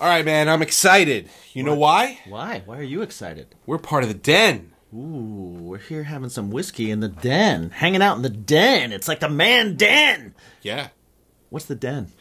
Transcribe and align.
All 0.00 0.08
right, 0.08 0.24
man, 0.24 0.48
I'm 0.48 0.62
excited. 0.62 1.28
You 1.54 1.64
know 1.64 1.74
why? 1.74 2.20
Why? 2.28 2.62
Why 2.64 2.78
are 2.78 2.84
you 2.84 3.02
excited? 3.02 3.56
We're 3.66 3.78
part 3.78 4.04
of 4.04 4.08
the 4.08 4.14
den. 4.14 4.70
Ooh, 4.94 5.58
we're 5.60 5.78
here 5.78 6.04
having 6.04 6.30
some 6.30 6.50
whiskey 6.50 6.92
in 6.92 7.00
the 7.00 7.08
den, 7.08 7.70
hanging 7.70 8.00
out 8.00 8.14
in 8.16 8.22
the 8.22 8.30
den. 8.30 8.92
It's 8.92 9.08
like 9.08 9.18
the 9.18 9.28
man 9.28 9.74
den. 9.74 10.36
Yeah. 10.62 10.90
What's 11.50 11.66
the 11.66 11.74
den? 11.74 12.12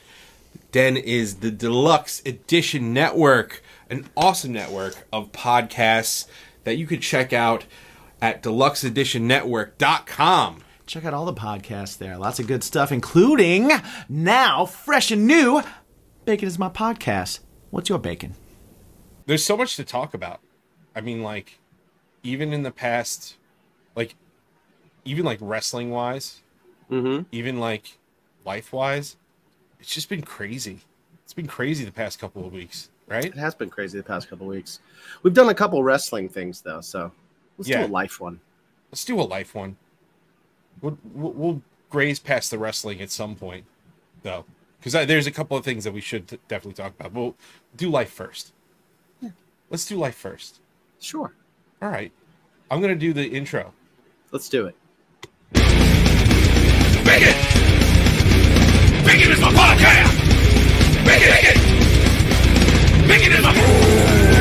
Den 0.72 0.98
is 0.98 1.36
the 1.36 1.52
deluxe 1.52 2.24
edition 2.26 2.94
network, 2.94 3.62
an 3.92 4.10
awesome 4.18 4.54
network 4.54 5.06
of 5.14 5.32
podcasts 5.32 6.26
that 6.64 6.78
you 6.78 6.88
could 6.88 7.04
check 7.04 7.32
out 7.32 7.68
at 8.22 8.42
deluxeeditionnetwork.com. 8.42 10.64
Check 10.88 11.06
out 11.06 11.14
all 11.14 11.26
the 11.26 11.34
podcasts 11.34 11.96
there. 11.98 12.18
Lots 12.18 12.40
of 12.40 12.48
good 12.48 12.64
stuff, 12.64 12.92
including 12.92 13.70
now 14.10 14.66
fresh 14.66 15.12
and 15.12 15.28
new. 15.28 15.62
Bacon 16.26 16.48
is 16.48 16.58
my 16.58 16.70
podcast. 16.70 17.42
What's 17.78 17.90
your 17.90 18.00
bacon? 18.00 18.34
There's 19.28 19.46
so 19.46 19.56
much 19.56 19.76
to 19.76 19.84
talk 19.84 20.16
about. 20.16 20.40
I 20.96 21.02
mean, 21.02 21.22
like, 21.22 21.60
even 22.24 22.52
in 22.52 22.64
the 22.64 22.72
past, 22.72 23.36
like, 23.96 24.16
even 25.06 25.24
like 25.24 25.38
wrestling 25.40 25.92
wise, 25.92 26.42
Mm-hmm. 26.90 27.24
even 27.32 27.60
like 27.60 28.00
life 28.46 28.74
wise, 28.74 29.16
it's 29.80 29.94
just 29.94 30.10
been 30.10 30.24
crazy. 30.24 30.80
It's 31.24 31.34
been 31.36 31.46
crazy 31.46 31.86
the 31.86 31.92
past 31.92 32.18
couple 32.18 32.48
of 32.48 32.52
weeks, 32.52 32.90
right? 33.08 33.26
It 33.26 33.36
has 33.36 33.54
been 33.54 33.70
crazy 33.70 34.00
the 34.00 34.04
past 34.04 34.28
couple 34.28 34.48
of 34.48 34.56
weeks. 34.56 34.80
We've 35.22 35.36
done 35.36 35.50
a 35.50 35.54
couple 35.54 35.84
wrestling 35.84 36.30
things 36.30 36.62
though, 36.62 36.82
so 36.82 37.12
let's 37.60 37.70
Yeah. 37.70 37.82
do 37.86 37.92
a 37.92 37.94
life 37.94 38.20
one. 38.20 38.40
Let's 38.92 39.06
do 39.06 39.20
a 39.20 39.22
life 39.22 39.54
one. 39.54 39.78
We'll, 40.82 40.98
we'll, 41.14 41.32
we'll 41.34 41.62
graze 41.92 42.18
past 42.18 42.50
the 42.50 42.58
wrestling 42.58 43.02
at 43.02 43.12
some 43.12 43.36
point, 43.36 43.66
though, 44.24 44.46
because 44.88 45.06
there's 45.08 45.28
a 45.28 45.32
couple 45.32 45.58
of 45.58 45.66
things 45.66 45.84
that 45.84 45.92
we 45.92 46.00
should 46.00 46.30
t- 46.30 46.40
definitely 46.48 46.82
talk 46.82 46.94
about. 46.98 47.12
We'll 47.12 47.36
do 47.76 47.90
life 47.90 48.10
first. 48.10 48.54
Let's 49.70 49.86
do 49.86 49.98
life 49.98 50.16
first. 50.16 50.62
Sure, 51.02 51.34
All 51.82 51.90
right. 51.90 52.14
I'm 52.72 52.80
gonna 52.80 52.96
do 52.96 53.12
the 53.12 53.28
intro. 53.28 53.74
let's 54.32 54.48
do 54.48 54.66
it. 54.68 54.76
Bacon! 55.54 57.36
Bacon 59.06 59.32
is 59.32 59.42
my 59.42 59.52
podcast! 59.52 60.18
Bacon! 61.06 61.32
Bacon! 61.34 63.08
Bacon 63.10 63.32
is 63.34 63.44
my... 63.44 64.37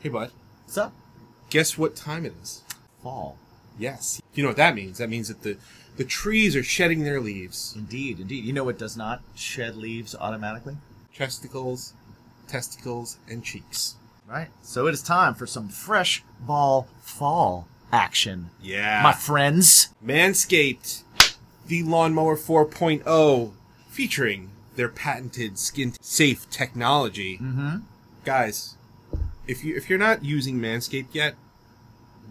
Hey, 0.00 0.10
bud. 0.10 0.30
What's 0.64 0.78
up? 0.78 0.92
Guess 1.50 1.76
what 1.76 1.96
time 1.96 2.24
it 2.24 2.32
is? 2.40 2.62
Fall. 3.02 3.36
Yes. 3.76 4.22
You 4.32 4.44
know 4.44 4.50
what 4.50 4.56
that 4.56 4.76
means? 4.76 4.98
That 4.98 5.10
means 5.10 5.26
that 5.26 5.42
the 5.42 5.56
the 5.96 6.04
trees 6.04 6.54
are 6.54 6.62
shedding 6.62 7.02
their 7.02 7.20
leaves. 7.20 7.74
Indeed, 7.76 8.20
indeed. 8.20 8.44
You 8.44 8.52
know 8.52 8.62
what 8.62 8.78
does 8.78 8.96
not 8.96 9.22
shed 9.34 9.74
leaves 9.74 10.14
automatically? 10.14 10.76
Chesticles, 11.12 11.94
testicles, 12.46 13.18
and 13.28 13.42
cheeks. 13.42 13.96
Right. 14.28 14.50
So 14.62 14.86
it 14.86 14.94
is 14.94 15.02
time 15.02 15.34
for 15.34 15.48
some 15.48 15.68
fresh 15.68 16.22
ball 16.38 16.86
fall 17.00 17.66
action. 17.92 18.50
Yeah. 18.62 19.00
My 19.02 19.12
friends. 19.12 19.88
Manscaped, 20.04 21.02
the 21.66 21.82
Lawnmower 21.82 22.36
4.0, 22.36 23.52
featuring 23.88 24.50
their 24.76 24.88
patented 24.88 25.58
skin 25.58 25.94
safe 26.00 26.48
technology. 26.50 27.38
Mm-hmm. 27.38 27.78
Guys, 28.24 28.76
if 29.48 29.64
you 29.64 29.74
if 29.76 29.88
you're 29.90 29.98
not 29.98 30.24
using 30.24 30.58
Manscaped 30.60 31.12
yet, 31.14 31.34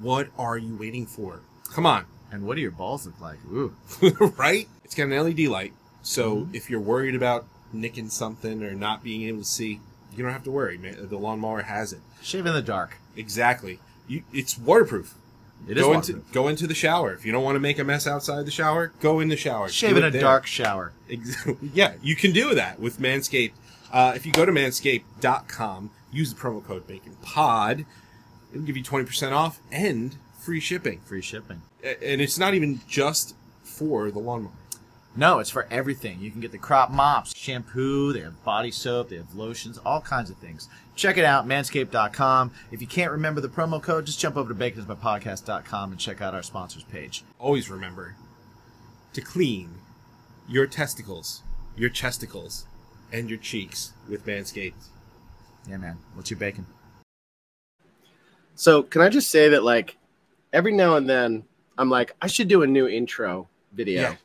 what 0.02 0.30
are 0.38 0.58
you 0.58 0.76
waiting 0.78 1.06
for? 1.06 1.42
Come 1.74 1.86
on, 1.86 2.06
And 2.32 2.46
what 2.48 2.56
do 2.56 2.62
your 2.62 2.72
balls 2.72 3.06
look 3.06 3.20
like? 3.20 3.40
Ooh. 3.52 3.76
right? 4.38 4.68
It's 4.86 4.96
got 4.96 5.10
an 5.10 5.12
LED 5.12 5.40
light, 5.48 5.74
so 6.02 6.48
if 6.54 6.70
you're 6.70 6.80
worried 6.80 7.16
about 7.16 7.46
nicking 7.74 8.10
something 8.10 8.64
or 8.64 8.72
not 8.74 9.04
being 9.04 9.24
able 9.24 9.40
to 9.40 9.46
see, 9.46 9.82
you 10.16 10.24
don't 10.24 10.32
have 10.32 10.44
to 10.46 10.52
worry. 10.52 10.78
Man. 10.78 10.96
The 11.10 11.18
lawnmower 11.18 11.64
has 11.64 11.92
it. 11.92 12.00
Shave 12.22 12.46
in 12.46 12.54
the 12.54 12.62
dark. 12.62 12.98
Exactly. 13.18 13.80
You, 14.08 14.24
it's 14.32 14.58
waterproof. 14.58 15.16
It 15.68 15.78
is 15.78 15.84
go 15.84 15.90
waterproof. 15.90 16.18
into 16.18 16.34
go 16.34 16.48
into 16.48 16.68
the 16.68 16.74
shower. 16.76 17.12
If 17.14 17.26
you 17.26 17.32
don't 17.34 17.44
want 17.44 17.56
to 17.56 17.60
make 17.60 17.78
a 17.80 17.84
mess 17.84 18.08
outside 18.08 18.46
the 18.46 18.52
shower, 18.52 18.94
go 19.02 19.20
in 19.20 19.28
the 19.28 19.36
shower. 19.36 19.68
Shave 19.68 19.92
Do 19.92 19.98
in 19.98 20.04
a 20.06 20.12
there. 20.12 20.22
dark 20.22 20.46
shower. 20.46 20.94
Yeah, 21.74 21.94
you 22.02 22.16
can 22.16 22.32
do 22.32 22.56
that 22.56 22.80
with 22.80 23.00
Manscaped. 23.00 23.54
Uh, 23.92 24.14
if 24.16 24.26
you 24.26 24.32
go 24.32 24.46
to 24.46 24.52
manscaped.com, 24.52 25.90
use 26.12 26.34
the 26.34 26.40
promo 26.40 26.64
code 26.64 26.88
BACONPOD, 26.88 27.86
it'll 28.52 28.66
give 28.66 28.78
you 28.78 28.84
20% 28.84 29.32
off 29.32 29.60
and 29.72 30.16
free 30.40 30.60
shipping. 30.60 31.00
Free 31.02 31.22
shipping. 31.22 31.62
A- 31.84 32.04
And 32.14 32.22
it's 32.22 32.38
not 32.38 32.54
even 32.54 32.82
just 32.88 33.36
for 33.64 34.10
the 34.12 34.20
lawnmower. 34.20 34.52
No, 35.16 35.40
it's 35.40 35.50
for 35.50 35.68
everything. 35.72 36.20
You 36.20 36.30
can 36.30 36.42
get 36.42 36.52
the 36.52 36.60
crop 36.60 36.92
mops, 36.92 37.36
shampoo, 37.36 38.14
they 38.14 38.20
have 38.20 38.44
body 38.44 38.70
soap, 38.70 39.10
they 39.10 39.16
have 39.18 39.34
lotions, 39.34 39.80
all 39.80 40.00
kinds 40.00 40.30
of 40.30 40.38
things. 40.38 40.70
Check 40.96 41.18
it 41.18 41.26
out, 41.26 41.48
manscaped.com. 41.48 42.52
If 42.72 42.82
you 42.82 42.88
can't 42.88 43.12
remember 43.12 43.42
the 43.42 43.48
promo 43.50 43.82
code, 43.82 44.06
just 44.06 44.20
jump 44.20 44.38
over 44.38 44.54
to 44.54 44.60
baconsmypodcast.com 44.60 45.92
and 45.92 46.00
check 46.00 46.22
out 46.22 46.36
our 46.36 46.44
sponsors 46.44 46.84
page. 46.84 47.24
Always 47.40 47.68
remember 47.70 48.16
to 49.14 49.22
clean 49.22 49.72
your 50.48 50.68
testicles, 50.68 51.42
your 51.76 51.90
chesticles, 51.90 52.66
and 53.12 53.28
your 53.28 53.40
cheeks 53.40 53.94
with 54.08 54.26
Manscaped. 54.26 54.90
Yeah, 55.70 55.78
man. 55.78 55.98
What's 56.14 56.30
your 56.32 56.40
bacon? 56.40 56.66
So 58.56 58.84
can 58.84 59.02
I 59.02 59.10
just 59.10 59.30
say 59.30 59.50
that 59.50 59.64
like 59.64 59.98
every 60.54 60.74
now 60.74 60.96
and 60.96 61.08
then 61.10 61.44
I'm 61.78 61.90
like 61.90 62.16
I 62.22 62.28
should 62.28 62.48
do 62.48 62.64
a 62.64 62.68
new 62.68 62.88
intro 62.88 63.48
video 63.74 64.02
Yeah. 64.02 64.16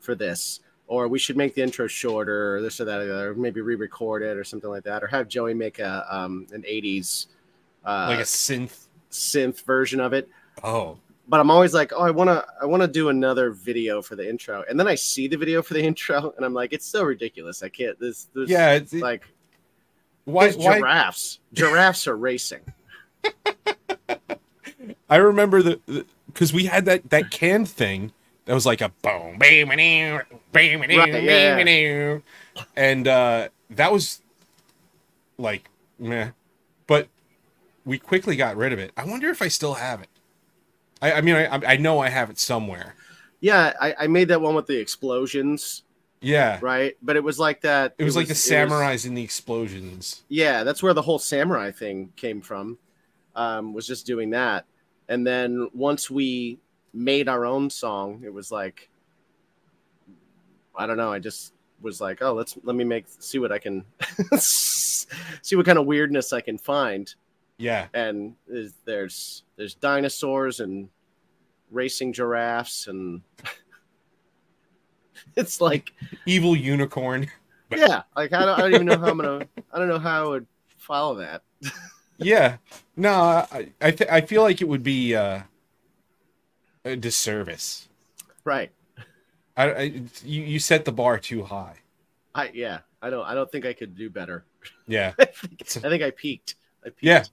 for 0.00 0.14
this, 0.14 0.60
or 0.86 1.08
we 1.08 1.18
should 1.18 1.36
make 1.36 1.54
the 1.54 1.62
intro 1.62 1.86
shorter, 1.86 2.56
or 2.56 2.62
this 2.62 2.80
or 2.80 2.84
that, 2.86 3.00
or, 3.00 3.06
the 3.06 3.14
other, 3.14 3.30
or 3.30 3.34
maybe 3.34 3.60
re-record 3.60 4.22
it 4.22 4.36
or 4.36 4.44
something 4.44 4.70
like 4.70 4.84
that, 4.84 5.02
or 5.02 5.08
have 5.08 5.28
Joey 5.28 5.54
make 5.54 5.78
a 5.78 6.06
um 6.08 6.46
an 6.52 6.62
'80s 6.62 7.26
uh, 7.84 8.06
like 8.10 8.20
a 8.20 8.22
synth. 8.22 8.86
synth 9.10 9.62
version 9.64 10.00
of 10.00 10.12
it. 10.12 10.28
Oh, 10.62 10.96
but 11.28 11.40
I'm 11.40 11.50
always 11.50 11.74
like, 11.74 11.92
oh, 11.94 12.02
I 12.02 12.10
wanna, 12.10 12.44
I 12.60 12.66
wanna 12.66 12.88
do 12.88 13.08
another 13.08 13.50
video 13.50 14.02
for 14.02 14.16
the 14.16 14.28
intro, 14.28 14.64
and 14.68 14.78
then 14.78 14.88
I 14.88 14.94
see 14.94 15.28
the 15.28 15.36
video 15.36 15.62
for 15.62 15.74
the 15.74 15.82
intro, 15.90 16.32
and 16.36 16.44
I'm 16.44 16.54
like, 16.54 16.72
it's 16.72 16.86
so 16.86 17.02
ridiculous. 17.02 17.62
I 17.62 17.68
can't. 17.68 17.98
This, 17.98 18.28
this 18.34 18.48
yeah. 18.48 18.72
It's, 18.72 18.92
like 18.92 19.26
why? 20.24 20.50
Why? 20.52 20.78
giraffes. 20.78 21.38
Giraffes 21.52 22.06
are 22.06 22.16
racing. 22.16 22.60
I 25.08 25.16
remember 25.16 25.62
the 25.62 26.04
because 26.26 26.52
we 26.52 26.64
had 26.66 26.84
that 26.86 27.10
that 27.10 27.30
canned 27.30 27.68
thing 27.68 28.12
that 28.44 28.54
was 28.54 28.66
like 28.66 28.80
a 28.80 28.88
boom, 29.02 29.38
bam, 29.38 29.70
Right, 30.98 31.12
yeah, 31.22 31.56
bam, 31.56 32.22
and 32.76 33.08
uh, 33.08 33.48
that 33.70 33.92
was 33.92 34.20
like 35.38 35.68
meh. 35.98 36.30
But 36.86 37.08
we 37.84 37.98
quickly 37.98 38.36
got 38.36 38.56
rid 38.56 38.72
of 38.72 38.78
it. 38.78 38.92
I 38.96 39.04
wonder 39.04 39.28
if 39.28 39.42
I 39.42 39.48
still 39.48 39.74
have 39.74 40.02
it. 40.02 40.08
I, 41.00 41.12
I 41.14 41.20
mean, 41.20 41.34
I 41.34 41.48
I 41.48 41.76
know 41.76 42.00
I 42.00 42.08
have 42.08 42.30
it 42.30 42.38
somewhere. 42.38 42.94
Yeah, 43.40 43.72
I, 43.80 43.94
I 44.00 44.06
made 44.06 44.28
that 44.28 44.40
one 44.40 44.54
with 44.54 44.66
the 44.66 44.78
explosions, 44.78 45.82
Yeah, 46.22 46.58
right? 46.62 46.96
But 47.02 47.16
it 47.16 47.24
was 47.24 47.38
like 47.38 47.60
that. 47.62 47.94
it 47.98 48.04
was 48.04 48.16
like 48.16 48.26
the 48.28 48.32
it 48.32 48.34
was- 48.34 48.70
samurais 48.70 49.04
in 49.06 49.14
the 49.14 49.22
explosions. 49.22 50.22
yeah, 50.28 50.62
that's 50.64 50.82
where 50.82 50.94
the 50.94 51.02
whole 51.02 51.18
samurai 51.18 51.70
thing 51.72 52.12
came 52.16 52.40
from. 52.40 52.78
Um, 53.34 53.72
was 53.74 53.86
just 53.86 54.06
doing 54.06 54.30
that, 54.30 54.66
and 55.08 55.26
then 55.26 55.68
once 55.74 56.10
we 56.10 56.58
made 56.94 57.28
our 57.28 57.44
own 57.46 57.70
song, 57.70 58.22
it 58.24 58.32
was 58.32 58.52
like, 58.52 58.88
I 60.76 60.86
don't 60.86 60.96
know. 60.96 61.12
I 61.12 61.18
just 61.18 61.52
was 61.80 62.00
like, 62.00 62.22
oh, 62.22 62.32
let's 62.34 62.56
let 62.62 62.76
me 62.76 62.84
make 62.84 63.06
see 63.08 63.38
what 63.38 63.50
I 63.50 63.58
can 63.58 63.84
see 64.38 65.56
what 65.56 65.66
kind 65.66 65.78
of 65.78 65.86
weirdness 65.86 66.32
I 66.32 66.40
can 66.40 66.58
find. 66.58 67.12
Yeah, 67.58 67.86
And 67.94 68.34
there's 68.48 68.72
there's, 68.84 69.42
there's 69.56 69.74
dinosaurs 69.74 70.60
and 70.60 70.88
racing 71.70 72.12
giraffes 72.12 72.86
and 72.88 73.22
it's 75.36 75.60
like 75.60 75.92
evil 76.26 76.56
unicorn. 76.56 77.28
yeah, 77.70 78.02
like 78.16 78.32
I 78.32 78.44
don't, 78.44 78.58
I 78.58 78.62
don't 78.62 78.74
even 78.74 78.86
know 78.86 78.98
how 78.98 79.08
I'm 79.08 79.16
gonna 79.18 79.46
I 79.72 79.78
don't 79.78 79.88
know 79.88 79.98
how 79.98 80.24
I 80.24 80.28
would 80.28 80.46
follow 80.78 81.16
that. 81.16 81.42
Yeah, 82.18 82.58
no, 82.94 83.10
I 83.10 83.72
I, 83.80 83.90
th- 83.90 84.08
I 84.08 84.20
feel 84.20 84.42
like 84.42 84.60
it 84.60 84.68
would 84.68 84.84
be 84.84 85.16
uh, 85.16 85.40
a 86.84 86.94
disservice. 86.94 87.88
Right. 88.44 88.70
I, 89.56 89.72
I 89.72 89.82
you, 90.22 90.42
you 90.42 90.58
set 90.60 90.84
the 90.84 90.92
bar 90.92 91.18
too 91.18 91.42
high. 91.42 91.78
I 92.32 92.50
yeah. 92.54 92.80
I 93.02 93.10
don't 93.10 93.24
I 93.26 93.34
don't 93.34 93.50
think 93.50 93.66
I 93.66 93.72
could 93.72 93.96
do 93.96 94.08
better. 94.08 94.44
Yeah, 94.86 95.14
I 95.18 95.24
think 95.24 95.62
I, 95.84 95.88
think 95.88 96.02
I 96.02 96.10
peaked. 96.12 96.54
I 96.84 96.90
peaked. 96.90 97.02
yeah, 97.02 97.24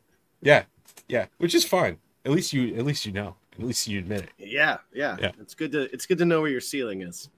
yeah, 0.41 0.63
yeah. 1.07 1.25
Which 1.37 1.53
is 1.53 1.63
fine. 1.63 1.99
At 2.25 2.31
least 2.31 2.51
you 2.51 2.75
at 2.75 2.85
least 2.85 3.05
you 3.05 3.11
know. 3.11 3.35
At 3.53 3.65
least 3.65 3.87
you 3.87 3.99
admit 3.99 4.21
it. 4.21 4.29
Yeah, 4.37 4.77
yeah. 4.93 5.17
Yeah. 5.19 5.31
It's 5.39 5.53
good 5.53 5.71
to 5.73 5.81
it's 5.93 6.05
good 6.05 6.17
to 6.19 6.25
know 6.25 6.41
where 6.41 6.49
your 6.49 6.61
ceiling 6.61 7.01
is. 7.01 7.29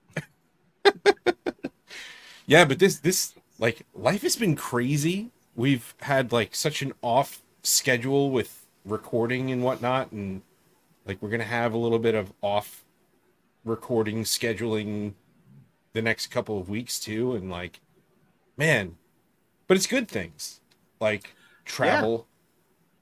Yeah, 2.47 2.65
but 2.65 2.79
this 2.79 2.97
this 2.99 3.33
like 3.59 3.85
life 3.93 4.23
has 4.23 4.35
been 4.35 4.55
crazy. 4.55 5.29
We've 5.55 5.93
had 6.01 6.31
like 6.31 6.53
such 6.55 6.81
an 6.81 6.93
off 7.01 7.41
schedule 7.63 8.29
with 8.31 8.65
recording 8.83 9.51
and 9.51 9.63
whatnot, 9.63 10.11
and 10.11 10.41
like 11.05 11.21
we're 11.21 11.29
gonna 11.29 11.43
have 11.43 11.73
a 11.73 11.77
little 11.77 11.99
bit 11.99 12.15
of 12.15 12.33
off 12.41 12.83
recording 13.63 14.23
scheduling 14.23 15.13
the 15.93 16.01
next 16.01 16.27
couple 16.27 16.59
of 16.59 16.67
weeks 16.67 16.99
too, 16.99 17.35
and 17.35 17.49
like, 17.49 17.79
man, 18.57 18.97
but 19.67 19.77
it's 19.77 19.87
good 19.87 20.07
things 20.09 20.59
like 20.99 21.35
travel 21.63 22.27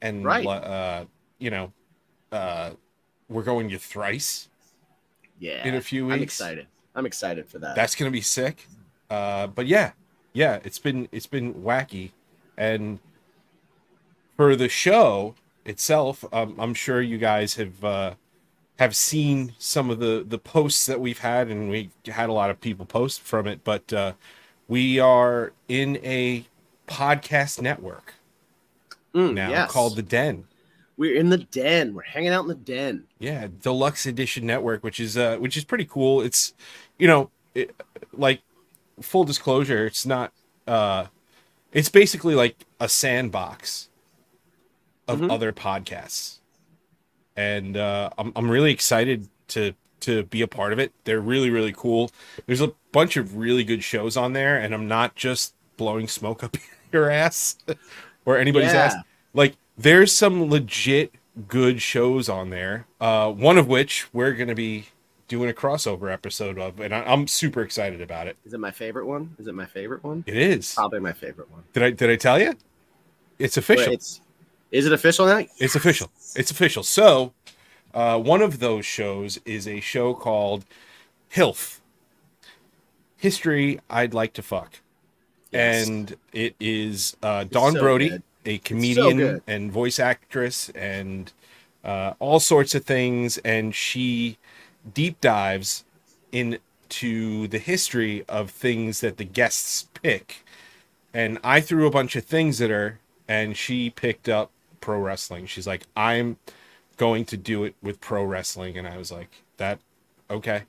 and 0.01 0.23
Right. 0.23 0.45
uh, 0.45 1.05
you 1.39 1.49
know, 1.49 1.71
uh, 2.31 2.71
we're 3.29 3.43
going 3.43 3.69
to 3.69 3.79
Thrice 3.79 4.49
Yeah. 5.39 5.65
in 5.67 5.75
a 5.75 5.81
few 5.81 6.05
weeks. 6.05 6.15
I'm 6.15 6.23
excited. 6.23 6.67
I'm 6.95 7.05
excited 7.05 7.47
for 7.47 7.59
that. 7.59 7.75
That's 7.75 7.95
gonna 7.95 8.11
be 8.11 8.21
sick. 8.21 8.67
Uh, 9.09 9.47
but 9.47 9.67
yeah, 9.67 9.91
yeah, 10.33 10.59
it's 10.63 10.79
been 10.79 11.07
it's 11.11 11.27
been 11.27 11.53
wacky, 11.55 12.11
and 12.57 12.99
for 14.35 14.55
the 14.55 14.69
show 14.69 15.35
itself, 15.65 16.23
um, 16.31 16.55
I'm 16.59 16.73
sure 16.73 17.01
you 17.01 17.17
guys 17.17 17.55
have 17.55 17.83
uh, 17.83 18.13
have 18.77 18.95
seen 18.95 19.53
some 19.57 19.89
of 19.89 19.99
the 19.99 20.25
the 20.27 20.37
posts 20.37 20.85
that 20.85 20.99
we've 20.99 21.19
had, 21.19 21.47
and 21.47 21.69
we 21.69 21.89
had 22.05 22.29
a 22.29 22.33
lot 22.33 22.49
of 22.49 22.61
people 22.61 22.85
post 22.85 23.21
from 23.21 23.47
it. 23.47 23.63
But 23.63 23.91
uh, 23.93 24.13
we 24.67 24.99
are 24.99 25.53
in 25.67 25.97
a 26.03 26.45
podcast 26.87 27.61
network 27.61 28.15
Mm, 29.13 29.33
now 29.33 29.49
yes. 29.49 29.71
called 29.71 29.95
the 29.95 30.03
Den. 30.03 30.45
We're 30.99 31.15
in 31.15 31.29
the 31.29 31.37
den. 31.37 31.93
We're 31.93 32.03
hanging 32.03 32.29
out 32.31 32.41
in 32.41 32.49
the 32.49 32.55
den. 32.55 33.05
Yeah, 33.19 33.47
deluxe 33.61 34.05
edition 34.05 34.45
network, 34.45 34.83
which 34.83 34.99
is 34.99 35.17
uh, 35.17 35.37
which 35.37 35.55
is 35.55 35.63
pretty 35.63 35.85
cool. 35.85 36.21
It's, 36.21 36.53
you 36.97 37.07
know, 37.07 37.31
it, 37.55 37.73
like 38.11 38.41
full 39.01 39.23
disclosure, 39.23 39.85
it's 39.87 40.05
not. 40.05 40.33
uh 40.67 41.05
It's 41.71 41.87
basically 41.89 42.35
like 42.35 42.65
a 42.81 42.89
sandbox 42.89 43.87
of 45.07 45.19
Mhm. 45.21 45.31
other 45.31 45.53
podcasts, 45.53 46.39
and 47.37 47.77
uh, 47.77 48.09
I'm 48.17 48.33
I'm 48.35 48.51
really 48.51 48.71
excited 48.71 49.29
to 49.49 49.73
to 50.01 50.23
be 50.23 50.41
a 50.41 50.47
part 50.47 50.73
of 50.73 50.79
it. 50.79 50.91
They're 51.05 51.21
really 51.21 51.49
really 51.49 51.73
cool. 51.75 52.11
There's 52.45 52.61
a 52.61 52.73
bunch 52.91 53.15
of 53.17 53.37
really 53.37 53.63
good 53.63 53.83
shows 53.83 54.17
on 54.17 54.33
there, 54.33 54.57
and 54.57 54.73
I'm 54.73 54.87
not 54.87 55.15
just 55.15 55.53
blowing 55.77 56.07
smoke 56.09 56.43
up 56.43 56.57
your 56.91 57.09
ass 57.09 57.55
or 58.25 58.37
anybody's 58.37 58.73
Yeah. 58.73 58.83
ass. 58.85 58.95
Like 59.33 59.55
there's 59.79 60.11
some 60.11 60.49
legit 60.49 61.13
good 61.47 61.81
shows 61.81 62.27
on 62.27 62.49
there. 62.49 62.85
Uh, 62.99 63.31
one 63.31 63.57
of 63.57 63.67
which 63.67 64.13
we're 64.13 64.33
gonna 64.33 64.55
be 64.55 64.85
doing 65.27 65.49
a 65.49 65.53
crossover 65.53 66.11
episode 66.11 66.59
of, 66.59 66.79
and 66.79 66.93
I, 66.93 67.03
I'm 67.03 67.27
super 67.27 67.61
excited 67.61 68.01
about 68.01 68.27
it. 68.27 68.37
Is 68.45 68.53
it 68.53 68.59
my 68.59 68.71
favorite 68.71 69.05
one? 69.05 69.35
Is 69.39 69.47
it 69.47 69.55
my 69.55 69.65
favorite 69.65 70.03
one? 70.03 70.23
It 70.27 70.37
is. 70.37 70.73
Probably 70.73 70.99
my 70.99 71.13
favorite 71.13 71.49
one. 71.51 71.63
Did 71.73 71.83
I 71.83 71.91
did 71.91 72.09
I 72.09 72.15
tell 72.17 72.39
you? 72.39 72.55
It's 73.37 73.57
official. 73.57 73.93
It's 73.93 74.21
is 74.71 74.85
it 74.85 74.91
official 74.91 75.25
now? 75.25 75.45
It's 75.57 75.75
official. 75.75 76.11
It's 76.35 76.51
official. 76.51 76.83
So, 76.83 77.33
uh, 77.93 78.19
one 78.19 78.41
of 78.41 78.59
those 78.59 78.85
shows 78.85 79.39
is 79.45 79.67
a 79.67 79.79
show 79.79 80.13
called 80.13 80.65
HILF 81.29 81.79
History 83.17 83.79
I'd 83.89 84.13
Like 84.13 84.33
to 84.33 84.41
Fuck. 84.41 84.81
Yes. 85.51 85.87
And 85.87 86.15
it 86.31 86.55
is 86.59 87.17
uh, 87.23 87.45
Dawn 87.45 87.73
so 87.73 87.79
Brody, 87.79 88.09
good. 88.09 88.23
A 88.49 88.57
comedian 88.57 89.17
good. 89.17 89.43
and 89.47 89.71
voice 89.71 89.99
actress, 89.99 90.69
and 90.69 91.31
uh, 91.83 92.13
all 92.19 92.39
sorts 92.39 92.73
of 92.73 92.83
things. 92.83 93.37
And 93.39 93.75
she 93.75 94.37
deep 94.93 95.21
dives 95.21 95.85
into 96.31 97.47
the 97.47 97.59
history 97.59 98.25
of 98.27 98.49
things 98.49 99.01
that 99.01 99.17
the 99.17 99.25
guests 99.25 99.87
pick. 100.01 100.43
And 101.13 101.39
I 101.43 101.61
threw 101.61 101.87
a 101.87 101.91
bunch 101.91 102.15
of 102.15 102.25
things 102.25 102.59
at 102.61 102.69
her, 102.69 102.99
and 103.27 103.55
she 103.55 103.89
picked 103.91 104.27
up 104.27 104.51
pro 104.81 104.99
wrestling. 104.99 105.45
She's 105.45 105.67
like, 105.67 105.83
I'm 105.95 106.37
going 106.97 107.25
to 107.25 107.37
do 107.37 107.63
it 107.63 107.75
with 107.81 108.01
pro 108.01 108.23
wrestling. 108.23 108.77
And 108.77 108.87
I 108.87 108.97
was 108.97 109.11
like, 109.11 109.29
that, 109.57 109.79
okay, 110.29 110.63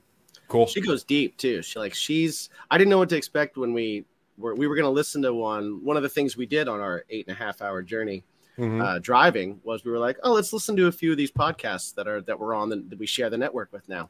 cool. 0.47 0.67
She 0.67 0.81
goes 0.81 1.03
deep 1.03 1.37
too. 1.37 1.61
She 1.61 1.79
like 1.79 1.93
she's. 1.93 2.49
I 2.69 2.77
didn't 2.77 2.89
know 2.89 2.99
what 2.99 3.09
to 3.09 3.17
expect 3.17 3.57
when 3.57 3.73
we 3.73 4.05
were 4.37 4.55
we 4.55 4.67
were 4.67 4.75
going 4.75 4.85
to 4.85 4.89
listen 4.89 5.21
to 5.23 5.33
one. 5.33 5.83
One 5.83 5.97
of 5.97 6.03
the 6.03 6.09
things 6.09 6.35
we 6.37 6.45
did 6.45 6.67
on 6.67 6.79
our 6.79 7.03
eight 7.09 7.27
and 7.27 7.35
a 7.35 7.39
half 7.39 7.61
hour 7.61 7.81
journey 7.81 8.23
Mhm. 8.57 8.83
uh, 8.83 8.99
driving 8.99 9.59
was 9.63 9.85
we 9.85 9.91
were 9.91 9.97
like, 9.99 10.17
oh, 10.23 10.33
let's 10.33 10.51
listen 10.51 10.75
to 10.75 10.87
a 10.87 10.91
few 10.91 11.11
of 11.11 11.17
these 11.17 11.31
podcasts 11.31 11.95
that 11.95 12.07
are 12.07 12.21
that 12.21 12.37
we're 12.39 12.53
on 12.53 12.69
the, 12.69 12.83
that 12.89 12.99
we 12.99 13.05
share 13.07 13.29
the 13.29 13.37
network 13.37 13.71
with 13.71 13.87
now. 13.87 14.09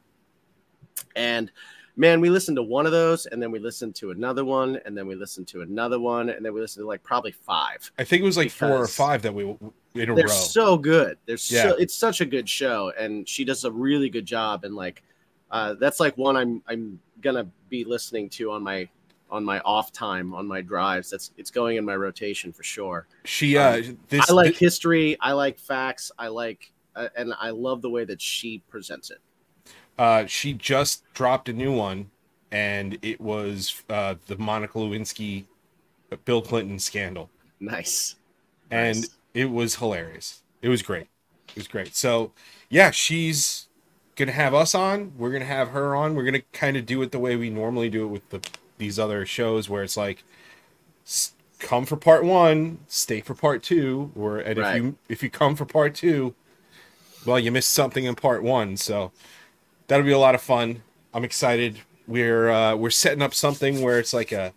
And 1.15 1.51
man, 1.95 2.21
we 2.21 2.29
listened 2.29 2.55
to 2.57 2.63
one 2.63 2.85
of 2.85 2.91
those, 2.91 3.25
and 3.25 3.41
then 3.41 3.51
we 3.51 3.59
listened 3.59 3.95
to 3.95 4.11
another 4.11 4.45
one, 4.45 4.79
and 4.85 4.97
then 4.97 5.05
we 5.07 5.15
listened 5.15 5.47
to 5.49 5.61
another 5.61 5.99
one, 5.99 6.29
and 6.29 6.43
then 6.45 6.53
we 6.53 6.61
listened 6.61 6.83
to 6.83 6.87
like 6.87 7.03
probably 7.03 7.31
five. 7.31 7.91
I 7.99 8.03
think 8.03 8.21
it 8.21 8.25
was 8.25 8.37
like 8.37 8.49
four 8.51 8.77
or 8.77 8.87
five 8.87 9.21
that 9.23 9.33
we 9.33 9.43
in 9.43 10.09
a 10.09 10.15
They're 10.15 10.25
row. 10.25 10.27
so 10.27 10.77
good. 10.77 11.17
They're 11.25 11.37
Yeah. 11.49 11.63
so 11.71 11.75
it's 11.75 11.93
such 11.93 12.21
a 12.21 12.25
good 12.25 12.47
show, 12.49 12.91
and 12.97 13.27
she 13.27 13.43
does 13.43 13.63
a 13.65 13.71
really 13.71 14.09
good 14.09 14.25
job. 14.25 14.63
And 14.63 14.75
like, 14.75 15.03
uh, 15.51 15.73
that's 15.75 15.99
like 15.99 16.17
one 16.17 16.35
I'm 16.37 16.63
I'm 16.67 16.99
gonna 17.21 17.47
be 17.69 17.83
listening 17.83 18.29
to 18.31 18.51
on 18.51 18.63
my 18.63 18.89
on 19.31 19.43
my 19.45 19.59
off 19.61 19.91
time 19.91 20.33
on 20.33 20.45
my 20.47 20.61
drives. 20.61 21.09
That's 21.09 21.31
it's 21.37 21.49
going 21.51 21.77
in 21.77 21.85
my 21.85 21.95
rotation 21.95 22.51
for 22.51 22.63
sure. 22.63 23.07
she, 23.25 23.57
uh, 23.57 23.81
this, 24.09 24.29
I 24.29 24.33
like 24.33 24.53
thi- 24.55 24.65
history. 24.65 25.17
I 25.21 25.31
like 25.31 25.57
facts. 25.59 26.11
I 26.19 26.27
like, 26.27 26.71
uh, 26.95 27.07
and 27.15 27.33
I 27.39 27.49
love 27.51 27.81
the 27.81 27.89
way 27.89 28.03
that 28.05 28.21
she 28.21 28.61
presents 28.69 29.09
it. 29.11 29.19
uh, 29.97 30.25
she 30.25 30.53
just 30.53 31.03
dropped 31.13 31.47
a 31.49 31.53
new 31.53 31.73
one, 31.75 32.09
and 32.51 32.97
it 33.01 33.19
was 33.21 33.81
uh, 33.89 34.15
the 34.27 34.37
Monica 34.37 34.77
Lewinsky, 34.77 35.45
uh, 36.11 36.17
Bill 36.25 36.41
Clinton 36.41 36.77
scandal. 36.79 37.29
Nice. 37.59 38.15
and 38.71 38.97
Nice. 39.01 39.09
it 39.33 39.45
was 39.49 39.75
hilarious. 39.75 40.41
It 40.61 40.69
was 40.69 40.81
great. 40.81 41.07
It 41.49 41.55
was 41.55 41.67
great. 41.67 41.95
So 41.95 42.31
yeah, 42.69 42.91
she's 42.91 43.67
gonna 44.15 44.31
have 44.31 44.53
us 44.53 44.73
on. 44.75 45.13
We're 45.17 45.31
gonna 45.31 45.45
have 45.45 45.69
her 45.69 45.95
on. 45.95 46.15
We're 46.15 46.23
gonna 46.23 46.41
kind 46.53 46.75
of 46.77 46.85
do 46.85 47.01
it 47.01 47.11
the 47.11 47.19
way 47.19 47.35
we 47.35 47.49
normally 47.49 47.89
do 47.89 48.03
it 48.03 48.07
with 48.07 48.29
the 48.29 48.41
these 48.81 48.99
other 48.99 49.25
shows, 49.25 49.69
where 49.69 49.83
it's 49.83 49.97
like 49.97 50.25
come 51.59 51.85
for 51.85 51.95
part 51.97 52.23
one, 52.25 52.79
stay 52.87 53.21
for 53.21 53.35
part 53.35 53.63
two, 53.63 54.11
or 54.15 54.39
and 54.39 54.59
Right. 54.59 54.75
if 54.77 54.83
you 54.83 54.97
if 55.09 55.23
you 55.23 55.29
come 55.29 55.55
for 55.55 55.65
part 55.65 55.95
two, 55.95 56.35
well, 57.25 57.39
you 57.39 57.51
missed 57.51 57.71
something 57.71 58.05
in 58.05 58.15
part 58.15 58.43
one. 58.43 58.77
So 58.77 59.11
that'll 59.87 60.05
be 60.05 60.11
a 60.11 60.19
lot 60.19 60.35
of 60.35 60.41
fun. 60.41 60.83
I'm 61.13 61.23
excited. 61.23 61.79
We're 62.07 62.49
uh, 62.49 62.75
we're 62.75 62.89
setting 62.89 63.21
up 63.21 63.33
something 63.33 63.81
where 63.81 63.99
it's 63.99 64.13
like 64.13 64.31
a 64.31 64.53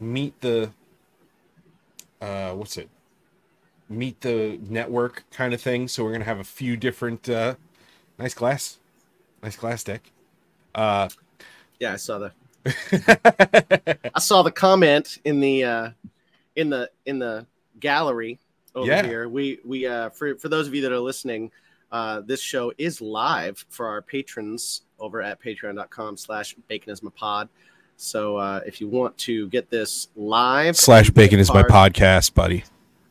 meet 0.00 0.40
the 0.40 0.70
uh, 2.20 2.52
what's 2.52 2.76
it? 2.76 2.88
Meet 3.88 4.22
the 4.22 4.58
network 4.68 5.24
kind 5.30 5.54
of 5.54 5.60
thing. 5.60 5.88
So 5.88 6.04
we're 6.04 6.12
gonna 6.12 6.24
have 6.24 6.40
a 6.40 6.44
few 6.44 6.76
different 6.76 7.28
uh, 7.28 7.56
nice 8.18 8.34
glass, 8.34 8.78
nice 9.42 9.56
glass 9.56 9.84
deck. 9.84 10.02
Uh, 10.74 11.08
Yeah, 11.80 11.92
I 11.92 11.96
saw 11.96 12.18
the 12.18 12.32
I 14.14 14.20
saw 14.20 14.42
the 14.42 14.52
comment 14.52 15.18
in 15.24 15.40
the 15.40 15.64
uh, 15.64 15.90
in 16.56 16.70
the 16.70 16.90
in 17.06 17.18
the 17.18 17.46
gallery 17.80 18.38
over 18.74 18.86
Yeah. 18.86 19.04
here. 19.06 19.28
We 19.28 19.58
we 19.64 19.86
uh, 19.86 20.10
for 20.10 20.36
for 20.36 20.48
those 20.48 20.66
of 20.66 20.74
you 20.74 20.82
that 20.82 20.92
are 20.92 20.98
listening, 21.00 21.50
uh, 21.92 22.20
this 22.20 22.40
show 22.40 22.72
is 22.78 23.00
live 23.00 23.64
for 23.68 23.86
our 23.86 24.02
patrons 24.02 24.82
over 24.98 25.20
at 25.22 25.42
patreon.com 25.42 26.16
slash 26.16 26.54
baconismypod. 26.70 27.48
So 27.96 28.36
uh, 28.36 28.60
if 28.66 28.80
you 28.80 28.88
want 28.88 29.16
to 29.18 29.48
get 29.48 29.70
this 29.70 30.08
live 30.16 30.76
Slash 30.76 31.10
bacon 31.10 31.38
is 31.38 31.52
my 31.52 31.62
podcast, 31.62 32.34
buddy. 32.34 32.64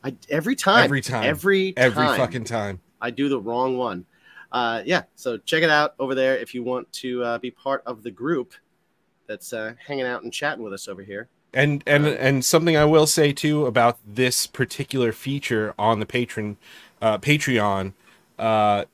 I, 0.03 0.13
every 0.29 0.55
time, 0.55 0.83
Every 0.83 1.01
time. 1.01 1.23
every 1.23 1.73
Every 1.77 2.05
time. 2.05 2.17
fucking 2.17 2.43
time. 2.43 2.81
I 2.99 3.09
do 3.09 3.29
the 3.29 3.39
wrong 3.39 3.77
one. 3.77 4.05
Uh, 4.51 4.83
yeah, 4.85 5.03
so 5.15 5.37
check 5.37 5.63
it 5.63 5.69
out 5.69 5.95
over 5.99 6.13
there 6.13 6.37
if 6.37 6.53
you 6.53 6.63
want 6.63 6.91
to 6.93 7.23
uh, 7.23 7.37
be 7.37 7.49
part 7.49 7.81
of 7.85 8.03
the 8.03 8.11
group 8.11 8.53
that's 9.33 9.51
uh, 9.51 9.73
hanging 9.87 10.05
out 10.05 10.21
and 10.23 10.31
chatting 10.31 10.63
with 10.63 10.73
us 10.73 10.87
over 10.87 11.01
here. 11.01 11.27
And 11.55 11.83
and 11.87 12.05
Um, 12.05 12.15
and 12.19 12.45
something 12.45 12.77
I 12.77 12.85
will 12.85 13.07
say 13.07 13.33
too 13.33 13.65
about 13.65 13.97
this 14.07 14.45
particular 14.47 15.11
feature 15.11 15.73
on 15.77 15.99
the 15.99 16.05
patron 16.05 16.57
uh, 17.01 17.17
Patreon, 17.17 17.93
uh, 18.39 18.85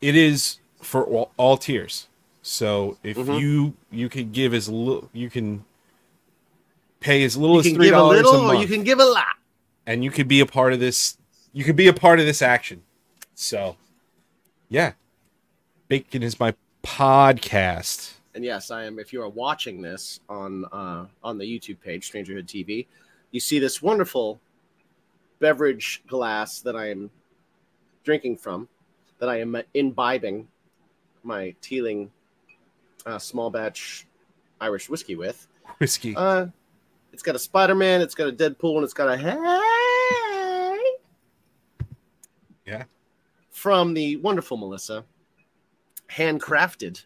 it 0.00 0.16
is 0.16 0.58
for 0.80 1.04
all, 1.04 1.30
all 1.36 1.56
tiers. 1.58 2.08
So 2.42 2.96
if 3.02 3.16
Mhm. 3.16 3.40
you 3.40 3.74
you 3.90 4.08
can 4.08 4.30
give 4.32 4.54
as 4.54 4.68
little 4.68 5.10
you 5.12 5.28
can 5.30 5.64
pay 7.00 7.24
as 7.24 7.36
little 7.36 7.56
You 7.56 7.60
as 7.60 7.66
can 7.66 7.74
three 7.74 7.86
give 7.86 7.94
a 7.94 7.98
dollars 7.98 8.16
little 8.22 8.50
a 8.50 8.54
or 8.54 8.54
you 8.62 8.66
can 8.68 8.84
give 8.84 9.00
a 9.00 9.04
lot. 9.04 9.36
and 9.86 10.02
you 10.04 10.10
could 10.10 10.28
be 10.28 10.40
a 10.40 10.46
part 10.46 10.72
of 10.72 10.80
this. 10.80 11.18
You 11.52 11.64
could 11.64 11.76
be 11.76 11.88
a 11.88 11.92
part 11.92 12.20
of 12.20 12.26
this 12.26 12.40
action. 12.40 12.82
So, 13.34 13.76
yeah, 14.68 14.92
bacon 15.88 16.22
is 16.22 16.38
my 16.40 16.54
podcast. 16.82 18.12
And 18.34 18.44
yes, 18.44 18.70
I 18.70 18.84
am. 18.84 18.98
If 18.98 19.12
you 19.12 19.22
are 19.22 19.28
watching 19.28 19.82
this 19.82 20.20
on 20.28 20.64
uh, 20.72 21.06
on 21.22 21.38
the 21.38 21.44
YouTube 21.44 21.80
page, 21.80 22.10
Strangerhood 22.10 22.46
TV, 22.46 22.86
you 23.30 23.40
see 23.40 23.58
this 23.58 23.82
wonderful 23.82 24.40
beverage 25.38 26.02
glass 26.06 26.60
that 26.60 26.76
I 26.76 26.90
am 26.90 27.10
drinking 28.04 28.38
from, 28.38 28.68
that 29.18 29.28
I 29.28 29.40
am 29.40 29.60
imbibing 29.74 30.48
my 31.22 31.54
Teeling 31.60 32.10
uh, 33.06 33.18
small 33.18 33.50
batch 33.50 34.06
Irish 34.60 34.88
whiskey 34.88 35.16
with. 35.16 35.48
Whiskey. 35.78 36.14
Uh, 36.16 36.46
it's 37.12 37.22
got 37.22 37.34
a 37.34 37.38
Spider 37.38 37.74
Man, 37.74 38.00
it's 38.00 38.14
got 38.14 38.28
a 38.28 38.32
Deadpool, 38.32 38.76
and 38.76 38.84
it's 38.84 38.94
got 38.94 39.08
a 39.08 39.16
hey. 39.16 39.38
Yeah. 42.64 42.84
from 43.50 43.92
the 43.92 44.16
wonderful 44.16 44.56
Melissa, 44.56 45.04
handcrafted. 46.08 47.04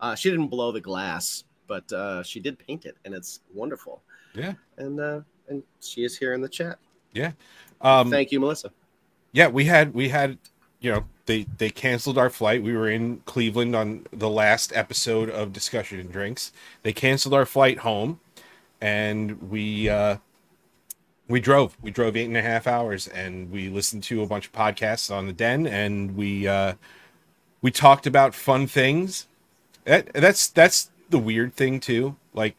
Uh, 0.00 0.14
she 0.14 0.30
didn't 0.30 0.48
blow 0.48 0.72
the 0.72 0.80
glass, 0.80 1.44
but 1.66 1.90
uh, 1.92 2.22
she 2.22 2.40
did 2.40 2.58
paint 2.58 2.84
it, 2.84 2.96
and 3.04 3.14
it's 3.14 3.40
wonderful. 3.52 4.02
Yeah. 4.34 4.54
And 4.76 5.00
uh, 5.00 5.20
and 5.48 5.62
she 5.80 6.04
is 6.04 6.16
here 6.16 6.34
in 6.34 6.40
the 6.40 6.48
chat. 6.48 6.78
Yeah. 7.12 7.32
Um, 7.80 8.10
Thank 8.10 8.32
you, 8.32 8.40
Melissa. 8.40 8.70
yeah, 9.32 9.48
we 9.48 9.64
had 9.64 9.94
we 9.94 10.08
had 10.08 10.38
you 10.80 10.90
know 10.90 11.04
they 11.26 11.46
they 11.58 11.70
canceled 11.70 12.18
our 12.18 12.30
flight. 12.30 12.62
We 12.62 12.76
were 12.76 12.88
in 12.88 13.18
Cleveland 13.24 13.74
on 13.74 14.06
the 14.12 14.28
last 14.28 14.72
episode 14.74 15.30
of 15.30 15.52
Discussion 15.52 16.00
and 16.00 16.12
Drinks. 16.12 16.52
They 16.82 16.92
canceled 16.92 17.34
our 17.34 17.46
flight 17.46 17.78
home, 17.78 18.20
and 18.80 19.50
we 19.50 19.88
uh, 19.88 20.18
we 21.28 21.40
drove. 21.40 21.76
We 21.82 21.90
drove 21.90 22.16
eight 22.16 22.26
and 22.26 22.36
a 22.36 22.42
half 22.42 22.66
hours, 22.66 23.08
and 23.08 23.50
we 23.50 23.68
listened 23.68 24.02
to 24.04 24.22
a 24.22 24.26
bunch 24.26 24.46
of 24.46 24.52
podcasts 24.52 25.14
on 25.14 25.26
the 25.26 25.32
Den, 25.32 25.66
and 25.66 26.16
we 26.16 26.46
uh, 26.48 26.74
we 27.62 27.70
talked 27.70 28.06
about 28.06 28.34
fun 28.34 28.66
things. 28.66 29.26
That 29.88 30.12
that's 30.12 30.48
that's 30.48 30.90
the 31.08 31.18
weird 31.18 31.54
thing 31.54 31.80
too. 31.80 32.16
Like 32.34 32.54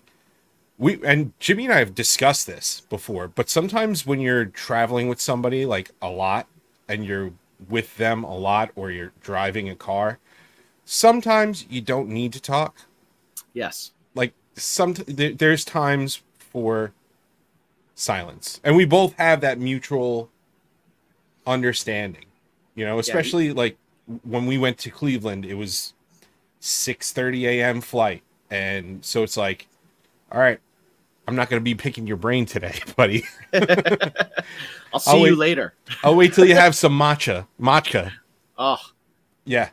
we 0.79 0.99
and 1.05 1.33
Jimmy 1.39 1.65
and 1.65 1.73
I 1.73 1.77
have 1.77 1.93
discussed 1.93 2.47
this 2.47 2.81
before, 2.89 3.27
but 3.27 3.51
sometimes 3.51 4.03
when 4.03 4.19
you're 4.19 4.45
traveling 4.45 5.07
with 5.07 5.21
somebody 5.21 5.63
like 5.63 5.91
a 6.01 6.09
lot 6.09 6.47
and 6.87 7.05
you're 7.05 7.33
with 7.69 7.97
them 7.97 8.23
a 8.23 8.35
lot 8.35 8.71
or 8.75 8.89
you're 8.89 9.13
driving 9.21 9.69
a 9.69 9.75
car, 9.75 10.17
sometimes 10.85 11.67
you 11.69 11.81
don't 11.81 12.09
need 12.09 12.33
to 12.33 12.41
talk. 12.41 12.75
Yes. 13.53 13.91
Like 14.15 14.33
some 14.55 14.95
there, 15.05 15.31
there's 15.31 15.63
times 15.63 16.23
for 16.39 16.93
silence. 17.93 18.59
And 18.63 18.75
we 18.75 18.85
both 18.85 19.13
have 19.19 19.41
that 19.41 19.59
mutual 19.59 20.31
understanding. 21.45 22.25
You 22.73 22.85
know, 22.85 22.97
especially 22.97 23.53
like 23.53 23.77
when 24.23 24.47
we 24.47 24.57
went 24.57 24.79
to 24.79 24.89
Cleveland, 24.89 25.45
it 25.45 25.53
was 25.53 25.93
6:30 26.61 27.43
a.m. 27.47 27.81
flight. 27.81 28.23
And 28.51 29.03
so 29.05 29.23
it's 29.23 29.37
like, 29.37 29.67
all 30.31 30.39
right, 30.39 30.59
I'm 31.27 31.35
not 31.35 31.49
going 31.49 31.59
to 31.59 31.63
be 31.63 31.75
picking 31.75 32.07
your 32.07 32.17
brain 32.17 32.45
today, 32.45 32.79
buddy. 32.95 33.23
I'll 33.53 34.99
see 34.99 35.11
I'll 35.11 35.27
you 35.27 35.35
later. 35.35 35.73
I'll 36.03 36.15
wait 36.15 36.33
till 36.33 36.45
you 36.45 36.55
have 36.55 36.75
some 36.75 36.97
matcha. 36.97 37.45
Matcha. 37.61 38.11
Oh, 38.57 38.77
Yeah. 39.45 39.69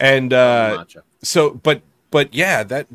And 0.00 0.32
uh 0.32 0.84
so 1.22 1.50
but 1.50 1.82
but 2.10 2.32
yeah, 2.34 2.62
that 2.64 2.86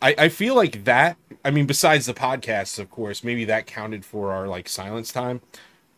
I 0.00 0.14
I 0.18 0.28
feel 0.28 0.54
like 0.54 0.84
that 0.84 1.16
I 1.44 1.50
mean 1.50 1.66
besides 1.66 2.06
the 2.06 2.14
podcasts 2.14 2.78
of 2.78 2.90
course, 2.90 3.22
maybe 3.24 3.44
that 3.46 3.66
counted 3.66 4.04
for 4.04 4.32
our 4.32 4.46
like 4.46 4.68
silence 4.68 5.12
time, 5.12 5.40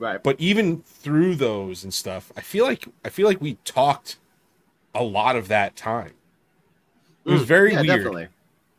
Right. 0.01 0.23
but 0.23 0.37
even 0.41 0.83
through 0.83 1.35
those 1.37 1.83
and 1.85 1.93
stuff, 1.93 2.33
I 2.37 2.41
feel 2.41 2.65
like 2.65 2.87
I 3.05 3.09
feel 3.09 3.27
like 3.27 3.41
we 3.41 3.55
talked 3.65 4.19
a 4.95 5.03
lot 5.05 5.37
of 5.37 5.49
that 5.49 5.77
time. 5.77 6.13
It 7.29 7.33
was 7.33 7.43
Mm, 7.43 7.45
very 7.45 7.75
yeah, 7.75 7.83
weird. 7.83 7.87
definitely. 7.87 8.29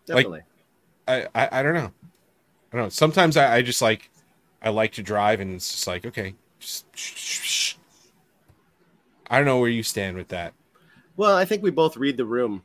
Definitely. 0.06 0.42
I, 1.08 1.28
I 1.36 1.50
I 1.60 1.64
don't 1.64 1.74
know. 1.74 1.92
I 2.74 2.78
don't 2.78 2.86
know. 2.86 2.90
Sometimes 2.90 3.38
I, 3.38 3.58
I 3.58 3.62
just 3.62 3.82
like 3.82 4.10
I 4.62 4.70
like 4.70 4.94
to 4.94 5.04
drive 5.04 5.40
and 5.40 5.56
it's 5.56 5.72
just 5.72 5.88
like 5.88 6.06
okay, 6.06 6.36
just 6.60 6.86
shh, 6.96 7.14
shh, 7.16 7.42
shh. 7.44 7.76
I 9.30 9.38
don't 9.38 9.46
know 9.46 9.60
where 9.60 9.70
you 9.70 9.84
stand 9.84 10.18
with 10.18 10.28
that. 10.30 10.54
Well, 11.16 11.36
I 11.36 11.46
think 11.46 11.64
we 11.64 11.72
both 11.72 11.98
read 11.98 12.18
the 12.18 12.26
room, 12.26 12.64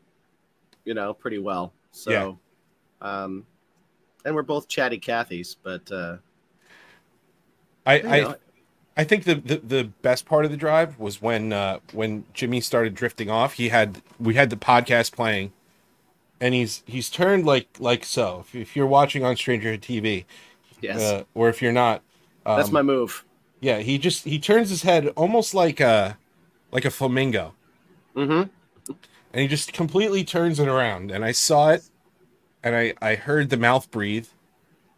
you 0.84 0.94
know, 0.94 1.14
pretty 1.14 1.38
well. 1.38 1.72
So, 1.92 2.38
um, 3.00 3.46
and 4.24 4.34
we're 4.34 4.42
both 4.42 4.68
chatty 4.68 5.00
Cathys, 5.00 5.56
but 5.62 5.90
uh, 5.92 6.18
I 7.86 7.94
I, 8.08 8.16
know, 8.16 8.36
I 8.96 9.04
think 9.04 9.24
the, 9.24 9.36
the 9.36 9.56
the 9.58 9.84
best 10.02 10.26
part 10.26 10.44
of 10.44 10.50
the 10.50 10.56
drive 10.56 10.98
was 10.98 11.22
when 11.22 11.52
uh 11.52 11.80
when 11.92 12.24
Jimmy 12.34 12.60
started 12.60 12.94
drifting 12.94 13.30
off. 13.30 13.54
He 13.54 13.70
had 13.70 14.02
we 14.20 14.34
had 14.34 14.50
the 14.50 14.56
podcast 14.56 15.12
playing, 15.14 15.52
and 16.40 16.54
he's 16.54 16.82
he's 16.86 17.08
turned 17.10 17.46
like 17.46 17.68
like 17.78 18.04
so. 18.04 18.40
If, 18.46 18.54
if 18.54 18.76
you're 18.76 18.86
watching 18.86 19.24
on 19.24 19.36
Stranger 19.36 19.76
TV, 19.76 20.24
yes, 20.80 21.00
uh, 21.00 21.24
or 21.34 21.48
if 21.48 21.60
you're 21.62 21.72
not, 21.72 22.02
um, 22.46 22.56
that's 22.58 22.70
my 22.72 22.82
move. 22.82 23.24
yeah. 23.60 23.78
He 23.78 23.98
just 23.98 24.24
he 24.24 24.38
turns 24.38 24.68
his 24.70 24.82
head 24.82 25.08
almost 25.16 25.54
like 25.54 25.80
a 25.80 26.18
like 26.70 26.84
a 26.84 26.90
flamingo, 26.90 27.54
Mm-hmm. 28.16 28.48
and 29.32 29.40
he 29.40 29.46
just 29.48 29.72
completely 29.72 30.24
turns 30.24 30.58
it 30.60 30.68
around. 30.68 31.10
And 31.10 31.24
I 31.24 31.32
saw 31.32 31.70
it, 31.70 31.84
and 32.62 32.74
I 32.76 32.94
I 33.00 33.14
heard 33.14 33.50
the 33.50 33.56
mouth 33.56 33.90
breathe, 33.90 34.26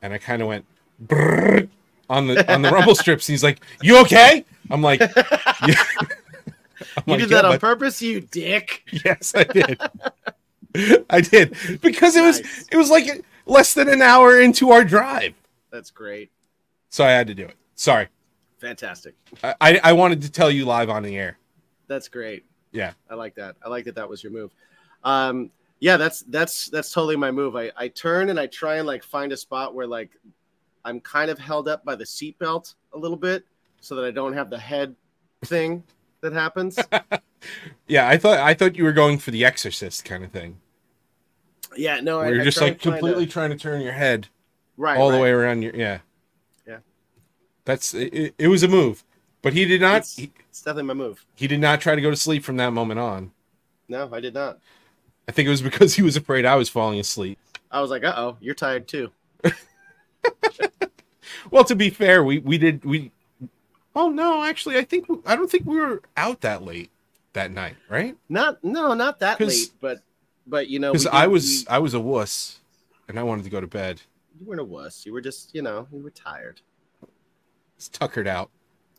and 0.02 0.12
I 0.12 0.18
kind 0.18 0.42
of 0.42 0.48
went. 0.48 0.64
Brrr, 1.04 1.68
on 2.08 2.26
the 2.28 2.50
on 2.52 2.62
the 2.62 2.70
rumble 2.70 2.94
strips, 3.02 3.26
he's 3.26 3.42
like, 3.44 3.60
"You 3.82 4.00
okay?" 4.02 4.44
I'm 4.70 4.80
like, 4.82 5.00
"Yeah." 5.00 5.12
I'm 6.96 7.02
You 7.06 7.12
like, 7.12 7.18
did 7.20 7.30
"Yeah, 7.30 7.36
that 7.36 7.44
on 7.44 7.52
but- 7.52 7.60
purpose, 7.60 8.00
you 8.00 8.20
dick. 8.22 8.82
Yes, 9.04 9.34
I 9.34 9.44
did. 9.44 9.78
I 11.10 11.20
did 11.20 11.56
because 11.80 12.16
it 12.16 12.22
was 12.22 12.40
it 12.70 12.76
was 12.76 12.90
like 12.90 13.24
less 13.46 13.74
than 13.74 13.88
an 13.88 14.02
hour 14.02 14.40
into 14.40 14.70
our 14.70 14.84
drive, 14.84 15.34
That's 15.70 15.90
great. 15.90 16.30
so 16.88 17.04
I 17.04 17.10
had 17.10 17.26
to 17.28 17.34
do 17.34 17.44
it. 17.44 17.56
Sorry, 17.74 18.08
Fantastic. 18.58 19.14
I 19.44 19.54
I, 19.60 19.80
I 19.84 19.92
wanted 19.92 20.22
to 20.22 20.30
tell 20.30 20.50
you 20.50 20.64
live 20.64 20.90
on 20.90 21.02
the 21.02 21.16
air. 21.16 21.38
That's 21.88 22.08
great. 22.08 22.44
Yeah. 22.72 22.92
I 23.08 23.14
like 23.14 23.34
that. 23.36 23.56
I 23.64 23.68
like 23.68 23.84
that. 23.84 23.94
That 23.94 24.08
was 24.08 24.22
your 24.22 24.32
move. 24.32 24.52
Um, 25.04 25.50
yeah, 25.78 25.96
that's 25.96 26.20
that's 26.28 26.68
that's 26.68 26.90
totally 26.90 27.16
my 27.16 27.30
move. 27.30 27.54
I 27.56 27.70
I 27.76 27.88
turn 27.88 28.30
and 28.30 28.40
I 28.40 28.46
try 28.46 28.76
and 28.76 28.86
like 28.86 29.02
find 29.04 29.30
a 29.32 29.36
spot 29.36 29.74
where 29.74 29.86
like 29.86 30.10
I'm 30.84 31.00
kind 31.00 31.30
of 31.30 31.38
held 31.38 31.68
up 31.68 31.84
by 31.84 31.94
the 31.94 32.04
seatbelt 32.04 32.74
a 32.92 32.98
little 32.98 33.16
bit, 33.16 33.44
so 33.80 33.94
that 33.96 34.04
I 34.04 34.10
don't 34.10 34.32
have 34.32 34.50
the 34.50 34.58
head 34.58 34.94
thing 35.44 35.84
that 36.22 36.32
happens. 36.32 36.78
Yeah, 37.86 38.08
I 38.08 38.16
thought 38.16 38.38
I 38.38 38.54
thought 38.54 38.74
you 38.76 38.82
were 38.82 38.92
going 38.92 39.18
for 39.18 39.30
the 39.30 39.44
Exorcist 39.44 40.04
kind 40.04 40.24
of 40.24 40.32
thing, 40.32 40.58
yeah, 41.76 42.00
no, 42.00 42.20
I, 42.20 42.28
you're 42.30 42.40
I 42.40 42.44
just 42.44 42.60
like 42.60 42.72
and 42.72 42.80
find 42.80 42.94
a- 42.94 42.98
completely 42.98 43.26
trying 43.26 43.50
to 43.50 43.56
turn 43.56 43.80
your 43.80 43.92
head 43.92 44.28
right 44.76 44.98
all 44.98 45.10
the 45.10 45.18
way 45.18 45.30
around 45.30 45.62
your 45.62 45.74
yeah. 45.74 45.98
Yeah. 46.66 46.78
That's 47.64 47.94
it, 47.94 48.34
it 48.38 48.48
was 48.48 48.62
a 48.62 48.68
move, 48.68 49.04
but 49.42 49.52
he 49.52 49.64
did 49.64 49.80
not 49.80 49.98
It's, 49.98 50.16
he, 50.16 50.30
it's 50.50 50.62
definitely 50.62 50.88
my 50.88 50.94
move. 50.94 51.24
he 51.34 51.46
did 51.46 51.60
not 51.60 51.80
try 51.80 51.94
to 51.94 52.00
go 52.00 52.10
to 52.10 52.16
sleep 52.16 52.44
from 52.44 52.56
that 52.58 52.72
moment 52.72 53.00
on. 53.00 53.32
No, 53.88 54.08
I 54.12 54.20
did 54.20 54.34
not. 54.34 54.58
I 55.28 55.32
think 55.32 55.46
it 55.46 55.50
was 55.50 55.62
because 55.62 55.94
he 55.94 56.02
was 56.02 56.16
afraid 56.16 56.44
I 56.44 56.56
was 56.56 56.68
falling 56.68 56.98
asleep. 57.00 57.38
I 57.70 57.80
was 57.80 57.90
like, 57.90 58.04
uh 58.04 58.14
oh, 58.16 58.36
you're 58.40 58.54
tired 58.54 58.88
too. 58.88 59.10
Well, 61.50 61.64
to 61.64 61.76
be 61.76 61.90
fair, 61.90 62.24
we 62.24 62.38
we 62.38 62.58
did 62.58 62.84
we. 62.84 63.12
Oh 63.94 64.10
no, 64.10 64.42
actually, 64.42 64.76
I 64.78 64.84
think 64.84 65.06
I 65.24 65.36
don't 65.36 65.50
think 65.50 65.64
we 65.66 65.78
were 65.78 66.02
out 66.16 66.40
that 66.40 66.62
late 66.62 66.90
that 67.34 67.50
night, 67.52 67.76
right? 67.88 68.16
Not 68.28 68.62
no, 68.64 68.94
not 68.94 69.20
that 69.20 69.40
late, 69.40 69.70
but 69.80 70.00
but 70.46 70.68
you 70.68 70.78
know, 70.78 70.92
Because 70.92 71.06
I 71.06 71.26
was 71.26 71.44
we- 71.68 71.74
I 71.74 71.78
was 71.78 71.94
a 71.94 72.00
wuss, 72.00 72.60
and 73.08 73.18
I 73.18 73.22
wanted 73.22 73.44
to 73.44 73.50
go 73.50 73.60
to 73.60 73.66
bed. 73.66 74.02
you 74.38 74.46
weren't 74.46 74.60
a 74.60 74.64
wuss. 74.64 75.04
You 75.06 75.12
were 75.12 75.20
just 75.20 75.54
you 75.54 75.62
know 75.62 75.86
you 75.92 76.02
were 76.02 76.10
tired. 76.10 76.60
It's 77.76 77.88
tuckered 77.88 78.26
out, 78.26 78.50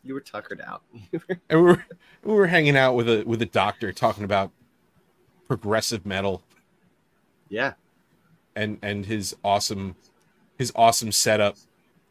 You 0.04 0.14
were 0.14 0.20
tuckered 0.20 0.60
out. 0.60 0.82
and 1.48 1.60
we 1.60 1.62
were 1.62 1.84
we 2.22 2.32
were 2.34 2.46
hanging 2.46 2.76
out 2.76 2.94
with 2.94 3.08
a 3.08 3.24
with 3.24 3.42
a 3.42 3.46
doctor 3.46 3.92
talking 3.92 4.24
about 4.24 4.52
progressive 5.48 6.04
metal 6.06 6.42
yeah, 7.48 7.72
and 8.54 8.78
and 8.82 9.06
his 9.06 9.34
awesome 9.42 9.96
his 10.58 10.70
awesome 10.76 11.10
setup 11.12 11.56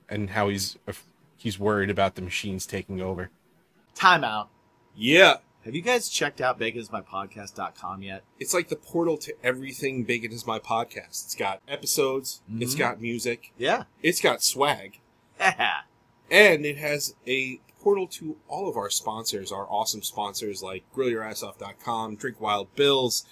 and 0.10 0.32
how 0.32 0.50
he's 0.50 0.76
he's 1.38 1.60
worried 1.60 1.90
about 1.92 2.16
the 2.16 2.22
machines 2.24 2.66
taking 2.66 3.00
over. 3.02 3.30
Timeout. 3.96 4.48
Yeah, 4.96 5.36
Have 5.68 5.76
you 5.76 5.82
guys 5.82 6.08
checked 6.08 6.40
out 6.40 6.58
baconismypodcast.com 6.62 8.02
yet? 8.02 8.24
it's 8.40 8.54
like 8.54 8.70
the 8.70 8.78
portal 8.78 9.18
to 9.18 9.34
everything 9.44 10.06
bacon 10.06 10.32
is 10.32 10.48
my 10.48 10.60
podcast. 10.60 11.26
It's 11.26 11.36
got 11.36 11.62
episodes, 11.68 12.42
it's 12.58 12.74
Mhm. 12.74 12.78
got 12.78 13.02
music, 13.02 13.52
Yeah. 13.58 13.84
it's 14.02 14.22
got 14.22 14.42
swag, 14.42 15.00
and 15.38 16.66
it 16.66 16.78
has 16.78 17.16
a 17.28 17.60
portal 17.82 18.08
to 18.08 18.38
all 18.48 18.70
of 18.70 18.78
our 18.78 18.90
sponsors, 18.90 19.52
our 19.52 19.68
awesome 19.70 20.04
sponsors 20.04 20.64
like 20.64 20.86
grillyourassoff.com, 20.96 22.16
Drink 22.16 22.40
Wild 22.40 22.74
Bills, 22.76 23.26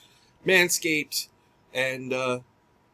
Manscaped, 0.45 1.29
and 1.73 2.11
uh, 2.11 2.39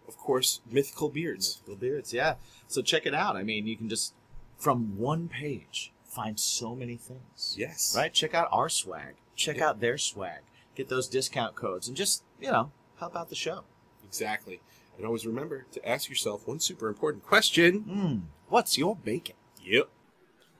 of 0.07 0.17
course 0.19 0.61
Mythical 0.69 1.09
Beards. 1.09 1.57
Mythical 1.61 1.75
beards, 1.77 2.13
yeah. 2.13 2.35
So 2.67 2.83
check 2.83 3.07
it 3.07 3.15
out. 3.15 3.35
I 3.35 3.41
mean, 3.41 3.65
you 3.65 3.75
can 3.75 3.89
just 3.89 4.13
from 4.59 4.99
one 4.99 5.27
page 5.29 5.91
find 6.05 6.39
so 6.39 6.75
many 6.75 6.95
things. 6.95 7.55
Yes. 7.57 7.95
Right? 7.97 8.13
Check 8.13 8.35
out 8.35 8.47
our 8.51 8.69
swag. 8.69 9.15
Check 9.35 9.57
Yeah. 9.57 9.69
out 9.69 9.79
their 9.79 9.97
swag. 9.97 10.41
Get 10.75 10.89
those 10.89 11.07
discount 11.07 11.55
codes 11.55 11.87
and 11.87 11.97
just, 11.97 12.23
you 12.39 12.51
know, 12.51 12.71
help 12.99 13.15
out 13.15 13.29
the 13.29 13.35
show. 13.35 13.63
Exactly. 14.05 14.61
And 14.97 15.05
always 15.05 15.25
remember 15.25 15.65
to 15.71 15.87
ask 15.87 16.09
yourself 16.09 16.47
one 16.47 16.59
super 16.59 16.87
important 16.87 17.23
question. 17.23 17.79
Hmm. 17.81 18.17
What's 18.49 18.77
your 18.77 18.95
bacon? 18.95 19.35
Yep. 19.63 19.89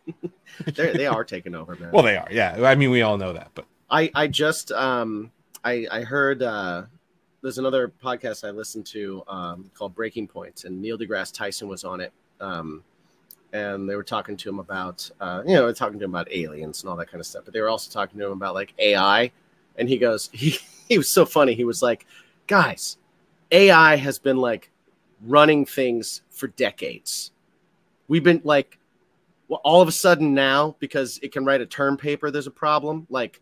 they 0.66 0.94
they 0.94 1.06
are 1.08 1.24
taking 1.24 1.54
over, 1.56 1.76
man. 1.76 1.92
Well, 1.92 2.04
they 2.04 2.18
are. 2.18 2.28
Yeah. 2.32 2.58
I 2.64 2.76
mean, 2.76 2.90
we 2.92 3.02
all 3.02 3.18
know 3.18 3.34
that, 3.34 3.52
but 3.54 3.66
I 3.90 4.10
I 4.16 4.28
just 4.28 4.72
um 4.72 5.32
I 5.64 5.86
I 5.92 6.02
heard 6.02 6.42
uh 6.42 6.84
there's 7.42 7.58
another 7.58 7.90
podcast 8.04 8.46
I 8.48 8.52
listened 8.52 8.86
to 8.88 9.24
um 9.28 9.70
called 9.74 9.94
Breaking 9.96 10.28
Points 10.28 10.64
Point 10.64 10.72
and 10.74 10.82
Neil 10.82 10.98
deGrasse 10.98 11.34
Tyson 11.34 11.68
was 11.68 11.84
on 11.84 12.02
it 12.02 12.12
um 12.40 12.84
and 13.54 13.90
they 13.90 13.96
were 13.96 14.04
talking 14.04 14.38
to 14.38 14.50
him 14.50 14.60
about, 14.60 15.10
uh, 15.20 15.44
you 15.46 15.54
know, 15.54 15.72
talking 15.74 16.00
to 16.00 16.06
him 16.06 16.12
about 16.12 16.32
aliens 16.32 16.82
and 16.82 16.90
all 16.90 16.96
that 16.98 17.10
kind 17.10 17.20
of 17.20 17.26
stuff. 17.26 17.44
But 17.46 17.54
they 17.54 17.62
were 17.62 17.70
also 17.70 17.92
talking 17.92 18.20
to 18.20 18.28
him 18.28 18.32
about 18.32 18.54
like 18.54 18.74
AI, 18.80 19.32
and 19.78 19.90
he 19.90 19.98
goes, 19.98 20.30
he 20.34 20.58
he 20.88 20.98
was 20.98 21.10
so 21.10 21.26
funny. 21.26 21.54
He 21.54 21.64
was 21.64 21.82
like, 21.82 22.06
guys, 22.48 22.98
AI 23.52 23.96
has 23.96 24.20
been 24.20 24.38
like 24.38 24.72
running 25.26 25.66
things 25.66 26.22
for 26.30 26.48
decades. 26.48 27.32
We've 28.08 28.24
been 28.24 28.42
like, 28.44 28.78
well, 29.48 29.62
all 29.64 29.82
of 29.82 29.88
a 29.88 29.92
sudden 29.92 30.34
now 30.34 30.76
because 30.80 31.20
it 31.22 31.32
can 31.32 31.46
write 31.46 31.62
a 31.62 31.66
term 31.66 31.98
paper, 31.98 32.32
there's 32.32 32.48
a 32.48 32.52
problem. 32.52 33.08
Like 33.10 33.42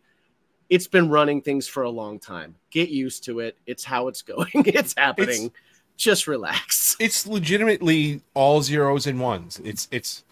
it's 0.70 0.88
been 0.88 1.10
running 1.10 1.42
things 1.42 1.68
for 1.68 1.84
a 1.84 1.90
long 1.90 2.20
time. 2.20 2.56
Get 2.72 2.90
used 2.90 3.24
to 3.26 3.40
it. 3.40 3.58
It's 3.66 3.84
how 3.84 4.08
it's 4.08 4.22
going. 4.24 4.50
it's 4.54 4.94
happening. 4.98 5.52
Just 6.00 6.28
relax. 6.28 6.78
It's 7.00 7.28
legitimately 7.28 8.22
all 8.34 8.62
zeros 8.62 9.06
and 9.06 9.20
ones. 9.20 9.62
It's 9.64 9.88
it's 9.92 10.24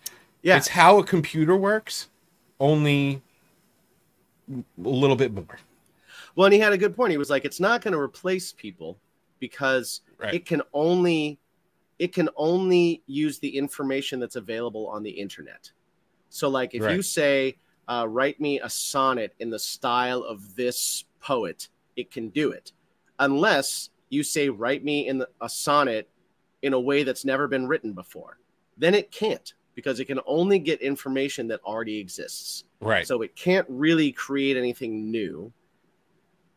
Yeah. 0.42 0.58
it's 0.58 0.70
how 0.70 0.98
a 1.00 1.04
computer 1.04 1.56
works, 1.56 2.08
only 2.60 3.22
a 4.50 4.64
little 4.78 5.16
bit 5.16 5.34
more. 5.34 5.60
Well, 6.36 6.46
and 6.46 6.54
he 6.54 6.60
had 6.60 6.74
a 6.74 6.78
good 6.78 6.96
point. 6.96 7.12
He 7.12 7.18
was 7.18 7.30
like, 7.30 7.46
it's 7.46 7.60
not 7.60 7.82
going 7.82 7.94
to 7.94 8.00
replace 8.00 8.52
people 8.54 8.98
because 9.40 10.02
Right. 10.18 10.34
it 10.36 10.46
can 10.46 10.62
only 10.74 11.38
it 12.00 12.14
can 12.14 12.30
only 12.36 13.02
use 13.08 13.40
the 13.40 13.58
information 13.58 14.20
that's 14.20 14.36
available 14.36 14.88
on 14.88 15.04
the 15.04 15.10
internet. 15.10 15.72
So, 16.30 16.48
like, 16.48 16.76
if 16.76 16.84
you 16.92 17.02
say, 17.02 17.58
uh, 17.88 18.06
"Write 18.08 18.40
me 18.40 18.60
a 18.60 18.70
sonnet 18.70 19.34
in 19.40 19.50
the 19.50 19.58
style 19.60 20.22
of 20.24 20.56
this 20.56 21.06
poet," 21.22 21.70
it 21.96 22.12
can 22.12 22.30
do 22.30 22.52
it, 22.52 22.72
unless 23.20 23.90
you 24.10 24.24
say, 24.24 24.50
"Write 24.50 24.84
me 24.84 25.08
in 25.08 25.18
the, 25.18 25.30
a 25.42 25.50
sonnet 25.50 26.10
in 26.62 26.74
a 26.74 26.80
way 26.80 27.04
that's 27.04 27.26
never 27.26 27.48
been 27.48 27.68
written 27.68 27.94
before." 27.94 28.40
Then 28.78 28.94
it 28.94 29.12
can't 29.12 29.54
because 29.76 30.00
it 30.00 30.06
can 30.06 30.20
only 30.26 30.60
get 30.60 30.82
information 30.82 31.48
that 31.48 31.62
already 31.64 32.00
exists. 32.00 32.64
Right. 32.82 33.06
So 33.06 33.22
it 33.22 33.36
can't 33.36 33.66
really 33.70 34.12
create 34.12 34.58
anything 34.58 35.12
new. 35.12 35.52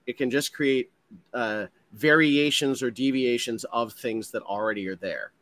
It 0.06 0.16
can 0.16 0.30
just 0.30 0.54
create 0.54 0.90
uh, 1.34 1.66
variations 1.92 2.82
or 2.82 2.90
deviations 2.90 3.64
of 3.64 3.92
things 3.92 4.30
that 4.30 4.42
already 4.42 4.88
are 4.88 4.96
there. 4.96 5.32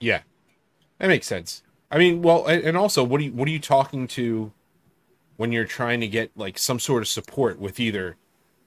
Yeah, 0.00 0.22
that 0.98 1.08
makes 1.08 1.26
sense. 1.26 1.62
I 1.90 1.98
mean, 1.98 2.22
well, 2.22 2.46
and 2.46 2.62
and 2.62 2.76
also, 2.76 3.04
what 3.04 3.20
are 3.20 3.24
you 3.24 3.32
what 3.32 3.48
are 3.48 3.52
you 3.52 3.60
talking 3.60 4.06
to 4.08 4.52
when 5.36 5.52
you're 5.52 5.64
trying 5.64 6.00
to 6.00 6.08
get 6.08 6.30
like 6.36 6.58
some 6.58 6.78
sort 6.78 7.02
of 7.02 7.08
support 7.08 7.58
with 7.58 7.80
either 7.80 8.16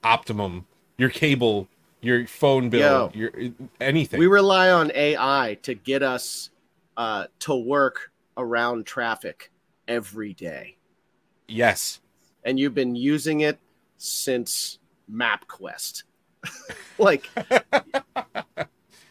Optimum, 0.03 0.65
your 0.97 1.09
cable, 1.09 1.67
your 2.07 2.25
phone 2.27 2.69
bill, 2.69 3.11
Yo. 3.13 3.19
your 3.19 3.31
anything? 3.79 4.19
We 4.19 4.27
rely 4.27 4.71
on 4.71 4.91
AI 4.95 5.57
to 5.63 5.73
get 5.75 6.01
us 6.01 6.49
uh, 6.95 7.27
to 7.39 7.55
work 7.55 8.11
around 8.37 8.85
traffic 8.85 9.51
every 9.87 10.33
day. 10.33 10.77
yes, 11.47 12.01
And 12.43 12.59
you've 12.59 12.73
been 12.73 12.95
using 12.95 13.41
it 13.41 13.59
since 13.97 14.79
MapQuest. 15.11 16.03
like, 16.97 17.29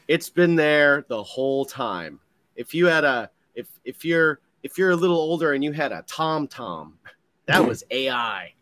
it's 0.08 0.30
been 0.30 0.54
there 0.56 1.04
the 1.08 1.22
whole 1.22 1.64
time. 1.64 2.20
If 2.56 2.74
you 2.74 2.86
had 2.86 3.04
a, 3.04 3.30
if, 3.54 3.66
if 3.84 4.04
you're, 4.04 4.40
if 4.62 4.78
you're 4.78 4.90
a 4.90 4.96
little 4.96 5.16
older 5.18 5.52
and 5.52 5.62
you 5.62 5.72
had 5.72 5.92
a 5.92 6.02
Tom 6.06 6.46
Tom, 6.48 6.98
that 7.46 7.64
was 7.64 7.84
AI. 7.90 8.52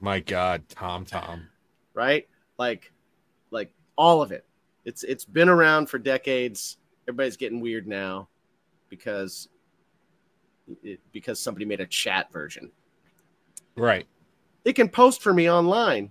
my 0.00 0.20
God, 0.20 0.62
Tom 0.68 1.04
Tom. 1.04 1.48
right? 1.94 2.28
Like, 2.58 2.92
like 3.50 3.72
all 3.96 4.22
of 4.22 4.32
it. 4.32 4.44
It's 4.84 5.02
it's 5.02 5.24
been 5.24 5.48
around 5.48 5.86
for 5.86 5.98
decades. 5.98 6.78
Everybody's 7.06 7.36
getting 7.36 7.60
weird 7.60 7.86
now 7.86 8.28
because 8.88 9.48
it, 10.82 11.00
because 11.12 11.40
somebody 11.40 11.64
made 11.64 11.80
a 11.80 11.86
chat 11.86 12.32
version. 12.32 12.70
Right. 13.76 14.06
It 14.64 14.74
can 14.74 14.88
post 14.88 15.22
for 15.22 15.32
me 15.32 15.50
online. 15.50 16.10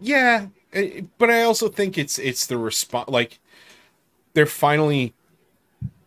Yeah, 0.00 0.46
eh, 0.72 1.02
but 1.18 1.30
I 1.30 1.42
also 1.42 1.68
think 1.68 1.98
it's 1.98 2.18
it's 2.18 2.46
the 2.46 2.56
response. 2.56 3.08
Like 3.08 3.40
they're 4.32 4.46
finally 4.46 5.14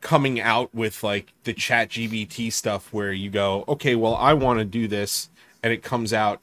coming 0.02 0.40
out 0.40 0.74
with 0.74 1.04
like 1.04 1.34
the 1.44 1.54
Chat 1.54 1.90
GBT 1.90 2.52
stuff 2.52 2.94
where 2.94 3.12
you 3.12 3.30
go, 3.30 3.64
okay, 3.68 3.96
well, 3.96 4.16
I 4.16 4.34
want 4.34 4.60
to 4.60 4.66
do 4.66 4.88
this, 4.88 5.30
and 5.62 5.74
it 5.74 5.84
comes 5.84 6.14
out, 6.14 6.40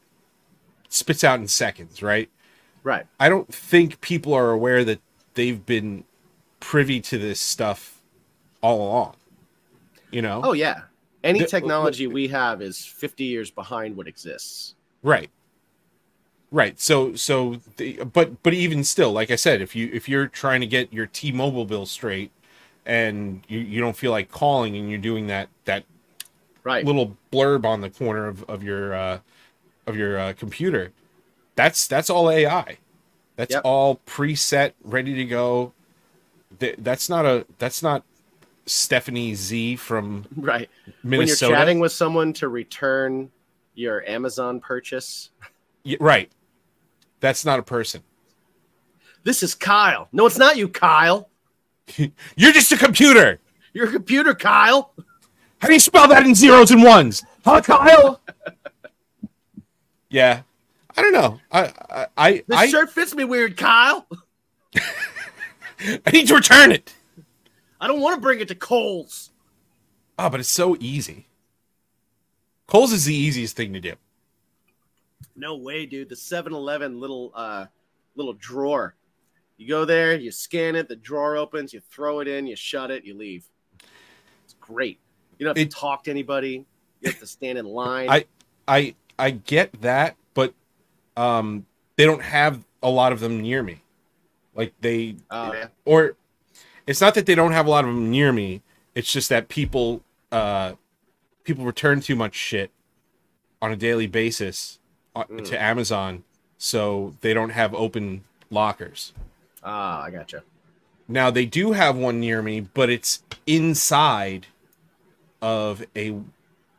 spits 0.88 1.24
out 1.24 1.40
in 1.40 1.48
seconds, 1.48 2.02
right? 2.02 2.28
Right. 2.84 3.06
I 3.18 3.28
don't 3.28 3.52
think 3.52 4.00
people 4.00 4.32
are 4.34 4.50
aware 4.52 4.84
that 4.84 5.00
they've 5.34 5.64
been 5.66 6.04
privy 6.60 7.00
to 7.00 7.18
this 7.18 7.40
stuff 7.40 8.00
all 8.60 8.86
along. 8.88 9.16
You 10.12 10.22
know? 10.22 10.42
Oh 10.44 10.52
yeah. 10.52 10.82
Any 11.24 11.40
The- 11.40 11.46
technology 11.46 12.06
we 12.06 12.28
have 12.28 12.62
is 12.62 12.84
50 12.84 13.24
years 13.24 13.50
behind 13.50 13.96
what 13.96 14.06
exists. 14.06 14.74
Right. 15.02 15.30
Right. 16.52 16.78
So 16.78 17.16
so 17.16 17.60
the, 17.78 18.04
but 18.04 18.42
but 18.44 18.54
even 18.54 18.84
still, 18.84 19.10
like 19.12 19.30
I 19.32 19.36
said, 19.36 19.60
if 19.60 19.74
you 19.74 19.90
if 19.92 20.08
you're 20.08 20.28
trying 20.28 20.60
to 20.60 20.66
get 20.68 20.92
your 20.92 21.06
T-Mobile 21.06 21.64
bill 21.64 21.84
straight 21.86 22.30
and 22.86 23.42
you, 23.48 23.58
you 23.58 23.80
don't 23.80 23.96
feel 23.96 24.12
like 24.12 24.30
calling 24.30 24.76
and 24.76 24.88
you're 24.88 24.98
doing 25.00 25.26
that 25.28 25.48
that 25.64 25.84
Right. 26.62 26.82
little 26.84 27.16
blurb 27.30 27.64
on 27.66 27.82
the 27.82 27.90
corner 27.90 28.26
of, 28.26 28.42
of 28.44 28.62
your 28.62 28.94
uh, 28.94 29.18
of 29.86 29.96
your 29.96 30.18
uh, 30.18 30.32
computer, 30.34 30.92
that's 31.56 31.86
that's 31.86 32.10
all 32.10 32.30
AI. 32.30 32.78
That's 33.36 33.52
Yep. 33.54 33.62
all 33.64 34.00
preset, 34.06 34.72
ready 34.82 35.14
to 35.14 35.24
go. 35.24 35.72
That's 36.58 37.08
not 37.08 37.24
a 37.26 37.46
that's 37.58 37.82
not 37.82 38.04
Stephanie 38.66 39.34
Z 39.34 39.76
from 39.76 40.24
Right. 40.36 40.70
Minnesota. 41.02 41.16
When 41.18 41.26
you're 41.50 41.58
chatting 41.60 41.78
with 41.80 41.92
someone 41.92 42.32
to 42.34 42.48
return 42.48 43.30
your 43.74 44.04
Amazon 44.08 44.60
purchase, 44.60 45.30
Y- 45.84 45.96
right. 46.00 46.30
That's 47.20 47.44
not 47.44 47.58
a 47.58 47.62
person. 47.62 48.02
this 49.24 49.42
is 49.42 49.54
Kyle. 49.54 50.08
No, 50.12 50.26
it's 50.26 50.38
not 50.38 50.56
you, 50.56 50.68
Kyle. 50.68 51.28
You're 52.36 52.52
just 52.52 52.70
a 52.72 52.76
computer. 52.76 53.40
You're 53.72 53.88
a 53.88 53.92
computer, 53.92 54.34
Kyle. 54.34 54.92
How 55.58 55.68
do 55.68 55.74
you 55.74 55.80
spell 55.80 56.06
that 56.08 56.24
in 56.26 56.34
zeros 56.34 56.70
and 56.70 56.82
ones? 56.82 57.24
Huh, 57.44 57.60
Kyle? 57.62 58.20
yeah, 60.10 60.42
I 60.96 61.02
don't 61.02 61.12
know. 61.12 61.40
I 61.50 61.72
I 61.90 62.06
I, 62.16 62.32
This 62.46 62.58
I, 62.58 62.66
shirt 62.68 62.90
fits 62.90 63.14
me 63.14 63.24
weird, 63.24 63.56
Kyle. 63.56 64.06
I 64.76 66.10
need 66.12 66.28
to 66.28 66.34
return 66.36 66.72
it. 66.72 66.94
I 67.80 67.86
don't 67.88 68.00
want 68.00 68.14
to 68.16 68.20
bring 68.20 68.40
it 68.40 68.48
to 68.48 68.54
Kohl's. 68.54 69.30
Oh, 70.18 70.30
but 70.30 70.40
it's 70.40 70.48
so 70.48 70.76
easy. 70.80 71.26
Kohl's 72.66 72.92
is 72.92 73.04
the 73.04 73.14
easiest 73.14 73.56
thing 73.56 73.72
to 73.72 73.80
do. 73.80 73.94
No 75.36 75.56
way, 75.56 75.84
dude. 75.84 76.08
The 76.08 76.14
7-Eleven 76.14 77.00
little 77.00 77.32
uh 77.34 77.66
little 78.14 78.34
drawer. 78.34 78.94
You 79.56 79.68
go 79.68 79.84
there, 79.84 80.14
you 80.16 80.30
scan 80.32 80.74
it, 80.76 80.88
the 80.88 80.96
drawer 80.96 81.36
opens, 81.36 81.72
you 81.72 81.80
throw 81.90 82.20
it 82.20 82.28
in, 82.28 82.46
you 82.46 82.56
shut 82.56 82.90
it, 82.90 83.04
you 83.04 83.14
leave. 83.16 83.44
It's 84.44 84.54
great. 84.60 84.98
You 85.38 85.46
don't 85.46 85.56
have 85.56 85.66
It- 85.66 85.70
to 85.70 85.76
talk 85.76 86.04
to 86.04 86.10
anybody. 86.10 86.64
You 87.00 87.10
have 87.10 87.18
to 87.20 87.26
stand 87.26 87.58
in 87.58 87.66
line. 87.66 88.08
I- 88.08 88.24
I 88.66 88.94
I 89.18 89.30
get 89.32 89.80
that, 89.82 90.16
um, 91.16 91.66
they 91.96 92.04
don't 92.04 92.22
have 92.22 92.64
a 92.82 92.90
lot 92.90 93.12
of 93.12 93.20
them 93.20 93.40
near 93.40 93.62
me. 93.62 93.80
Like 94.54 94.72
they 94.80 95.16
Oh, 95.30 95.52
yeah. 95.52 95.68
or 95.84 96.16
it's 96.86 97.00
not 97.00 97.14
that 97.14 97.26
they 97.26 97.34
don't 97.34 97.52
have 97.52 97.66
a 97.66 97.70
lot 97.70 97.84
of 97.84 97.94
them 97.94 98.10
near 98.10 98.32
me. 98.32 98.62
It's 98.94 99.10
just 99.12 99.28
that 99.28 99.48
people 99.48 100.02
uh 100.30 100.72
people 101.44 101.64
return 101.64 102.00
too 102.00 102.14
much 102.16 102.34
shit 102.34 102.70
on 103.62 103.72
a 103.72 103.76
daily 103.76 104.06
basis 104.06 104.78
Mm. 105.16 105.44
to 105.44 105.62
Amazon, 105.62 106.24
so 106.58 107.14
they 107.20 107.32
don't 107.32 107.50
have 107.50 107.72
open 107.74 108.24
lockers. 108.50 109.12
Ah, 109.62 110.02
I 110.02 110.10
gotcha. 110.10 110.42
Now 111.06 111.30
they 111.30 111.46
do 111.46 111.70
have 111.72 111.96
one 111.96 112.18
near 112.18 112.42
me, 112.42 112.60
but 112.60 112.90
it's 112.90 113.22
inside 113.46 114.48
of 115.40 115.84
a 115.96 116.16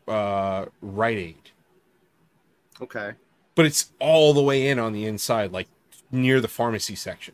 uh 0.07 0.65
Rite 0.81 1.17
Aid. 1.17 1.51
Okay. 2.81 3.13
But 3.55 3.65
it's 3.65 3.91
all 3.99 4.33
the 4.33 4.43
way 4.43 4.67
in 4.67 4.79
on 4.79 4.93
the 4.93 5.05
inside, 5.05 5.51
like 5.51 5.67
near 6.11 6.41
the 6.41 6.47
pharmacy 6.47 6.95
section. 6.95 7.33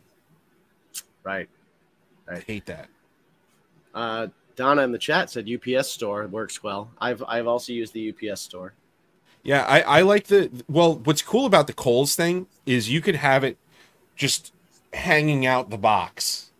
Right. 1.23 1.49
I 2.29 2.39
hate 2.39 2.65
that. 2.67 2.87
Uh 3.93 4.27
Donna 4.55 4.83
in 4.83 4.91
the 4.91 4.97
chat 4.97 5.29
said 5.29 5.49
UPS 5.49 5.89
store 5.89 6.27
works 6.27 6.61
well. 6.63 6.91
I've 6.99 7.23
I've 7.27 7.47
also 7.47 7.73
used 7.73 7.93
the 7.93 8.13
UPS 8.13 8.41
store. 8.41 8.73
Yeah, 9.43 9.63
I, 9.63 9.81
I 9.81 10.01
like 10.01 10.27
the 10.27 10.51
well. 10.69 10.95
What's 10.95 11.23
cool 11.23 11.47
about 11.47 11.65
the 11.65 11.73
Kohl's 11.73 12.15
thing 12.15 12.45
is 12.67 12.91
you 12.91 13.01
could 13.01 13.15
have 13.15 13.43
it 13.43 13.57
just 14.15 14.53
hanging 14.93 15.47
out 15.47 15.71
the 15.71 15.79
box, 15.79 16.51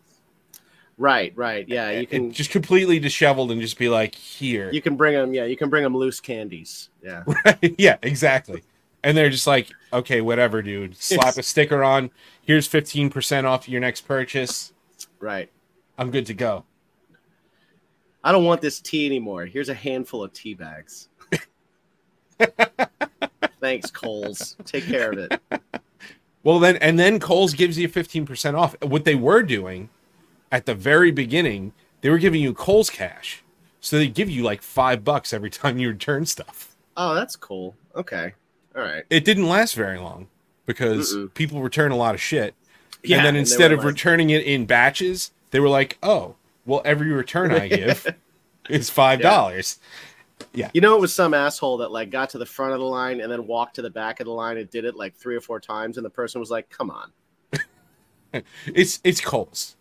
Right, 1.02 1.34
right. 1.36 1.68
Yeah, 1.68 1.90
you 1.90 2.06
can 2.06 2.32
just 2.32 2.52
completely 2.52 3.00
disheveled 3.00 3.52
and 3.52 3.60
just 3.60 3.80
be 3.80 3.90
like 3.90 4.14
here. 4.14 4.70
you 4.72 4.84
can 4.84 4.96
bring 4.96 5.16
them. 5.16 5.34
Yeah, 5.34 5.46
you 5.46 5.58
can 5.58 5.68
bring 5.68 5.82
them 5.82 5.98
loose 5.98 6.20
candies. 6.20 6.90
Yeah. 7.04 7.24
yeah, 7.80 7.98
exactly. 8.04 8.62
And 9.04 9.18
they're 9.18 9.30
just 9.30 9.48
like, 9.48 9.70
okay, 9.92 10.22
whatever, 10.22 10.62
dude. 10.62 10.96
Slap 10.96 11.38
a 11.38 11.44
sticker 11.44 11.84
on. 11.84 12.12
Here's 12.44 12.68
fifteen 12.68 13.10
percent 13.10 13.48
off 13.48 13.68
your 13.68 13.82
next 13.82 14.02
purchase. 14.02 14.74
Right. 15.20 15.50
I'm 15.98 16.12
good 16.12 16.26
to 16.28 16.34
go. 16.34 16.66
I 18.24 18.32
don't 18.32 18.46
want 18.46 18.62
this 18.62 18.80
tea 18.80 19.06
anymore. 19.06 19.46
Here's 19.46 19.70
a 19.70 19.74
handful 19.74 20.24
of 20.24 20.32
tea 20.34 20.54
bags. 20.54 21.10
Thanks, 23.60 23.90
Kohl's. 23.92 24.56
Take 24.66 24.86
care 24.86 25.12
of 25.12 25.18
it. 25.18 25.42
Well, 26.44 26.60
then, 26.60 26.78
and 26.78 26.98
then 26.98 27.20
Kohl's 27.20 27.54
gives 27.54 27.78
you 27.78 27.88
15% 27.88 28.58
off. 28.58 28.76
What 28.82 29.06
they 29.06 29.16
were 29.16 29.44
doing 29.44 29.90
at 30.52 30.66
the 30.66 30.74
very 30.74 31.12
beginning, 31.12 31.72
they 32.02 32.10
were 32.10 32.18
giving 32.18 32.42
you 32.42 32.54
Kohl's 32.54 32.90
cash. 32.90 33.44
So 33.80 33.98
they 33.98 34.08
give 34.08 34.30
you 34.30 34.44
like 34.44 34.62
five 34.62 35.04
bucks 35.04 35.34
every 35.34 35.50
time 35.50 35.78
you 35.78 35.90
return 35.90 36.26
stuff. 36.26 36.76
Oh, 36.98 37.14
that's 37.14 37.36
cool. 37.36 37.76
Okay. 37.96 38.34
All 38.76 38.82
right. 38.82 39.04
It 39.10 39.26
didn't 39.26 39.48
last 39.48 39.76
very 39.76 40.00
long 40.00 40.28
because 40.66 41.14
Mm-mm. 41.16 41.34
people 41.34 41.62
return 41.62 41.92
a 41.92 41.96
lot 41.98 42.16
of 42.16 42.22
shit. 42.22 42.56
Yeah, 43.04 43.18
and 43.18 43.26
then 43.26 43.36
instead 43.36 43.72
were 43.72 43.78
of 43.78 43.84
like- 43.84 43.94
returning 43.94 44.30
it 44.30 44.44
in 44.44 44.66
batches, 44.66 45.32
they 45.52 45.60
were 45.60 45.70
like, 45.70 45.98
oh, 46.04 46.36
well, 46.66 46.82
every 46.86 47.12
return 47.12 47.52
I 47.52 47.68
give 47.70 48.08
is 48.70 48.90
$5. 48.90 49.78
Yeah. 50.54 50.70
You 50.74 50.82
know, 50.82 50.96
it 50.96 51.02
was 51.02 51.14
some 51.14 51.34
asshole 51.34 51.78
that 51.78 51.92
like 51.92 52.10
got 52.10 52.30
to 52.32 52.38
the 52.38 52.46
front 52.46 52.74
of 52.74 52.80
the 52.80 52.86
line 52.86 53.22
and 53.22 53.32
then 53.32 53.46
walked 53.48 53.76
to 53.76 53.82
the 53.82 53.90
back 53.90 54.20
of 54.20 54.26
the 54.26 54.32
line 54.32 54.58
and 54.58 54.70
did 54.70 54.86
it 54.86 54.96
like 54.96 55.16
three 55.16 55.36
or 55.36 55.42
four 55.42 55.60
times, 55.60 55.98
and 55.98 56.06
the 56.06 56.10
person 56.10 56.40
was 56.40 56.50
like, 56.50 56.70
"Come 56.70 56.90
on," 56.90 57.12
It's, 58.66 59.00
it's 59.04 59.22
Kohl's. 59.22 59.76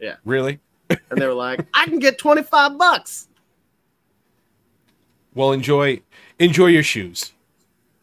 Yeah. 0.00 0.16
Really? 0.24 0.60
and 0.90 1.00
they 1.20 1.26
were 1.26 1.32
like, 1.32 1.64
"I 1.74 1.86
can 1.86 1.98
get 1.98 2.18
twenty 2.18 2.42
five 2.42 2.76
bucks." 2.76 3.28
Well, 5.34 5.52
enjoy, 5.52 6.02
enjoy 6.38 6.66
your 6.66 6.82
shoes. 6.82 7.32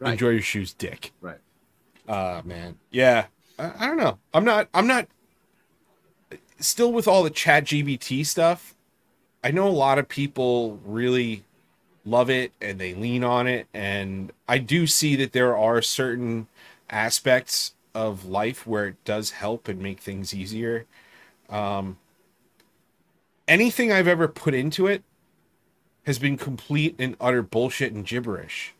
Right. 0.00 0.12
Enjoy 0.12 0.30
your 0.30 0.42
shoes, 0.42 0.72
dick. 0.72 1.12
Right. 1.20 1.38
Uh 2.08 2.40
man. 2.44 2.78
Yeah. 2.90 3.26
I, 3.58 3.72
I 3.78 3.86
don't 3.86 3.98
know. 3.98 4.18
I'm 4.34 4.44
not 4.44 4.68
I'm 4.74 4.86
not 4.86 5.06
still 6.58 6.92
with 6.92 7.06
all 7.06 7.22
the 7.22 7.30
chat 7.30 7.64
GBT 7.64 8.24
stuff. 8.26 8.74
I 9.44 9.50
know 9.50 9.68
a 9.68 9.70
lot 9.70 9.98
of 9.98 10.08
people 10.08 10.80
really 10.84 11.44
love 12.04 12.30
it 12.30 12.52
and 12.62 12.78
they 12.78 12.94
lean 12.94 13.22
on 13.22 13.46
it 13.46 13.68
and 13.74 14.32
I 14.48 14.56
do 14.58 14.86
see 14.86 15.16
that 15.16 15.32
there 15.32 15.54
are 15.56 15.82
certain 15.82 16.48
aspects 16.88 17.74
of 17.94 18.24
life 18.24 18.66
where 18.66 18.86
it 18.88 19.04
does 19.04 19.32
help 19.32 19.68
and 19.68 19.80
make 19.80 20.00
things 20.00 20.34
easier. 20.34 20.86
Um 21.50 21.98
anything 23.46 23.92
I've 23.92 24.08
ever 24.08 24.28
put 24.28 24.54
into 24.54 24.86
it 24.86 25.02
has 26.04 26.18
been 26.18 26.38
complete 26.38 26.94
and 26.98 27.16
utter 27.20 27.42
bullshit 27.42 27.92
and 27.92 28.06
gibberish 28.06 28.74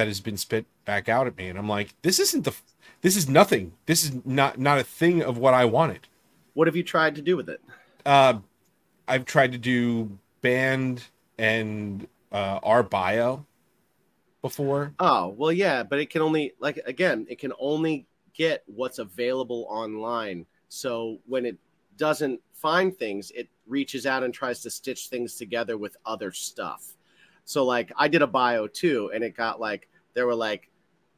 that 0.00 0.06
has 0.08 0.20
been 0.22 0.38
spit 0.38 0.64
back 0.86 1.10
out 1.10 1.26
at 1.26 1.36
me 1.36 1.46
and 1.46 1.58
i'm 1.58 1.68
like 1.68 1.92
this 2.00 2.18
isn't 2.18 2.44
the 2.46 2.54
this 3.02 3.16
is 3.18 3.28
nothing 3.28 3.72
this 3.84 4.02
is 4.02 4.12
not 4.24 4.58
not 4.58 4.78
a 4.78 4.82
thing 4.82 5.22
of 5.22 5.36
what 5.36 5.52
i 5.52 5.62
wanted 5.62 6.08
What 6.54 6.66
have 6.68 6.74
you 6.74 6.82
tried 6.82 7.14
to 7.16 7.22
do 7.22 7.36
with 7.36 7.50
it? 7.50 7.60
uh 8.06 8.38
i've 9.06 9.26
tried 9.26 9.52
to 9.52 9.58
do 9.58 10.18
band 10.40 11.04
and 11.36 12.08
uh 12.32 12.60
our 12.62 12.82
bio 12.82 13.44
before 14.40 14.94
Oh, 14.98 15.34
well, 15.36 15.52
yeah, 15.52 15.82
but 15.82 15.98
it 15.98 16.08
can 16.08 16.22
only 16.22 16.54
like 16.60 16.80
again, 16.86 17.26
it 17.28 17.38
can 17.38 17.52
only 17.60 18.06
get 18.32 18.62
what's 18.66 18.98
available 18.98 19.66
online. 19.68 20.46
So 20.70 21.18
when 21.26 21.44
it 21.44 21.58
doesn't 21.98 22.40
find 22.54 22.96
things, 22.96 23.30
it 23.32 23.48
reaches 23.66 24.06
out 24.06 24.22
and 24.22 24.32
tries 24.32 24.60
to 24.62 24.70
stitch 24.70 25.08
things 25.08 25.36
together 25.36 25.76
with 25.76 25.96
other 26.06 26.32
stuff. 26.32 26.96
So 27.50 27.64
like 27.64 27.90
I 27.96 28.06
did 28.06 28.22
a 28.22 28.28
bio 28.28 28.68
too, 28.68 29.10
and 29.12 29.24
it 29.24 29.36
got 29.36 29.58
like 29.58 29.88
there 30.14 30.24
were 30.24 30.36
like 30.36 30.70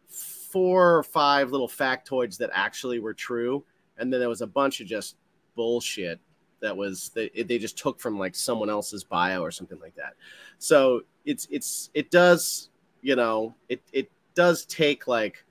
four 0.09 0.97
or 0.97 1.03
five 1.03 1.51
little 1.51 1.69
factoids 1.69 2.39
that 2.39 2.49
actually 2.55 3.01
were 3.01 3.13
true, 3.13 3.63
and 3.99 4.11
then 4.11 4.19
there 4.19 4.31
was 4.31 4.41
a 4.41 4.47
bunch 4.47 4.81
of 4.81 4.87
just 4.87 5.17
bullshit 5.57 6.19
that 6.61 6.75
was 6.75 7.11
they, 7.15 7.29
they 7.29 7.59
just 7.59 7.77
took 7.77 8.01
from 8.01 8.19
like 8.19 8.35
someone 8.35 8.71
else's 8.71 9.05
bio 9.05 9.43
or 9.43 9.51
something 9.51 9.79
like 9.79 9.95
that. 9.97 10.15
So 10.57 11.03
it's 11.27 11.47
it's 11.51 11.91
it 11.93 12.11
does 12.11 12.71
you 13.03 13.15
know 13.15 13.55
it 13.69 13.83
it 13.93 14.11
does 14.35 14.65
take 14.65 15.07
like 15.07 15.45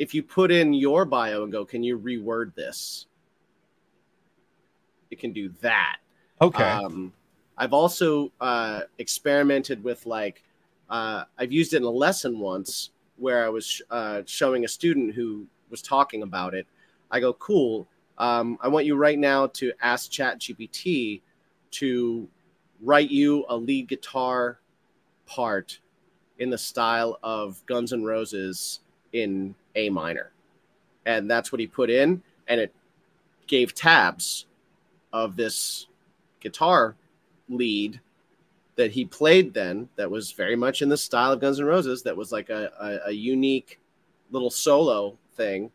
if 0.00 0.14
you 0.14 0.24
put 0.24 0.50
in 0.50 0.74
your 0.74 1.04
bio 1.04 1.44
and 1.44 1.52
go 1.52 1.64
can 1.64 1.84
you 1.84 1.96
reword 1.96 2.56
this? 2.56 3.06
It 5.12 5.20
can 5.20 5.32
do 5.32 5.50
that. 5.60 5.98
Okay. 6.40 6.64
Um, 6.64 7.12
i've 7.58 7.72
also 7.72 8.30
uh, 8.40 8.80
experimented 8.98 9.82
with 9.82 10.04
like 10.06 10.42
uh, 10.90 11.24
i've 11.38 11.52
used 11.52 11.74
it 11.74 11.78
in 11.78 11.82
a 11.82 11.90
lesson 11.90 12.38
once 12.38 12.90
where 13.16 13.44
i 13.44 13.48
was 13.48 13.82
uh, 13.90 14.22
showing 14.26 14.64
a 14.64 14.68
student 14.68 15.14
who 15.14 15.46
was 15.70 15.82
talking 15.82 16.22
about 16.22 16.54
it 16.54 16.66
i 17.10 17.20
go 17.20 17.32
cool 17.34 17.86
um, 18.18 18.58
i 18.60 18.68
want 18.68 18.86
you 18.86 18.96
right 18.96 19.18
now 19.18 19.46
to 19.46 19.72
ask 19.80 20.10
chat 20.10 20.38
gpt 20.38 21.20
to 21.70 22.28
write 22.82 23.10
you 23.10 23.44
a 23.48 23.56
lead 23.56 23.88
guitar 23.88 24.58
part 25.26 25.80
in 26.38 26.50
the 26.50 26.58
style 26.58 27.18
of 27.22 27.64
Guns 27.66 27.92
N' 27.92 28.04
Roses 28.04 28.80
in 29.12 29.54
A 29.74 29.90
minor. 29.90 30.32
And 31.04 31.30
that's 31.30 31.52
what 31.52 31.60
he 31.60 31.66
put 31.66 31.90
in. 31.90 32.22
And 32.48 32.60
it 32.60 32.72
gave 33.46 33.74
tabs 33.74 34.46
of 35.12 35.36
this 35.36 35.86
guitar 36.40 36.96
lead 37.48 38.00
that 38.76 38.90
he 38.90 39.04
played 39.04 39.54
then 39.54 39.88
that 39.96 40.10
was 40.10 40.32
very 40.32 40.56
much 40.56 40.82
in 40.82 40.88
the 40.88 40.96
style 40.96 41.32
of 41.32 41.40
Guns 41.40 41.60
N' 41.60 41.66
Roses, 41.66 42.02
that 42.02 42.16
was 42.16 42.30
like 42.32 42.50
a, 42.50 42.70
a, 42.78 43.08
a 43.08 43.12
unique 43.12 43.80
little 44.30 44.50
solo 44.50 45.16
thing. 45.34 45.70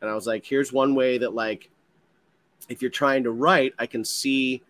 And 0.00 0.10
I 0.10 0.14
was 0.14 0.26
like, 0.26 0.44
here's 0.44 0.72
one 0.72 0.94
way 0.94 1.18
that, 1.18 1.34
like, 1.34 1.70
if 2.68 2.82
you're 2.82 2.90
trying 2.90 3.22
to 3.24 3.30
write, 3.30 3.74
I 3.78 3.86
can 3.86 4.04
see 4.04 4.62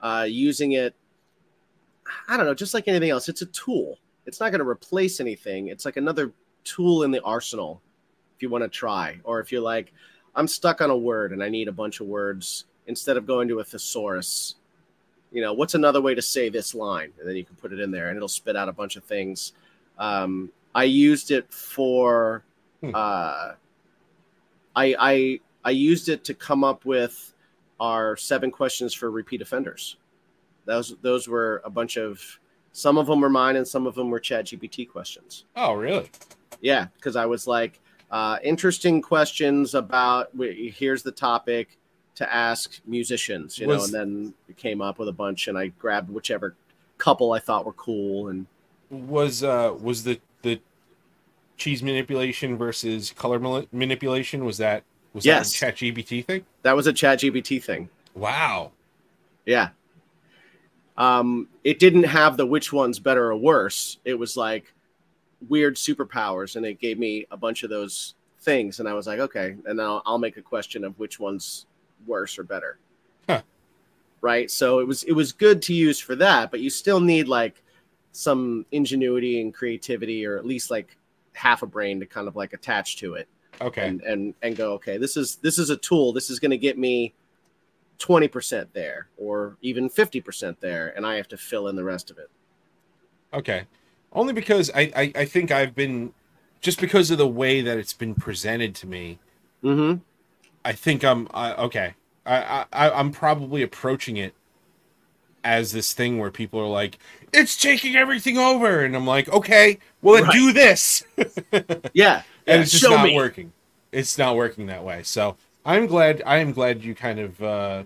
uh, 0.00 0.26
using 0.28 0.72
it. 0.72 0.94
I 2.28 2.36
don't 2.36 2.46
know, 2.46 2.54
just 2.54 2.72
like 2.72 2.86
anything 2.86 3.10
else, 3.10 3.28
it's 3.28 3.42
a 3.42 3.46
tool 3.46 3.98
it's 4.26 4.40
not 4.40 4.50
going 4.50 4.60
to 4.60 4.68
replace 4.68 5.20
anything. 5.20 5.68
It's 5.68 5.84
like 5.84 5.96
another 5.96 6.32
tool 6.64 7.04
in 7.04 7.12
the 7.12 7.22
arsenal 7.22 7.80
if 8.34 8.42
you 8.42 8.50
want 8.50 8.64
to 8.64 8.68
try. 8.68 9.18
Or 9.24 9.40
if 9.40 9.50
you're 9.50 9.62
like, 9.62 9.92
I'm 10.34 10.48
stuck 10.48 10.80
on 10.80 10.90
a 10.90 10.96
word 10.96 11.32
and 11.32 11.42
I 11.42 11.48
need 11.48 11.68
a 11.68 11.72
bunch 11.72 12.00
of 12.00 12.08
words 12.08 12.64
instead 12.88 13.16
of 13.16 13.26
going 13.26 13.48
to 13.48 13.60
a 13.60 13.64
thesaurus, 13.64 14.56
you 15.32 15.42
know, 15.42 15.52
what's 15.52 15.74
another 15.74 16.00
way 16.00 16.14
to 16.14 16.22
say 16.22 16.48
this 16.48 16.74
line? 16.74 17.12
And 17.18 17.28
then 17.28 17.36
you 17.36 17.44
can 17.44 17.56
put 17.56 17.72
it 17.72 17.80
in 17.80 17.90
there 17.90 18.08
and 18.08 18.16
it'll 18.16 18.28
spit 18.28 18.56
out 18.56 18.68
a 18.68 18.72
bunch 18.72 18.96
of 18.96 19.04
things. 19.04 19.52
Um, 19.98 20.50
I 20.74 20.84
used 20.84 21.30
it 21.30 21.52
for, 21.52 22.44
Hmm. 22.82 22.90
uh, 22.94 23.52
I, 24.74 24.94
I, 24.98 25.40
I 25.64 25.70
used 25.70 26.08
it 26.08 26.24
to 26.24 26.34
come 26.34 26.62
up 26.64 26.84
with 26.84 27.32
our 27.80 28.16
seven 28.16 28.50
questions 28.50 28.92
for 28.94 29.10
repeat 29.10 29.40
offenders. 29.42 29.96
Those, 30.66 30.96
those 31.00 31.28
were 31.28 31.62
a 31.64 31.70
bunch 31.70 31.96
of, 31.96 32.20
some 32.72 32.98
of 32.98 33.06
them 33.06 33.20
were 33.22 33.30
mine 33.30 33.56
and 33.56 33.66
some 33.66 33.86
of 33.86 33.94
them 33.94 34.10
were 34.10 34.20
chat 34.20 34.44
gpt 34.44 34.86
questions 34.90 35.46
oh 35.56 35.72
really 35.72 36.10
yeah 36.60 36.88
because 36.96 37.16
i 37.16 37.24
was 37.24 37.46
like 37.46 37.80
uh, 38.10 38.36
interesting 38.44 39.00
questions 39.00 39.74
about 39.74 40.28
here's 40.38 41.02
the 41.02 41.10
topic 41.10 41.78
to 42.16 42.34
ask 42.34 42.80
musicians 42.86 43.58
you 43.58 43.66
know 43.66 43.82
and 43.84 43.92
then 43.92 44.34
it 44.48 44.56
came 44.56 44.80
up 44.82 44.98
with 44.98 45.08
a 45.08 45.12
bunch 45.12 45.48
and 45.48 45.56
i 45.56 45.66
grabbed 45.68 46.10
whichever 46.10 46.54
couple 46.98 47.32
i 47.32 47.38
thought 47.38 47.64
were 47.64 47.72
cool 47.74 48.28
and 48.28 48.46
was 48.90 49.42
uh 49.44 49.74
was 49.80 50.02
the 50.04 50.18
the 50.42 50.60
cheese 51.56 51.82
manipulation 51.82 52.56
versus 52.56 53.12
color 53.16 53.38
manipulation 53.72 54.44
was 54.44 54.58
that 54.58 54.82
was 55.12 55.24
Yes. 55.24 55.50
that 55.50 55.56
a 55.56 55.72
chat 55.72 55.76
gbt 55.76 56.24
thing? 56.26 56.44
That 56.62 56.76
was 56.76 56.86
a 56.86 56.92
chat 56.92 57.18
gpt 57.20 57.62
thing. 57.64 57.88
Wow. 58.14 58.72
Yeah. 59.46 59.70
Um 60.98 61.48
it 61.64 61.78
didn't 61.78 62.04
have 62.04 62.36
the 62.36 62.46
which 62.46 62.72
one's 62.72 62.98
better 62.98 63.26
or 63.30 63.36
worse. 63.36 63.98
It 64.04 64.14
was 64.18 64.36
like 64.36 64.72
weird 65.48 65.76
superpowers 65.76 66.56
and 66.56 66.64
it 66.66 66.80
gave 66.80 66.98
me 66.98 67.26
a 67.30 67.36
bunch 67.36 67.62
of 67.62 67.70
those 67.70 68.14
things 68.40 68.78
and 68.80 68.88
i 68.88 68.94
was 68.94 69.06
like 69.06 69.18
okay 69.18 69.56
and 69.66 69.76
now 69.76 69.96
i'll, 69.96 70.02
I'll 70.06 70.18
make 70.18 70.36
a 70.36 70.42
question 70.42 70.82
of 70.84 70.98
which 70.98 71.18
one's 71.20 71.66
worse 72.06 72.38
or 72.38 72.42
better. 72.42 72.78
Huh. 73.28 73.42
right? 74.20 74.50
So 74.50 74.78
it 74.80 74.86
was 74.86 75.02
it 75.04 75.12
was 75.12 75.32
good 75.32 75.62
to 75.62 75.74
use 75.74 75.98
for 76.00 76.16
that 76.16 76.50
but 76.50 76.60
you 76.60 76.70
still 76.70 77.00
need 77.00 77.28
like 77.28 77.62
some 78.12 78.64
ingenuity 78.72 79.40
and 79.40 79.52
creativity 79.52 80.24
or 80.24 80.36
at 80.38 80.46
least 80.46 80.70
like 80.70 80.96
half 81.32 81.62
a 81.62 81.66
brain 81.66 82.00
to 82.00 82.06
kind 82.06 82.28
of 82.28 82.36
like 82.36 82.52
attach 82.52 82.96
to 82.98 83.14
it. 83.14 83.28
Okay. 83.60 83.86
And 83.86 84.02
and 84.02 84.34
and 84.42 84.56
go 84.56 84.72
okay 84.74 84.96
this 84.96 85.16
is 85.16 85.36
this 85.36 85.58
is 85.58 85.70
a 85.70 85.76
tool. 85.76 86.12
This 86.12 86.30
is 86.30 86.38
going 86.38 86.50
to 86.50 86.58
get 86.58 86.78
me 86.78 87.14
20% 87.98 88.66
there 88.74 89.08
or 89.16 89.56
even 89.62 89.88
50% 89.88 90.56
there 90.60 90.92
and 90.94 91.06
i 91.06 91.16
have 91.16 91.28
to 91.28 91.36
fill 91.38 91.68
in 91.68 91.76
the 91.76 91.84
rest 91.84 92.10
of 92.10 92.18
it. 92.18 92.30
Okay. 93.32 93.64
Only 94.12 94.32
because 94.32 94.70
I, 94.74 94.92
I, 94.94 95.12
I 95.14 95.24
think 95.24 95.50
I've 95.50 95.74
been 95.74 96.12
just 96.60 96.80
because 96.80 97.10
of 97.10 97.18
the 97.18 97.28
way 97.28 97.60
that 97.60 97.78
it's 97.78 97.92
been 97.92 98.14
presented 98.14 98.74
to 98.76 98.86
me, 98.86 99.18
mm-hmm 99.62 99.98
I 100.66 100.72
think 100.72 101.04
I'm 101.04 101.28
I, 101.32 101.54
okay. 101.54 101.94
I, 102.26 102.66
I 102.72 102.90
I'm 102.90 103.12
probably 103.12 103.62
approaching 103.62 104.16
it 104.16 104.34
as 105.44 105.70
this 105.70 105.92
thing 105.92 106.18
where 106.18 106.32
people 106.32 106.58
are 106.58 106.66
like, 106.66 106.98
"It's 107.32 107.56
taking 107.56 107.94
everything 107.94 108.36
over," 108.36 108.84
and 108.84 108.96
I'm 108.96 109.06
like, 109.06 109.28
"Okay, 109.28 109.78
well 110.02 110.24
Right. 110.24 110.32
do 110.32 110.52
this," 110.52 111.04
yeah, 111.94 112.22
and 112.48 112.62
it's 112.62 112.72
just 112.72 112.82
show 112.82 112.90
not 112.90 113.04
me. 113.04 113.14
working. 113.14 113.52
It's 113.92 114.18
not 114.18 114.34
working 114.34 114.66
that 114.66 114.82
way. 114.82 115.04
So 115.04 115.36
I'm 115.64 115.86
glad. 115.86 116.20
I 116.26 116.38
am 116.38 116.50
glad 116.52 116.82
you 116.82 116.96
kind 116.96 117.20
of 117.20 117.40
uh, 117.40 117.84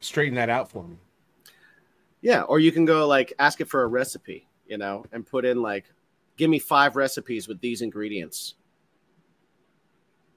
straighten 0.00 0.34
that 0.36 0.48
out 0.48 0.70
for 0.70 0.84
me. 0.84 0.96
Yeah, 2.22 2.42
or 2.42 2.58
you 2.60 2.72
can 2.72 2.84
go 2.84 3.06
like 3.06 3.32
ask 3.38 3.60
it 3.60 3.68
for 3.68 3.82
a 3.82 3.86
recipe, 3.86 4.46
you 4.66 4.78
know, 4.78 5.04
and 5.12 5.26
put 5.26 5.44
in 5.44 5.62
like, 5.62 5.84
give 6.36 6.50
me 6.50 6.58
five 6.58 6.96
recipes 6.96 7.48
with 7.48 7.60
these 7.60 7.82
ingredients. 7.82 8.54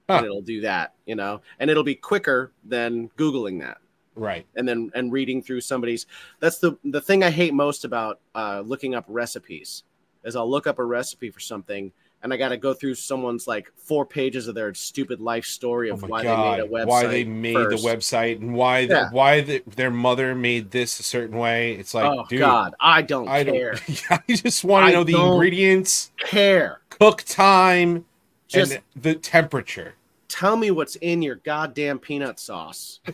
Huh. 0.08 0.16
And 0.18 0.26
it'll 0.26 0.42
do 0.42 0.60
that, 0.62 0.94
you 1.06 1.14
know, 1.14 1.40
and 1.58 1.70
it'll 1.70 1.82
be 1.84 1.94
quicker 1.94 2.52
than 2.64 3.08
Googling 3.16 3.60
that 3.60 3.78
Right. 4.16 4.46
and 4.54 4.68
then 4.68 4.90
and 4.94 5.10
reading 5.10 5.42
through 5.42 5.62
somebody's. 5.62 6.06
That's 6.40 6.58
the 6.58 6.76
the 6.84 7.00
thing 7.00 7.22
I 7.24 7.30
hate 7.30 7.54
most 7.54 7.84
about 7.84 8.20
uh, 8.34 8.62
looking 8.64 8.94
up 8.94 9.04
recipes 9.08 9.82
is 10.24 10.36
I'll 10.36 10.48
look 10.50 10.66
up 10.66 10.78
a 10.78 10.84
recipe 10.84 11.30
for 11.30 11.40
something 11.40 11.90
and 12.22 12.32
I 12.32 12.38
got 12.38 12.48
to 12.50 12.56
go 12.56 12.72
through 12.72 12.94
someone's 12.94 13.46
like 13.46 13.70
four 13.76 14.06
pages 14.06 14.48
of 14.48 14.54
their 14.54 14.72
stupid 14.72 15.20
life 15.20 15.44
story 15.44 15.90
Oh 15.90 15.94
of 15.94 16.02
my 16.02 16.08
why 16.08 16.22
god! 16.22 16.58
they 16.58 16.62
made 16.62 16.64
a 16.64 16.68
website. 16.72 16.86
why 16.86 17.06
they 17.06 17.24
made 17.24 17.54
first. 17.54 17.82
the 17.82 17.88
website 17.88 18.40
and 18.40 18.54
why 18.54 18.86
the, 18.86 18.94
Yeah. 18.94 19.10
why 19.10 19.40
the, 19.42 19.62
their 19.74 19.90
mother 19.90 20.34
made 20.34 20.70
this 20.70 20.98
a 21.00 21.02
certain 21.02 21.36
way. 21.36 21.72
It's 21.74 21.92
like, 21.92 22.06
oh 22.06 22.24
dude, 22.28 22.38
God, 22.40 22.74
I 22.80 23.02
don't 23.02 23.28
I 23.28 23.44
care. 23.44 23.72
don't. 24.08 24.22
I 24.28 24.34
just 24.34 24.64
want 24.64 24.86
to 24.86 24.92
know 24.92 25.04
the 25.04 25.16
ingredients, 25.20 26.12
care. 26.18 26.80
cook 26.88 27.22
time, 27.26 28.06
Just 28.48 28.72
and 28.72 28.82
the 28.94 29.14
temperature. 29.14 29.94
tell 30.28 30.56
me 30.56 30.70
what's 30.70 30.96
in 30.96 31.22
your 31.22 31.36
goddamn 31.36 31.98
peanut 31.98 32.38
sauce. 32.40 33.00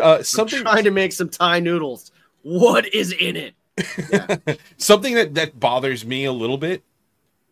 Uh, 0.00 0.16
I'm 0.18 0.22
something 0.24 0.62
trying 0.62 0.84
to 0.84 0.92
make 0.92 1.12
some 1.12 1.28
Thai 1.28 1.58
noodles. 1.60 2.12
What 2.42 2.94
is 2.94 3.12
in 3.12 3.36
it? 3.36 4.60
something 4.78 5.14
that 5.14 5.34
that 5.34 5.58
bothers 5.58 6.04
me 6.06 6.24
a 6.24 6.32
little 6.32 6.58
bit 6.58 6.84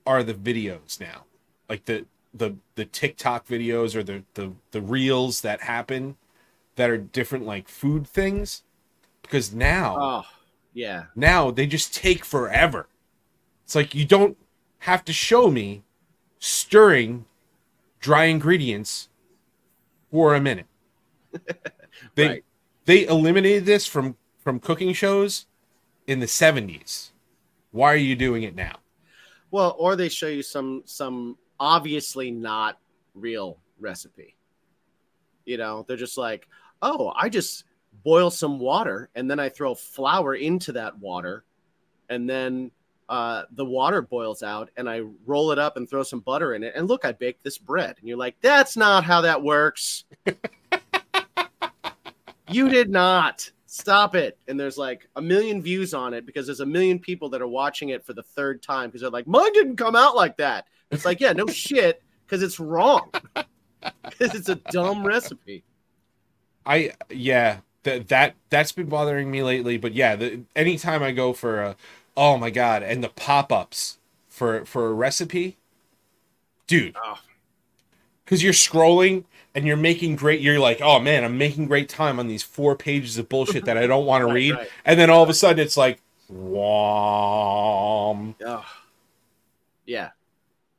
are 0.06 0.22
the 0.22 0.34
videos 0.34 1.00
now, 1.00 1.24
like 1.68 1.84
the 1.86 2.06
the 2.32 2.54
the 2.76 2.84
TikTok 2.84 3.46
videos 3.48 3.96
or 3.96 4.04
the 4.04 4.22
the 4.34 4.52
the 4.70 4.80
reels 4.80 5.40
that 5.40 5.62
happen 5.62 6.16
that 6.76 6.88
are 6.90 6.96
different 6.96 7.44
like 7.44 7.68
food 7.68 8.06
things, 8.06 8.62
because 9.22 9.52
now 9.52 9.96
Oh, 9.98 10.22
yeah. 10.72 11.06
now 11.16 11.50
they 11.50 11.66
just 11.66 11.92
take 11.92 12.24
forever. 12.24 12.86
It's 13.64 13.74
like 13.74 13.96
you 13.96 14.04
don't 14.04 14.38
have 14.80 15.04
to 15.04 15.12
show 15.12 15.50
me 15.50 15.82
stirring 16.38 17.24
dry 18.00 18.24
ingredients 18.24 19.08
for 20.10 20.34
a 20.34 20.40
minute. 20.40 20.66
They 22.14 22.28
Right. 22.28 22.44
they 22.84 23.06
eliminated 23.06 23.66
this 23.66 23.86
from 23.86 24.16
from 24.38 24.60
cooking 24.60 24.92
shows 24.92 25.46
in 26.06 26.20
the 26.20 26.26
70s. 26.26 27.10
Why 27.72 27.92
are 27.92 27.96
you 27.96 28.14
doing 28.14 28.44
it 28.44 28.54
now? 28.54 28.76
Well, 29.50 29.74
or 29.78 29.96
they 29.96 30.08
show 30.08 30.28
you 30.28 30.42
some 30.42 30.82
some 30.84 31.36
obviously 31.58 32.30
not 32.30 32.78
real 33.14 33.58
recipe. 33.80 34.36
You 35.44 35.56
know, 35.56 35.84
they're 35.88 35.96
just 35.96 36.18
like, 36.18 36.46
"Oh, 36.82 37.12
I 37.16 37.28
just 37.28 37.64
boil 38.04 38.30
some 38.30 38.58
water 38.58 39.10
and 39.14 39.30
then 39.30 39.40
I 39.40 39.48
throw 39.48 39.74
flour 39.74 40.34
into 40.34 40.72
that 40.72 40.98
water 40.98 41.44
and 42.08 42.28
then 42.28 42.70
uh, 43.08 43.44
the 43.52 43.64
water 43.64 44.02
boils 44.02 44.42
out 44.42 44.70
and 44.76 44.88
I 44.88 45.02
roll 45.26 45.50
it 45.52 45.58
up 45.58 45.76
and 45.76 45.88
throw 45.88 46.02
some 46.02 46.20
butter 46.20 46.54
in 46.54 46.62
it 46.62 46.74
and 46.76 46.88
look, 46.88 47.04
I 47.04 47.12
baked 47.12 47.44
this 47.44 47.58
bread." 47.58 47.96
And 47.98 48.08
you're 48.08 48.18
like, 48.18 48.36
"That's 48.40 48.76
not 48.76 49.04
how 49.04 49.22
that 49.22 49.42
works." 49.42 50.04
you 52.50 52.68
did 52.68 52.90
not. 52.90 53.50
Stop 53.66 54.14
it. 54.14 54.38
And 54.48 54.58
there's 54.58 54.78
like 54.78 55.08
a 55.14 55.22
million 55.22 55.60
views 55.60 55.92
on 55.92 56.14
it 56.14 56.24
because 56.24 56.46
there's 56.46 56.60
a 56.60 56.66
million 56.66 56.98
people 56.98 57.28
that 57.30 57.42
are 57.42 57.48
watching 57.48 57.90
it 57.90 58.04
for 58.04 58.14
the 58.14 58.22
third 58.22 58.62
time 58.62 58.88
because 58.88 59.02
they're 59.02 59.10
like, 59.10 59.26
mine 59.26 59.52
didn't 59.52 59.76
come 59.76 59.94
out 59.94 60.16
like 60.16 60.38
that. 60.38 60.66
It's 60.90 61.04
like, 61.04 61.20
yeah, 61.20 61.32
no 61.32 61.46
shit, 61.48 62.02
because 62.26 62.42
it's 62.42 62.58
wrong. 62.58 63.10
Because 64.02 64.34
it's 64.34 64.48
a 64.48 64.56
dumb 64.56 65.06
recipe. 65.06 65.62
I 66.66 66.94
yeah, 67.10 67.58
that 67.84 68.08
that 68.08 68.34
that's 68.50 68.72
been 68.72 68.88
bothering 68.88 69.30
me 69.30 69.44
lately, 69.44 69.78
but 69.78 69.94
yeah, 69.94 70.16
the, 70.16 70.40
anytime 70.56 71.00
I 71.00 71.12
go 71.12 71.32
for 71.32 71.62
a 71.62 71.76
oh 72.18 72.36
my 72.36 72.50
god, 72.50 72.82
and 72.82 73.02
the 73.02 73.08
pop-ups 73.08 73.98
for 74.28 74.64
for 74.64 74.88
a 74.88 74.92
recipe, 74.92 75.56
dude. 76.66 76.96
Oh. 77.02 77.18
Cuz 78.26 78.42
you're 78.42 78.52
scrolling 78.52 79.24
and 79.54 79.66
you're 79.66 79.76
making 79.76 80.16
great 80.16 80.40
you're 80.40 80.58
like, 80.58 80.80
"Oh 80.82 80.98
man, 81.00 81.24
I'm 81.24 81.38
making 81.38 81.66
great 81.66 81.88
time 81.88 82.18
on 82.18 82.26
these 82.26 82.42
four 82.42 82.76
pages 82.76 83.16
of 83.16 83.28
bullshit 83.28 83.64
that 83.64 83.78
I 83.78 83.86
don't 83.86 84.04
want 84.04 84.24
Right, 84.24 84.28
to 84.28 84.34
read." 84.34 84.54
right. 84.54 84.68
And 84.84 85.00
then 85.00 85.08
all 85.10 85.22
of 85.22 85.28
a 85.30 85.34
sudden 85.34 85.64
it's 85.64 85.76
like, 85.76 86.00
"Wom." 86.28 88.34
Oh. 88.44 88.66
Yeah. 89.86 90.10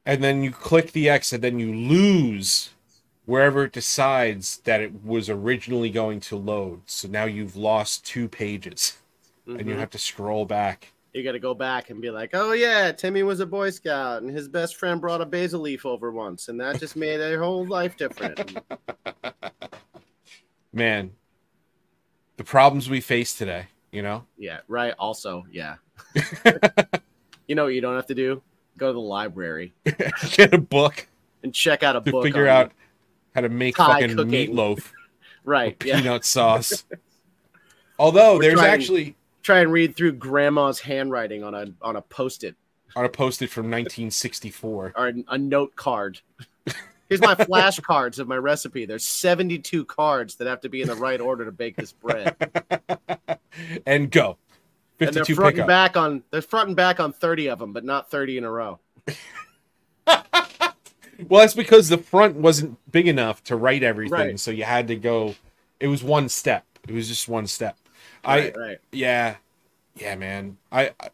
and 0.06 0.24
then 0.24 0.44
you 0.44 0.52
click 0.52 0.92
the 0.92 1.10
X 1.10 1.34
and 1.34 1.44
then 1.44 1.58
you 1.60 1.74
lose 1.74 2.70
wherever 3.26 3.64
it 3.66 3.72
decides 3.74 4.58
that 4.66 4.82
it 4.82 5.04
was 5.04 5.30
originally 5.30 5.90
going 5.92 6.20
to 6.20 6.36
load. 6.36 6.82
So 6.88 7.08
now 7.08 7.26
you've 7.26 7.56
lost 7.56 8.06
two 8.06 8.28
pages 8.28 8.98
and 9.48 9.68
you 9.68 9.76
Mhm. 9.76 9.80
have 9.80 9.90
to 9.92 9.98
scroll 10.00 10.46
back. 10.46 10.92
You 11.14 11.24
got 11.24 11.32
to 11.32 11.40
go 11.40 11.54
back 11.56 11.90
and 11.90 12.02
be 12.02 12.12
like, 12.12 12.32
oh, 12.34 12.52
yeah, 12.52 12.92
Timmy 12.92 13.24
was 13.24 13.40
a 13.40 13.46
Boy 13.46 13.72
Scout 13.72 14.22
and 14.22 14.30
his 14.30 14.48
best 14.48 14.76
friend 14.76 15.02
brought 15.02 15.22
a 15.22 15.26
basil 15.26 15.62
leaf 15.62 15.86
over 15.86 16.12
once. 16.12 16.50
And 16.50 16.60
that 16.62 16.80
just 16.80 16.96
made 16.96 17.18
their 17.18 17.42
whole 17.42 17.66
life 17.66 17.98
different. 17.98 18.58
Man, 20.74 21.12
the 22.38 22.44
problems 22.44 22.90
we 22.90 23.02
face 23.02 23.34
today, 23.36 23.66
you 23.92 24.02
know? 24.04 24.26
yeah. 24.38 24.60
Right. 24.68 24.94
Also, 25.00 25.46
yeah. 25.52 25.76
you 27.48 27.56
know 27.56 27.64
what 27.66 27.74
you 27.74 27.82
don't 27.82 27.96
have 27.96 28.06
to 28.08 28.16
do? 28.16 28.42
Go 28.78 28.88
to 28.88 28.94
the 28.94 29.00
library 29.00 29.74
Get 30.32 30.54
a 30.54 30.58
book 30.58 31.08
and 31.44 31.54
check 31.54 31.84
out 31.84 31.96
a 31.98 32.02
to 32.02 32.12
book. 32.12 32.24
figure 32.24 32.48
out 32.48 32.72
how 33.36 33.42
to 33.42 33.50
make 33.50 33.76
fucking 33.78 34.16
cooking. 34.16 34.32
meatloaf 34.54 34.92
Right. 35.44 35.76
Yeah. 35.84 36.00
peanut 36.02 36.24
sauce. 36.24 36.86
Although 37.98 38.36
We're 38.36 38.42
there's 38.42 38.54
trying- 38.60 38.72
actually 38.72 39.16
try 39.42 39.60
and 39.60 39.72
read 39.72 39.96
through 39.96 40.14
grandma's 40.14 40.80
handwriting 40.80 41.44
on 41.44 41.54
a 41.56 41.68
on 41.82 41.96
a 41.96 42.02
post-it 42.02 42.56
on 42.96 43.06
a 43.06 43.10
post-it 43.10 43.50
from 43.50 43.66
1964. 43.66 44.94
or 44.96 45.14
a 45.28 45.38
note 45.38 45.76
card. 45.76 46.20
Here's 47.08 47.22
my 47.22 47.36
flashcards 47.36 48.20
of 48.20 48.28
my 48.28 48.36
recipe. 48.36 48.86
There's 48.86 49.06
72 49.06 49.86
cards 49.86 50.36
that 50.36 50.48
have 50.48 50.62
to 50.62 50.70
be 50.70 50.82
in 50.82 50.88
the 50.88 50.96
right 50.96 51.20
order 51.20 51.46
to 51.46 51.52
bake 51.52 51.76
this 51.76 51.92
bread. 51.92 52.36
and 53.86 54.12
go. 54.12 54.38
and 55.00 55.14
they're 55.14 55.24
52 55.26 55.36
front 55.36 55.58
and 55.58 55.68
back 55.68 55.98
on 55.98 56.24
they're 56.32 56.42
front 56.42 56.68
and 56.68 56.76
back 56.76 57.00
on 57.00 57.14
30 57.14 57.50
of 57.50 57.60
them, 57.60 57.74
but 57.74 57.84
not 57.84 58.10
30 58.12 58.40
in 58.40 58.44
a 58.44 58.52
row. 58.52 58.80
Well, 61.28 61.42
that's 61.42 61.54
because 61.54 61.90
the 61.90 61.98
front 61.98 62.38
wasn't 62.38 62.78
big 62.90 63.08
enough 63.08 63.44
to 63.46 63.56
write 63.58 63.84
everything, 63.84 64.14
Right. 64.18 64.40
so 64.40 64.52
you 64.52 64.64
had 64.64 64.88
to 64.88 64.96
go. 64.96 65.36
It 65.80 65.88
was 65.88 66.02
one 66.02 66.30
step. 66.30 66.66
It 66.88 66.94
was 66.94 67.10
just 67.10 67.28
one 67.28 67.46
step. 67.46 67.78
Right, 68.26 68.56
I 68.56 68.60
right. 68.60 68.78
yeah, 68.92 69.36
yeah, 69.96 70.16
man. 70.16 70.58
I 70.72 70.92
I- 71.00 71.10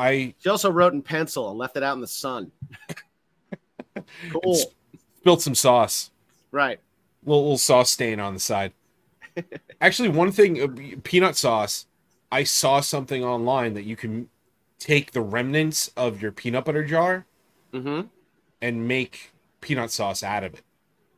I 0.00 0.34
She 0.38 0.48
also 0.48 0.70
wrote 0.70 0.92
in 0.92 1.02
pencil 1.02 1.48
and 1.50 1.58
left 1.58 1.76
it 1.76 1.82
out 1.82 1.94
in 1.94 2.00
the 2.00 2.06
sun. 2.06 2.52
cool. 4.30 4.54
Spilled 5.18 5.42
some 5.42 5.54
sauce, 5.56 6.10
Right. 6.52 6.78
little, 7.24 7.42
little 7.42 7.58
sauce 7.58 7.90
stain 7.90 8.20
on 8.20 8.32
the 8.34 8.40
side. 8.40 8.72
Actually, 9.80 10.08
one 10.10 10.30
thing, 10.32 10.62
uh, 10.62 10.68
peanut 11.02 11.36
sauce. 11.36 11.86
I 12.30 12.44
saw 12.44 12.80
something 12.80 13.24
online 13.24 13.74
that 13.74 13.84
you 13.84 13.96
can 13.96 14.28
take 14.78 15.10
the 15.12 15.20
remnants 15.20 15.90
of 15.96 16.22
your 16.22 16.30
peanut 16.30 16.64
butter 16.64 16.84
jar 16.84 17.26
Mm-hmm. 17.72 18.06
and 18.62 18.88
make 18.88 19.32
peanut 19.60 19.90
sauce 19.90 20.22
out 20.22 20.44
of 20.44 20.54
it. 20.54 20.62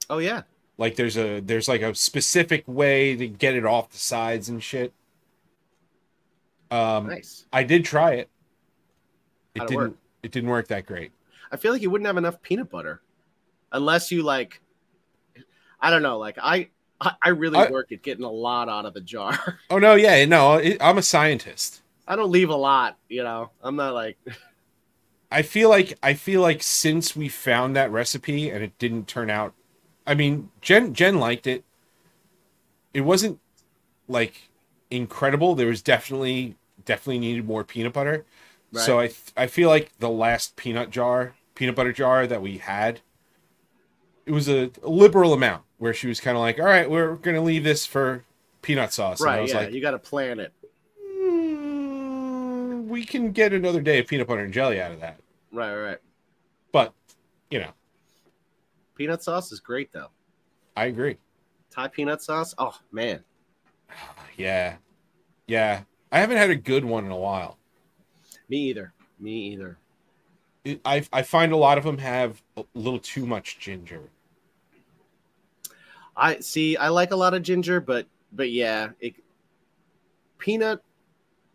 Oh 0.09 0.19
yeah. 0.19 0.43
Like 0.81 0.97
there's 0.97 1.19
a 1.19 1.41
there's 1.41 1.69
like 1.69 1.83
a 1.83 1.95
specific 1.95 2.65
way 2.67 3.15
to 3.15 3.29
get 3.29 3.55
it 3.55 3.67
off 3.67 3.91
the 3.91 3.99
sides 3.99 4.49
and 4.49 4.63
shit. 4.63 4.95
Um 6.71 7.07
Nice. 7.09 7.45
I 7.53 7.65
did 7.65 7.85
try 7.85 8.13
it. 8.15 8.31
It 9.55 9.59
How'd 9.61 9.69
didn't 9.69 9.81
work? 9.83 9.95
it 10.23 10.33
didn't 10.33 10.49
work 10.49 10.69
that 10.69 10.87
great. 10.87 11.13
I 11.53 11.59
feel 11.59 11.73
like 11.73 11.83
you 11.83 11.91
wouldn't 11.91 12.07
have 12.07 12.17
enough 12.17 12.41
peanut 12.41 12.71
butter 12.71 13.03
unless 13.73 14.11
you 14.11 14.23
like 14.23 14.63
I 15.81 15.91
don't 15.91 16.03
know, 16.03 16.19
like 16.19 16.39
I 16.41 16.71
I, 16.99 17.13
I 17.23 17.29
really 17.29 17.59
I- 17.59 17.71
work 17.71 17.93
at 17.93 18.01
getting 18.03 18.25
a 18.25 18.31
lot 18.31 18.71
out 18.71 18.87
of 18.87 18.95
the 18.95 19.03
jar. 19.03 19.61
Oh 19.71 19.79
no, 19.79 19.97
yeah, 19.97 20.25
no, 20.25 20.55
it, 20.57 20.79
I'm 20.81 20.97
a 20.99 21.03
scientist. 21.03 21.83
I 22.09 22.17
don't 22.17 22.31
leave 22.31 22.49
a 22.49 22.57
lot, 22.57 22.97
you 23.11 23.23
know. 23.23 23.51
I'm 23.63 23.77
not 23.77 23.93
like 23.93 24.17
I 25.31 25.43
feel 25.43 25.69
like 25.69 25.99
I 26.03 26.15
feel 26.15 26.41
like 26.41 26.63
since 26.63 27.15
we 27.15 27.29
found 27.29 27.77
that 27.77 27.93
recipe 27.93 28.49
and 28.49 28.65
it 28.65 28.79
didn't 28.79 29.07
turn 29.09 29.29
out 29.29 29.53
I 30.07 30.15
mean, 30.15 30.51
Jen 30.61 30.95
Jen 30.95 31.19
liked 31.19 31.47
it. 31.47 31.65
It 32.93 33.03
wasn't 33.03 33.39
like 34.09 34.49
incredible. 34.91 35.55
There 35.55 35.69
was 35.69 35.83
definitely 35.83 36.57
definitely 36.85 37.19
needed 37.21 37.47
more 37.47 37.65
peanut 37.65 37.93
butter. 37.93 38.25
So 38.73 39.01
I 39.01 39.09
th- 39.09 39.33
I 39.37 39.47
feel 39.49 39.69
like 39.69 39.99
the 39.99 40.09
last 40.09 40.55
peanut 40.57 40.91
jar, 40.91 41.35
peanut 41.55 41.75
butter 41.75 41.93
jar 41.93 42.27
that 42.27 42.41
we 42.41 42.59
had, 42.59 43.01
it 44.27 44.33
was 44.33 44.49
a, 44.49 44.71
a 44.83 44.89
liberal 44.89 45.33
amount 45.33 45.65
where 45.79 45.93
she 45.93 46.07
was 46.07 46.21
kind 46.21 46.37
of 46.37 46.41
like, 46.41 46.59
"All 46.61 46.67
right, 46.67 46.89
we're 46.89 47.17
gonna 47.17 47.43
leave 47.43 47.65
this 47.65 47.85
for 47.85 48.25
peanut 48.63 48.93
sauce." 48.93 49.21
And 49.21 49.31
I 49.31 49.35
right, 49.35 49.43
was 49.43 49.51
yeah, 49.51 49.59
like, 49.59 49.73
you 49.73 49.81
got 49.81 49.91
to 49.91 49.99
plan 49.99 50.39
it. 50.39 50.53
"Mm, 51.05 52.87
"We 52.87 53.05
can 53.05 53.33
get 53.33 53.53
another 53.53 53.81
day 53.81 53.99
of 53.99 54.07
peanut 54.07 54.29
butter 54.29 54.45
and 54.45 54.53
jelly 54.53 54.81
out 54.81 54.93
of 54.93 55.01
that." 55.01 55.19
Right, 55.53 55.75
right, 55.75 55.83
right. 55.83 55.99
But 56.71 56.95
you 57.51 57.59
know, 57.59 57.73
Peanut 59.01 59.23
sauce 59.23 59.51
is 59.51 59.61
great 59.61 59.91
though. 59.95 60.11
I 60.77 60.85
agree. 60.85 61.17
Thai 61.71 61.89
peanut 61.89 62.21
sauce. 62.21 62.55
Oh 62.59 62.79
man, 62.93 63.25
Yeah, 64.37 64.77
yeah. 65.47 65.85
I 66.13 66.19
haven't 66.21 66.37
had 66.37 66.51
a 66.51 66.55
good 66.55 66.85
one 66.85 67.07
in 67.07 67.11
a 67.11 67.17
while. 67.17 67.57
me 68.51 68.59
either. 68.59 68.93
Me 69.19 69.53
either. 69.53 69.79
It, 70.67 70.83
I 70.85 71.03
I 71.15 71.23
find 71.23 71.53
a 71.53 71.57
lot 71.57 71.79
of 71.79 71.85
them 71.85 71.97
have 71.97 72.43
a 72.59 72.65
little 72.75 72.99
too 72.99 73.25
much 73.25 73.59
ginger. 73.59 74.11
I 76.15 76.41
see. 76.41 76.77
I 76.77 76.91
like 76.91 77.11
a 77.13 77.17
lot 77.17 77.33
of 77.33 77.43
ginger, 77.43 77.81
but 77.81 78.07
but 78.33 78.51
yeah, 78.51 78.91
it 79.01 79.15
peanut 80.37 80.85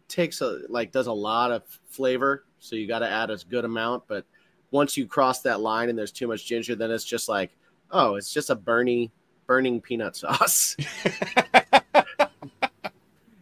takes 0.08 0.42
a 0.42 0.62
like 0.68 0.92
does 0.92 1.06
a 1.06 1.14
lot 1.14 1.52
of 1.52 1.62
flavor, 1.90 2.46
so 2.58 2.76
you 2.76 2.88
got 2.88 3.00
to 3.00 3.08
add 3.08 3.30
a 3.30 3.38
good 3.48 3.66
amount. 3.66 4.08
But 4.08 4.26
once 4.72 4.98
you 4.98 5.06
cross 5.08 5.42
that 5.42 5.60
line 5.62 5.90
and 5.90 5.98
there's 5.98 6.12
too 6.12 6.28
much 6.28 6.46
ginger, 6.46 6.76
then 6.76 6.92
it's 6.92 7.04
just 7.06 7.30
like, 7.30 7.52
oh, 7.92 8.16
it's 8.16 8.34
just 8.34 8.50
a 8.50 8.56
burny 8.56 9.10
burning 9.48 9.80
peanut 9.82 10.16
sauce. 10.18 10.76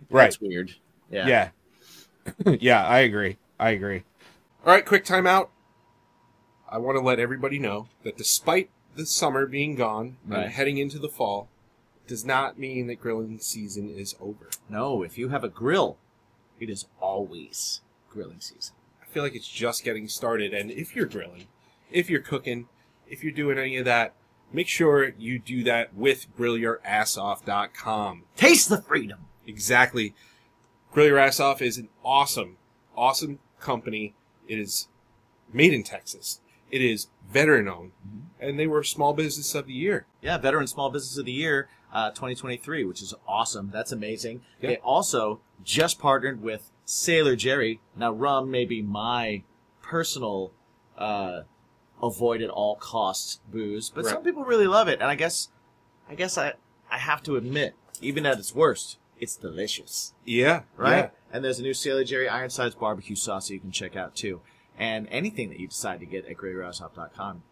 Right. 0.10 0.26
That's 0.26 0.40
weird. 0.42 0.74
Yeah. 1.10 1.28
Yeah. 1.28 1.50
Yeah, 2.62 2.86
I 2.86 3.00
agree. 3.00 3.38
I 3.60 3.72
agree. 3.72 4.04
All 4.66 4.72
right, 4.72 4.86
quick 4.86 5.04
timeout. 5.06 5.50
I 6.70 6.78
want 6.78 6.98
to 6.98 7.04
let 7.04 7.20
everybody 7.20 7.60
know 7.60 7.88
that 8.04 8.16
despite 8.16 8.70
the 8.96 9.06
summer 9.06 9.46
being 9.46 9.76
gone 9.76 10.18
uh, 10.30 10.36
Right. 10.36 10.44
and 10.44 10.52
heading 10.54 10.78
into 10.78 11.00
the 11.00 11.10
fall, 11.10 11.50
does 12.08 12.24
not 12.24 12.58
mean 12.60 12.88
that 12.88 13.02
grilling 13.02 13.40
season 13.40 13.90
is 13.90 14.16
over. 14.22 14.50
No, 14.70 15.04
if 15.04 15.18
you 15.18 15.30
have 15.30 15.44
a 15.44 15.50
grill, 15.50 15.98
it 16.60 16.70
is 16.70 16.86
always 17.02 17.82
grilling 18.10 18.40
season. 18.40 18.76
Feel 19.14 19.24
like 19.24 19.36
it's 19.36 19.48
just 19.48 19.84
getting 19.84 20.08
started. 20.08 20.54
And 20.54 20.72
if 20.72 20.96
you're 20.96 21.06
grilling, 21.06 21.46
if 21.92 22.10
you're 22.10 22.22
cooking, 22.22 22.68
if 23.08 23.24
you're 23.24 23.32
doing 23.32 23.60
any 23.60 23.78
of 23.78 23.86
that, 23.86 24.16
make 24.52 24.68
sure 24.68 25.14
you 25.18 25.38
do 25.38 25.64
that 25.64 25.94
with 25.94 26.26
grillyourassoff.com. 26.36 28.24
Taste 28.36 28.70
the 28.70 28.82
freedom. 28.82 29.26
Exactly. 29.46 30.16
Grill 30.92 31.08
Your 31.08 31.20
Ass 31.20 31.40
Off 31.40 31.62
is 31.62 31.78
an 31.78 31.90
awesome, 32.04 32.58
awesome 32.96 33.40
company. 33.60 34.14
It 34.48 34.60
is 34.60 34.88
made 35.52 35.74
in 35.74 35.84
Texas. 35.84 36.40
It 36.72 36.82
is 36.82 37.08
veteran 37.32 37.68
owned, 37.68 37.92
and 38.40 38.60
they 38.60 38.68
were 38.68 38.84
Small 38.84 39.14
Business 39.14 39.54
of 39.54 39.68
the 39.68 39.74
Year. 39.74 40.06
Yeah, 40.22 40.38
Veteran 40.38 40.68
Small 40.68 40.90
Business 40.90 41.18
of 41.18 41.26
the 41.26 41.32
Year 41.32 41.70
uh, 41.92 42.10
2023, 42.10 42.84
which 42.84 43.02
is 43.02 43.14
awesome. 43.28 43.70
That's 43.72 43.92
amazing. 43.92 44.42
Yeah. 44.60 44.70
They 44.70 44.78
also 44.78 45.42
just 45.64 46.00
partnered 46.00 46.42
with 46.42 46.72
Sailor 46.86 47.36
Jerry. 47.36 47.80
Now, 47.96 48.12
rum 48.12 48.52
may 48.52 48.66
be 48.66 48.82
my 48.82 49.44
personal 49.82 50.52
uh, 50.98 51.42
avoid 52.02 52.42
at 52.42 52.50
all 52.50 52.76
costs 52.76 53.40
booze, 53.52 53.90
but 53.90 54.06
some 54.06 54.24
people 54.24 54.44
really 54.44 54.68
love 54.68 54.88
it, 54.88 55.00
and 55.00 55.10
I 55.10 55.16
guess, 55.16 55.50
I 56.10 56.16
guess 56.16 56.38
I 56.38 56.54
I 56.92 56.98
have 57.00 57.24
to 57.24 57.36
admit, 57.38 57.76
even 58.02 58.26
at 58.26 58.38
its 58.38 58.54
worst, 58.54 58.98
it's 59.20 59.36
delicious. 59.36 60.14
Yeah, 60.26 60.64
right? 60.78 61.12
And 61.32 61.44
there's 61.44 61.60
a 61.60 61.64
new 61.64 61.74
Sailor 61.74 62.04
Jerry 62.04 62.30
Ironsides 62.30 62.76
barbecue 62.76 63.16
sauce 63.16 63.48
that 63.48 63.56
you 63.56 63.60
can 63.60 63.72
check 63.72 63.96
out 63.96 64.16
too. 64.16 64.42
And 64.78 65.08
anything 65.10 65.50
that 65.50 65.60
you 65.60 65.68
decide 65.68 66.00
to 66.02 66.06
get 66.06 66.26
at 66.26 66.38
grillyourassoff.com. 66.38 67.44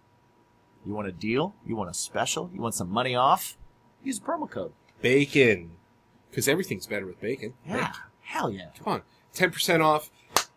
You 0.85 0.93
want 0.93 1.07
a 1.07 1.11
deal? 1.11 1.55
You 1.65 1.75
want 1.75 1.89
a 1.89 1.93
special? 1.93 2.49
You 2.53 2.61
want 2.61 2.73
some 2.73 2.89
money 2.89 3.15
off? 3.15 3.57
Use 4.03 4.17
a 4.17 4.21
promo 4.21 4.49
code. 4.49 4.73
Bacon, 5.01 5.71
because 6.29 6.47
everything's 6.47 6.87
better 6.87 7.05
with 7.05 7.19
bacon. 7.21 7.53
Yeah. 7.67 7.77
right? 7.77 7.95
Hell 8.21 8.51
yeah. 8.51 8.69
Come 8.83 8.93
on, 8.93 9.01
ten 9.33 9.51
percent 9.51 9.81
off. 9.81 10.09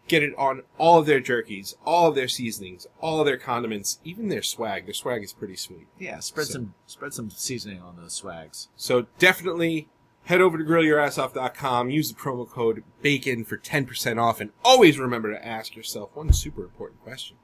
Get 0.07 0.23
it 0.23 0.35
on 0.37 0.65
all 0.77 0.99
of 0.99 1.07
their 1.07 1.21
jerkies, 1.21 1.75
all 1.87 2.09
of 2.11 2.15
their 2.15 2.29
seasonings, 2.29 2.87
all 3.01 3.21
of 3.21 3.27
their 3.27 3.39
condiments, 3.39 4.01
even 4.05 4.29
their 4.29 4.43
swag. 4.43 4.85
Their 4.85 4.93
swag 4.93 5.23
is 5.25 5.33
pretty 5.33 5.57
sweet. 5.57 5.87
Yeah, 5.99 6.21
spread 6.21 6.47
So- 6.49 6.53
some 6.53 6.75
spread 6.87 7.15
some 7.15 7.31
seasoning 7.31 7.81
on 7.81 7.97
those 7.97 8.13
swags. 8.13 8.69
So 8.77 9.07
definitely 9.19 9.89
head 10.25 10.43
over 10.43 10.59
to 10.59 10.65
grillyourassoff.com, 10.65 11.89
use 11.91 12.13
the 12.13 12.19
promo 12.21 12.49
code 12.49 12.83
BACON 13.03 13.45
for 13.47 13.57
10% 13.57 14.19
off, 14.21 14.41
and 14.41 14.51
always 14.63 14.99
remember 14.99 15.31
to 15.33 15.47
ask 15.47 15.75
yourself 15.77 16.11
one 16.15 16.33
super 16.35 16.65
important 16.65 17.03
question. 17.03 17.37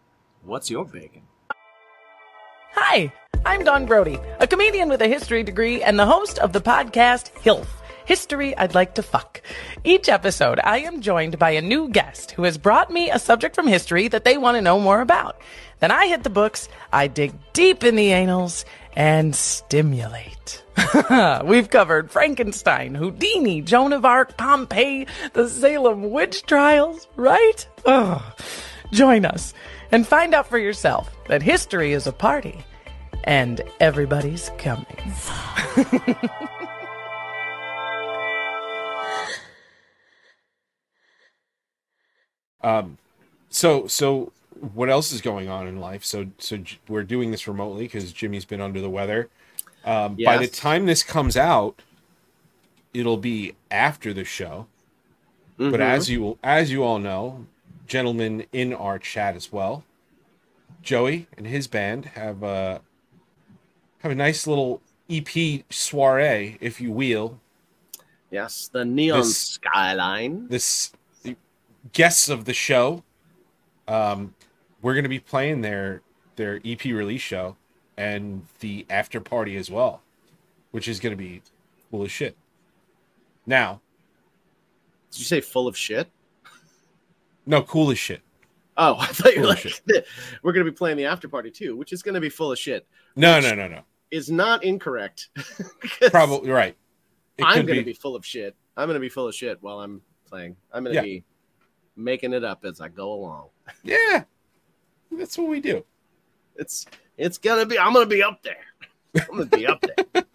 What's 0.43 0.71
your 0.71 0.85
bacon? 0.85 1.23
Hi, 2.75 3.13
I'm 3.45 3.65
Don 3.65 3.85
Brody, 3.87 4.19
a 4.39 4.47
comedian 4.47 4.89
with 4.89 5.03
a 5.03 5.09
history 5.09 5.43
degree 5.43 5.83
and 5.83 5.99
the 5.99 6.07
host 6.07 6.39
of 6.39 6.53
the 6.53 6.61
podcast 6.61 7.31
HILF. 7.43 7.67
History 8.11 8.57
I'd 8.57 8.75
like 8.75 8.97
to 8.97 9.05
fuck. 9.05 9.41
Each 9.85 10.09
episode, 10.09 10.59
I 10.65 10.79
am 10.79 11.01
joined 11.01 11.39
by 11.39 11.51
a 11.51 11.63
new 11.63 11.89
guest 11.89 12.33
who 12.33 12.43
has 12.43 12.59
brought 12.59 12.91
me 12.91 13.09
a 13.09 13.21
subject 13.21 13.55
from 13.55 13.69
history 13.69 14.09
that 14.09 14.25
they 14.25 14.37
want 14.37 14.57
to 14.57 14.61
know 14.61 14.81
more 14.81 15.01
about. 15.01 15.41
Then 15.79 15.93
I 15.93 16.09
hit 16.09 16.25
the 16.25 16.29
books, 16.29 16.69
I 16.93 17.07
dig 17.07 17.33
deep 17.53 17.85
in 17.85 17.95
the 17.95 18.13
annals, 18.13 18.65
and 18.95 19.33
stimulate. 19.33 20.65
We've 21.45 21.71
covered 21.71 22.11
Frankenstein, 22.11 22.97
Houdini, 22.97 23.63
Joan 23.63 23.93
of 23.93 24.05
Arc, 24.05 24.37
Pompeii, 24.37 25.07
the 25.33 25.49
Salem 25.49 26.11
witch 26.11 26.43
trials, 26.43 27.07
right? 27.15 27.65
Ugh. 27.87 28.21
Join 28.91 29.25
us 29.25 29.55
and 29.93 30.05
find 30.05 30.35
out 30.35 30.49
for 30.49 30.59
yourself 30.59 31.17
that 31.29 31.43
history 31.43 31.93
is 31.93 32.09
a 32.09 32.13
party 32.13 32.65
and 33.23 33.63
everybody's 33.79 34.51
coming. 34.59 35.15
Um, 42.63 42.99
so, 43.49 43.87
so 43.87 44.33
what 44.75 44.89
else 44.91 45.13
is 45.13 45.21
going 45.21 45.49
on 45.49 45.67
in 45.67 45.81
life? 45.81 46.05
So, 46.05 46.27
so 46.39 46.59
we're 46.89 47.03
doing 47.03 47.31
this 47.31 47.49
remotely 47.49 47.85
because 47.85 48.13
Jimmy's 48.13 48.45
been 48.45 48.61
under 48.61 48.81
the 48.81 48.91
weather. 48.91 49.29
Um, 49.85 50.17
By 50.23 50.37
the 50.39 50.47
time 50.47 50.87
this 50.87 51.03
comes 51.03 51.37
out, 51.37 51.81
it'll 52.93 53.17
be 53.17 53.55
after 53.71 54.13
the 54.13 54.25
show. 54.25 54.67
But 55.57 55.81
Mhm. 55.81 55.81
as 55.81 56.11
you 56.11 56.39
as 56.43 56.71
you 56.71 56.83
all 56.83 56.99
know, 56.99 57.47
gentlemen 57.87 58.47
in 58.53 58.73
our 58.73 58.99
chat 58.99 59.37
as 59.37 59.53
well, 59.53 59.85
Joey 60.83 61.27
and 61.37 61.47
his 61.47 61.67
band 61.67 62.07
have 62.15 62.43
a 62.43 62.81
have 63.99 64.13
a 64.13 64.15
nice 64.15 64.47
little 64.47 64.81
EP 65.09 65.65
soiree, 65.71 66.57
if 66.61 66.81
you 66.81 66.93
will. 66.93 67.41
yes, 68.31 68.69
the 68.73 68.85
neon 68.85 69.21
This- 69.21 69.37
skyline. 69.39 70.49
This 70.49 70.93
guests 71.93 72.29
of 72.29 72.45
the 72.45 72.53
show, 72.55 73.03
um, 73.89 74.35
we're 74.83 74.95
gonna 74.95 75.09
be 75.09 75.21
playing 75.21 75.61
their 75.63 76.03
their 76.37 76.61
EP 76.65 76.85
release 76.85 77.21
show 77.21 77.57
and 77.97 78.47
the 78.61 78.87
after 78.91 79.21
party 79.21 79.57
as 79.57 79.71
well, 79.71 80.03
which 80.71 80.89
is 80.89 81.01
gonna 81.01 81.17
be 81.17 81.43
cool 81.91 82.05
as 82.05 82.11
shit. 82.13 82.37
Now, 83.47 83.81
Did 85.11 85.19
you 85.21 85.25
say 85.25 85.41
full 85.41 85.67
of 85.67 85.77
shit? 85.77 86.09
no, 87.47 87.63
cool 87.63 87.91
as 87.91 87.99
shit. 87.99 88.21
Oh, 88.77 88.97
I 89.01 89.07
thought 89.07 89.35
you 89.35 89.41
were 89.43 89.55
Full 89.55 89.73
like, 89.95 90.07
we're 90.43 90.53
going 90.53 90.65
to 90.65 90.71
be 90.71 90.77
playing 90.77 90.97
the 90.97 91.05
after 91.07 91.29
party 91.29 91.51
too, 91.51 91.77
which 91.77 91.93
is 91.93 92.03
going 92.03 92.15
to 92.15 92.21
be 92.21 92.29
full 92.29 92.53
of 92.53 92.59
shit. 92.59 92.87
No, 93.17 93.41
no, 93.41 93.55
no, 93.55 93.67
no. 93.67 93.81
Is 94.11 94.31
not 94.31 94.63
incorrect. 94.65 95.29
Probably 96.11 96.51
right. 96.51 96.77
It 97.39 97.45
I'm 97.45 97.67
going 97.67 97.79
to 97.79 97.85
be 97.85 97.93
full 97.93 98.15
of 98.17 98.25
shit. 98.25 98.55
I'm 98.77 98.87
going 98.87 98.95
to 98.95 99.01
be 99.01 99.09
full 99.09 99.27
of 99.27 99.35
shit 99.35 99.59
while 99.63 99.81
I'm 99.81 100.01
playing. 100.29 100.57
I'm 100.73 100.85
going 100.85 100.95
to 100.95 101.01
Yeah. 101.01 101.05
be 101.05 101.25
making 102.03 102.33
it 102.33 102.45
up 102.45 102.65
as 102.65 102.81
I 102.81 102.89
go 102.89 103.13
along. 103.13 103.49
Yeah, 103.83 104.25
that's 105.13 105.39
what 105.39 105.49
we 105.49 105.61
do. 105.61 105.85
It's 106.57 106.87
it's 107.17 107.39
gonna 107.39 107.67
be. 107.67 107.79
I'm 107.79 107.93
gonna 107.93 108.07
be 108.07 108.23
up 108.23 108.43
there. 108.43 108.65
I'm 109.17 109.39
gonna 109.39 109.47
be 109.47 109.67
up 109.67 109.83
there. 109.83 110.25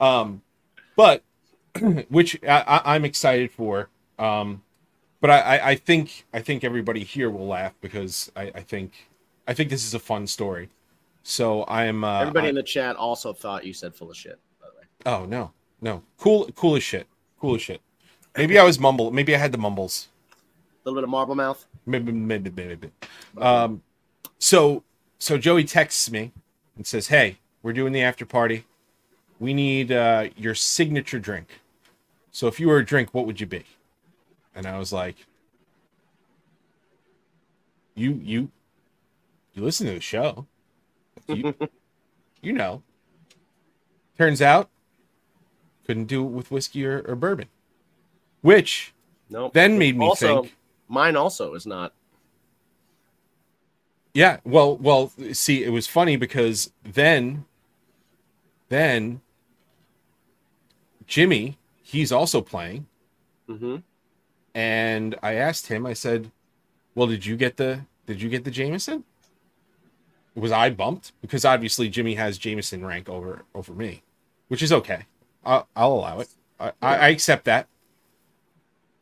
Um, 0.00 0.40
but 0.96 1.22
which 2.08 2.42
I, 2.42 2.64
I, 2.66 2.94
I'm 2.94 3.04
excited 3.04 3.52
for. 3.52 3.90
Um, 4.18 4.62
but 5.20 5.30
I, 5.30 5.40
I, 5.40 5.68
I 5.70 5.74
think 5.74 6.24
I 6.32 6.40
think 6.40 6.64
everybody 6.64 7.04
here 7.04 7.30
will 7.30 7.46
laugh 7.46 7.74
because 7.80 8.32
I, 8.34 8.50
I 8.54 8.60
think 8.62 9.08
I 9.46 9.52
think 9.52 9.68
this 9.68 9.84
is 9.84 9.92
a 9.92 9.98
fun 9.98 10.26
story. 10.26 10.70
So 11.22 11.66
I'm 11.68 12.02
uh, 12.02 12.22
Everybody 12.22 12.48
in 12.48 12.54
the 12.54 12.62
chat 12.62 12.96
also 12.96 13.32
thought 13.32 13.64
you 13.64 13.74
said 13.74 13.94
full 13.94 14.10
of 14.10 14.16
shit. 14.16 14.38
By 14.60 14.68
the 14.68 14.78
way, 14.78 14.84
oh 15.04 15.26
no 15.26 15.52
no 15.82 16.02
cool 16.16 16.48
cool 16.54 16.76
as 16.76 16.82
shit 16.82 17.06
cool 17.38 17.54
as 17.54 17.62
shit. 17.62 17.80
Maybe 18.36 18.58
I 18.58 18.64
was 18.64 18.78
mumble. 18.78 19.10
Maybe 19.10 19.34
I 19.34 19.38
had 19.38 19.52
the 19.52 19.58
mumbles. 19.58 20.08
A 20.84 20.88
little 20.88 21.00
bit 21.00 21.04
of 21.04 21.10
marble 21.10 21.34
mouth. 21.34 21.66
Maybe 21.86 22.12
maybe 22.12 22.50
maybe. 22.50 22.90
Um, 23.38 23.82
so 24.38 24.82
so 25.18 25.36
Joey 25.38 25.64
texts 25.64 26.10
me 26.10 26.32
and 26.76 26.86
says, 26.86 27.08
"Hey, 27.08 27.38
we're 27.62 27.72
doing 27.72 27.92
the 27.92 28.02
after 28.02 28.24
party. 28.24 28.64
We 29.38 29.54
need 29.54 29.90
uh, 29.92 30.28
your 30.36 30.54
signature 30.54 31.18
drink. 31.18 31.60
So 32.30 32.46
if 32.46 32.60
you 32.60 32.68
were 32.68 32.78
a 32.78 32.84
drink, 32.84 33.12
what 33.12 33.26
would 33.26 33.40
you 33.40 33.46
be?" 33.46 33.64
And 34.54 34.66
I 34.66 34.78
was 34.78 34.92
like, 34.92 35.16
"You 37.94 38.20
you 38.22 38.50
you 39.54 39.62
listen 39.62 39.86
to 39.86 39.92
the 39.94 40.00
show, 40.00 40.46
you, 41.28 41.54
you 42.42 42.52
know." 42.52 42.82
Turns 44.18 44.42
out, 44.42 44.68
couldn't 45.86 46.04
do 46.04 46.22
it 46.22 46.28
with 46.28 46.50
whiskey 46.50 46.84
or, 46.84 47.00
or 47.08 47.14
bourbon, 47.16 47.48
which 48.42 48.92
No. 49.30 49.50
then 49.54 49.78
made 49.78 49.96
me 49.96 50.04
also, 50.06 50.42
think. 50.42 50.56
Mine 50.90 51.16
also 51.16 51.54
is 51.54 51.66
not. 51.66 51.94
Yeah, 54.12 54.38
well, 54.44 54.76
well, 54.76 55.12
see, 55.32 55.62
it 55.64 55.70
was 55.70 55.86
funny 55.86 56.16
because 56.16 56.72
then, 56.82 57.44
then 58.68 59.20
Jimmy, 61.06 61.58
he's 61.82 62.10
also 62.12 62.40
playing, 62.40 62.86
hmm 63.48 63.82
and 64.54 65.16
I 65.22 65.34
asked 65.34 65.66
him. 65.68 65.86
I 65.86 65.92
said, 65.92 66.30
"Well, 66.94 67.06
did 67.08 67.26
you 67.26 67.36
get 67.36 67.56
the 67.58 67.86
did 68.06 68.22
you 68.22 68.28
get 68.28 68.44
the 68.44 68.50
Jameson? 68.52 69.04
Was 70.34 70.52
I 70.52 70.70
bumped 70.70 71.12
because 71.20 71.44
obviously 71.44 71.88
Jimmy 71.88 72.14
has 72.14 72.38
Jameson 72.38 72.84
rank 72.84 73.08
over 73.08 73.44
over 73.54 73.72
me, 73.74 74.02
which 74.48 74.62
is 74.62 74.72
okay. 74.72 75.06
I'll, 75.44 75.68
I'll 75.74 75.92
allow 75.92 76.20
it. 76.20 76.28
I, 76.58 76.72
I, 76.80 76.96
I 76.96 77.08
accept 77.08 77.44
that. 77.46 77.68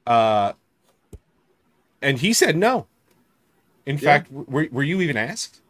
Uh, 0.07 0.53
and 2.03 2.19
he 2.19 2.33
said 2.33 2.57
no. 2.57 2.87
In 3.87 3.97
Yeah. 3.97 4.19
fact, 4.19 4.31
were, 4.33 4.69
were 4.71 4.83
you 4.83 5.01
even 5.01 5.17
asked 5.17 5.61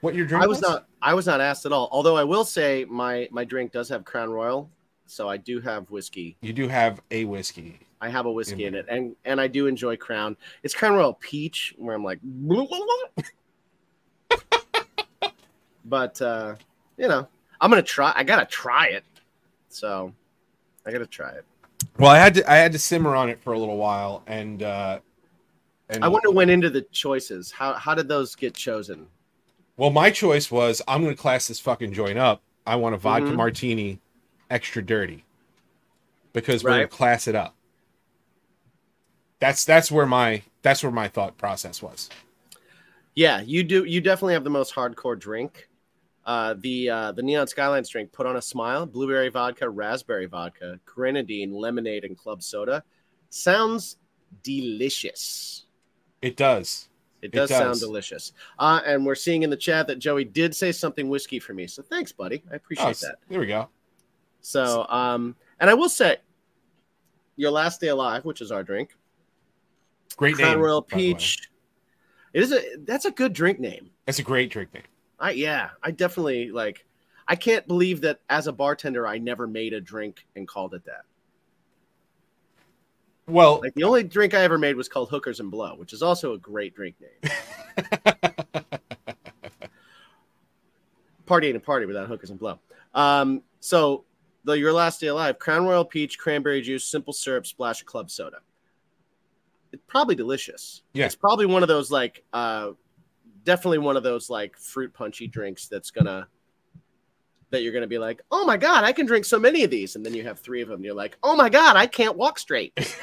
what 0.00 0.14
your 0.14 0.26
drink 0.26 0.44
I 0.44 0.46
was 0.46 0.60
not. 0.60 0.86
I 1.00 1.14
was 1.14 1.26
not 1.26 1.40
asked 1.40 1.66
at 1.66 1.72
all. 1.72 1.88
Although 1.92 2.16
I 2.16 2.24
will 2.24 2.44
say 2.44 2.84
my 2.88 3.28
my 3.30 3.44
drink 3.44 3.72
does 3.72 3.88
have 3.88 4.04
Crown 4.04 4.30
Royal, 4.30 4.70
so 5.06 5.28
I 5.28 5.36
do 5.38 5.60
have 5.60 5.90
whiskey. 5.90 6.36
You 6.42 6.52
do 6.52 6.68
have 6.68 7.00
a 7.10 7.24
whiskey. 7.24 7.78
I 8.00 8.08
have 8.10 8.26
a 8.26 8.32
whiskey 8.32 8.66
in 8.66 8.74
Mhm. 8.74 8.78
it, 8.78 8.86
and 8.90 9.16
and 9.24 9.40
I 9.40 9.46
do 9.46 9.66
enjoy 9.66 9.96
Crown. 9.96 10.36
It's 10.62 10.74
Crown 10.74 10.94
Royal 10.94 11.14
Peach, 11.14 11.74
where 11.78 11.94
I'm 11.94 12.04
like, 12.04 12.18
but 15.84 16.20
uh, 16.20 16.54
you 16.96 17.08
know, 17.08 17.26
I'm 17.60 17.70
gonna 17.70 17.82
try. 17.82 18.12
I 18.14 18.24
gotta 18.24 18.46
try 18.46 18.88
it, 18.88 19.04
so 19.68 20.12
I 20.86 20.92
gotta 20.92 21.06
try 21.06 21.30
it. 21.30 21.44
Well, 21.98 22.10
I 22.10 22.18
had 22.18 22.34
to 22.34 22.50
I 22.50 22.56
had 22.56 22.72
to 22.72 22.78
simmer 22.78 23.14
on 23.16 23.28
it 23.30 23.40
for 23.42 23.52
a 23.52 23.58
little 23.58 23.76
while, 23.76 24.22
and 24.26 24.62
uh, 24.62 25.00
and 25.88 26.04
I 26.04 26.08
wonder 26.08 26.30
when 26.30 26.50
into 26.50 26.70
the 26.70 26.82
choices. 26.82 27.50
How 27.50 27.74
how 27.74 27.94
did 27.94 28.08
those 28.08 28.34
get 28.34 28.54
chosen? 28.54 29.06
Well, 29.76 29.90
my 29.90 30.10
choice 30.10 30.50
was 30.50 30.80
I'm 30.86 31.02
going 31.02 31.14
to 31.14 31.20
class 31.20 31.48
this 31.48 31.60
fucking 31.60 31.92
joint 31.92 32.18
up. 32.18 32.42
I 32.66 32.76
want 32.76 32.94
a 32.94 32.98
vodka 32.98 33.30
Mhm. 33.30 33.36
martini, 33.36 34.00
extra 34.50 34.82
dirty, 34.82 35.24
because 36.32 36.64
we're 36.64 36.70
going 36.70 36.82
to 36.82 36.88
class 36.88 37.28
it 37.28 37.34
up. 37.34 37.54
That's 39.40 39.64
that's 39.64 39.90
where 39.90 40.06
my 40.06 40.42
that's 40.62 40.82
where 40.82 40.92
my 40.92 41.08
thought 41.08 41.36
process 41.36 41.82
was. 41.82 42.08
Yeah, 43.14 43.42
you 43.42 43.62
do. 43.62 43.84
You 43.84 44.00
definitely 44.00 44.34
have 44.34 44.44
the 44.44 44.50
most 44.50 44.74
hardcore 44.74 45.18
drink. 45.18 45.68
Uh, 46.24 46.54
the 46.58 46.88
uh, 46.88 47.12
the 47.12 47.22
Neon 47.22 47.46
Skylines 47.46 47.88
drink 47.90 48.10
put 48.12 48.26
on 48.26 48.36
a 48.36 48.42
smile: 48.42 48.86
blueberry 48.86 49.28
vodka, 49.28 49.68
raspberry 49.68 50.26
vodka, 50.26 50.80
grenadine, 50.86 51.52
lemonade, 51.52 52.04
and 52.04 52.16
club 52.16 52.42
soda. 52.42 52.82
Sounds 53.28 53.98
delicious. 54.42 55.63
It 56.24 56.36
does. 56.38 56.88
It 57.20 57.26
It 57.26 57.32
does, 57.32 57.50
sound 57.50 57.80
delicious. 57.80 58.32
Uh, 58.58 58.80
and 58.86 59.04
we're 59.04 59.14
seeing 59.14 59.42
in 59.42 59.50
the 59.50 59.58
chat 59.58 59.86
that 59.88 59.98
Joey 59.98 60.24
did 60.24 60.56
say 60.56 60.72
something 60.72 61.10
whiskey 61.10 61.38
for 61.38 61.52
me. 61.52 61.66
So 61.66 61.82
thanks, 61.82 62.12
buddy. 62.12 62.42
I 62.50 62.54
appreciate 62.54 62.86
Oh, 62.86 63.06
that. 63.06 63.16
there 63.28 63.40
we 63.40 63.46
go. 63.46 63.68
So, 64.40 64.86
um, 64.88 65.36
and 65.60 65.68
I 65.68 65.74
will 65.74 65.90
say, 65.90 66.16
your 67.36 67.50
last 67.50 67.78
day 67.78 67.88
alive, 67.88 68.24
which 68.24 68.40
is 68.40 68.50
our 68.50 68.62
drink, 68.62 68.96
Great 70.16 70.36
Crown 70.36 70.52
name. 70.52 70.60
Royal 70.60 70.80
by 70.80 70.96
the 70.96 71.12
way. 71.12 71.14
Peach. 71.14 71.50
It 72.32 72.42
is 72.42 72.52
a 72.52 72.62
that's 72.86 73.04
a 73.04 73.10
good 73.10 73.32
drink 73.32 73.60
name. 73.60 73.90
That's 74.06 74.18
a 74.18 74.22
great 74.22 74.50
drink 74.50 74.72
name. 74.72 74.84
I 75.18 75.32
yeah, 75.32 75.70
I 75.82 75.90
definitely 75.90 76.50
like. 76.50 76.86
I 77.26 77.36
can't 77.36 77.66
believe 77.66 78.00
that 78.02 78.20
as 78.30 78.46
a 78.46 78.52
bartender, 78.52 79.06
I 79.06 79.18
never 79.18 79.46
made 79.46 79.72
a 79.72 79.80
drink 79.80 80.26
and 80.36 80.46
called 80.48 80.74
it 80.74 80.84
that. 80.84 81.04
Well, 83.26 83.60
Like 83.62 83.74
the 83.74 83.84
only 83.84 84.02
drink 84.02 84.34
I 84.34 84.42
ever 84.42 84.58
made 84.58 84.76
was 84.76 84.88
called 84.88 85.08
Hookers 85.08 85.40
and 85.40 85.50
Blow, 85.50 85.74
which 85.76 85.92
is 85.92 86.02
also 86.02 86.34
a 86.34 86.38
great 86.38 86.74
drink 86.74 86.96
name. 87.00 87.32
party 91.26 91.48
ain't 91.48 91.56
a 91.56 91.60
party 91.60 91.86
without 91.86 92.08
hookers 92.08 92.30
and 92.30 92.38
blow. 92.38 92.58
Um, 92.94 93.42
so 93.60 94.04
the 94.44 94.58
your 94.58 94.72
last 94.72 95.00
day 95.00 95.08
alive, 95.08 95.38
Crown 95.38 95.64
Royal 95.64 95.84
Peach, 95.84 96.18
cranberry 96.18 96.60
juice, 96.60 96.84
simple 96.84 97.12
syrup, 97.12 97.46
splash 97.46 97.80
of 97.80 97.86
club 97.86 98.10
soda. 98.10 98.38
It's 99.72 99.82
probably 99.86 100.14
delicious. 100.14 100.82
Yeah. 100.92 101.06
It's 101.06 101.16
probably 101.16 101.46
one 101.46 101.62
of 101.62 101.68
those 101.68 101.90
like 101.90 102.22
uh 102.32 102.72
definitely 103.44 103.78
one 103.78 103.96
of 103.96 104.02
those 104.02 104.30
like 104.30 104.56
fruit 104.56 104.92
punchy 104.94 105.26
drinks 105.26 105.66
that's 105.66 105.90
gonna 105.90 106.28
that 107.50 107.62
you're 107.62 107.72
gonna 107.72 107.86
be 107.86 107.98
like, 107.98 108.20
oh 108.30 108.44
my 108.44 108.56
god, 108.56 108.84
I 108.84 108.92
can 108.92 109.06
drink 109.06 109.24
so 109.24 109.38
many 109.38 109.64
of 109.64 109.70
these, 109.70 109.96
and 109.96 110.04
then 110.04 110.14
you 110.14 110.22
have 110.24 110.38
three 110.40 110.62
of 110.62 110.68
them, 110.68 110.76
and 110.76 110.84
you're 110.84 110.94
like, 110.94 111.16
oh 111.22 111.36
my 111.36 111.48
god, 111.48 111.76
I 111.76 111.86
can't 111.86 112.16
walk 112.16 112.38
straight. 112.38 112.72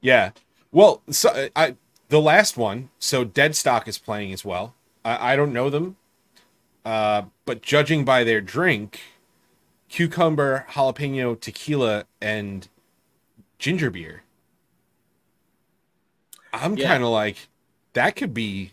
yeah. 0.00 0.30
Well, 0.72 1.02
so 1.10 1.48
I 1.56 1.76
the 2.08 2.20
last 2.20 2.56
one. 2.56 2.90
So 2.98 3.24
Deadstock 3.24 3.88
is 3.88 3.98
playing 3.98 4.32
as 4.32 4.44
well. 4.44 4.74
I, 5.04 5.32
I 5.32 5.36
don't 5.36 5.52
know 5.52 5.70
them, 5.70 5.96
uh, 6.84 7.22
but 7.44 7.62
judging 7.62 8.04
by 8.04 8.24
their 8.24 8.40
drink, 8.40 9.00
cucumber, 9.88 10.66
jalapeno, 10.70 11.38
tequila, 11.38 12.04
and 12.20 12.68
ginger 13.58 13.90
beer. 13.90 14.22
I'm 16.52 16.76
Yeah. 16.76 16.88
kind 16.88 17.02
of 17.02 17.10
like 17.10 17.48
that 17.92 18.16
could 18.16 18.34
be 18.34 18.72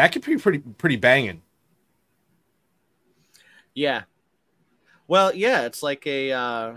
that 0.00 0.12
could 0.12 0.24
be 0.24 0.36
pretty 0.38 0.58
pretty 0.58 0.96
banging. 0.96 1.42
Yeah. 3.74 4.02
Well, 5.06 5.34
yeah, 5.34 5.62
it's 5.66 5.82
like 5.82 6.06
a 6.06 6.32
uh 6.32 6.74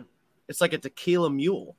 it's 0.47 0.61
like 0.61 0.73
a 0.73 0.77
tequila 0.77 1.29
mule. 1.29 1.75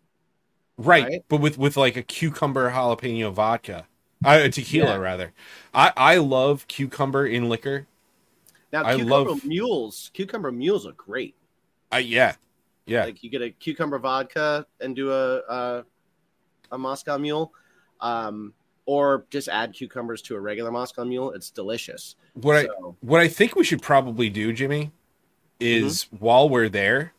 Right, 0.76 1.04
Right? 1.04 1.24
but 1.28 1.40
with 1.40 1.58
with 1.58 1.76
like 1.76 1.96
a 1.96 2.02
cucumber 2.02 2.70
jalapeno 2.70 3.32
vodka, 3.32 3.86
uh, 4.24 4.48
tequila 4.48 4.92
Yeah. 4.92 4.96
rather. 4.96 5.32
I 5.72 5.92
I 5.96 6.16
love 6.16 6.66
cucumber 6.66 7.26
in 7.26 7.48
liquor. 7.48 7.86
Now, 8.72 8.84
I 8.84 8.96
cucumber 8.96 9.30
love- 9.30 9.44
mules, 9.44 10.10
cucumber 10.14 10.50
mules 10.50 10.86
are 10.86 10.92
great. 10.92 11.36
I 11.92 11.98
yeah, 11.98 12.34
yeah. 12.86 13.04
Like 13.04 13.22
you 13.22 13.30
get 13.30 13.42
a 13.42 13.50
cucumber 13.50 13.98
vodka 13.98 14.66
and 14.80 14.96
do 14.96 15.12
a 15.12 15.36
a, 15.48 15.84
a 16.72 16.78
Moscow 16.78 17.18
mule, 17.18 17.52
um, 18.00 18.52
or 18.86 19.24
just 19.30 19.48
add 19.48 19.72
cucumbers 19.72 20.20
to 20.22 20.34
a 20.36 20.40
regular 20.40 20.70
Moscow 20.70 21.04
mule. 21.04 21.32
It's 21.32 21.50
delicious. 21.50 22.16
what 22.34 22.56
I 22.56 22.64
what 23.00 23.20
I 23.20 23.28
think 23.28 23.56
we 23.56 23.64
should 23.64 23.82
probably 23.82 24.28
do, 24.30 24.52
Jimmy, 24.52 24.92
is 25.60 26.04
Mm-hmm. 26.04 26.16
while 26.24 26.48
we're 26.48 26.68
there, 26.68 27.12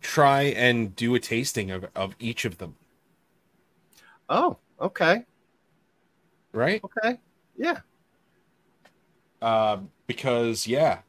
try 0.00 0.42
and 0.42 0.94
do 0.96 1.14
a 1.14 1.20
tasting 1.20 1.70
of 1.70 1.86
of 1.94 2.14
each 2.18 2.44
of 2.44 2.58
them. 2.58 2.76
oh, 4.30 4.56
okay, 4.80 5.24
Right? 6.52 6.82
okay, 6.84 7.18
yeah, 7.56 7.80
Uh, 9.42 9.78
because 10.06 10.66
yeah, 10.66 11.00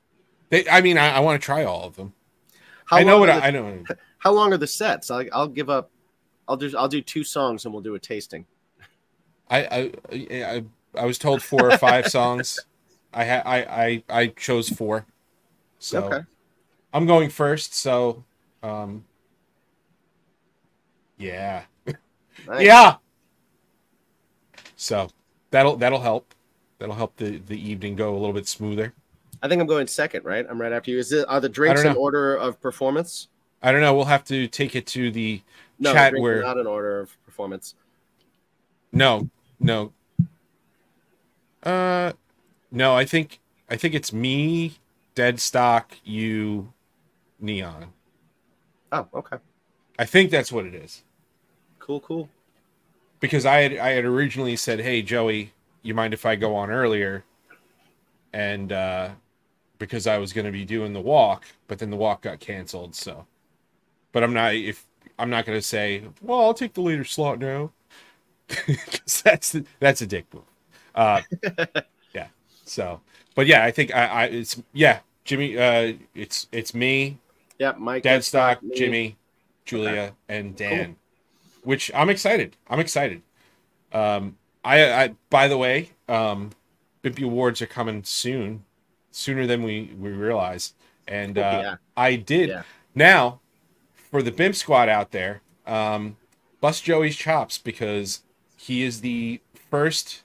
they. 0.49 0.67
I 0.67 0.81
mean, 0.81 0.97
I, 0.97 1.11
I 1.15 1.19
want 1.19 1.41
to 1.41 1.45
try 1.45 1.63
all 1.63 1.85
of 1.85 1.95
them. 1.95 2.13
How 2.85 2.97
I 2.97 3.03
know 3.03 3.19
what 3.19 3.29
I, 3.29 3.39
the- 3.39 3.45
I 3.45 3.51
know. 3.51 3.83
How 4.19 4.31
long 4.33 4.51
are 4.51 4.57
the 4.57 4.67
sets? 4.67 5.09
I'll, 5.11 5.23
I'll 5.31 5.47
give 5.47 5.69
up. 5.69 5.91
I'll 6.47 6.57
do. 6.57 6.71
I'll 6.77 6.87
do 6.89 7.01
two 7.01 7.23
songs 7.23 7.63
and 7.65 7.73
we'll 7.73 7.83
do 7.83 7.95
a 7.95 7.99
tasting. 7.99 8.45
I 9.49 9.59
I 9.65 9.91
I, 10.11 10.63
I 10.95 11.05
was 11.05 11.17
told 11.17 11.41
four 11.41 11.69
or 11.71 11.77
five 11.77 12.07
songs. 12.11 12.59
I 13.13 13.23
had 13.23 13.43
I, 13.45 13.57
I 13.59 14.03
I 14.09 14.27
chose 14.27 14.69
four. 14.69 15.05
So 15.79 16.03
Okay. 16.05 16.21
I'm 16.93 17.05
going 17.05 17.29
first, 17.29 17.73
so 17.73 18.23
um 18.63 19.03
yeah. 21.17 21.63
Nice. 22.47 22.65
Yeah. 22.65 22.95
So 24.75 25.09
that'll 25.51 25.75
that'll 25.75 26.01
help. 26.01 26.33
That'll 26.79 26.95
help 26.95 27.17
the 27.17 27.37
the 27.37 27.59
evening 27.59 27.95
go 27.95 28.13
a 28.13 28.17
little 28.17 28.33
bit 28.33 28.47
smoother. 28.47 28.93
I 29.41 29.47
think 29.47 29.61
I'm 29.61 29.67
going 29.67 29.87
second. 29.87 30.25
Right, 30.25 30.45
I'm 30.49 30.59
right 30.59 30.71
after 30.71 30.91
you. 30.91 30.97
Is 30.97 31.11
it 31.11 31.25
are 31.27 31.39
the 31.39 31.49
drinks 31.49 31.81
in 31.83 31.95
order 31.95 32.35
of 32.35 32.61
performance? 32.61 33.27
I 33.61 33.71
don't 33.73 33.81
know, 33.81 33.93
we'll 33.93 34.05
have 34.05 34.23
to 34.25 34.47
take 34.47 34.75
it 34.75 34.87
to 34.87 35.11
the 35.11 35.41
No, 35.79 35.91
chat 35.93 36.13
where 36.17 36.41
not 36.41 36.57
in 36.57 36.67
order 36.67 37.01
of 37.01 37.25
performance. 37.25 37.75
no, 38.93 39.29
no. 39.59 39.93
Uh 41.63 42.13
no, 42.71 42.95
I 42.95 43.05
think 43.05 43.39
I 43.69 43.75
think 43.77 43.93
it's 43.93 44.13
me, 44.13 44.75
dead 45.15 45.39
stock, 45.39 45.93
you, 46.03 46.73
neon. 47.39 47.93
Oh, 48.91 49.07
okay, 49.13 49.37
I 49.99 50.05
think 50.05 50.31
that's 50.31 50.51
what 50.51 50.65
it 50.65 50.73
is. 50.75 51.03
cool, 51.79 51.99
cool. 52.01 52.29
because 53.19 53.45
I 53.45 53.61
had 53.61 53.77
I 53.77 53.89
had 53.91 54.05
originally 54.05 54.55
said, 54.55 54.79
"Hey 54.81 55.01
Joey, 55.01 55.53
you 55.83 55.93
mind 55.93 56.13
if 56.13 56.25
I 56.25 56.35
go 56.35 56.55
on 56.55 56.69
earlier?" 56.71 57.23
And 58.33 58.71
uh 58.71 59.09
because 59.79 60.07
I 60.07 60.17
was 60.17 60.33
going 60.33 60.45
to 60.45 60.51
be 60.51 60.65
doing 60.65 60.91
the 60.93 61.01
walk, 61.01 61.45
but 61.67 61.79
then 61.79 61.89
the 61.89 61.95
walk 61.97 62.21
got 62.23 62.39
canceled, 62.41 62.95
so 62.95 63.25
but 64.11 64.23
I'm 64.23 64.33
not 64.33 64.55
if 64.55 64.85
I'm 65.19 65.29
not 65.29 65.45
going 65.45 65.57
to 65.57 65.61
say, 65.61 66.03
"Well, 66.21 66.41
I'll 66.41 66.53
take 66.53 66.73
the 66.73 66.81
later 66.81 67.03
slot 67.03 67.39
now." 67.39 67.71
That's 69.23 69.55
that's 69.79 70.01
a 70.01 70.07
dick 70.07 70.25
move. 70.33 70.43
Uh 70.95 71.21
yeah. 72.13 72.27
So, 72.65 73.01
but 73.35 73.47
yeah, 73.47 73.63
I 73.63 73.71
think 73.71 73.93
I 73.95 74.05
I 74.05 74.23
it's 74.25 74.61
yeah, 74.73 74.99
Jimmy 75.23 75.57
uh 75.57 75.93
it's 76.15 76.47
it's 76.51 76.73
me, 76.73 77.17
Yeah, 77.59 77.73
Mike. 77.77 78.03
Deadstock. 78.03 78.57
Jimmy, 78.75 79.17
Julia, 79.65 80.13
and 80.27 80.55
Dan. 80.55 80.95
Which 81.63 81.91
I'm 81.93 82.09
excited. 82.09 82.55
I'm 82.69 82.79
excited. 82.79 83.21
Um, 83.91 84.37
I, 84.63 84.91
I 85.03 85.15
by 85.29 85.47
the 85.47 85.57
way, 85.57 85.91
um, 86.07 86.51
Bimpy 87.03 87.23
Awards 87.23 87.61
are 87.61 87.67
coming 87.67 88.03
soon. 88.03 88.63
sooner 89.11 89.45
than 89.45 89.63
we 89.63 89.91
we 89.99 90.09
realize. 90.09 90.73
And 91.07 91.37
uh, 91.37 91.59
Yeah. 91.63 91.75
I 91.97 92.15
did. 92.15 92.49
Yeah. 92.49 92.63
Now, 92.95 93.39
for 94.11 94.21
the 94.21 94.31
Bimp 94.31 94.55
Squad 94.55 94.89
out 94.89 95.11
there, 95.11 95.41
um, 95.67 96.17
bust 96.61 96.83
Joey's 96.83 97.15
chops 97.15 97.57
because 97.57 98.21
he 98.59 98.83
is 98.83 98.99
the 98.99 99.39
first 99.69 100.23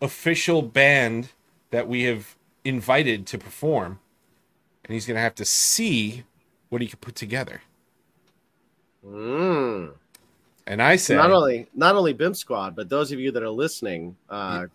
official 0.00 0.62
band 0.62 1.28
that 1.70 1.86
we 1.86 2.04
have 2.04 2.34
invited 2.64 3.26
to 3.26 3.38
perform, 3.38 4.00
and 4.84 4.94
he's 4.94 5.06
gonna 5.06 5.20
have 5.20 5.34
to 5.34 5.44
see 5.44 6.24
what 6.70 6.80
he 6.80 6.88
can 6.88 6.98
put 6.98 7.14
together. 7.14 7.60
Mm. 9.06 9.92
And 10.66 10.82
I 10.82 10.96
say 10.96 11.16
Not 11.16 11.30
only 11.30 11.68
not 11.74 11.96
only 11.96 12.14
Bimp 12.14 12.34
Squad, 12.34 12.74
but 12.74 12.88
those 12.88 13.12
of 13.12 13.20
you 13.20 13.30
that 13.32 13.42
are 13.42 13.50
listening, 13.50 14.16
uh, 14.30 14.66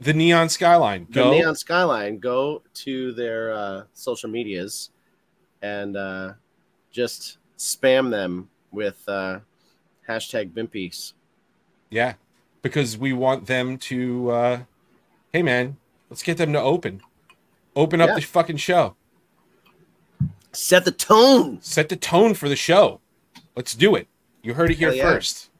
the 0.00 0.12
Neon 0.12 0.48
Skyline. 0.48 1.06
the 1.10 1.30
Neon 1.30 1.54
Skyline, 1.54 2.18
go 2.18 2.62
to 2.74 3.12
their 3.12 3.52
uh, 3.52 3.82
social 3.94 4.28
medias 4.28 4.90
and 5.62 5.96
uh, 5.96 6.32
just 6.90 7.38
spam 7.56 8.10
them 8.10 8.50
with 8.72 9.00
uh, 9.06 9.38
hashtag 10.08 10.50
Bimpies. 10.50 11.12
Yeah, 11.90 12.14
because 12.62 12.96
we 12.98 13.12
want 13.12 13.46
them 13.46 13.78
to. 13.78 14.30
Uh, 14.30 14.58
hey, 15.32 15.42
man, 15.42 15.76
let's 16.08 16.22
get 16.22 16.36
them 16.36 16.52
to 16.52 16.60
open, 16.60 17.02
open 17.76 18.00
up 18.00 18.08
Yeah. 18.10 18.14
the 18.16 18.20
fucking 18.22 18.56
show, 18.58 18.94
Set 20.52 20.84
the 20.84 20.90
tone. 20.92 21.60
set 21.62 21.88
the 21.88 21.96
tone 21.96 22.34
for 22.34 22.48
the 22.48 22.56
show. 22.56 23.00
Let's 23.56 23.74
do 23.74 23.94
it. 23.94 24.08
You 24.42 24.54
heard 24.54 24.70
it 24.70 24.78
here 24.78 24.88
Hell 24.88 24.96
yeah. 24.96 25.02
first. 25.12 25.50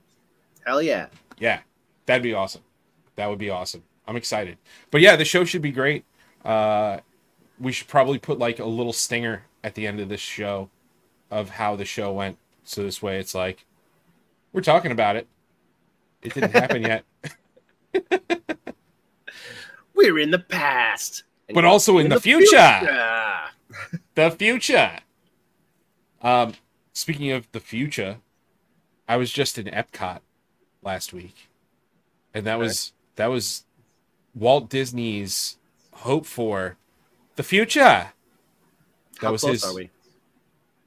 Hell 0.66 0.82
yeah. 0.82 1.07
Yeah, 1.38 1.61
that'd 2.07 2.22
be 2.22 2.34
awesome. 2.34 2.62
That 3.16 3.28
would 3.28 3.38
be 3.38 3.51
awesome. 3.51 3.82
I'm 4.07 4.16
excited. 4.16 4.59
But 4.90 5.01
yeah, 5.01 5.16
the 5.16 5.24
show 5.24 5.44
should 5.44 5.62
be 5.62 5.70
great. 5.72 6.05
Uh, 6.44 6.98
we 7.59 7.72
should 7.72 7.88
probably 7.88 8.18
put 8.18 8.38
like 8.38 8.59
a 8.59 8.64
little 8.64 8.92
stinger 8.92 9.44
at 9.62 9.74
the 9.74 9.86
end 9.86 10.01
of 10.01 10.09
this 10.09 10.20
show 10.20 10.70
of 11.30 11.51
how 11.51 11.76
the 11.76 11.84
show 11.84 12.12
went. 12.12 12.38
So 12.64 12.82
this 12.82 13.03
way, 13.03 13.18
it's 13.18 13.34
like 13.34 13.64
we're 14.53 14.61
talking 14.62 14.90
about 14.90 15.16
it. 15.16 15.28
It 16.23 16.35
didn't 16.35 16.53
happen 16.53 16.83
yet. 16.83 17.05
We're 19.95 20.18
in 20.18 20.31
the 20.31 20.39
past. 20.39 21.25
And 21.49 21.55
But 21.55 21.64
also 21.64 21.99
in, 21.99 22.09
the, 22.09 22.21
future. 22.21 22.57
future. 22.57 23.41
The 24.14 24.31
future. 24.31 24.99
Um, 26.23 26.55
speaking 26.93 27.31
of 27.33 27.51
the 27.53 27.61
future, 27.61 28.18
I 29.09 29.16
was 29.16 29.31
just 29.33 29.59
in 29.59 29.66
Epcot 29.66 30.21
last 30.83 31.12
week, 31.12 31.49
and 32.35 32.47
that 32.47 32.55
Okay. 32.55 32.62
was 32.64 32.93
that 33.16 33.27
was 33.27 33.64
Walt 34.35 34.68
Disney's 34.71 35.57
hope 35.93 36.27
for 36.27 36.77
the 37.37 37.43
future. 37.43 37.81
That 37.81 38.12
How 39.21 39.33
was 39.33 39.41
close 39.43 39.62
his. 39.62 39.64
are 39.64 39.75
we? 39.75 39.91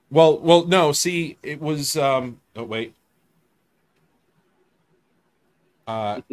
Well, 0.09 0.39
well, 0.39 0.65
no. 0.65 0.91
See, 0.91 1.37
it 1.43 1.59
was. 1.59 1.97
Um. 1.97 2.39
Oh 2.55 2.63
wait. 2.63 2.93
Uh. 5.87 6.21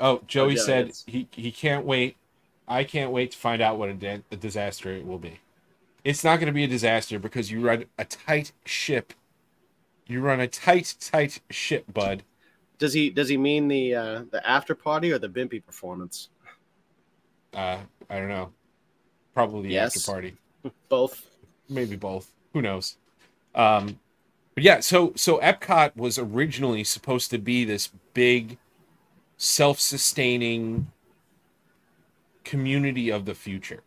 Oh, 0.00 0.22
Joey 0.26 0.56
said 0.56 0.86
it's- 0.86 1.04
he 1.06 1.28
he 1.30 1.52
can't 1.52 1.84
wait. 1.86 2.16
I 2.66 2.82
can't 2.82 3.12
wait 3.12 3.30
to 3.30 3.38
find 3.38 3.62
out 3.62 3.78
what 3.78 3.88
a, 3.90 3.94
da- 3.94 4.22
a 4.32 4.36
disaster 4.36 4.90
it 4.92 5.06
will 5.06 5.20
be. 5.20 5.38
It's 6.02 6.24
not 6.24 6.40
going 6.40 6.48
to 6.48 6.52
be 6.52 6.64
a 6.64 6.68
disaster 6.68 7.20
because 7.20 7.52
you 7.52 7.60
run 7.60 7.84
a 7.96 8.04
tight 8.04 8.50
ship. 8.64 9.12
You 10.08 10.20
run 10.20 10.40
a 10.40 10.48
tight, 10.48 10.96
tight 11.00 11.40
ship, 11.48 11.84
bud. 11.94 12.24
Does 12.78 12.92
he 12.92 13.08
does 13.08 13.28
he 13.28 13.36
mean 13.36 13.68
the 13.68 13.94
uh, 13.94 14.22
the 14.32 14.44
after 14.46 14.74
party 14.74 15.12
or 15.12 15.18
the 15.20 15.28
Bimpy 15.28 15.64
performance? 15.64 16.28
Uh, 17.54 17.78
I 18.10 18.18
don't 18.18 18.28
know. 18.28 18.50
Probably 19.32 19.68
the 19.68 19.74
Yes. 19.74 19.96
after 19.96 20.10
party. 20.10 20.34
Both. 20.88 21.24
maybe 21.68 21.94
both 21.94 22.32
who 22.52 22.60
knows 22.62 22.96
um 23.54 23.98
but 24.54 24.64
yeah 24.64 24.80
so 24.80 25.12
so 25.14 25.38
epcot 25.38 25.94
was 25.96 26.18
originally 26.18 26.82
supposed 26.84 27.30
to 27.30 27.38
be 27.38 27.64
this 27.64 27.90
big 28.12 28.58
self-sustaining 29.36 30.90
community 32.44 33.10
of 33.10 33.24
the 33.24 33.34
future 33.34 33.82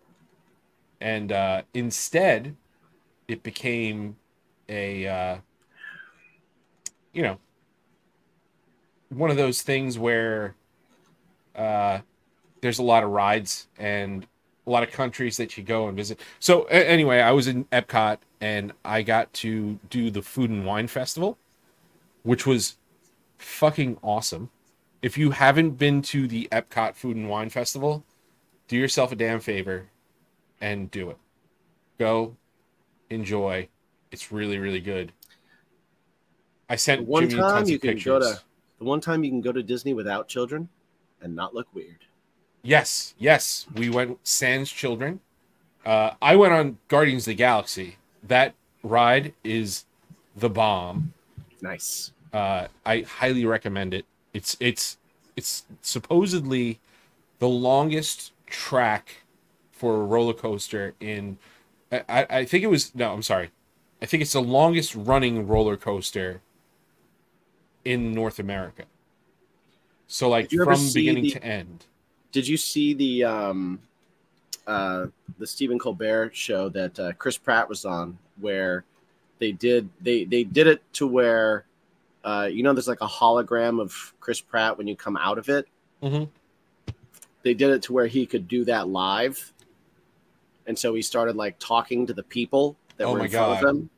and 0.99 1.31
uh 1.31 1.61
instead 1.73 2.55
it 3.27 3.43
became 3.43 4.15
a 4.67 5.07
uh 5.07 5.37
you 7.13 7.21
know 7.21 7.37
one 9.09 9.29
of 9.29 9.37
those 9.37 9.61
things 9.61 9.97
where 9.97 10.55
uh 11.55 11.99
there's 12.61 12.79
a 12.79 12.83
lot 12.83 13.03
of 13.03 13.11
rides 13.11 13.67
and 13.77 14.27
a 14.65 14.69
lot 14.69 14.83
of 14.83 14.91
countries 14.91 15.37
that 15.37 15.57
you 15.57 15.63
go 15.63 15.87
and 15.87 15.95
visit. 15.95 16.19
So 16.39 16.63
anyway, 16.65 17.21
I 17.21 17.31
was 17.31 17.47
in 17.47 17.65
Epcot 17.65 18.17
and 18.41 18.73
I 18.83 19.01
got 19.01 19.31
to 19.33 19.79
do 19.89 20.11
the 20.11 20.21
Food 20.21 20.49
and 20.49 20.65
Wine 20.65 20.87
Festival, 20.87 21.37
which 22.23 22.45
was 22.45 22.75
fucking 23.37 23.97
awesome. 24.03 24.49
If 25.01 25.17
you 25.17 25.31
haven't 25.31 25.71
been 25.71 26.01
to 26.03 26.27
the 26.27 26.47
Epcot 26.51 26.95
Food 26.95 27.15
and 27.17 27.29
Wine 27.29 27.49
Festival, 27.49 28.03
do 28.67 28.75
yourself 28.75 29.11
a 29.11 29.15
damn 29.15 29.39
favor 29.39 29.87
and 30.59 30.89
do 30.89 31.09
it. 31.11 31.17
Go, 31.99 32.35
enjoy. 33.09 33.67
It's 34.11 34.31
really 34.31 34.57
really 34.57 34.79
good. 34.81 35.11
I 36.69 36.75
sent 36.75 37.07
One 37.07 37.29
Jimmy 37.29 37.41
time 37.41 37.51
tons 37.51 37.69
you 37.69 37.75
of 37.75 37.81
can 37.81 37.89
pictures. 37.91 38.05
go 38.05 38.19
to 38.19 38.41
the 38.79 38.85
one 38.85 39.01
time 39.01 39.23
you 39.23 39.29
can 39.29 39.41
go 39.41 39.51
to 39.51 39.63
Disney 39.63 39.93
without 39.93 40.27
children 40.27 40.69
and 41.21 41.35
not 41.35 41.53
look 41.53 41.67
weird. 41.73 42.05
Yes, 42.61 43.15
yes. 43.17 43.65
We 43.75 43.89
went 43.89 44.19
Sans 44.27 44.69
Children. 44.69 45.21
Uh, 45.85 46.11
I 46.21 46.35
went 46.35 46.53
on 46.53 46.77
Guardians 46.89 47.23
of 47.23 47.31
the 47.31 47.35
Galaxy. 47.35 47.97
That 48.23 48.55
ride 48.83 49.33
is 49.43 49.85
the 50.35 50.49
bomb. 50.49 51.13
Nice. 51.61 52.11
Uh, 52.33 52.67
I 52.85 53.01
highly 53.01 53.45
recommend 53.45 53.93
it. 53.93 54.05
It's 54.37 54.55
it's 54.59 54.97
it's 55.35 55.63
supposedly 55.81 56.79
the 57.39 57.49
longest 57.49 58.33
track 58.45 59.23
for 59.71 59.95
a 59.95 60.05
roller 60.05 60.35
coaster 60.35 60.93
in. 60.99 61.39
I, 61.91 62.27
I 62.29 62.45
think 62.45 62.63
it 62.63 62.67
was 62.67 62.93
no. 62.93 63.13
I'm 63.13 63.23
sorry. 63.23 63.49
I 63.99 64.05
think 64.05 64.21
it's 64.21 64.33
the 64.33 64.41
longest 64.41 64.93
running 64.93 65.47
roller 65.47 65.75
coaster 65.75 66.41
in 67.83 68.13
North 68.13 68.37
America. 68.37 68.83
So 70.05 70.29
like 70.29 70.49
Did 70.49 70.55
you 70.57 70.61
ever 70.61 70.75
from 70.75 70.93
beginning 70.93 71.23
the- 71.23 71.31
to 71.31 71.43
end. 71.43 71.85
Did 72.31 72.47
you 72.47 72.57
see 72.57 72.93
the 72.93 73.23
um 73.23 73.79
uh 74.67 75.07
the 75.39 75.47
Stephen 75.47 75.79
Colbert 75.79 76.35
show 76.35 76.69
that 76.69 76.99
uh, 76.99 77.13
Chris 77.13 77.39
Pratt 77.39 77.67
was 77.67 77.85
on 77.85 78.19
where 78.39 78.83
they 79.39 79.51
did 79.51 79.89
they 80.01 80.25
they 80.25 80.43
did 80.43 80.67
it 80.67 80.83
to 80.93 81.07
where 81.07 81.65
uh 82.27 82.49
you 82.51 82.61
know 82.63 82.73
there's 82.73 82.87
like 82.87 83.01
a 83.01 83.07
hologram 83.07 83.79
of 83.81 84.13
Chris 84.19 84.41
Pratt 84.41 84.77
when 84.77 84.87
you 84.87 84.95
come 84.95 85.15
out 85.17 85.37
of 85.37 85.47
it. 85.49 85.67
Mhm. 86.03 86.27
They 87.43 87.53
did 87.53 87.69
it 87.69 87.81
to 87.83 87.93
where 87.93 88.07
he 88.07 88.25
could 88.25 88.47
do 88.47 88.65
that 88.65 88.89
live. 88.89 89.53
And 90.65 90.77
so 90.77 90.93
he 90.93 91.01
started 91.01 91.35
like 91.37 91.55
talking 91.59 92.05
to 92.07 92.13
the 92.13 92.23
people 92.23 92.75
that 92.97 93.05
Oh 93.05 93.13
were 93.13 93.23
in 93.23 93.29
front 93.31 93.61
God. 93.61 93.63
of 93.63 93.69
him 93.69 93.89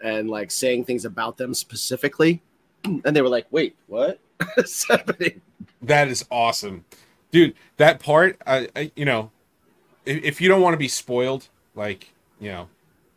and 0.00 0.30
like 0.30 0.50
saying 0.52 0.84
things 0.84 1.04
about 1.04 1.36
them 1.36 1.52
specifically. 1.54 2.40
And 2.84 3.16
they 3.16 3.22
were 3.22 3.28
like, 3.30 3.46
"Wait, 3.50 3.74
what?" 3.88 4.20
What's 4.54 4.86
happening? 4.86 5.40
That 5.82 6.08
is 6.08 6.24
awesome, 6.30 6.84
dude. 7.30 7.54
That 7.78 7.98
part, 7.98 8.40
I, 8.46 8.68
I 8.76 8.92
you 8.94 9.06
know, 9.06 9.30
if, 10.04 10.22
if 10.22 10.40
you 10.40 10.48
don't 10.48 10.60
want 10.60 10.74
to 10.74 10.78
be 10.78 10.88
spoiled, 10.88 11.48
like 11.74 12.12
you 12.38 12.50
know, 12.50 12.68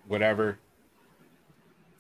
whatever. 0.07 0.57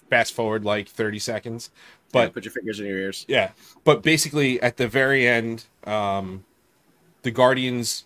Fast 0.09 0.33
forward 0.33 0.63
like 0.63 0.87
thirty 0.87 1.19
seconds, 1.19 1.69
Yeah, 2.13 2.25
but 2.25 2.33
put 2.33 2.45
your 2.45 2.51
fingers 2.51 2.79
in 2.79 2.85
your 2.85 2.97
ears. 2.97 3.25
yeah, 3.27 3.51
but 3.83 4.01
basically 4.01 4.61
at 4.61 4.77
the 4.77 4.87
very 4.87 5.27
end, 5.27 5.65
um, 5.85 6.45
the 7.23 7.31
Guardians 7.31 8.05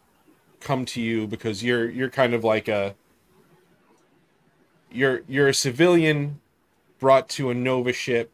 come 0.59 0.85
to 0.85 1.01
you 1.01 1.27
because 1.27 1.63
you're 1.63 1.89
you're 1.89 2.09
kind 2.09 2.33
of 2.33 2.43
like 2.43 2.67
a 2.67 2.95
you're 4.91 5.21
you're 5.27 5.47
a 5.47 5.53
civilian 5.53 6.39
brought 6.99 7.29
to 7.29 7.49
a 7.49 7.53
Nova 7.53 7.93
ship, 7.93 8.31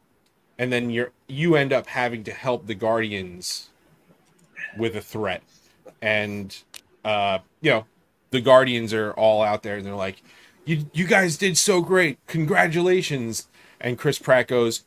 and 0.57 0.71
then 0.71 0.89
you're 0.89 1.11
you 1.27 1.55
end 1.55 1.73
up 1.73 1.87
having 1.87 2.23
to 2.23 2.31
help 2.31 2.67
the 2.67 2.75
Guardians 2.75 3.69
with 4.77 4.95
a 4.95 5.01
threat, 5.01 5.43
and 6.01 6.57
uh, 7.03 7.39
you 7.61 7.71
know 7.71 7.85
the 8.31 8.41
Guardians 8.41 8.93
are 8.93 9.11
all 9.13 9.41
out 9.41 9.63
there 9.63 9.77
and 9.77 9.85
they're 9.85 9.95
like, 9.95 10.21
"You 10.65 10.89
you 10.93 11.05
guys 11.05 11.37
did 11.37 11.57
so 11.57 11.81
great, 11.81 12.19
congratulations!" 12.27 13.47
And 13.79 13.97
Chris 13.97 14.17
Pratt 14.17 14.47
goes, 14.47 14.85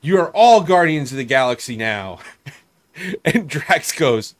"You 0.00 0.18
are 0.18 0.30
all 0.30 0.62
Guardians 0.62 1.10
of 1.12 1.18
the 1.18 1.24
Galaxy 1.24 1.76
now," 1.76 2.18
and 3.24 3.48
Drax 3.48 3.92
goes, 3.92 4.34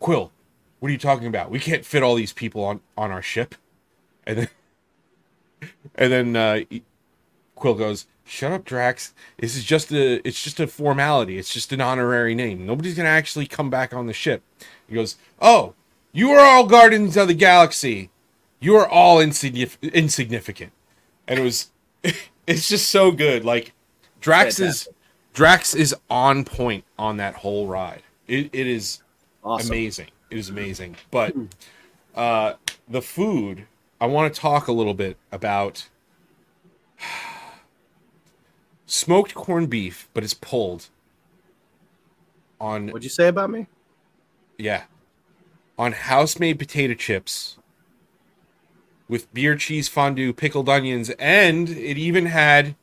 "Quill, 0.00 0.32
what 0.80 0.88
are 0.88 0.92
you 0.92 0.98
talking 0.98 1.26
about? 1.26 1.50
We 1.50 1.60
can't 1.60 1.84
fit 1.84 2.02
all 2.02 2.14
these 2.14 2.32
people 2.32 2.64
on 2.64 2.80
on 2.96 3.10
our 3.10 3.22
ship," 3.22 3.54
and 4.26 4.38
then 4.38 4.48
and 5.94 6.12
then 6.12 6.36
uh, 6.36 6.60
Quill 7.54 7.74
goes, 7.74 8.06
"Shut 8.24 8.52
up, 8.52 8.64
Drax. 8.64 9.14
This 9.38 9.56
is 9.56 9.64
just 9.64 9.92
a 9.92 10.26
it's 10.26 10.42
just 10.42 10.60
a 10.60 10.66
formality. 10.66 11.38
It's 11.38 11.52
just 11.52 11.72
an 11.72 11.80
honorary 11.80 12.34
name. 12.34 12.66
Nobody's 12.66 12.94
gonna 12.94 13.08
actually 13.08 13.46
come 13.46 13.70
back 13.70 13.92
on 13.92 14.06
the 14.06 14.12
ship." 14.12 14.42
He 14.88 14.94
goes, 14.94 15.16
"Oh, 15.40 15.74
you 16.12 16.30
are 16.30 16.40
all 16.40 16.66
guardians 16.66 17.16
of 17.16 17.28
the 17.28 17.34
galaxy. 17.34 18.10
You 18.60 18.76
are 18.76 18.88
all 18.88 19.18
insignif- 19.18 19.80
insignificant. 19.92 20.72
And 21.26 21.38
it 21.38 21.42
was 21.42 21.70
it's 22.46 22.68
just 22.68 22.88
so 22.88 23.10
good. 23.10 23.44
Like 23.44 23.72
Drax 24.20 24.58
is 24.60 24.88
Drax 25.32 25.74
is 25.74 25.94
on 26.10 26.44
point 26.44 26.84
on 26.98 27.16
that 27.18 27.34
whole 27.34 27.66
ride. 27.66 28.02
It, 28.26 28.50
it 28.52 28.66
is 28.66 29.02
Awesome. 29.44 29.70
amazing. 29.70 30.08
It 30.30 30.38
is 30.38 30.48
amazing. 30.48 30.96
But 31.10 31.34
uh 32.14 32.54
the 32.88 33.02
food, 33.02 33.66
I 34.00 34.06
want 34.06 34.32
to 34.34 34.40
talk 34.40 34.66
a 34.68 34.72
little 34.72 34.94
bit 34.94 35.16
about 35.30 35.88
smoked 38.86 39.34
corned 39.34 39.70
beef, 39.70 40.08
but 40.14 40.24
it's 40.24 40.34
pulled 40.34 40.88
on 42.60 42.88
What'd 42.88 43.04
you 43.04 43.10
say 43.10 43.28
about 43.28 43.50
me? 43.50 43.66
yeah. 44.58 44.84
On 45.78 45.92
house 45.92 46.40
made 46.40 46.58
potato 46.58 46.94
chips 46.94 47.56
with 49.08 49.32
beer 49.32 49.54
cheese 49.54 49.88
fondue, 49.88 50.32
pickled 50.32 50.68
onions, 50.68 51.10
and 51.20 51.68
it 51.68 51.96
even 51.96 52.26
had 52.26 52.74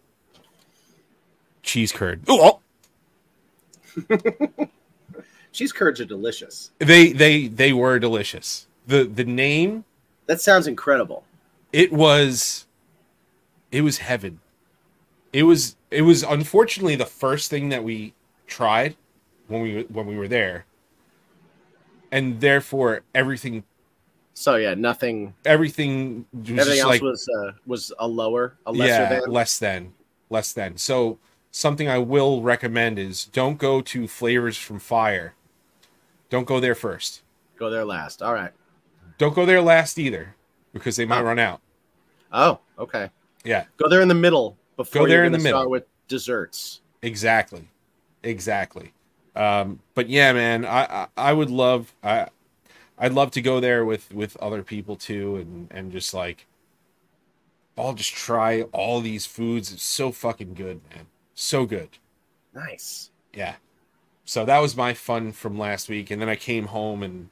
cheese 1.65 1.91
curd. 1.91 2.21
Oh, 2.27 2.59
Cheese 5.51 5.71
curds 5.71 6.01
are 6.01 6.05
delicious. 6.05 6.71
they 6.79 7.11
they 7.13 7.47
they 7.47 7.71
were 7.73 7.97
delicious. 7.99 8.67
The 8.87 9.03
the 9.05 9.23
name 9.23 9.85
That 10.27 10.41
sounds 10.41 10.67
incredible. 10.67 11.23
it 11.71 11.91
was 11.93 12.65
it 13.71 13.81
was 13.81 13.99
heaven. 13.99 14.39
It 15.31 15.43
was 15.43 15.75
it 15.91 16.01
was 16.01 16.23
unfortunately 16.23 16.95
the 16.95 17.05
first 17.05 17.49
thing 17.49 17.69
that 17.69 17.83
we 17.83 18.13
tried 18.47 18.95
when 19.47 19.61
we 19.61 19.83
when 19.83 20.05
we 20.07 20.17
were 20.17 20.27
there. 20.27 20.65
And 22.11 22.39
therefore 22.41 23.01
everything 23.13 23.63
So 24.33 24.55
yeah, 24.57 24.73
nothing. 24.73 25.33
everything 25.45 26.25
was 26.33 26.49
Everything 26.59 26.79
else 26.81 26.89
like 26.89 27.01
was 27.01 27.29
uh, 27.29 27.51
was 27.65 27.93
a 27.97 28.07
lower, 28.07 28.55
a 28.65 28.73
lesser 28.73 28.89
yeah, 29.03 29.19
than. 29.21 29.31
less 29.31 29.57
than, 29.57 29.93
less 30.29 30.51
than. 30.51 30.75
So 30.77 31.17
something 31.55 31.87
I 31.87 31.97
will 31.99 32.41
recommend 32.41 32.99
is 32.99 33.25
don't 33.25 33.57
go 33.57 33.79
to 33.81 34.07
Flavors 34.09 34.57
from 34.57 34.77
Fire. 34.77 35.33
Don't 36.29 36.45
go 36.45 36.59
there 36.59 36.75
first. 36.75 37.21
Go 37.57 37.69
there 37.69 37.85
last. 37.85 38.21
All 38.21 38.33
right. 38.33 38.51
Don't 39.17 39.33
go 39.33 39.45
there 39.45 39.61
last 39.61 39.97
either, 39.97 40.35
because 40.73 40.97
they 40.97 41.05
might 41.05 41.21
Oh. 41.21 41.23
run 41.23 41.39
out. 41.39 41.61
Oh, 42.33 42.59
okay. 42.77 43.09
Yeah, 43.45 43.65
Go 43.77 43.87
there 43.87 44.01
in 44.01 44.07
the 44.09 44.13
middle 44.15 44.57
before 44.75 45.03
Go 45.03 45.07
there 45.07 45.23
in 45.23 45.31
the 45.31 45.37
gonna 45.37 45.49
start 45.49 45.61
middle. 45.61 45.71
with 45.71 45.85
desserts. 46.09 46.81
exactly, 47.03 47.69
exactly. 48.23 48.91
Um, 49.35 49.79
but 49.93 50.09
yeah, 50.09 50.33
man, 50.33 50.65
I, 50.65 50.83
I 51.03 51.07
I 51.29 51.33
would 51.33 51.49
love 51.51 51.93
I 52.03 52.27
I'd 52.97 53.13
love 53.13 53.31
to 53.31 53.41
go 53.41 53.59
there 53.61 53.85
with 53.85 54.11
with 54.13 54.35
other 54.37 54.63
people 54.63 54.95
too, 54.97 55.35
and 55.37 55.67
and 55.71 55.91
just 55.91 56.13
like 56.13 56.47
all 57.77 57.93
just 57.93 58.13
try 58.13 58.63
all 58.73 58.99
these 58.99 59.25
foods. 59.25 59.71
It's 59.71 59.83
so 59.83 60.11
fucking 60.11 60.55
good, 60.55 60.81
man. 60.93 61.05
So 61.35 61.65
good. 61.65 61.89
Nice. 62.53 63.09
yeah 63.33 63.55
so 64.23 64.43
that 64.45 64.59
was 64.59 64.75
my 64.77 64.93
fun 64.93 65.33
from 65.33 65.59
last 65.59 65.89
week 65.89 66.09
and 66.09 66.19
then 66.21 66.29
i 66.29 66.35
came 66.37 66.67
home 66.67 67.03
and 67.03 67.27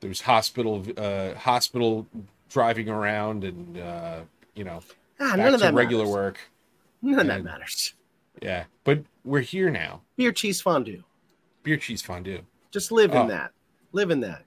there 0.00 0.08
was 0.08 0.22
hospital 0.22 0.82
uh 0.96 1.34
hospital 1.34 2.06
driving 2.48 2.88
around 2.88 3.44
and 3.44 3.76
uh 3.78 4.20
you 4.54 4.64
know 4.64 4.80
Ah, 5.20 5.36
back 5.36 5.38
none 5.38 5.54
of 5.54 5.60
that 5.60 5.74
regular 5.74 6.04
matters. 6.04 6.14
work 6.14 6.38
None 7.02 7.20
of 7.20 7.26
that 7.26 7.44
matters. 7.44 7.92
yeah 8.40 8.64
but 8.82 9.00
we're 9.26 9.40
here 9.40 9.68
now 9.68 10.00
Beer 10.16 10.32
cheese 10.32 10.60
fondue. 10.62 11.02
beer 11.62 11.76
cheese 11.76 12.00
fondue 12.00 12.40
Just 12.72 12.90
live 12.90 13.14
Oh. 13.14 13.20
in 13.22 13.28
that. 13.28 13.52
Live 13.92 14.10
in 14.10 14.20
that. 14.20 14.42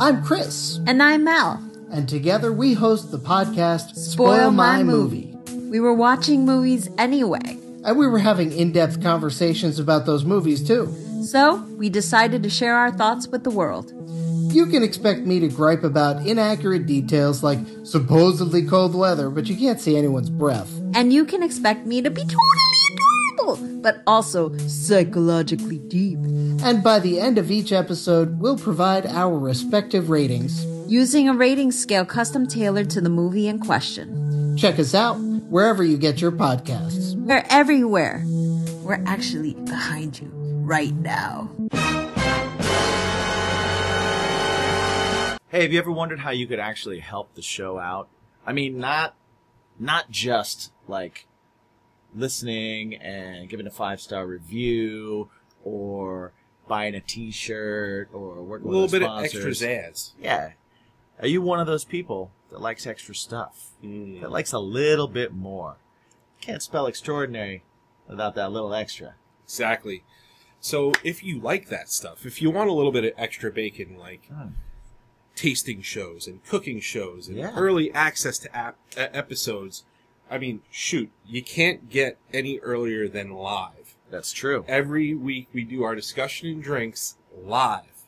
I'm 0.00 0.22
Chris, 0.24 0.80
And 0.86 1.00
I'm 1.02 1.22
Mel. 1.24 1.62
and 1.92 2.08
together 2.08 2.52
we 2.52 2.74
host 2.74 3.12
the 3.12 3.18
podcast 3.20 3.94
Spoil 3.94 4.50
My 4.50 4.82
Movie. 4.82 5.34
We 5.70 5.78
were 5.80 5.94
watching 5.94 6.44
movies 6.44 6.90
anyway. 6.98 7.58
And 7.84 7.98
we 7.98 8.06
were 8.06 8.18
having 8.18 8.52
in 8.52 8.72
depth 8.72 9.02
conversations 9.02 9.78
about 9.78 10.06
those 10.06 10.24
movies 10.24 10.66
too. 10.66 10.94
So 11.24 11.56
we 11.76 11.88
decided 11.88 12.42
to 12.42 12.50
share 12.50 12.76
our 12.76 12.92
thoughts 12.92 13.26
with 13.26 13.44
the 13.44 13.50
world. 13.50 13.92
You 14.52 14.66
can 14.66 14.82
expect 14.82 15.20
me 15.20 15.40
to 15.40 15.48
gripe 15.48 15.82
about 15.82 16.26
inaccurate 16.26 16.86
details 16.86 17.42
like 17.42 17.58
supposedly 17.84 18.66
cold 18.66 18.94
weather, 18.94 19.30
but 19.30 19.46
you 19.48 19.56
can't 19.56 19.80
see 19.80 19.96
anyone's 19.96 20.30
breath. 20.30 20.70
And 20.94 21.12
you 21.12 21.24
can 21.24 21.42
expect 21.42 21.86
me 21.86 22.02
to 22.02 22.10
be 22.10 22.20
totally 22.20 22.38
adorable, 22.92 23.80
but 23.80 24.02
also 24.06 24.56
psychologically 24.58 25.78
deep. 25.78 26.18
And 26.62 26.82
by 26.82 26.98
the 26.98 27.18
end 27.18 27.38
of 27.38 27.50
each 27.50 27.72
episode, 27.72 28.38
we'll 28.40 28.58
provide 28.58 29.06
our 29.06 29.38
respective 29.38 30.10
ratings. 30.10 30.66
Using 30.86 31.28
a 31.28 31.34
rating 31.34 31.72
scale 31.72 32.04
custom 32.04 32.46
tailored 32.46 32.90
to 32.90 33.00
the 33.00 33.08
movie 33.08 33.48
in 33.48 33.58
question. 33.58 34.56
Check 34.58 34.78
us 34.78 34.94
out 34.94 35.31
wherever 35.52 35.84
you 35.84 35.98
get 35.98 36.18
your 36.18 36.32
podcasts. 36.32 37.14
We're 37.14 37.44
everywhere. 37.50 38.24
We're 38.82 39.04
actually 39.04 39.52
behind 39.52 40.18
you 40.18 40.30
right 40.64 40.94
now. 40.94 41.50
Hey, 45.50 45.60
have 45.60 45.72
you 45.72 45.78
ever 45.78 45.92
wondered 45.92 46.20
how 46.20 46.30
you 46.30 46.46
could 46.46 46.58
actually 46.58 47.00
help 47.00 47.34
the 47.34 47.42
show 47.42 47.78
out? 47.78 48.08
I 48.46 48.54
mean, 48.54 48.78
not 48.78 49.14
not 49.78 50.10
just 50.10 50.72
like 50.88 51.26
listening 52.14 52.94
and 52.94 53.50
giving 53.50 53.66
a 53.66 53.70
five 53.70 54.00
star 54.00 54.26
review 54.26 55.28
or 55.62 56.32
buying 56.66 56.94
a 56.94 57.00
T-shirt 57.00 58.08
or 58.14 58.42
working 58.42 58.68
a 58.68 58.70
little 58.70 58.84
with 58.84 58.94
our 58.94 59.00
bit 59.00 59.08
of 59.08 59.24
extra 59.24 59.50
zazz 59.50 60.12
Yeah. 60.18 60.52
Are 61.20 61.26
you 61.26 61.42
one 61.42 61.60
of 61.60 61.66
those 61.66 61.84
people 61.84 62.30
that 62.48 62.62
likes 62.62 62.86
extra 62.86 63.14
stuff? 63.14 63.71
Mm. 63.82 64.20
That 64.20 64.30
likes 64.30 64.52
a 64.52 64.58
little 64.58 65.08
bit 65.08 65.32
more? 65.34 65.76
Can't 66.40 66.62
spell 66.62 66.86
extraordinary 66.86 67.62
without 68.08 68.34
that 68.34 68.52
little 68.52 68.74
extra. 68.74 69.14
exactly 69.44 70.02
so 70.60 70.92
if 71.02 71.22
you 71.24 71.40
like 71.40 71.68
that 71.68 71.88
stuff 71.90 72.24
if 72.24 72.40
you 72.40 72.50
want 72.50 72.70
a 72.70 72.72
little 72.72 72.92
bit 72.92 73.04
of 73.04 73.12
extra 73.16 73.50
bacon 73.50 73.96
like 73.98 74.26
Hmm. 74.26 74.48
tasting 75.34 75.82
shows 75.82 76.26
and 76.28 76.44
cooking 76.44 76.78
shows 76.80 77.26
and 77.28 77.36
Yeah. 77.36 77.52
early 77.56 77.92
access 77.92 78.38
to 78.38 78.56
ap- 78.56 78.78
uh, 78.96 79.08
episodes 79.12 79.84
i 80.30 80.38
mean 80.38 80.62
shoot 80.70 81.10
you 81.26 81.42
can't 81.42 81.88
get 81.90 82.18
any 82.32 82.58
earlier 82.60 83.08
than 83.08 83.30
live 83.32 83.96
That's 84.10 84.32
true. 84.32 84.64
every 84.68 85.14
week 85.14 85.48
we 85.52 85.64
do 85.64 85.82
our 85.84 85.94
discussion 85.96 86.48
and 86.48 86.62
drinks 86.62 87.16
live 87.36 88.04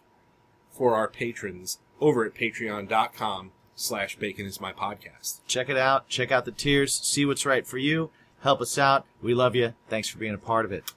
for 0.70 0.94
our 0.94 1.08
patrons 1.08 1.78
over 2.00 2.24
at 2.24 2.34
patreon.com 2.34 3.52
slash 3.76 4.16
bacon 4.16 4.46
is 4.46 4.60
my 4.60 4.72
podcast 4.72 5.40
Check 5.46 5.68
it 5.68 5.76
out. 5.76 6.08
Check 6.08 6.30
out 6.30 6.44
the 6.44 6.52
tiers. 6.52 6.94
See 6.94 7.24
what's 7.24 7.46
right 7.46 7.66
for 7.66 7.78
you. 7.78 8.10
Help 8.40 8.60
us 8.60 8.78
out. 8.78 9.06
We 9.22 9.34
love 9.34 9.54
you. 9.54 9.74
Thanks 9.88 10.08
for 10.08 10.18
being 10.18 10.34
a 10.34 10.38
part 10.38 10.64
of 10.64 10.72
it. 10.72 10.92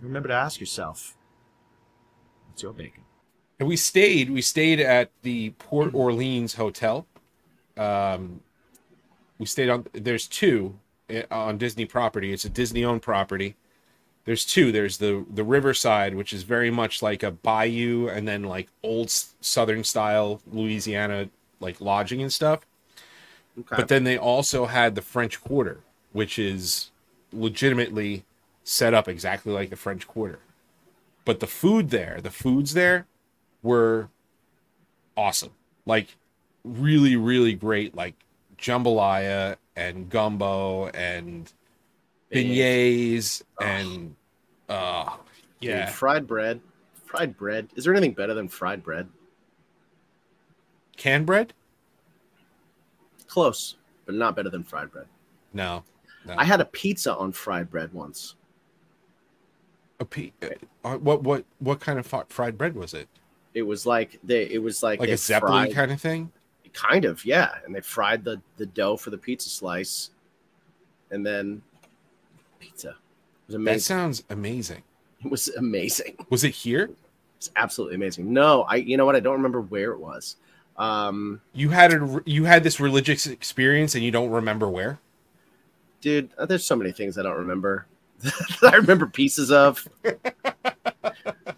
Remember 0.00 0.28
to 0.28 0.34
ask 0.34 0.60
yourself, 0.60 1.16
what's 2.48 2.62
your 2.62 2.72
bacon? 2.72 3.02
and 3.58 3.68
we 3.68 3.76
stayed 3.76 4.30
we 4.30 4.42
stayed 4.42 4.80
at 4.80 5.10
the 5.22 5.50
port 5.58 5.94
orleans 5.94 6.54
hotel 6.54 7.06
um 7.76 8.40
we 9.38 9.46
stayed 9.46 9.68
on 9.68 9.86
there's 9.92 10.26
two 10.26 10.78
eh, 11.08 11.22
on 11.30 11.58
disney 11.58 11.84
property 11.84 12.32
it's 12.32 12.44
a 12.44 12.50
disney 12.50 12.84
owned 12.84 13.02
property 13.02 13.56
there's 14.24 14.44
two 14.44 14.72
there's 14.72 14.98
the 14.98 15.24
the 15.32 15.44
riverside 15.44 16.14
which 16.14 16.32
is 16.32 16.42
very 16.42 16.70
much 16.70 17.02
like 17.02 17.22
a 17.22 17.30
bayou 17.30 18.08
and 18.08 18.26
then 18.26 18.42
like 18.42 18.68
old 18.82 19.10
southern 19.10 19.84
style 19.84 20.40
louisiana 20.52 21.28
like 21.60 21.80
lodging 21.80 22.22
and 22.22 22.32
stuff 22.32 22.66
Okay. 23.58 23.76
but 23.76 23.88
then 23.88 24.04
they 24.04 24.18
also 24.18 24.66
had 24.66 24.94
the 24.94 25.02
french 25.02 25.42
quarter 25.42 25.80
which 26.12 26.38
is 26.38 26.90
legitimately 27.32 28.24
set 28.64 28.92
up 28.92 29.08
exactly 29.08 29.52
like 29.52 29.70
the 29.70 29.76
french 29.76 30.06
quarter 30.06 30.40
but 31.24 31.40
the 31.40 31.46
food 31.46 31.90
there 31.90 32.20
the 32.20 32.30
foods 32.30 32.74
there 32.74 33.06
were 33.62 34.08
awesome. 35.16 35.50
Like 35.84 36.16
really, 36.64 37.16
really 37.16 37.54
great. 37.54 37.94
Like 37.94 38.14
jambalaya 38.58 39.56
and 39.74 40.08
gumbo 40.08 40.86
and 40.88 41.52
beignets 42.32 43.42
and 43.60 44.14
uh 44.68 45.16
Dude, 45.60 45.70
yeah. 45.70 45.86
fried 45.86 46.26
bread. 46.26 46.60
Fried 47.06 47.36
bread. 47.36 47.68
Is 47.76 47.84
there 47.84 47.94
anything 47.94 48.12
better 48.12 48.34
than 48.34 48.48
fried 48.48 48.82
bread? 48.82 49.08
Canned 50.96 51.26
bread? 51.26 51.52
Close, 53.26 53.76
but 54.04 54.14
not 54.14 54.36
better 54.36 54.50
than 54.50 54.62
fried 54.64 54.90
bread. 54.90 55.06
No. 55.52 55.84
no. 56.26 56.34
I 56.38 56.44
had 56.44 56.60
a 56.60 56.64
pizza 56.64 57.14
on 57.16 57.32
fried 57.32 57.70
bread 57.70 57.92
once. 57.92 58.34
a 60.00 60.04
pe- 60.04 60.32
uh, 60.84 60.96
what 60.98 61.22
what 61.22 61.44
what 61.58 61.80
kind 61.80 61.98
of 61.98 62.06
fri- 62.06 62.20
fried 62.28 62.56
bread 62.58 62.74
was 62.74 62.94
it? 62.94 63.08
It 63.54 63.62
was 63.62 63.86
like 63.86 64.18
they. 64.22 64.44
It 64.50 64.62
was 64.62 64.82
like 64.82 65.00
Like 65.00 65.08
a 65.08 65.16
zeppelin 65.16 65.64
fried- 65.66 65.74
kind 65.74 65.92
of 65.92 66.00
thing? 66.00 66.32
kind 66.72 67.06
of 67.06 67.24
yeah 67.24 67.54
and 67.64 67.74
they 67.74 67.80
fried 67.80 68.22
the 68.22 68.38
the 68.58 68.66
dough 68.66 68.98
for 68.98 69.08
the 69.08 69.16
pizza 69.16 69.48
slice 69.48 70.10
and 71.10 71.24
then 71.24 71.62
pizza 72.60 72.90
it 73.48 73.56
was 73.56 73.64
That 73.64 73.80
sounds 73.80 74.22
amazing. 74.28 74.82
it 75.24 75.30
was 75.30 75.48
amazing 75.56 76.18
Was 76.28 76.44
it 76.44 76.50
here? 76.50 76.90
It's 77.38 77.50
absolutely 77.56 77.94
amazing. 77.96 78.30
No, 78.30 78.64
I 78.64 78.74
you 78.76 78.98
know 78.98 79.06
what? 79.06 79.16
I 79.16 79.20
don't 79.20 79.32
remember 79.36 79.62
where 79.62 79.92
it 79.92 79.98
was. 79.98 80.36
Um, 80.78 81.40
You 81.54 81.70
had 81.70 81.92
a 81.92 82.22
you 82.26 82.44
had 82.44 82.62
this 82.62 82.78
religious 82.80 83.26
experience 83.26 83.94
and 83.94 84.04
you 84.04 84.10
don't 84.10 84.30
remember 84.30 84.68
where? 84.68 84.98
dude, 86.02 86.30
uh, 86.38 86.46
there's 86.46 86.64
so 86.64 86.76
many 86.76 86.92
things 86.92 87.18
I 87.18 87.22
don't 87.22 87.38
remember. 87.38 87.86
I 88.62 88.76
remember 88.76 89.06
pieces 89.06 89.50
of. 89.50 89.88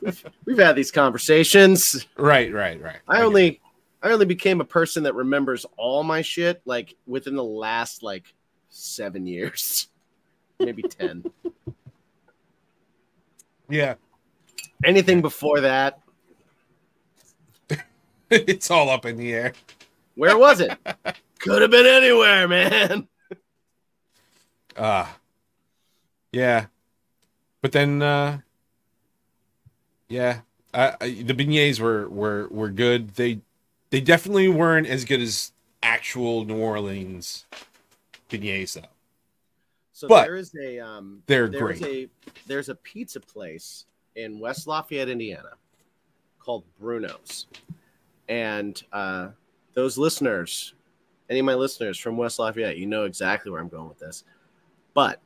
we've, 0.01 0.25
we've 0.47 0.59
had 0.59 0.75
these 0.75 0.91
conversations. 0.91 2.07
Right, 2.17 2.51
right, 2.53 2.81
right. 2.81 2.97
I 3.07 3.17
get 3.17 3.25
only 3.25 3.61
I 4.03 4.11
only 4.11 4.25
became 4.27 4.61
a 4.61 4.65
person 4.65 5.03
that 5.03 5.15
remembers 5.15 5.67
all 5.77 6.03
my 6.03 6.23
shit 6.23 6.63
like 6.65 6.95
within 7.07 7.35
the 7.35 7.45
last 7.45 8.03
like 8.03 8.33
seven 8.71 9.27
years, 9.27 9.89
maybe 10.61 10.83
ten. 10.83 11.25
Yeah. 13.69 13.95
Anything 14.85 15.21
before 15.21 15.61
that, 15.61 16.01
it's 18.49 18.71
all 18.71 18.91
up 18.91 19.05
in 19.07 19.17
the 19.17 19.33
air. 19.33 19.53
where 20.15 20.37
was 20.39 20.61
it? 20.61 20.77
Could 21.39 21.63
have 21.63 21.71
been 21.71 21.87
anywhere, 21.87 22.49
man. 22.49 23.09
Uh 24.77 25.07
yeah. 26.33 26.67
But 27.63 27.73
then 27.73 28.03
uh 28.03 28.41
yeah, 30.09 30.41
I, 30.73 30.95
I, 31.01 31.23
the 31.23 31.35
beignets 31.35 31.81
were 31.81 32.09
were 32.09 32.49
were 32.51 32.71
good. 32.71 33.11
They 33.15 33.41
they 33.91 34.01
definitely 34.01 34.49
weren't 34.49 34.87
as 34.87 35.05
good 35.05 35.21
as 35.21 35.53
actual 35.83 36.45
New 36.45 36.57
Orleans 36.59 37.45
beignets 38.31 38.75
though. 38.75 38.89
So 39.93 40.07
But 40.09 40.25
there 40.25 40.37
is 40.37 40.55
a 40.55 40.79
um 40.79 41.23
they're 41.27 41.49
there's 41.49 41.81
great. 41.81 42.11
a 42.23 42.31
there's 42.47 42.69
a 42.69 42.75
pizza 42.75 43.21
place 43.21 43.87
in 44.17 44.39
West 44.39 44.67
Lafayette, 44.67 45.09
Indiana, 45.09 45.51
called 46.39 46.65
Bruno's, 46.81 47.47
and 48.29 48.83
uh, 48.93 49.29
those 49.75 49.99
listeners, 49.99 50.75
any 51.31 51.41
of 51.41 51.47
my 51.47 51.55
listeners 51.55 51.99
from 51.99 52.17
West 52.17 52.39
Lafayette, 52.39 52.79
you 52.79 52.87
know 52.87 53.05
exactly 53.05 53.51
where 53.51 53.61
I'm 53.61 53.69
going 53.69 53.89
with 53.89 53.99
this. 53.99 54.25
But 54.95 55.21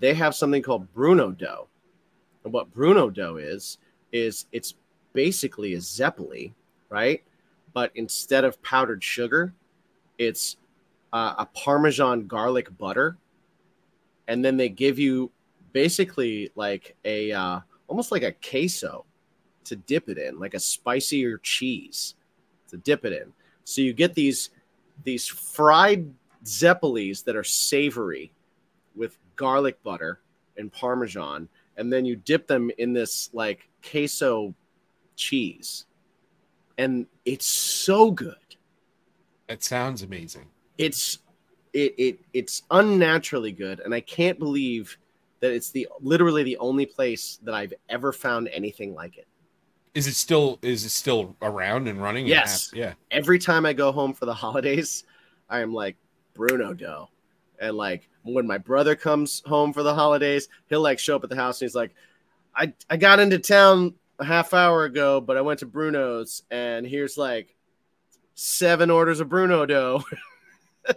they 0.00 0.14
have 0.14 0.34
something 0.34 0.62
called 0.62 0.92
Bruno 0.92 1.30
dough, 1.30 1.68
and 2.44 2.52
what 2.52 2.72
Bruno 2.72 3.10
dough 3.10 3.36
is 3.36 3.78
is 4.12 4.46
it's 4.52 4.74
basically 5.12 5.74
a 5.74 5.80
zeppoli, 5.80 6.54
right? 6.88 7.22
But 7.72 7.90
instead 7.94 8.44
of 8.44 8.62
powdered 8.62 9.02
sugar, 9.02 9.52
it's 10.18 10.56
uh, 11.12 11.34
a 11.38 11.46
Parmesan 11.46 12.26
garlic 12.26 12.76
butter 12.78 13.16
and 14.28 14.44
then 14.44 14.56
they 14.56 14.68
give 14.68 14.98
you 14.98 15.30
basically 15.72 16.50
like 16.54 16.96
a 17.04 17.32
uh, 17.32 17.60
almost 17.88 18.12
like 18.12 18.22
a 18.22 18.32
queso 18.32 19.04
to 19.64 19.76
dip 19.76 20.08
it 20.08 20.18
in, 20.18 20.38
like 20.38 20.54
a 20.54 20.60
spicier 20.60 21.38
cheese 21.38 22.14
to 22.68 22.76
dip 22.76 23.04
it 23.04 23.12
in. 23.12 23.32
So 23.64 23.80
you 23.82 23.92
get 23.92 24.14
these 24.14 24.50
these 25.04 25.26
fried 25.26 26.12
zeppelis 26.44 27.24
that 27.24 27.36
are 27.36 27.44
savory 27.44 28.32
with 28.94 29.18
garlic 29.36 29.82
butter 29.82 30.20
and 30.56 30.72
parmesan, 30.72 31.48
and 31.76 31.92
then 31.92 32.04
you 32.04 32.14
dip 32.16 32.46
them 32.46 32.70
in 32.78 32.92
this 32.92 33.30
like 33.32 33.68
queso 33.88 34.54
cheese, 35.16 35.86
and 36.78 37.06
it's 37.24 37.46
so 37.46 38.10
good 38.10 38.36
That 39.48 39.62
sounds 39.62 40.02
amazing. 40.02 40.46
it's 40.78 41.18
it, 41.72 41.94
it 41.98 42.18
it's 42.32 42.62
unnaturally 42.70 43.50
good 43.52 43.80
and 43.80 43.92
i 43.94 44.00
can't 44.00 44.38
believe 44.38 44.96
that 45.40 45.52
it's 45.52 45.70
the 45.70 45.88
literally 46.00 46.42
the 46.44 46.56
only 46.58 46.86
place 46.86 47.38
that 47.42 47.54
i've 47.54 47.72
ever 47.88 48.12
found 48.12 48.48
anything 48.52 48.94
like 48.94 49.16
it 49.18 49.26
Is 49.94 50.06
it 50.06 50.14
still 50.14 50.58
is 50.62 50.84
it 50.84 50.90
still 50.90 51.36
around 51.40 51.86
and 51.88 52.02
running? 52.02 52.26
Yes. 52.26 52.70
have- 52.70 52.78
yeah. 52.78 52.92
every 53.10 53.38
time 53.38 53.64
i 53.66 53.72
go 53.72 53.92
home 53.92 54.12
for 54.12 54.26
the 54.26 54.34
holidays 54.34 55.04
i 55.48 55.60
am 55.60 55.72
like 55.72 55.96
bruno 56.34 56.72
dough 56.74 57.08
and 57.60 57.76
like 57.76 58.08
when 58.24 58.46
my 58.46 58.58
brother 58.58 58.96
comes 58.96 59.42
home 59.46 59.72
for 59.72 59.82
the 59.82 59.94
holidays 59.94 60.48
he'll 60.68 60.80
like 60.80 60.98
show 60.98 61.14
up 61.16 61.22
at 61.24 61.30
the 61.30 61.36
house 61.36 61.60
and 61.60 61.68
he's 61.68 61.74
like 61.76 61.94
i 62.56 62.72
i 62.90 62.96
got 62.96 63.20
into 63.20 63.38
town 63.38 63.94
a 64.18 64.24
half 64.24 64.52
hour 64.54 64.84
ago 64.84 65.20
but 65.20 65.36
i 65.36 65.40
went 65.40 65.60
to 65.60 65.66
bruno's 65.66 66.42
and 66.50 66.86
here's 66.86 67.16
like 67.16 67.54
seven 68.34 68.90
orders 68.90 69.20
of 69.20 69.28
bruno 69.28 69.64
dough 69.66 70.02
and 70.86 70.96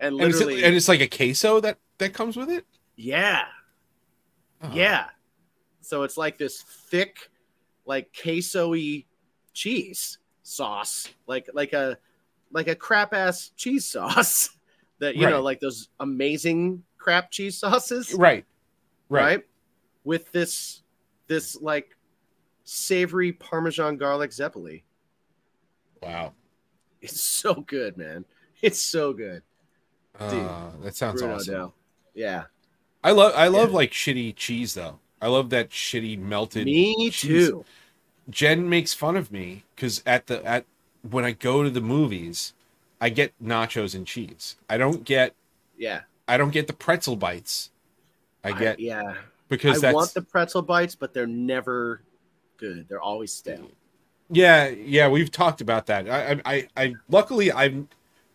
And 0.00 0.20
it's, 0.20 0.38
literally 0.38 0.64
and 0.64 0.74
it's 0.74 0.88
like 0.88 1.00
a 1.00 1.08
queso 1.08 1.60
that 1.60 1.78
that 1.98 2.12
comes 2.12 2.36
with 2.36 2.50
it. 2.50 2.66
yeah 2.96 3.44
Oh. 4.62 4.70
Yeah. 4.74 5.06
So 5.80 6.02
it's 6.02 6.18
like 6.18 6.36
this 6.36 6.60
thick, 6.62 7.30
like 7.86 8.14
queso-y 8.20 9.04
cheese 9.52 10.18
sauce, 10.42 11.08
like 11.26 11.48
like 11.54 11.72
a 11.72 11.98
like 12.52 12.68
a 12.68 12.74
crap 12.74 13.12
ass 13.14 13.50
cheese 13.56 13.86
sauce 13.86 14.50
that 14.98 15.16
you 15.16 15.28
know, 15.28 15.42
like 15.42 15.60
those 15.60 15.88
amazing 16.00 16.82
crap 16.98 17.30
cheese 17.30 17.58
sauces, 17.58 18.12
Right. 18.14 18.44
right? 19.08 19.22
Right. 19.24 19.44
With 20.04 20.30
this 20.32 20.82
this 21.26 21.60
like 21.60 21.96
savory 22.64 23.32
Parmesan 23.32 23.96
garlic 23.96 24.32
zeppoli. 24.32 24.84
Wow. 26.02 26.34
It's 27.00 27.20
so 27.20 27.54
good, 27.54 27.96
man. 27.96 28.24
It's 28.62 28.80
so 28.82 29.12
good. 29.12 29.42
Uh, 30.18 30.70
that 30.82 30.94
sounds 30.94 31.20
Bruno 31.22 31.36
awesome. 31.36 31.72
Yeah. 32.14 32.44
I 33.02 33.12
love 33.12 33.32
I 33.34 33.48
love 33.48 33.72
like 33.72 33.92
shitty 33.92 34.36
cheese 34.36 34.74
though. 34.74 34.98
I 35.20 35.28
love 35.28 35.50
that 35.50 35.70
shitty 35.70 36.18
melted. 36.18 36.64
Me 36.64 37.10
cheese. 37.10 37.48
too. 37.48 37.64
Jen 38.30 38.68
makes 38.68 38.94
fun 38.94 39.16
of 39.16 39.30
me 39.32 39.64
because 39.74 40.02
at 40.06 40.26
the 40.26 40.44
at 40.46 40.64
when 41.08 41.24
I 41.24 41.32
go 41.32 41.62
to 41.62 41.70
the 41.70 41.80
movies, 41.80 42.54
I 43.00 43.10
get 43.10 43.32
nachos 43.42 43.94
and 43.94 44.06
cheese. 44.06 44.56
I 44.68 44.78
don't 44.78 45.04
get 45.04 45.34
Yeah. 45.76 46.02
I 46.28 46.36
don't 46.36 46.50
get 46.50 46.66
the 46.66 46.72
pretzel 46.72 47.16
bites. 47.16 47.70
I 48.44 48.52
get 48.52 48.78
yeah. 48.78 49.14
because 49.48 49.78
I 49.78 49.88
that's 49.88 49.94
want 49.94 50.14
the 50.14 50.22
pretzel 50.22 50.62
bites, 50.62 50.94
but 50.94 51.12
they're 51.12 51.26
never 51.26 52.02
good. 52.56 52.88
They're 52.88 53.00
always 53.00 53.32
stale. 53.32 53.70
yeah 54.30 54.68
yeah 54.68 55.08
we've 55.08 55.30
talked 55.30 55.60
about 55.60 55.86
that. 55.86 56.08
I 56.08 56.32
I 56.32 56.40
I, 56.44 56.68
I 56.76 56.94
luckily 57.08 57.52
I've 57.52 57.86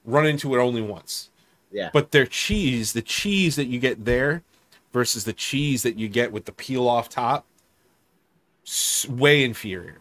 run 0.03 0.27
into 0.27 0.53
it 0.55 0.59
only 0.59 0.81
once. 0.81 1.31
Yeah. 1.71 1.89
But 1.91 2.11
their 2.11 2.25
cheese, 2.25 2.93
the 2.93 3.01
cheese 3.01 3.55
that 3.55 3.65
you 3.65 3.79
get 3.79 4.05
there 4.05 4.43
versus 4.95 5.25
the 5.25 5.33
cheese 5.33 5.83
that 5.83 5.99
you 5.99 6.07
get 6.07 6.31
with 6.31 6.45
the 6.45 6.53
peel 6.53 6.87
off 6.87 7.09
top, 7.09 7.45
way 9.09 9.43
inferior. 9.43 9.97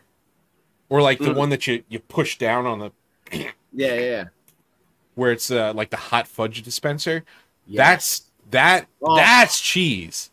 Or 0.89 1.03
like 1.03 1.19
the 1.19 1.31
Mm. 1.31 1.35
one 1.35 1.49
that 1.49 1.67
you 1.67 1.83
you 1.89 1.99
push 1.99 2.39
down 2.39 2.65
on 2.65 2.79
the 2.79 2.93
Yeah, 3.33 3.51
yeah, 3.73 3.95
yeah. 3.99 4.25
where 5.17 5.33
it's 5.33 5.51
uh, 5.51 5.73
like 5.75 5.91
the 5.91 5.97
hot 5.97 6.29
fudge 6.29 6.63
dispenser. 6.63 7.25
Yes. 7.67 7.77
That's 7.77 8.23
that 8.53 8.87
Oh. 9.03 9.17
that's 9.17 9.61
cheese. 9.61 10.31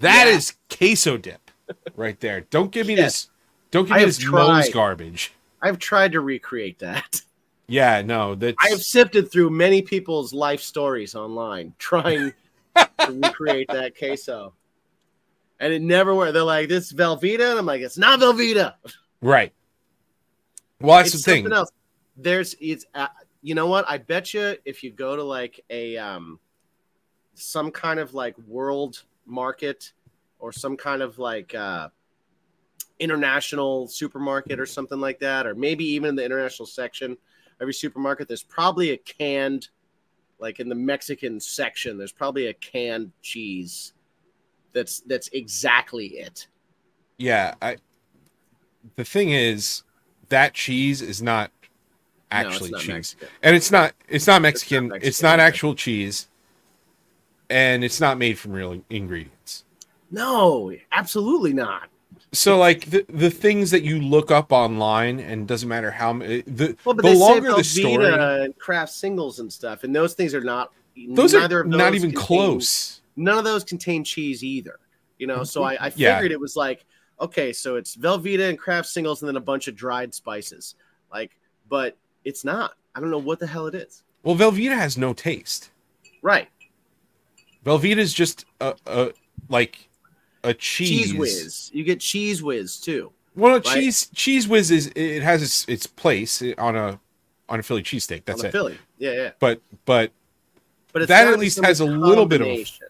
That 0.00 0.26
Yeah. 0.26 0.34
is 0.34 0.54
queso 0.68 1.16
dip 1.16 1.48
right 1.94 2.18
there. 2.18 2.40
Don't 2.40 2.72
give 2.72 2.88
me 2.88 2.96
Yes. 2.96 3.04
this. 3.26 3.30
Don't 3.70 3.84
give 3.84 3.92
I 3.92 3.98
me 4.00 4.04
this 4.06 4.18
Moe's 4.24 4.64
tried. 4.64 4.72
garbage. 4.72 5.32
I've 5.62 5.78
tried 5.78 6.10
to 6.12 6.20
recreate 6.20 6.80
that. 6.80 7.22
Yeah, 7.68 8.02
no, 8.02 8.34
that's 8.34 8.56
I 8.60 8.70
have 8.70 8.82
sifted 8.82 9.30
through 9.30 9.50
many 9.50 9.80
people's 9.80 10.32
life 10.34 10.60
stories 10.60 11.14
online 11.14 11.72
trying 11.78 12.32
to 13.06 13.12
recreate 13.12 13.68
that 13.68 13.96
queso. 13.96 14.54
And 15.58 15.72
it 15.72 15.82
never 15.82 16.14
worked. 16.14 16.32
They're 16.32 16.42
like, 16.42 16.68
this 16.68 16.86
is 16.86 16.92
Velveeta. 16.92 17.50
And 17.50 17.58
I'm 17.58 17.66
like, 17.66 17.82
it's 17.82 17.98
not 17.98 18.20
Velveeta. 18.20 18.74
right. 19.20 19.52
Well, 20.80 20.96
that's 20.96 21.14
it's 21.14 21.24
the 21.24 21.30
thing. 21.30 21.44
something 21.44 21.56
else. 21.56 21.70
There's, 22.16 22.54
it's, 22.60 22.86
uh, 22.94 23.08
you 23.42 23.54
know 23.54 23.66
what? 23.66 23.84
I 23.88 23.98
bet 23.98 24.32
you 24.32 24.56
if 24.64 24.82
you 24.82 24.90
go 24.90 25.16
to 25.16 25.22
like 25.22 25.60
a, 25.68 25.96
um, 25.96 26.38
some 27.34 27.70
kind 27.70 28.00
of 28.00 28.14
like 28.14 28.38
world 28.46 29.02
market 29.26 29.92
or 30.38 30.52
some 30.52 30.76
kind 30.76 31.02
of 31.02 31.18
like, 31.18 31.54
uh, 31.54 31.88
international 32.98 33.88
supermarket 33.88 34.60
or 34.60 34.66
something 34.66 35.00
like 35.00 35.18
that, 35.20 35.46
or 35.46 35.54
maybe 35.54 35.84
even 35.84 36.10
in 36.10 36.16
the 36.16 36.24
international 36.24 36.66
section, 36.66 37.16
every 37.60 37.72
supermarket, 37.72 38.28
there's 38.28 38.42
probably 38.42 38.90
a 38.90 38.96
canned, 38.98 39.68
like 40.40 40.60
in 40.60 40.68
the 40.68 40.74
Mexican 40.74 41.38
section, 41.38 41.98
there's 41.98 42.12
probably 42.12 42.46
a 42.46 42.54
canned 42.54 43.12
cheese 43.22 43.92
that's 44.72 45.00
that's 45.00 45.28
exactly 45.28 46.06
it. 46.06 46.46
Yeah, 47.18 47.54
I. 47.60 47.76
The 48.96 49.04
thing 49.04 49.30
is, 49.30 49.82
that 50.30 50.54
cheese 50.54 51.02
is 51.02 51.22
not 51.22 51.50
actually 52.30 52.70
it's 52.70 52.72
not 52.72 52.80
cheese, 52.80 52.88
Mexican. 52.88 53.28
and 53.42 53.56
it's 53.56 53.70
not. 53.70 53.92
It's 54.08 54.26
not 54.26 54.42
Mexican. 54.42 54.84
It's 54.86 55.22
not, 55.22 55.36
Mexican, 55.36 55.40
okay. 55.40 55.42
actual 55.42 55.74
cheese, 55.74 56.28
and 57.50 57.84
it's 57.84 58.00
not 58.00 58.18
made 58.18 58.38
from 58.38 58.52
real 58.52 58.82
ingredients. 58.88 59.64
No, 60.10 60.72
absolutely 60.92 61.52
not. 61.52 61.88
So, 62.32 62.56
like 62.58 62.86
the 62.90 63.04
the 63.08 63.30
things 63.30 63.70
that 63.72 63.82
you 63.82 64.00
look 64.00 64.30
up 64.30 64.52
online, 64.52 65.18
and 65.18 65.48
doesn't 65.48 65.68
matter 65.68 65.90
how 65.90 66.12
the 66.12 66.76
Well, 66.84 66.94
but 66.94 67.02
the 67.04 67.14
longer 67.14 67.52
the 67.54 67.64
story, 67.64 68.06
and 68.06 68.56
Kraft 68.56 68.92
Singles 68.92 69.40
and 69.40 69.52
stuff, 69.52 69.82
and 69.84 69.94
those 69.94 70.14
things 70.14 70.34
are 70.34 70.40
not. 70.40 70.72
those 71.10 71.34
are 71.34 71.40
neither 71.40 71.60
of 71.62 71.66
not 71.66 71.94
even 71.94 72.10
contain- 72.10 72.26
close. 72.26 73.00
None 73.16 73.36
of 73.38 73.44
those 73.44 73.64
contain 73.64 74.04
cheese 74.04 74.44
either. 74.44 74.78
You 75.18 75.26
know, 75.26 75.42
so 75.44 75.64
I, 75.64 75.74
I 75.74 75.92
Yeah. 75.96 76.14
figured 76.16 76.32
it 76.32 76.40
was 76.40 76.56
like, 76.56 76.84
okay, 77.20 77.52
so 77.52 77.76
it's 77.76 77.96
Velveeta 77.96 78.48
and 78.48 78.58
Kraft 78.58 78.88
Singles 78.88 79.20
and 79.22 79.28
then 79.28 79.36
a 79.36 79.40
bunch 79.40 79.68
of 79.68 79.74
dried 79.76 80.14
spices. 80.14 80.76
Like, 81.12 81.32
but 81.68 81.96
it's 82.24 82.44
not. 82.44 82.72
I 82.94 83.00
don't 83.00 83.10
know 83.10 83.18
what 83.18 83.38
the 83.40 83.46
hell 83.46 83.66
it 83.66 83.74
is. 83.74 84.02
Well, 84.22 84.36
Velveeta 84.36 84.74
has 84.76 84.96
no 84.96 85.12
taste. 85.12 85.70
Right. 86.22 86.48
Velveeta 87.64 87.98
is 87.98 88.14
just 88.14 88.46
a, 88.60 88.74
a 88.86 89.12
like 89.48 89.89
a 90.42 90.54
cheese. 90.54 91.12
Cheez 91.12 91.18
Whiz. 91.18 91.70
You 91.72 91.84
get 91.84 92.00
Cheez 92.00 92.42
Whiz 92.42 92.78
too. 92.78 93.12
Well, 93.34 93.54
right? 93.54 93.64
cheese 93.64 94.08
Cheez 94.14 94.48
Whiz 94.48 94.70
is 94.70 94.90
it 94.94 95.22
has 95.22 95.42
its 95.42 95.64
its 95.68 95.86
place 95.86 96.42
on 96.58 96.76
a 96.76 97.00
on 97.48 97.60
a 97.60 97.62
Philly 97.62 97.82
cheesesteak. 97.82 98.24
That's 98.24 98.44
it. 98.44 98.52
Philly. 98.52 98.78
Yeah, 98.98 99.12
yeah. 99.12 99.30
But 99.38 99.60
but 99.84 100.12
But 100.92 101.02
it's 101.02 101.08
That 101.08 101.28
at 101.28 101.38
least 101.38 101.62
has 101.64 101.80
a 101.80 101.84
little 101.84 102.26
bit 102.26 102.40
of 102.40 102.80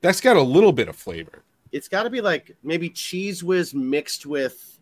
that's 0.00 0.20
got 0.20 0.36
a 0.36 0.42
little 0.42 0.72
bit 0.72 0.88
of 0.88 0.96
flavor. 0.96 1.42
It's 1.72 1.88
got 1.88 2.02
to 2.04 2.10
be 2.10 2.20
like 2.20 2.56
maybe 2.62 2.90
Cheez 2.90 3.42
Whiz 3.42 3.74
mixed 3.74 4.26
with 4.26 4.78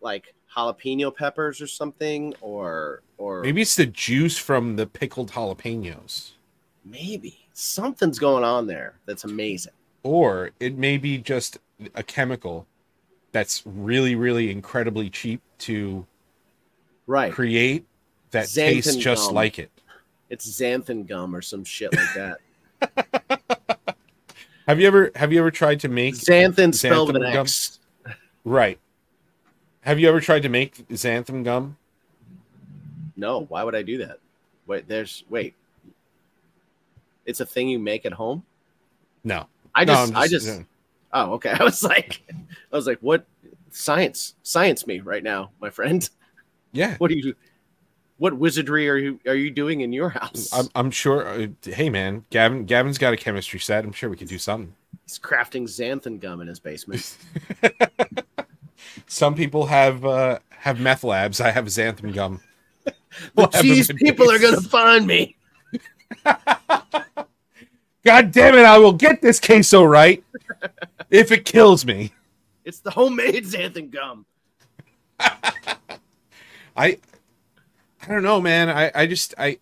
like 0.00 0.34
jalapeno 0.54 1.14
peppers 1.14 1.60
or 1.60 1.66
something, 1.66 2.34
or 2.40 3.02
or 3.18 3.42
Maybe 3.42 3.62
it's 3.62 3.76
the 3.76 3.86
juice 3.86 4.36
from 4.36 4.76
the 4.76 4.86
pickled 4.86 5.30
jalapenos, 5.30 6.32
maybe 6.84 7.38
something's 7.52 8.18
going 8.18 8.44
on 8.44 8.66
there 8.66 8.94
that's 9.06 9.24
amazing. 9.24 9.72
Or 10.02 10.50
it 10.60 10.76
may 10.78 10.96
be 10.98 11.18
just 11.18 11.58
a 11.94 12.02
chemical 12.02 12.66
that's 13.32 13.62
really 13.64 14.14
really 14.14 14.50
incredibly 14.50 15.08
cheap 15.10 15.40
to 15.58 16.06
Right. 17.06 17.32
create 17.32 17.84
that 18.30 18.48
tastes 18.48 18.96
Xanthan 18.96 19.00
just 19.00 19.26
gum. 19.28 19.34
like 19.34 19.58
it. 19.58 19.70
It's 20.28 20.48
xanthan 20.60 21.06
gum 21.08 21.34
or 21.34 21.42
some 21.42 21.64
shit 21.64 21.92
like 21.94 22.14
that. 22.14 22.38
Have 24.68 24.78
you 24.78 24.86
ever 24.86 25.10
have 25.16 25.32
you 25.32 25.40
ever 25.40 25.50
tried 25.50 25.80
to 25.80 25.88
make 25.88 26.14
xanthan 26.14 26.72
spelled 26.74 27.08
with 27.08 27.16
an 27.16 27.32
gum? 27.32 27.46
X. 27.46 27.80
right? 28.44 28.78
Have 29.80 29.98
you 29.98 30.08
ever 30.08 30.20
tried 30.20 30.42
to 30.42 30.48
make 30.48 30.86
xanthan 30.88 31.42
gum? 31.42 31.76
No, 33.16 33.40
why 33.46 33.64
would 33.64 33.74
I 33.74 33.82
do 33.82 33.98
that? 33.98 34.18
Wait, 34.66 34.86
there's 34.86 35.24
wait. 35.28 35.54
It's 37.26 37.40
a 37.40 37.46
thing 37.46 37.68
you 37.68 37.78
make 37.78 38.06
at 38.06 38.12
home. 38.12 38.44
No. 39.24 39.46
I 39.74 39.84
No, 39.84 39.94
just, 39.94 40.14
I'm 40.14 40.28
just. 40.28 40.46
yeah. 40.46 40.62
Oh, 41.12 41.32
okay. 41.34 41.50
I 41.58 41.64
was 41.64 41.82
like, 41.82 42.22
I 42.72 42.76
was 42.76 42.86
like, 42.86 42.98
what? 43.00 43.26
Science, 43.70 44.34
science 44.42 44.86
me 44.86 45.00
right 45.00 45.22
now, 45.22 45.50
my 45.60 45.70
friend. 45.70 46.08
Yeah. 46.72 46.96
What 46.98 47.08
do 47.08 47.16
you? 47.16 47.34
What 48.18 48.36
wizardry 48.36 48.88
are 48.90 48.96
you 48.96 49.18
are 49.26 49.34
you 49.34 49.50
doing 49.50 49.80
in 49.80 49.92
your 49.92 50.10
house? 50.10 50.50
I'm, 50.52 50.68
I'm 50.74 50.90
sure. 50.90 51.26
Uh, 51.26 51.46
hey, 51.62 51.88
man, 51.88 52.24
Gavin. 52.30 52.66
Gavin's 52.66 52.98
got 52.98 53.14
a 53.14 53.16
chemistry 53.16 53.60
set. 53.60 53.84
I'm 53.84 53.92
sure 53.92 54.10
we 54.10 54.16
could 54.16 54.28
do 54.28 54.38
something. 54.38 54.74
He's 55.06 55.18
crafting 55.18 55.62
xanthan 55.62 56.20
gum 56.20 56.40
in 56.40 56.48
his 56.48 56.60
basement. 56.60 57.16
Some 59.06 59.34
people 59.34 59.66
have 59.66 60.04
uh, 60.04 60.40
have 60.50 60.80
meth 60.80 61.02
labs. 61.02 61.40
I 61.40 61.50
have 61.50 61.64
xanthan 61.66 62.12
gum. 62.14 62.40
the 62.84 62.92
Lab 63.36 63.54
in 63.54 63.62
cheese 63.62 63.90
my 63.90 63.98
people 63.98 64.30
are 64.30 64.38
gonna 64.38 64.60
find 64.60 65.06
me. 65.06 65.36
God 68.04 68.32
damn 68.32 68.54
it! 68.54 68.64
I 68.64 68.78
will 68.78 68.92
get 68.92 69.20
this 69.20 69.38
queso 69.40 69.82
right 69.84 70.22
if 71.10 71.30
it 71.32 71.44
kills 71.44 71.84
me. 71.84 72.12
It's 72.64 72.80
the 72.80 72.90
homemade 72.90 73.44
xanthan 73.44 73.90
gum. 73.90 74.24
I 75.20 75.38
I 76.76 76.98
don't 78.08 78.22
know, 78.22 78.40
man. 78.40 78.70
I 78.70 78.90
I 78.94 79.06
just 79.06 79.34
I 79.38 79.58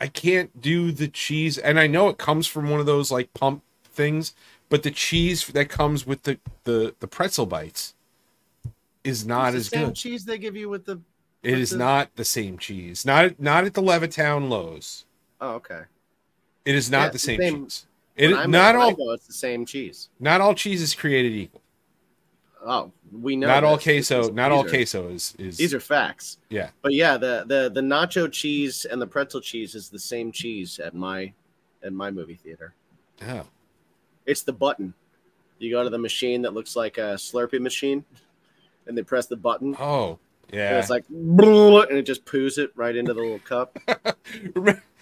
I 0.00 0.06
can't 0.08 0.60
do 0.60 0.92
the 0.92 1.08
cheese, 1.08 1.58
and 1.58 1.78
I 1.80 1.86
know 1.86 2.08
it 2.08 2.18
comes 2.18 2.46
from 2.46 2.70
one 2.70 2.80
of 2.80 2.86
those 2.86 3.10
like 3.10 3.32
pump 3.34 3.62
things, 3.84 4.34
but 4.68 4.82
the 4.82 4.90
cheese 4.90 5.46
that 5.48 5.68
comes 5.68 6.06
with 6.06 6.22
the 6.24 6.38
the 6.64 6.94
the 7.00 7.06
pretzel 7.08 7.46
bites 7.46 7.94
is 9.02 9.26
not 9.26 9.48
It's 9.54 9.56
as 9.66 9.70
the 9.70 9.76
same 9.76 9.86
good. 9.88 9.94
cheese 9.96 10.24
they 10.24 10.38
give 10.38 10.56
you 10.56 10.68
with 10.68 10.84
the. 10.86 11.00
It 11.42 11.52
with 11.52 11.60
is 11.60 11.70
the- 11.70 11.78
not 11.78 12.14
the 12.16 12.24
same 12.24 12.56
cheese. 12.58 13.04
Not 13.04 13.40
not 13.40 13.64
at 13.64 13.74
the 13.74 13.82
Levittown 13.82 14.48
Lowe's. 14.48 15.04
Oh, 15.40 15.54
okay. 15.54 15.82
It 16.64 16.74
is 16.74 16.90
not 16.90 17.02
Yeah, 17.04 17.08
the 17.10 17.18
same, 17.18 17.36
the 17.40 17.46
same- 17.48 17.64
cheese. 17.66 17.86
It 18.16 18.30
is 18.30 18.36
I'm- 18.36 18.50
not 18.50 18.76
all 18.76 18.92
go, 18.94 19.10
it's 19.12 19.26
the 19.26 19.32
same 19.32 19.66
cheese. 19.66 20.08
not 20.20 20.40
all 20.40 20.54
cheese 20.54 20.80
is 20.80 20.94
created 20.94 21.32
equal. 21.32 21.60
Oh, 22.66 22.92
we 23.12 23.36
know. 23.36 23.46
not 23.48 23.62
all 23.64 23.74
this. 23.76 23.84
queso. 23.84 24.22
These- 24.22 24.30
Not 24.32 24.50
all 24.52 24.64
are- 24.64 24.68
queso 24.68 25.08
is 25.10 25.34
is. 25.38 25.58
These 25.58 25.74
are 25.74 25.80
facts. 25.80 26.38
yeah. 26.48 26.70
But 26.80 26.94
yeah, 26.94 27.16
the 27.18 27.44
the 27.46 27.70
the 27.72 27.82
nacho 27.82 28.30
cheese 28.32 28.84
and 28.86 29.02
the 29.02 29.06
pretzel 29.06 29.40
cheese 29.42 29.74
is 29.74 29.90
the 29.90 29.98
same 29.98 30.32
cheese 30.32 30.78
at 30.78 30.94
my 30.94 31.32
at 31.82 31.92
my 31.92 32.10
movie 32.10 32.36
theater. 32.36 32.72
Oh. 33.28 33.46
It's 34.24 34.42
the 34.42 34.52
button. 34.54 34.94
You 35.58 35.70
go 35.70 35.84
to 35.84 35.90
the 35.90 35.98
machine 35.98 36.40
that 36.42 36.54
looks 36.54 36.74
like 36.76 36.96
a 36.96 37.14
Slurpee 37.16 37.60
machine, 37.60 38.04
and 38.86 38.96
they 38.96 39.02
press 39.02 39.26
the 39.26 39.36
button, 39.36 39.76
Oh. 39.78 40.18
and 40.48 40.58
Yeah. 40.58 40.78
it's 40.78 40.88
like, 40.90 41.04
and 41.10 41.98
it 41.98 42.06
just 42.06 42.24
poos 42.24 42.56
it 42.58 42.72
right 42.74 42.96
into 42.96 43.12
the 43.12 43.20
little 43.20 43.38
cup. 43.40 43.76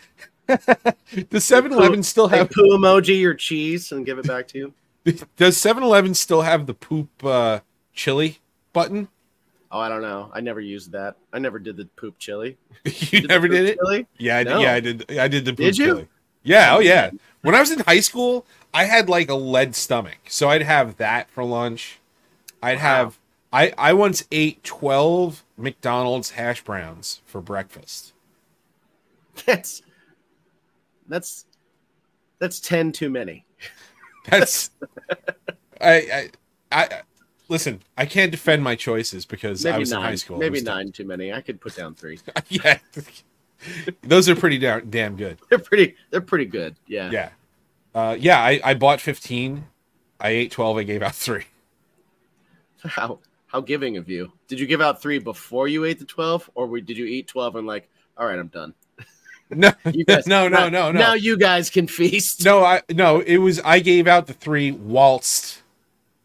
the 0.46 1.38
7-Eleven 1.38 2.02
still 2.02 2.28
They 2.28 2.38
have 2.38 2.50
poo 2.50 2.62
emoji 2.76 3.20
your 3.20 3.34
cheese 3.34 3.92
and 3.92 4.04
give 4.04 4.18
it 4.18 4.26
back 4.26 4.48
to 4.48 4.58
you. 4.58 4.74
Does 5.36 5.56
7-Eleven 5.58 6.14
still 6.14 6.42
have 6.42 6.66
the 6.66 6.74
poop 6.74 7.08
uh, 7.24 7.60
chili 7.94 8.38
button? 8.72 9.08
Oh, 9.70 9.80
I 9.80 9.88
don't 9.88 10.02
know. 10.02 10.30
I 10.34 10.40
never 10.40 10.60
used 10.60 10.92
that. 10.92 11.16
I 11.32 11.38
never 11.38 11.58
did 11.58 11.76
the 11.76 11.86
poop 11.96 12.18
chili. 12.18 12.58
you 12.84 13.22
the 13.22 13.28
never 13.28 13.48
did 13.48 13.66
it? 13.70 13.78
Chili? 13.78 14.06
Yeah, 14.18 14.38
I 14.38 14.44
did, 14.44 14.50
No. 14.50 14.60
yeah, 14.60 14.72
I 14.74 14.80
did. 14.80 15.18
I 15.18 15.28
did 15.28 15.44
the 15.44 15.52
poop 15.52 15.58
Did 15.58 15.78
you? 15.78 15.86
chili. 15.86 16.08
Yeah, 16.42 16.74
oh 16.76 16.80
yeah. 16.80 17.10
When 17.42 17.54
I 17.54 17.60
was 17.60 17.70
in 17.70 17.78
high 17.80 18.00
school, 18.00 18.44
I 18.74 18.84
had 18.84 19.08
like 19.08 19.30
a 19.30 19.34
lead 19.34 19.74
stomach, 19.74 20.18
so 20.28 20.50
I'd 20.50 20.62
have 20.62 20.96
that 20.98 21.30
for 21.30 21.42
lunch. 21.44 22.00
I'd 22.62 22.76
Wow. 22.78 22.80
have. 22.82 23.18
I 23.52 23.72
I 23.78 23.92
once 23.94 24.24
ate 24.32 24.62
twelve 24.64 25.44
McDonald's 25.56 26.30
hash 26.32 26.62
browns 26.64 27.20
for 27.24 27.40
breakfast. 27.40 28.12
That's 29.46 29.82
that's 31.08 31.46
that's 32.38 32.60
ten 32.60 32.92
too 32.92 33.10
many. 33.10 33.44
That's. 34.28 34.70
I, 35.80 35.90
I 35.90 36.30
I 36.70 37.02
listen. 37.48 37.82
I 37.98 38.06
can't 38.06 38.30
defend 38.30 38.62
my 38.62 38.76
choices 38.76 39.24
because 39.26 39.66
I 39.66 39.70
Maybe 39.72 39.80
was 39.80 39.92
in 39.92 39.98
high 39.98 40.08
nine. 40.10 40.16
school. 40.16 40.38
Maybe 40.38 40.60
nine 40.60 40.92
too 40.92 41.04
many. 41.04 41.32
I 41.32 41.40
could 41.40 41.60
put 41.60 41.74
down 41.74 41.96
three. 41.96 42.20
yeah, 42.48 42.78
those 44.02 44.28
are 44.28 44.36
pretty 44.36 44.58
damn, 44.58 44.88
damn 44.90 45.16
good. 45.16 45.38
They're 45.50 45.58
pretty. 45.58 45.96
They're 46.10 46.20
pretty 46.20 46.44
good. 46.44 46.76
Yeah. 46.86 47.10
Yeah. 47.10 47.30
Uh, 47.94 48.16
yeah, 48.18 48.40
I, 48.40 48.60
I 48.64 48.74
bought 48.74 49.00
15. 49.00 49.66
I 50.20 50.28
ate 50.30 50.50
12. 50.50 50.78
I 50.78 50.82
gave 50.84 51.02
out 51.02 51.14
three. 51.14 51.44
How 52.84 53.18
how 53.46 53.60
giving 53.60 53.98
of 53.98 54.08
you. 54.08 54.32
Did 54.48 54.58
you 54.58 54.66
give 54.66 54.80
out 54.80 55.02
three 55.02 55.18
before 55.18 55.68
you 55.68 55.84
ate 55.84 55.98
the 55.98 56.06
twelve, 56.06 56.50
or 56.54 56.80
did 56.80 56.96
you 56.96 57.04
eat 57.04 57.28
twelve 57.28 57.54
and 57.54 57.66
like, 57.66 57.88
all 58.16 58.26
right, 58.26 58.38
I'm 58.38 58.48
done. 58.48 58.72
No, 59.56 59.72
guys, 60.06 60.26
no, 60.26 60.48
no, 60.48 60.68
no, 60.68 60.90
no. 60.90 60.98
Now 60.98 61.14
you 61.14 61.36
guys 61.36 61.68
can 61.70 61.86
feast. 61.86 62.44
no, 62.44 62.64
I 62.64 62.82
no. 62.90 63.20
It 63.20 63.36
was 63.38 63.60
I 63.60 63.80
gave 63.80 64.06
out 64.06 64.26
the 64.26 64.32
three 64.34 64.70
whilst 64.72 65.62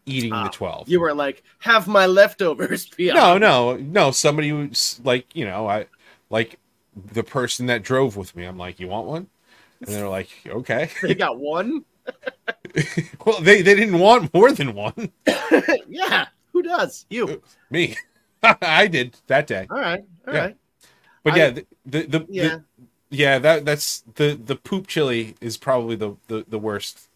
eating 0.06 0.32
Ah, 0.32 0.44
the 0.44 0.50
12. 0.50 0.88
You 0.88 1.00
were 1.00 1.14
like, 1.14 1.42
have 1.58 1.86
my 1.86 2.06
leftovers. 2.06 2.86
Be 2.96 3.12
no, 3.12 3.36
no, 3.38 3.76
no. 3.76 4.10
Somebody 4.10 4.52
was 4.52 5.00
like, 5.04 5.34
you 5.36 5.44
know, 5.44 5.66
I 5.68 5.86
like 6.30 6.58
the 7.12 7.22
person 7.22 7.66
that 7.66 7.82
drove 7.82 8.16
with 8.16 8.34
me. 8.34 8.44
I'm 8.44 8.56
like, 8.58 8.80
you 8.80 8.88
want 8.88 9.06
one? 9.06 9.26
And 9.80 9.88
they're 9.94 10.08
like, 10.08 10.30
okay. 10.46 10.88
They 11.02 11.14
got 11.14 11.38
one. 11.38 11.84
well, 13.26 13.40
they 13.40 13.60
they 13.62 13.74
didn't 13.74 13.98
want 13.98 14.32
more 14.32 14.50
than 14.52 14.74
one. 14.74 15.10
yeah. 15.88 16.26
Who 16.52 16.62
does? 16.62 17.04
You. 17.10 17.42
Me, 17.70 17.96
I 18.42 18.86
did 18.86 19.16
that 19.26 19.46
day. 19.46 19.66
All 19.70 19.78
right. 19.78 20.02
All 20.26 20.34
Yeah. 20.34 20.40
right. 20.40 20.56
But 21.22 21.34
I- 21.34 21.36
yeah, 21.36 21.50
the 21.50 21.66
the, 21.84 22.00
the, 22.06 22.26
Yeah. 22.30 22.48
the 22.48 22.64
yeah 23.10 23.38
that 23.38 23.64
that's 23.64 24.00
the 24.16 24.38
the 24.42 24.56
poop 24.56 24.86
chili 24.86 25.34
is 25.40 25.56
probably 25.56 25.96
the 25.96 26.16
the, 26.28 26.44
the 26.48 26.58
worst 26.58 27.08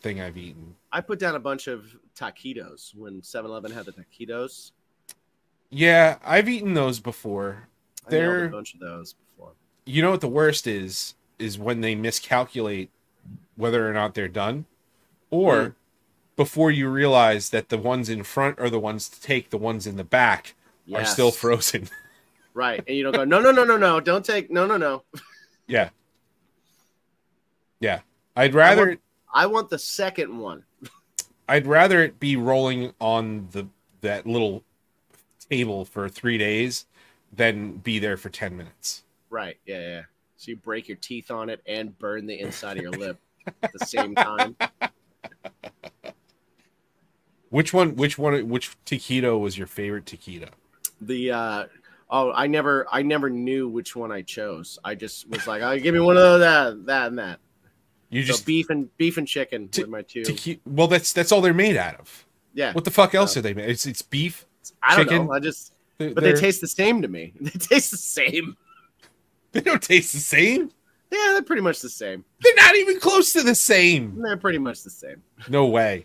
thing 0.00 0.20
I've 0.20 0.36
eaten. 0.36 0.76
I 0.92 1.00
put 1.00 1.18
down 1.18 1.34
a 1.34 1.40
bunch 1.40 1.66
of 1.66 1.96
taquitos 2.16 2.94
when 2.94 3.20
7-Eleven 3.20 3.72
had 3.72 3.84
the 3.84 3.92
taquitos. 3.92 4.70
Yeah, 5.70 6.18
I've 6.24 6.48
eaten 6.48 6.74
those 6.74 7.00
before. 7.00 7.68
I 8.06 8.10
They're 8.10 8.46
a 8.46 8.48
bunch 8.48 8.74
of 8.74 8.80
those 8.80 9.14
before. 9.14 9.52
you 9.84 10.00
know 10.02 10.10
what 10.12 10.20
the 10.20 10.28
worst 10.28 10.66
is 10.66 11.14
is 11.38 11.58
when 11.58 11.80
they 11.80 11.94
miscalculate 11.94 12.90
whether 13.56 13.88
or 13.88 13.92
not 13.92 14.14
they're 14.14 14.28
done 14.28 14.66
or 15.30 15.64
Hmm. 15.64 15.70
before 16.36 16.70
you 16.70 16.88
realize 16.88 17.50
that 17.50 17.68
the 17.68 17.76
ones 17.78 18.08
in 18.08 18.22
front 18.22 18.58
are 18.60 18.70
the 18.70 18.78
ones 18.80 19.08
to 19.08 19.20
take 19.20 19.50
the 19.50 19.58
ones 19.58 19.86
in 19.86 19.96
the 19.96 20.04
back 20.04 20.54
are 20.94 21.04
still 21.04 21.30
frozen 21.32 21.88
Right. 22.54 22.82
And 22.88 22.96
you 22.96 23.04
don't 23.04 23.14
go, 23.14 23.24
no, 23.24 23.40
no, 23.40 23.52
no, 23.52 23.62
no, 23.62 23.76
no. 23.76 24.00
Don't 24.00 24.24
take, 24.24 24.50
no, 24.50 24.66
no, 24.66 24.76
no. 24.76 25.02
yeah 25.68 25.90
yeah 27.80 28.00
i'd 28.36 28.54
rather 28.54 28.86
want- 28.88 29.00
I 29.32 29.46
want 29.46 29.68
the 29.70 29.78
second 29.78 30.36
one. 30.38 30.64
i'd 31.48 31.66
rather 31.66 32.02
it 32.02 32.18
be 32.18 32.36
rolling 32.36 32.92
on 33.00 33.48
the 33.52 33.68
that 34.00 34.26
little 34.26 34.64
table 35.50 35.84
for 35.84 36.08
three 36.08 36.38
days 36.38 36.86
than 37.32 37.72
be 37.76 37.98
there 37.98 38.16
for 38.16 38.30
10 38.30 38.56
minutes 38.56 39.04
Right. 39.30 39.58
Yeah, 39.66 39.80
yeah. 39.80 40.02
So 40.38 40.52
you 40.52 40.56
break 40.56 40.88
your 40.88 40.96
teeth 40.96 41.30
on 41.30 41.50
it 41.50 41.60
and 41.66 41.96
burn 41.98 42.24
the 42.24 42.40
inside 42.40 42.78
of 42.78 42.82
your 42.82 42.92
lip 42.92 43.18
at 43.62 43.70
the 43.74 43.84
same 43.84 44.14
time. 44.14 44.56
Which 47.50 47.72
one? 47.74 47.96
Which 47.96 48.18
one? 48.18 48.48
Which 48.48 48.76
taquito 48.84 49.38
was 49.38 49.56
your 49.58 49.66
favorite 49.66 50.04
taquito? 50.06 50.48
The 51.02 51.30
uh, 51.32 51.64
oh, 52.10 52.32
I 52.32 52.46
never, 52.46 52.86
I 52.90 53.02
never 53.02 53.28
knew 53.30 53.68
which 53.68 53.94
one 53.96 54.10
I 54.12 54.22
chose. 54.22 54.78
I 54.84 54.94
just 54.94 55.28
was 55.28 55.46
like, 55.46 55.62
oh, 55.62 55.78
give 55.78 55.94
me 55.94 56.00
one 56.00 56.16
of 56.16 56.40
that, 56.40 56.86
that, 56.86 57.06
and 57.08 57.18
that. 57.18 57.40
You 58.10 58.22
So 58.22 58.28
just 58.28 58.46
beef 58.46 58.70
and 58.70 58.94
beef 58.96 59.18
and 59.18 59.28
chicken 59.28 59.68
were 59.78 59.86
my 59.86 60.02
two. 60.02 60.22
taqui- 60.24 60.60
Well, 60.64 60.88
that's 60.88 61.12
that's 61.12 61.30
all 61.32 61.40
they're 61.42 61.52
made 61.52 61.76
out 61.76 62.00
of. 62.00 62.26
yeah, 62.54 62.72
What 62.72 62.84
the 62.84 62.90
fuck 62.90 63.14
else 63.14 63.36
are 63.36 63.42
they 63.42 63.52
made? 63.54 63.68
It's 63.68 63.84
it's 63.84 64.00
beef. 64.02 64.46
I 64.82 64.96
don't 64.96 65.04
chicken? 65.06 65.26
know. 65.26 65.32
I 65.32 65.40
just, 65.40 65.74
They're- 65.98 66.14
but 66.14 66.24
they 66.24 66.32
taste 66.32 66.60
the 66.62 66.68
same 66.68 67.02
to 67.02 67.08
me. 67.08 67.34
They 67.40 67.50
taste 67.50 67.90
the 67.90 67.96
same. 67.98 68.56
They 69.52 69.60
don't 69.62 69.82
taste 69.82 70.12
the 70.12 70.20
same. 70.20 70.70
Yeah, 71.10 71.30
they're 71.32 71.42
pretty 71.42 71.62
much 71.62 71.80
the 71.80 71.88
same. 71.88 72.22
They're 72.42 72.54
not 72.54 72.76
even 72.76 73.00
close 73.00 73.32
to 73.32 73.42
the 73.42 73.54
same. 73.54 74.20
They're 74.22 74.36
pretty 74.36 74.58
much 74.58 74.82
the 74.82 74.90
same. 74.90 75.22
No 75.48 75.66
way. 75.66 76.04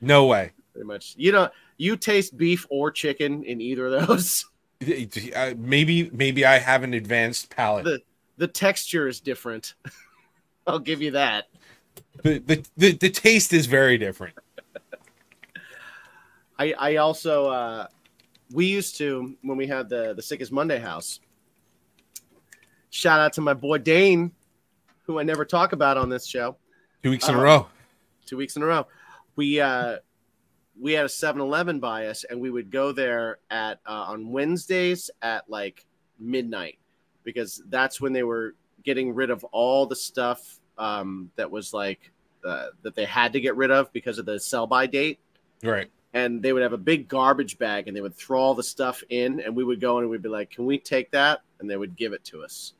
No 0.00 0.26
way. 0.26 0.52
Pretty 0.72 0.86
much. 0.86 1.14
You 1.18 1.32
know, 1.32 1.48
you 1.76 1.96
taste 1.96 2.36
beef 2.36 2.66
or 2.70 2.92
chicken 2.92 3.42
in 3.42 3.60
either 3.60 3.86
of 3.86 4.06
those. 4.06 4.44
Maybe 4.80 6.10
maybe 6.12 6.44
I 6.44 6.58
have 6.58 6.82
an 6.84 6.94
advanced 6.94 7.50
palate. 7.50 7.84
The 7.84 8.00
the 8.36 8.46
texture 8.48 9.08
is 9.08 9.20
different. 9.20 9.74
I'll 10.66 10.78
give 10.78 11.02
you 11.02 11.12
that. 11.12 11.46
The, 12.22 12.38
the, 12.38 12.64
the, 12.76 12.92
the 12.92 13.10
taste 13.10 13.52
is 13.52 13.66
very 13.66 13.98
different. 13.98 14.34
I 16.58 16.72
I 16.78 16.96
also 16.96 17.46
uh 17.46 17.86
we 18.52 18.66
used 18.66 18.96
to 18.98 19.36
when 19.42 19.56
we 19.58 19.66
had 19.66 19.88
the 19.88 20.14
the 20.14 20.22
sickest 20.22 20.52
Monday 20.52 20.78
house. 20.78 21.20
Shout 22.90 23.20
out 23.20 23.32
to 23.34 23.40
my 23.40 23.54
boy 23.54 23.78
Dane, 23.78 24.32
who 25.02 25.18
I 25.18 25.22
never 25.22 25.44
talk 25.44 25.72
about 25.72 25.96
on 25.96 26.08
this 26.08 26.26
show. 26.26 26.56
Two 27.02 27.10
weeks 27.10 27.28
in 27.28 27.34
Uh, 27.34 27.38
a 27.38 27.42
row. 27.42 27.66
Two 28.26 28.36
weeks 28.36 28.56
in 28.56 28.62
a 28.62 28.66
row. 28.66 28.86
We 29.36 29.60
uh 29.60 29.98
we 30.80 30.92
had 30.92 31.04
a 31.04 31.08
7-Eleven 31.08 31.80
by 31.80 32.06
us 32.06 32.24
and 32.24 32.40
we 32.40 32.50
would 32.50 32.70
go 32.70 32.92
there 32.92 33.38
at 33.50 33.80
uh, 33.86 34.04
on 34.08 34.30
Wednesdays 34.30 35.10
at 35.22 35.48
like 35.48 35.84
midnight 36.18 36.78
because 37.24 37.62
that's 37.68 38.00
when 38.00 38.12
they 38.12 38.22
were 38.22 38.54
getting 38.84 39.14
rid 39.14 39.30
of 39.30 39.44
all 39.44 39.86
the 39.86 39.96
stuff 39.96 40.60
um 40.78 41.30
that 41.36 41.50
was 41.50 41.74
like 41.74 42.12
uh, 42.44 42.68
that 42.82 42.94
they 42.94 43.04
had 43.04 43.32
to 43.32 43.40
get 43.40 43.56
rid 43.56 43.70
of 43.70 43.92
because 43.92 44.18
of 44.18 44.26
the 44.26 44.38
sell 44.38 44.66
by 44.66 44.86
date. 44.86 45.18
Right. 45.62 45.90
and 46.14 46.40
they 46.40 46.52
would 46.52 46.62
have 46.62 46.72
a 46.72 46.78
big 46.78 47.08
garbage 47.08 47.58
bag 47.58 47.88
and 47.88 47.96
they 47.96 48.00
would 48.00 48.14
throw 48.14 48.40
all 48.40 48.54
the 48.54 48.62
stuff 48.62 49.02
in 49.08 49.40
and 49.40 49.56
we 49.56 49.64
would 49.64 49.80
go 49.80 49.98
in 49.98 50.04
and 50.04 50.10
we'd 50.10 50.22
be 50.22 50.28
like 50.28 50.50
can 50.50 50.66
we 50.66 50.78
take 50.78 51.10
that? 51.10 51.40
And 51.58 51.68
they 51.68 51.76
would 51.76 51.96
give 51.96 52.12
it 52.12 52.24
to 52.26 52.44
us. 52.44 52.74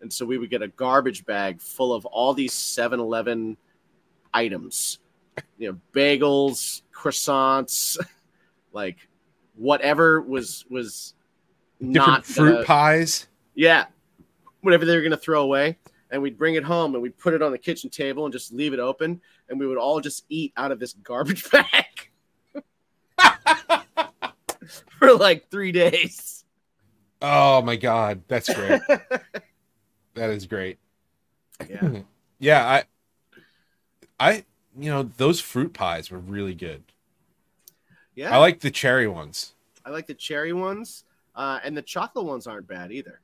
And 0.00 0.12
so 0.12 0.26
we 0.26 0.36
would 0.36 0.50
get 0.50 0.60
a 0.60 0.68
garbage 0.68 1.24
bag 1.24 1.60
full 1.60 1.94
of 1.94 2.04
all 2.06 2.34
these 2.34 2.52
7-eleven 2.52 3.56
items 4.34 4.98
you 5.58 5.70
know 5.72 5.78
bagels 5.92 6.82
croissants 6.94 7.98
like 8.72 8.96
whatever 9.56 10.20
was 10.20 10.64
was 10.70 11.14
Different 11.80 11.94
not 11.94 12.24
fruit 12.24 12.52
gonna- 12.52 12.64
pies. 12.64 13.26
yeah 13.54 13.86
whatever 14.62 14.84
they 14.84 14.96
were 14.96 15.08
to 15.08 15.16
throw 15.16 15.42
away 15.42 15.76
and 16.10 16.22
we'd 16.22 16.38
bring 16.38 16.54
it 16.54 16.64
home 16.64 16.94
and 16.94 17.02
we'd 17.02 17.18
put 17.18 17.34
it 17.34 17.42
on 17.42 17.52
the 17.52 17.58
kitchen 17.58 17.90
table 17.90 18.24
and 18.24 18.32
just 18.32 18.52
leave 18.52 18.72
it 18.72 18.78
open 18.80 19.20
and 19.48 19.58
we 19.60 19.66
would 19.66 19.78
all 19.78 20.00
just 20.00 20.24
eat 20.28 20.52
out 20.56 20.70
of 20.72 20.78
this 20.80 20.92
garbage 20.94 21.50
bag 21.52 22.10
for 24.98 25.12
like 25.14 25.50
three 25.50 25.72
days 25.72 26.44
Oh 27.26 27.62
my 27.62 27.76
god, 27.76 28.20
that's 28.28 28.52
great. 28.52 28.82
that 30.12 30.30
is 30.30 30.46
great. 30.46 30.78
yeah 31.68 32.00
Yeah, 32.38 32.66
I 32.66 32.84
I 34.20 34.44
you 34.78 34.90
know, 34.90 35.02
those 35.02 35.40
fruit 35.40 35.72
pies 35.72 36.10
were 36.10 36.18
really 36.18 36.54
good. 36.54 36.84
yeah 38.14 38.30
I 38.32 38.38
like 38.38 38.60
the 38.60 38.70
cherry 38.70 39.06
ones. 39.08 39.52
i 39.84 39.90
like 39.90 40.06
the 40.06 40.14
cherry 40.14 40.52
ones 40.52 41.04
uh, 41.36 41.58
and 41.64 41.76
the 41.76 41.82
chocolate 41.82 42.24
ones 42.24 42.46
aren't 42.46 42.68
bad 42.68 42.92
either 42.92 43.20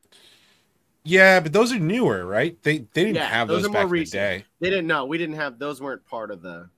Yeah, 1.05 1.41
but 1.41 1.53
those 1.53 1.73
are 1.73 1.79
newer, 1.79 2.27
right? 2.27 2.61
They 2.63 2.79
they 2.79 3.05
didn't 3.05 3.17
Yeah, 3.17 3.29
have 3.31 3.49
those 3.49 3.63
those, 3.63 3.67
are 3.67 3.71
back 3.73 3.87
more 3.87 3.95
in 3.97 4.05
the 4.05 4.05
day. 4.11 4.45
they 4.61 4.71
didn't 4.71 4.87
know 4.87 5.07
we 5.07 5.19
didn't 5.19 5.37
have 5.37 5.59
those 5.59 5.81
weren't 5.81 6.05
part 6.07 6.31
of 6.31 6.43
the 6.43 6.69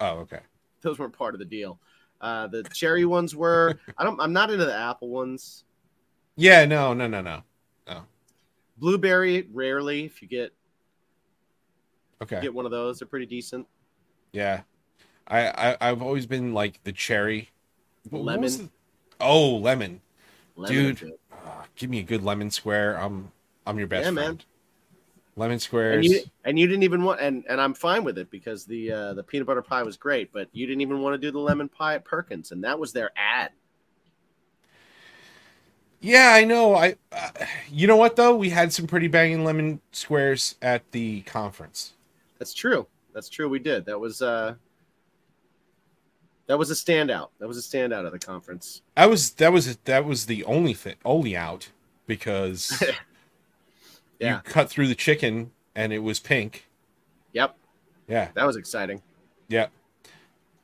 Oh, 0.00 0.18
okay. 0.20 0.40
those 0.82 0.98
weren't 0.98 1.16
part 1.16 1.34
of 1.34 1.38
the 1.38 1.44
deal 1.44 1.78
uh, 2.20 2.46
the 2.46 2.64
cherry 2.72 3.04
ones 3.04 3.34
were 3.34 3.78
i 3.98 4.04
don't 4.04 4.20
i'm 4.20 4.32
not 4.32 4.50
into 4.50 4.64
the 4.64 4.74
apple 4.74 5.08
ones 5.08 5.64
Yeah, 6.36 6.64
no, 6.64 6.92
no, 6.94 7.06
no, 7.06 7.20
no. 7.20 7.42
blueberry 8.78 9.48
rarely 9.52 10.04
if 10.04 10.22
you 10.22 10.28
get 10.28 10.52
Okay. 12.22 12.40
get 12.40 12.54
one 12.54 12.64
of 12.64 12.70
those 12.70 12.98
they're 12.98 13.08
pretty 13.08 13.26
decent 13.26 13.66
Yeah. 14.32 14.62
I, 15.26 15.48
I 15.72 15.76
I've 15.80 16.02
always 16.02 16.26
been 16.26 16.52
like 16.54 16.82
the 16.84 16.92
cherry. 16.92 17.50
What- 18.08 18.20
what 18.20 18.26
Lemon? 18.26 18.50
the- 18.50 18.68
Oh, 19.20 19.56
lemon. 19.56 20.00
Lemon 20.56 20.94
Dude. 20.94 21.12
Ah, 21.32 21.66
give 21.76 21.90
me 21.90 21.98
a 21.98 22.02
good 22.02 22.22
lemon 22.22 22.50
square. 22.50 22.96
I'm 22.98 23.30
I'm 23.66 23.78
your 23.78 23.86
best 23.86 24.06
Yeah, 24.06 24.12
friend. 24.12 24.38
man. 24.38 24.40
Lemon 25.36 25.52
and 25.52 25.62
squares. 25.62 26.06
you 26.06 26.22
and 26.44 26.58
you 26.58 26.66
didn't 26.66 26.82
even 26.82 27.02
want 27.04 27.20
and 27.20 27.44
and 27.48 27.60
I'm 27.60 27.74
fine 27.74 28.02
with 28.02 28.18
it 28.18 28.30
because 28.30 28.64
the 28.64 28.90
uh, 28.92 29.14
the 29.14 29.22
peanut 29.22 29.46
butter 29.46 29.62
pie 29.62 29.82
was 29.82 29.96
great, 29.96 30.32
but 30.32 30.48
you 30.52 30.66
didn't 30.66 30.80
even 30.80 31.00
want 31.00 31.14
to 31.14 31.18
do 31.18 31.30
the 31.30 31.38
lemon 31.38 31.68
pie 31.68 31.94
at 31.94 32.04
Perkins, 32.04 32.50
and 32.52 32.64
that 32.64 32.78
was 32.78 32.92
their 32.92 33.10
ad. 33.16 33.50
Yeah, 36.00 36.32
I 36.34 36.44
know. 36.44 36.74
I 36.74 36.96
uh, 37.12 37.28
you 37.70 37.86
know 37.86 37.96
what 37.96 38.16
though? 38.16 38.34
We 38.34 38.50
had 38.50 38.72
some 38.72 38.86
pretty 38.86 39.08
banging 39.08 39.44
lemon 39.44 39.80
squares 39.92 40.54
at 40.62 40.90
the 40.92 41.20
conference. 41.22 41.92
That's 42.38 42.54
true. 42.54 42.86
That's 43.12 43.28
true. 43.28 43.48
We 43.48 43.58
did. 43.58 43.86
That 43.86 43.98
was 43.98 44.22
uh 44.22 44.54
that 46.46 46.58
was 46.58 46.70
a 46.70 46.74
standout. 46.74 47.28
That 47.38 47.46
was 47.48 47.58
a 47.58 47.60
standout 47.60 48.06
of 48.06 48.12
the 48.12 48.18
conference. 48.18 48.82
I 48.96 49.06
was 49.06 49.30
that 49.32 49.52
was 49.52 49.76
that 49.84 50.04
was 50.04 50.26
the 50.26 50.44
only 50.44 50.74
thing 50.74 50.96
only 51.04 51.36
out 51.36 51.70
because 52.06 52.82
Yeah. 54.18 54.36
you 54.36 54.40
cut 54.44 54.68
through 54.68 54.88
the 54.88 54.94
chicken 54.94 55.52
and 55.74 55.92
it 55.92 56.00
was 56.00 56.18
pink. 56.20 56.66
Yep, 57.32 57.56
Yeah, 58.08 58.28
that 58.34 58.44
was 58.46 58.56
exciting. 58.56 59.00
yeah. 59.48 59.68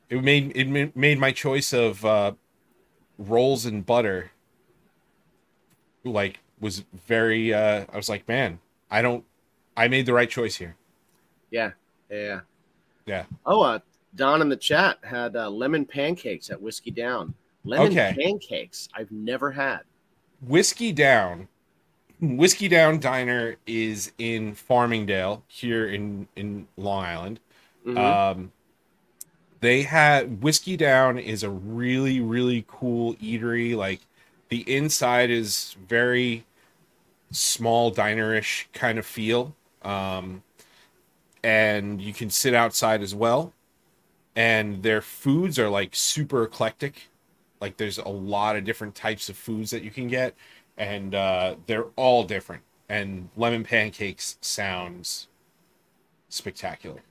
It 0.09 0.23
made 0.23 0.55
it 0.55 0.95
made 0.95 1.19
my 1.19 1.31
choice 1.33 1.73
of 1.73 2.05
uh, 2.05 2.31
rolls 3.17 3.65
and 3.65 3.85
butter 3.85 4.31
like 6.05 6.39
was 6.61 6.85
very. 7.05 7.53
Uh, 7.53 7.85
I 7.91 7.97
was 7.97 8.07
like, 8.07 8.25
man, 8.27 8.59
I 8.89 9.01
don't. 9.01 9.25
I 9.75 9.89
made 9.89 10.05
the 10.05 10.13
right 10.13 10.29
choice 10.29 10.55
here. 10.55 10.75
Yeah, 11.51 11.71
yeah, 12.09 12.41
Yeah. 13.05 13.25
Oh, 13.45 13.61
uh, 13.61 13.79
Don 14.15 14.41
in 14.41 14.49
the 14.49 14.57
chat 14.57 14.97
had 15.03 15.35
uh, 15.35 15.49
lemon 15.49 15.85
pancakes 15.85 16.49
at 16.49 16.61
Whiskey 16.61 16.91
Down. 16.91 17.33
Lemon 17.65 17.91
Okay. 17.91 18.15
pancakes 18.19 18.89
I've 18.93 19.11
never 19.11 19.51
had. 19.51 19.81
Whiskey 20.41 20.91
Down, 20.91 21.47
Whiskey 22.21 22.67
Down 22.67 22.99
Diner 22.99 23.57
is 23.67 24.11
in 24.17 24.55
Farmingdale 24.55 25.43
here 25.47 25.87
in 25.87 26.27
in 26.35 26.67
Long 26.77 27.05
Island. 27.05 27.39
Mhm. 27.85 27.97
Um, 27.97 28.51
they 29.59 29.83
had 29.83 30.41
Whiskey 30.43 30.77
Down 30.77 31.17
is 31.17 31.43
a 31.43 31.49
really 31.49 32.19
really 32.21 32.63
cool 32.67 33.15
eatery. 33.15 33.75
Like 33.75 34.01
the 34.49 34.61
inside 34.73 35.29
is 35.29 35.75
very 35.87 36.45
small 37.31 37.93
dinerish 37.93 38.65
kind 38.73 38.99
of 38.99 39.05
feel, 39.05 39.55
um, 39.83 40.43
and 41.47 42.01
you 42.01 42.13
can 42.13 42.29
sit 42.29 42.53
outside 42.53 43.01
as 43.01 43.15
well. 43.15 43.53
And 44.35 44.83
their 44.83 45.01
foods 45.01 45.59
are 45.59 45.69
like 45.69 45.95
super 45.95 46.43
eclectic. 46.43 47.09
Like 47.61 47.77
there's 47.77 47.99
a 47.99 48.09
lot 48.09 48.55
of 48.57 48.65
different 48.65 48.95
types 48.95 49.29
of 49.29 49.37
foods 49.37 49.71
that 49.71 49.83
you 49.83 49.91
can 49.91 50.07
get, 50.09 50.35
and 50.77 51.15
uh, 51.15 51.55
they're 51.67 51.87
all 51.97 52.23
different. 52.25 52.63
And 52.89 53.29
lemon 53.37 53.63
pancakes 53.65 54.37
sounds 54.41 55.29
spectacular. 56.29 57.03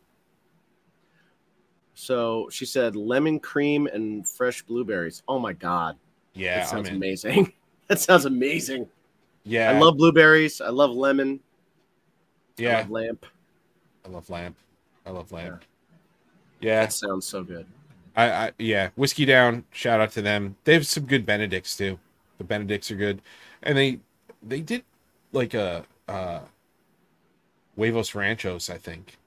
So 1.95 2.49
she 2.51 2.67
said 2.67 2.95
lemon 2.97 3.41
cream 3.41 3.87
and 3.87 4.27
fresh 4.27 4.63
blueberries. 4.63 5.23
Oh 5.29 5.39
my 5.39 5.53
god, 5.53 5.97
Yeah, 6.35 6.55
that 6.55 6.65
sounds 6.65 6.91
amazing. 6.91 7.53
that 7.89 8.01
sounds 8.01 8.25
amazing. 8.27 8.89
Yeah, 9.45 9.67
I 9.67 9.73
love 9.73 9.99
blueberries. 9.99 10.61
I 10.61 10.71
love 10.71 10.93
lemon. 10.93 11.41
I 12.65 12.69
Yeah, 12.69 12.71
love 12.71 12.91
lamp. 12.91 13.25
I 14.07 14.11
love 14.11 14.31
lamp. 14.31 14.57
I 15.05 15.11
love 15.11 15.33
lamp. 15.33 15.63
Yeah, 16.61 16.81
That 16.81 16.93
sounds 16.93 17.27
so 17.27 17.43
good. 17.43 17.67
I, 18.15 18.31
I 18.31 18.53
yeah, 18.59 18.91
whiskey 18.97 19.25
down. 19.25 19.65
Shout 19.73 20.01
out 20.01 20.13
to 20.13 20.23
them. 20.23 20.57
They 20.65 20.73
have 20.75 20.87
some 20.87 21.05
good 21.05 21.27
Benedicts 21.27 21.77
too. 21.77 21.99
The 22.39 22.45
Benedicts 22.45 22.91
are 22.91 22.97
good, 22.97 23.21
and 23.63 23.77
they 23.77 24.01
they 24.43 24.61
did 24.61 24.85
like 25.33 25.53
a 25.55 25.85
uh, 26.09 26.41
huevos 27.77 28.15
ranchos. 28.15 28.71
I 28.71 28.79
think. 28.79 29.19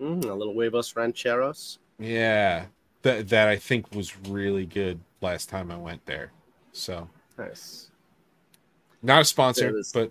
Mm, 0.00 0.24
a 0.24 0.32
little 0.34 0.54
huevos 0.54 0.94
rancheros. 0.96 1.78
Yeah, 1.98 2.66
that 3.02 3.28
that 3.28 3.48
I 3.48 3.56
think 3.56 3.94
was 3.94 4.16
really 4.28 4.64
good 4.64 5.00
last 5.20 5.48
time 5.50 5.70
I 5.70 5.76
went 5.76 6.04
there. 6.06 6.32
So 6.72 7.08
Nice. 7.38 7.90
not 9.02 9.20
a 9.22 9.24
sponsor, 9.24 9.72
was- 9.72 9.92
but 9.92 10.10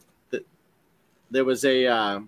There 1.32 1.45
was 1.45 1.66
a 1.66 1.88
uh, 1.88 2.20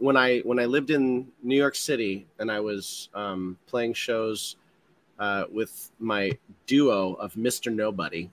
when 0.00 0.16
I 0.16 0.38
when 0.40 0.58
I 0.58 0.64
lived 0.64 0.90
in 0.90 1.28
New 1.42 1.56
York 1.56 1.76
City 1.76 2.26
and 2.38 2.50
I 2.50 2.58
was 2.58 3.10
um, 3.14 3.58
playing 3.66 3.94
shows 3.94 4.56
uh, 5.18 5.44
with 5.52 5.90
my 5.98 6.32
duo 6.66 7.12
of 7.14 7.34
Mr. 7.34 7.72
Nobody. 7.72 8.30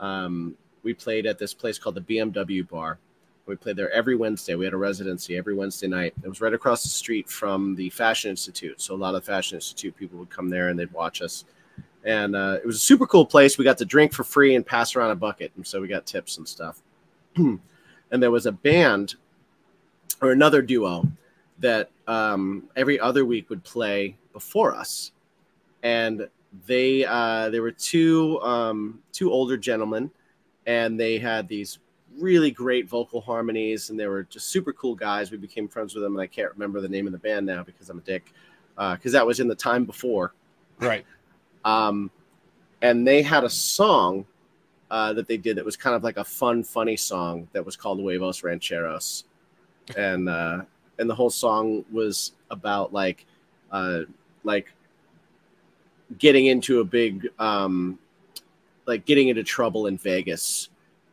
Um, 0.00 0.56
we 0.82 0.92
played 0.92 1.26
at 1.26 1.38
this 1.38 1.54
place 1.54 1.78
called 1.78 1.94
the 1.94 2.00
BMW 2.00 2.68
Bar. 2.68 2.98
We 3.46 3.54
played 3.56 3.76
there 3.76 3.90
every 3.92 4.16
Wednesday. 4.16 4.54
We 4.54 4.64
had 4.64 4.74
a 4.74 4.78
residency 4.78 5.36
every 5.36 5.54
Wednesday 5.54 5.86
night. 5.86 6.14
It 6.22 6.28
was 6.28 6.40
right 6.40 6.54
across 6.54 6.82
the 6.82 6.88
street 6.88 7.28
from 7.28 7.74
the 7.74 7.90
Fashion 7.90 8.30
Institute. 8.30 8.80
So 8.80 8.94
a 8.94 8.96
lot 8.96 9.14
of 9.14 9.24
Fashion 9.24 9.56
Institute 9.56 9.96
people 9.96 10.18
would 10.18 10.30
come 10.30 10.48
there 10.48 10.68
and 10.68 10.78
they'd 10.78 10.92
watch 10.92 11.22
us. 11.22 11.44
And 12.04 12.34
uh, 12.34 12.58
it 12.62 12.66
was 12.66 12.76
a 12.76 12.80
super 12.80 13.06
cool 13.06 13.26
place. 13.26 13.58
We 13.58 13.64
got 13.64 13.78
to 13.78 13.84
drink 13.84 14.12
for 14.12 14.24
free 14.24 14.54
and 14.54 14.64
pass 14.64 14.96
around 14.96 15.10
a 15.10 15.16
bucket. 15.16 15.52
And 15.56 15.66
so 15.66 15.80
we 15.80 15.88
got 15.88 16.06
tips 16.06 16.38
and 16.38 16.48
stuff. 16.48 16.80
and 17.36 17.60
there 18.10 18.30
was 18.30 18.46
a 18.46 18.52
band 18.52 19.16
or 20.20 20.32
another 20.32 20.62
duo 20.62 21.06
that 21.58 21.90
um, 22.06 22.68
every 22.76 22.98
other 22.98 23.24
week 23.24 23.50
would 23.50 23.62
play 23.64 24.16
before 24.32 24.74
us. 24.74 25.12
And 25.82 26.28
they 26.66 27.04
uh, 27.04 27.50
there 27.50 27.62
were 27.62 27.70
two 27.70 28.40
um, 28.42 29.00
two 29.12 29.32
older 29.32 29.56
gentlemen, 29.56 30.10
and 30.66 30.98
they 30.98 31.18
had 31.18 31.48
these 31.48 31.78
really 32.18 32.50
great 32.50 32.88
vocal 32.88 33.20
harmonies, 33.20 33.90
and 33.90 33.98
they 33.98 34.06
were 34.06 34.24
just 34.24 34.48
super 34.48 34.72
cool 34.72 34.94
guys. 34.94 35.30
We 35.30 35.36
became 35.38 35.68
friends 35.68 35.94
with 35.94 36.02
them, 36.02 36.14
and 36.14 36.20
I 36.20 36.26
can't 36.26 36.52
remember 36.52 36.80
the 36.80 36.88
name 36.88 37.06
of 37.06 37.12
the 37.12 37.18
band 37.18 37.46
now 37.46 37.62
because 37.62 37.88
I'm 37.88 37.98
a 37.98 38.02
dick, 38.02 38.32
because 38.76 39.12
that 39.12 39.26
was 39.26 39.40
in 39.40 39.48
the 39.48 39.54
time 39.54 39.84
before. 39.84 40.34
Right. 40.78 41.06
Um, 41.64 42.10
and 42.82 43.06
they 43.06 43.22
had 43.22 43.44
a 43.44 43.50
song 43.50 44.24
uh, 44.90 45.12
that 45.12 45.28
they 45.28 45.36
did 45.36 45.56
that 45.56 45.64
was 45.64 45.76
kind 45.76 45.94
of 45.94 46.02
like 46.02 46.16
a 46.16 46.24
fun, 46.24 46.64
funny 46.64 46.96
song 46.96 47.48
that 47.52 47.64
was 47.64 47.76
called 47.76 48.00
"Huevos 48.00 48.42
Rancheros," 48.42 49.24
and 49.96 50.28
uh, 50.28 50.62
and 50.98 51.08
the 51.08 51.14
whole 51.14 51.30
song 51.30 51.84
was 51.90 52.32
about 52.50 52.92
like 52.92 53.26
uh, 53.72 54.00
like 54.44 54.72
getting 56.18 56.46
into 56.46 56.80
a 56.80 56.84
big 56.84 57.28
um, 57.38 57.98
like 58.86 59.04
getting 59.04 59.28
into 59.28 59.42
trouble 59.42 59.86
in 59.86 59.96
Vegas 59.96 60.68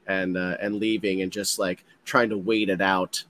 and 0.07 0.37
uh, 0.37 0.57
and 0.59 0.75
leaving 0.75 1.21
and 1.21 1.31
just 1.31 1.59
like 1.59 1.83
trying 2.05 2.29
to 2.29 2.37
wait 2.37 2.69
it 2.69 2.81
out 2.81 3.23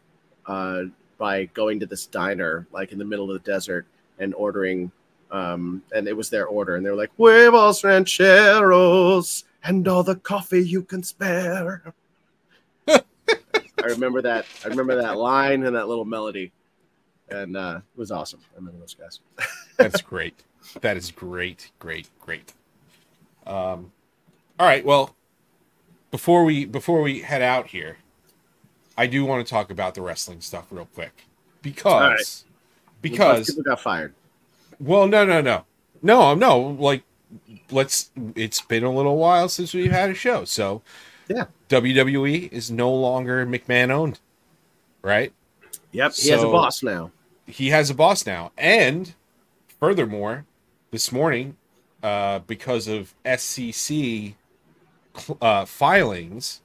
uh, 0.46 0.84
by 1.18 1.46
going 1.46 1.80
to 1.80 1.86
this 1.86 2.06
diner 2.06 2.68
like 2.72 2.92
in 2.92 3.00
the 3.00 3.06
middle 3.06 3.30
of 3.32 3.44
the 3.44 3.52
desert 3.52 3.86
and 4.20 4.34
ordering 4.36 4.92
um, 5.32 5.84
and 5.94 6.08
it 6.08 6.16
was 6.16 6.30
their 6.30 6.48
order 6.48 6.76
and 6.76 6.86
they 6.86 6.90
were 6.90 6.96
like 6.96 7.12
huevos 7.18 7.84
rancheros 7.84 9.44
and 9.64 9.88
all 9.88 10.04
the 10.04 10.16
coffee 10.16 10.66
you 10.66 10.82
can 10.82 11.04
spare. 11.04 11.94
I 13.88 13.92
remember 13.92 14.22
that. 14.22 14.46
I 14.66 14.68
remember 14.68 14.96
that 15.02 15.18
line 15.18 15.64
and 15.66 15.76
that 15.76 15.88
little 15.88 16.06
melody, 16.06 16.52
and 17.30 17.56
uh, 17.56 17.80
it 17.96 18.00
was 18.00 18.12
awesome. 18.12 18.40
I 18.54 18.58
remember 18.58 18.80
those 18.80 18.96
guys. 18.96 19.20
That's 19.78 20.02
great. 20.02 20.44
That 20.82 20.98
is 20.98 21.12
great, 21.12 21.72
great, 21.80 22.10
great. 22.20 22.54
Um, 23.46 23.92
all 24.60 24.68
right. 24.68 24.84
Well, 24.84 25.16
before 26.12 26.44
we 26.44 26.66
before 26.66 27.02
we 27.02 27.22
head 27.22 27.42
out 27.42 27.68
here, 27.68 27.98
I 28.98 29.08
do 29.08 29.24
want 29.26 29.46
to 29.46 29.50
talk 29.50 29.70
about 29.72 29.96
the 29.96 30.02
wrestling 30.02 30.42
stuff 30.42 30.68
real 30.72 30.90
quick 30.94 31.26
because 31.62 32.44
right. 32.46 33.02
because 33.02 33.50
people 33.50 33.64
got 33.64 33.80
fired. 33.80 34.14
well, 34.80 35.08
no, 35.08 35.26
no, 35.26 35.40
no, 35.42 35.66
no, 36.02 36.36
no. 36.36 36.60
Like, 36.60 37.04
let's. 37.72 38.12
It's 38.36 38.62
been 38.62 38.84
a 38.84 38.92
little 38.92 39.16
while 39.18 39.48
since 39.48 39.74
we've 39.74 39.92
had 39.92 40.10
a 40.10 40.16
show, 40.16 40.44
so 40.44 40.82
Yeah. 41.28 41.46
WWE 41.70 42.52
is 42.52 42.72
no 42.72 42.94
longer 42.94 43.46
McMahon 43.46 43.90
owned, 43.90 44.20
right? 45.02 45.34
Yep. 45.92 46.14
He 46.16 46.30
has 46.30 46.44
a 46.44 46.48
boss 46.48 46.84
now. 46.84 47.12
he 47.46 47.70
has 47.70 47.90
a 47.90 47.94
boss 47.94 48.26
now. 48.26 48.52
And 48.58 49.14
furthermore, 49.80 50.46
this 50.92 51.12
morning, 51.12 51.58
uh, 52.04 52.40
because 52.40 52.88
of 52.88 53.14
SEC 53.38 54.34
uh, 55.42 55.66
filings, 55.66 56.62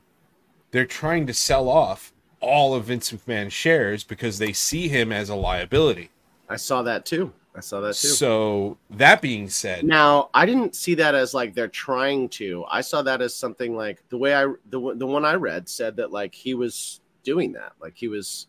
they're 0.70 0.86
trying 0.86 1.26
to 1.26 1.34
sell 1.34 1.68
off 1.68 2.12
all 2.40 2.74
of 2.74 2.84
Vince 2.84 3.12
McMahon's 3.12 3.52
shares 3.52 4.04
because 4.04 4.38
they 4.38 4.52
see 4.52 4.88
him 4.88 5.12
as 5.12 5.28
a 5.28 5.34
liability. 5.34 6.10
I 6.48 6.56
saw 6.56 6.82
that 6.82 7.06
too. 7.06 7.32
I 7.55 7.61
saw 7.61 7.80
that 7.80 7.94
too. 7.94 8.09
So 8.09 8.78
that 8.90 9.20
being 9.20 9.48
said, 9.50 9.84
Now, 9.84 10.30
I 10.32 10.46
didn't 10.46 10.74
see 10.74 10.94
that 10.94 11.14
as 11.14 11.34
like 11.34 11.55
they're 11.55 11.68
trying 11.68 12.28
to. 12.30 12.64
I 12.70 12.80
saw 12.80 13.03
that 13.03 13.20
as 13.20 13.34
something 13.34 13.76
like 13.76 14.03
the 14.09 14.16
way 14.16 14.34
I 14.34 14.44
the 14.70 14.94
the 14.94 15.07
one 15.07 15.24
I 15.24 15.34
read 15.34 15.68
said 15.68 15.96
that 15.96 16.11
like 16.12 16.34
he 16.34 16.55
was 16.55 17.00
doing 17.24 17.53
that, 17.53 17.72
like 17.80 17.94
he 17.96 18.09
was 18.09 18.46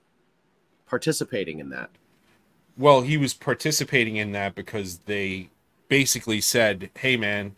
participating 0.86 1.60
in 1.60 1.70
that. 1.70 1.90
well, 2.78 3.02
he 3.02 3.18
was 3.18 3.34
participating 3.34 4.16
in 4.16 4.32
that 4.32 4.56
because 4.56 5.00
they 5.00 5.50
basically 5.90 6.40
said, 6.42 6.90
"Hey, 6.96 7.18
man, 7.18 7.56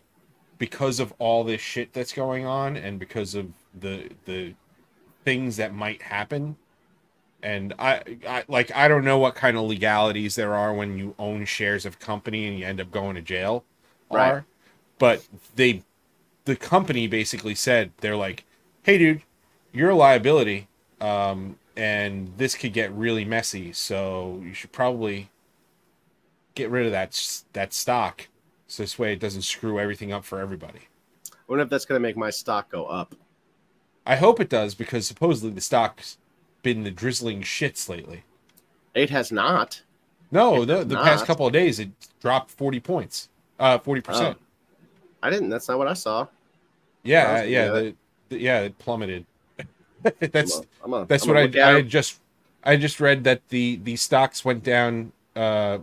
because 0.58 0.98
of 1.00 1.14
all 1.18 1.44
this 1.44 1.60
shit 1.60 1.92
that's 1.92 2.12
going 2.12 2.44
on, 2.44 2.76
and 2.76 2.98
because 2.98 3.34
of 3.34 3.52
the 3.78 4.10
the 4.24 4.54
things 5.24 5.56
that 5.58 5.72
might 5.74 6.02
happen." 6.02 6.56
And 7.46 7.74
I, 7.78 8.02
I 8.28 8.44
like 8.48 8.74
I 8.74 8.88
don't 8.88 9.04
know 9.04 9.18
what 9.18 9.36
kind 9.36 9.56
of 9.56 9.62
legalities 9.64 10.34
there 10.34 10.54
are 10.54 10.74
when 10.74 10.98
you 10.98 11.14
own 11.18 11.44
shares 11.44 11.86
of 11.86 12.00
company 12.00 12.46
and 12.48 12.58
you 12.58 12.66
end 12.66 12.80
up 12.80 12.90
going 12.90 13.14
to 13.14 13.22
jail, 13.22 13.64
Right. 14.10 14.32
are, 14.32 14.46
but 14.98 15.22
they, 15.54 15.84
the 16.44 16.56
company 16.56 17.06
basically 17.06 17.54
said 17.54 17.92
they're 18.00 18.16
like, 18.16 18.44
"Hey, 18.82 18.98
dude, 18.98 19.22
you're 19.72 19.90
a 19.90 19.94
liability, 19.94 20.68
um, 21.00 21.58
and 21.76 22.32
this 22.36 22.56
could 22.56 22.72
get 22.72 22.90
really 22.92 23.24
messy. 23.24 23.72
So 23.72 24.40
you 24.44 24.52
should 24.54 24.72
probably 24.72 25.30
get 26.56 26.70
rid 26.70 26.86
of 26.86 26.92
that 26.92 27.42
that 27.52 27.72
stock, 27.72 28.28
so 28.66 28.82
this 28.82 28.98
way 28.98 29.12
it 29.12 29.20
doesn't 29.20 29.42
screw 29.42 29.78
everything 29.78 30.12
up 30.12 30.24
for 30.24 30.40
everybody." 30.40 30.88
I 31.30 31.36
wonder 31.48 31.62
if 31.62 31.70
that's 31.70 31.84
going 31.84 31.96
to 32.00 32.02
make 32.02 32.16
my 32.16 32.30
stock 32.30 32.70
go 32.70 32.86
up. 32.86 33.14
I 34.04 34.16
hope 34.16 34.40
it 34.40 34.48
does 34.48 34.74
because 34.74 35.06
supposedly 35.06 35.50
the 35.54 35.60
stock's 35.60 36.18
been 36.66 36.82
the 36.82 36.90
drizzling 36.90 37.42
shits 37.42 37.88
lately. 37.88 38.24
It 38.92 39.08
has 39.10 39.30
not. 39.30 39.80
No, 40.32 40.62
It 40.62 40.66
the, 40.66 40.82
the 40.82 40.96
past 40.96 41.24
couple 41.24 41.46
of 41.46 41.52
days 41.52 41.78
it 41.78 41.90
dropped 42.20 42.50
forty 42.50 42.80
points, 42.80 43.28
uh, 43.60 43.78
forty 43.78 44.00
percent. 44.00 44.36
I 45.22 45.30
didn't. 45.30 45.48
That's 45.48 45.68
not 45.68 45.78
what 45.78 45.86
I 45.86 45.92
saw. 45.92 46.26
Yeah, 47.04 47.34
Well, 47.34 47.44
yeah, 47.44 47.64
yeah. 47.66 47.70
the, 47.70 47.94
the, 48.30 48.38
yeah, 48.40 48.60
it 48.62 48.78
plummeted. 48.78 49.24
that's 50.18 50.60
I'm 50.82 50.92
a, 50.92 51.04
that's 51.04 51.22
I'm 51.22 51.34
what 51.34 51.56
I, 51.56 51.76
I 51.76 51.82
just 51.82 52.18
I 52.64 52.74
just 52.76 52.98
read 53.00 53.22
that 53.22 53.48
the 53.48 53.76
the 53.84 53.94
stocks 53.94 54.44
went 54.44 54.64
down 54.64 55.12
uh 55.36 55.78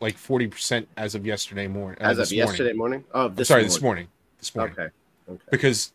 like 0.00 0.16
forty 0.16 0.46
percent 0.46 0.88
as 0.96 1.14
of 1.14 1.26
yesterday 1.26 1.68
morning. 1.68 2.00
Uh, 2.00 2.06
as 2.08 2.18
of 2.18 2.32
yesterday 2.32 2.72
morning. 2.72 3.04
Oh, 3.12 3.28
this 3.28 3.48
sorry, 3.48 3.60
morning. 3.60 3.68
this 3.68 3.82
morning. 3.82 4.08
This 4.38 4.54
morning. 4.54 4.72
Okay. 4.78 4.88
Okay. 5.28 5.42
Because 5.50 5.92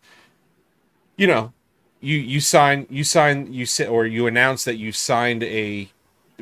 you 1.18 1.26
know, 1.26 1.52
you 2.02 2.18
you 2.18 2.40
sign 2.40 2.88
you 2.90 3.04
sign 3.04 3.52
you 3.52 3.66
sit 3.66 3.90
or 3.90 4.06
you 4.06 4.28
announce 4.28 4.64
that 4.66 4.78
you 4.78 4.92
signed 4.92 5.44
a 5.44 5.92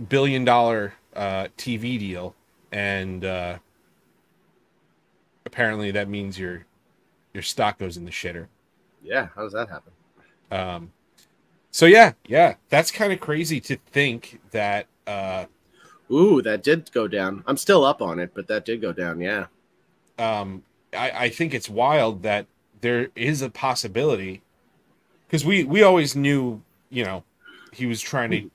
billion 0.09 0.45
dollar 0.45 0.93
uh 1.15 1.47
TV 1.57 1.97
deal 1.99 2.35
and 2.71 3.25
uh 3.25 3.57
apparently 5.45 5.91
that 5.91 6.07
means 6.09 6.37
your 6.37 6.65
your 7.33 7.43
stock 7.43 7.77
goes 7.79 7.97
in 7.97 8.05
the 8.05 8.11
shitter. 8.11 8.47
Yeah. 9.01 9.29
How 9.35 9.43
does 9.43 9.53
that 9.53 9.69
happen? 9.69 9.93
Um, 10.51 10.91
so 11.71 11.85
yeah, 11.85 12.13
yeah, 12.27 12.55
that's 12.69 12.91
kind 12.91 13.13
of 13.13 13.19
crazy 13.19 13.59
to 13.61 13.77
think 13.91 14.39
that. 14.51 14.87
Uh, 15.05 15.45
Ooh, 16.11 16.41
that 16.41 16.63
did 16.63 16.91
go 16.91 17.07
down. 17.07 17.43
I'm 17.47 17.57
still 17.57 17.83
up 17.85 18.01
on 18.01 18.19
it, 18.19 18.31
but 18.33 18.47
that 18.47 18.65
did 18.65 18.81
go 18.81 18.93
down. 18.93 19.19
Yeah. 19.21 19.47
um, 20.17 20.63
I, 20.93 21.11
I 21.25 21.29
think 21.29 21.53
it's 21.53 21.69
wild 21.69 22.23
that 22.23 22.47
there 22.81 23.09
is 23.15 23.41
a 23.41 23.49
possibility 23.49 24.41
because 25.27 25.45
we 25.45 25.63
we 25.63 25.83
always 25.83 26.15
knew, 26.15 26.61
you 26.89 27.03
know, 27.03 27.23
he 27.73 27.85
was 27.85 28.01
trying 28.01 28.31
to. 28.31 28.51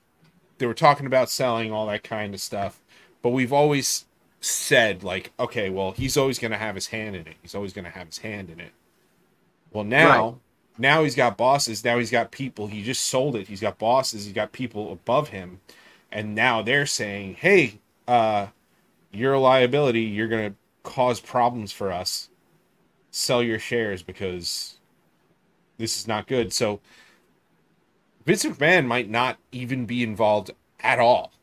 They 0.59 0.65
were 0.67 0.73
talking 0.73 1.05
about 1.05 1.29
selling 1.29 1.71
all 1.71 1.87
that 1.87 2.03
kind 2.03 2.33
of 2.33 2.39
stuff, 2.41 2.81
but 3.21 3.29
we've 3.29 3.51
always 3.53 4.05
said 4.39 5.03
like, 5.03 5.31
okay, 5.39 5.69
well, 5.69 5.91
he's 5.91 6.15
always 6.17 6.39
going 6.39 6.51
to 6.51 6.57
have 6.57 6.75
his 6.75 6.87
hand 6.87 7.15
in 7.15 7.27
it. 7.27 7.35
He's 7.41 7.55
always 7.55 7.73
going 7.73 7.85
to 7.85 7.91
have 7.91 8.07
his 8.07 8.19
hand 8.19 8.49
in 8.49 8.59
it. 8.59 8.71
Well, 9.71 9.83
now, 9.83 10.25
Right. 10.29 10.35
now 10.77 11.03
he's 11.03 11.15
got 11.15 11.37
bosses. 11.37 11.83
Now 11.83 11.97
he's 11.97 12.11
got 12.11 12.31
people. 12.31 12.67
He 12.67 12.83
just 12.83 13.03
sold 13.05 13.35
it. 13.35 13.47
He's 13.47 13.61
got 13.61 13.79
bosses. 13.79 14.25
He's 14.25 14.33
got 14.33 14.51
people 14.51 14.91
above 14.91 15.29
him, 15.29 15.59
and 16.11 16.35
now 16.35 16.61
they're 16.61 16.85
saying, 16.85 17.35
"Hey, 17.35 17.79
uh, 18.07 18.47
you're 19.11 19.33
a 19.33 19.39
liability. 19.39 20.01
You're 20.01 20.27
going 20.27 20.51
to 20.51 20.55
cause 20.83 21.19
problems 21.19 21.71
for 21.71 21.91
us. 21.91 22.29
Sell 23.11 23.41
your 23.43 23.59
shares 23.59 24.03
because 24.03 24.75
this 25.77 25.97
is 25.97 26.07
not 26.07 26.27
good." 26.27 26.53
So 26.53 26.79
Vince 28.25 28.45
McMahon 28.45 28.85
might 28.85 29.09
not 29.09 29.37
even 29.51 29.85
be 29.85 30.03
involved 30.03 30.51
at 30.79 30.99
all 30.99 31.33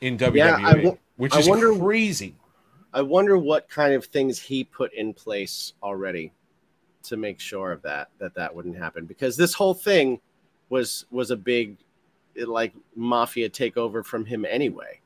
in 0.00 0.16
WWE, 0.18 0.36
Yeah, 0.36 0.56
I 0.56 0.98
which 1.16 1.32
I 1.34 1.40
is 1.40 1.48
wonder- 1.48 1.74
crazy. 1.76 2.36
I 2.92 3.02
wonder 3.02 3.36
what 3.36 3.68
kind 3.68 3.92
of 3.92 4.06
things 4.06 4.38
he 4.40 4.64
put 4.64 4.92
in 4.94 5.12
place 5.12 5.74
already 5.82 6.32
to 7.02 7.16
make 7.16 7.38
sure 7.38 7.70
of 7.72 7.82
that 7.82 8.08
that 8.18 8.34
that 8.34 8.54
wouldn't 8.54 8.76
happen 8.76 9.04
because 9.04 9.36
this 9.36 9.52
whole 9.54 9.74
thing 9.74 10.18
was 10.70 11.04
was 11.10 11.30
a 11.30 11.36
big 11.36 11.76
like 12.46 12.72
mafia 12.94 13.48
takeover 13.48 14.04
from 14.04 14.24
him 14.24 14.44
anyway 14.44 15.00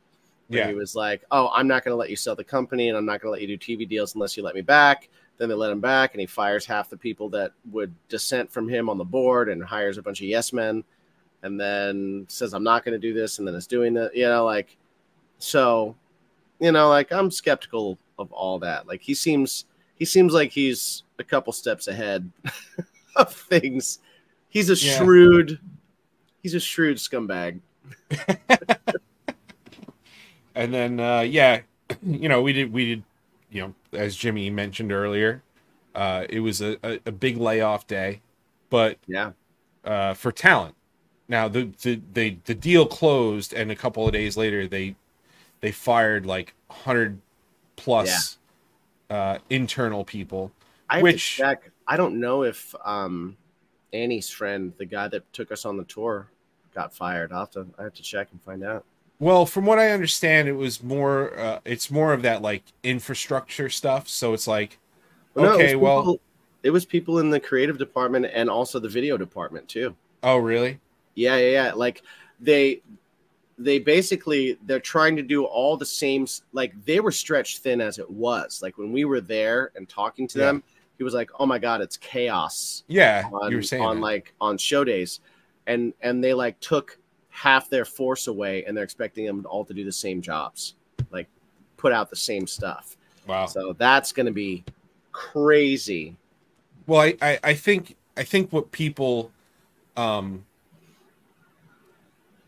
Yeah. 0.48 0.66
He 0.68 0.74
was 0.74 0.96
like, 0.96 1.22
"Oh, 1.30 1.48
I'm 1.54 1.68
not 1.68 1.84
going 1.84 1.92
to 1.92 1.96
let 1.96 2.10
you 2.10 2.16
sell 2.16 2.34
the 2.34 2.42
company, 2.42 2.88
and 2.88 2.98
I'm 2.98 3.04
not 3.06 3.20
going 3.20 3.28
to 3.28 3.32
let 3.32 3.40
you 3.40 3.56
do 3.56 3.58
TV 3.58 3.88
deals 3.88 4.14
unless 4.16 4.36
you 4.36 4.42
let 4.42 4.54
me 4.56 4.62
back." 4.62 5.08
Then 5.40 5.48
they 5.48 5.54
let 5.54 5.72
him 5.72 5.80
back, 5.80 6.12
and 6.12 6.20
he 6.20 6.26
fires 6.26 6.66
half 6.66 6.90
the 6.90 6.98
people 6.98 7.30
that 7.30 7.52
would 7.72 7.94
dissent 8.10 8.52
from 8.52 8.68
him 8.68 8.90
on 8.90 8.98
the 8.98 9.04
board, 9.04 9.48
and 9.48 9.64
hires 9.64 9.96
a 9.96 10.02
bunch 10.02 10.20
of 10.20 10.26
yes 10.26 10.52
men, 10.52 10.84
and 11.42 11.58
then 11.58 12.26
says, 12.28 12.52
"I'm 12.52 12.62
not 12.62 12.84
going 12.84 12.92
to 12.92 12.98
do 12.98 13.14
this," 13.14 13.38
and 13.38 13.48
then 13.48 13.54
is 13.54 13.66
doing 13.66 13.94
that. 13.94 14.14
You 14.14 14.28
know, 14.28 14.44
like 14.44 14.76
so. 15.38 15.96
You 16.60 16.72
know, 16.72 16.90
like 16.90 17.10
I'm 17.10 17.30
skeptical 17.30 17.98
of 18.18 18.30
all 18.32 18.58
that. 18.58 18.86
Like 18.86 19.00
he 19.00 19.14
seems, 19.14 19.64
he 19.94 20.04
seems 20.04 20.34
like 20.34 20.50
he's 20.50 21.04
a 21.18 21.24
couple 21.24 21.54
steps 21.54 21.88
ahead 21.88 22.30
of 23.16 23.32
things. 23.34 24.00
He's 24.50 24.68
a 24.68 24.74
Yeah. 24.74 24.98
shrewd, 24.98 25.58
he's 26.42 26.52
a 26.54 26.60
shrewd 26.60 26.98
scumbag. 26.98 27.60
and 30.54 30.74
then 30.74 31.00
uh 31.00 31.20
yeah 31.20 31.60
you 32.02 32.28
know 32.28 32.42
we 32.42 32.52
did 32.52 32.72
we 32.72 32.84
did 32.86 33.02
you 33.50 33.62
know 33.62 33.74
as 33.92 34.16
jimmy 34.16 34.50
mentioned 34.50 34.92
earlier 34.92 35.42
uh 35.94 36.24
it 36.28 36.40
was 36.40 36.60
a, 36.60 36.78
a, 36.82 37.00
a 37.06 37.12
big 37.12 37.36
layoff 37.36 37.86
day 37.86 38.20
but 38.70 38.98
Yeah. 39.06 39.32
uh 39.84 40.14
for 40.14 40.32
talent 40.32 40.74
now 41.28 41.48
the, 41.48 41.70
the 41.82 42.00
the 42.12 42.36
the 42.44 42.54
deal 42.54 42.86
closed 42.86 43.52
and 43.52 43.70
a 43.70 43.76
couple 43.76 44.06
of 44.06 44.12
days 44.12 44.36
later 44.36 44.66
they 44.66 44.94
they 45.60 45.72
fired 45.72 46.26
like 46.26 46.54
100 46.68 47.20
plus 47.76 48.38
uh 49.10 49.38
internal 49.48 50.04
people 50.04 50.52
I 50.88 51.02
Which-. 51.02 51.40
I 51.86 51.96
don't 51.96 52.18
know 52.20 52.42
if 52.42 52.74
um, 52.84 53.36
Annie's 53.92 54.28
friend, 54.28 54.72
the 54.76 54.84
guy 54.86 55.08
that 55.08 55.32
took 55.32 55.52
us 55.52 55.64
on 55.64 55.76
the 55.76 55.84
tour, 55.84 56.28
got 56.74 56.92
fired. 56.92 57.32
I'll 57.32 57.40
have 57.40 57.50
to. 57.52 57.66
I 57.78 57.84
have 57.84 57.94
to 57.94 58.02
check 58.02 58.28
and 58.32 58.42
find 58.42 58.64
out. 58.64 58.84
Well 59.20 59.46
from 59.46 59.64
what 59.66 59.78
i 59.78 59.90
understand 59.90 60.48
it 60.48 60.52
was 60.54 60.82
more 60.82 61.38
uh 61.38 61.60
it's 61.64 61.90
more 61.90 62.12
of 62.12 62.22
that 62.22 62.42
like 62.42 62.64
infrastructure 62.82 63.68
stuff 63.68 64.08
so 64.08 64.32
it's 64.32 64.48
like 64.48 64.78
Well, 65.34 65.44
no, 65.44 65.52
it 65.52 65.62
okay 65.64 65.76
well 65.76 66.00
people- 66.00 66.20
it 66.62 66.70
was 66.70 66.84
people 66.84 67.20
in 67.20 67.30
the 67.30 67.40
creative 67.40 67.78
department 67.78 68.26
and 68.34 68.50
also 68.50 68.78
the 68.80 68.88
video 68.88 69.16
department 69.16 69.68
too. 69.68 69.94
oh 70.22 70.36
really 70.36 70.78
Yeah, 71.14 71.36
yeah, 71.38 71.50
yeah. 71.50 71.72
Like 71.72 72.02
they 72.40 72.82
they 73.58 73.78
basically 73.78 74.58
they're 74.66 74.80
trying 74.80 75.16
to 75.16 75.22
do 75.22 75.44
all 75.44 75.76
the 75.78 75.86
same 75.86 76.26
like 76.52 76.72
they 76.84 77.00
were 77.00 77.12
stretched 77.12 77.58
thin 77.58 77.80
as 77.80 77.98
it 77.98 78.08
was. 78.10 78.60
Like 78.62 78.76
when 78.78 78.92
we 78.92 79.04
were 79.06 79.20
there 79.22 79.70
and 79.74 79.88
talking 79.88 80.26
to 80.28 80.38
Yeah. 80.38 80.44
them, 80.46 80.62
he 80.98 81.04
was 81.04 81.14
like, 81.14 81.30
"Oh 81.38 81.46
my 81.46 81.58
god, 81.58 81.80
it's 81.80 81.96
chaos." 81.96 82.84
yeah 82.88 83.24
on, 83.32 83.50
you 83.50 83.56
were 83.56 83.62
saying 83.62 83.82
on 83.82 83.96
that. 83.96 84.02
like 84.02 84.34
on 84.40 84.58
show 84.58 84.84
days. 84.84 85.20
And 85.66 85.94
and 86.02 86.22
they 86.22 86.34
like 86.34 86.60
took 86.60 86.98
half 87.40 87.70
their 87.70 87.86
force 87.86 88.26
away 88.26 88.64
and 88.66 88.76
they're 88.76 88.84
expecting 88.84 89.24
them 89.24 89.46
all 89.48 89.64
to 89.64 89.72
do 89.72 89.82
the 89.82 89.90
same 89.92 90.20
jobs. 90.20 90.74
Like 91.10 91.26
put 91.78 91.90
out 91.90 92.10
the 92.10 92.16
same 92.16 92.46
stuff. 92.46 92.98
wow 93.26 93.46
So 93.46 93.72
that's 93.72 94.12
gonna 94.12 94.30
be 94.30 94.62
crazy. 95.12 96.16
Well, 96.86 97.00
I, 97.00 97.16
I, 97.22 97.38
I 97.42 97.54
think 97.54 97.96
I 98.14 98.24
think 98.24 98.52
what 98.52 98.72
people, 98.72 99.30
um, 99.96 100.44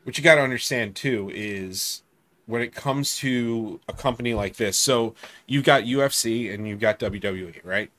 what 0.05 0.19
you 0.19 0.25
got 0.25 0.35
to 0.35 0.43
understand 0.43 0.95
too 0.95 1.31
is 1.33 2.03
when 2.45 2.61
it 2.61 2.75
comes 2.75 3.17
to 3.19 3.81
a 3.89 3.95
company 3.95 4.35
like 4.35 4.57
this. 4.57 4.77
So 4.77 5.15
you've 5.47 5.65
got 5.65 5.85
UFC 5.85 6.53
and 6.53 6.69
you've 6.69 6.81
got 6.81 6.99
WWE, 6.99 7.65
right? 7.65 7.91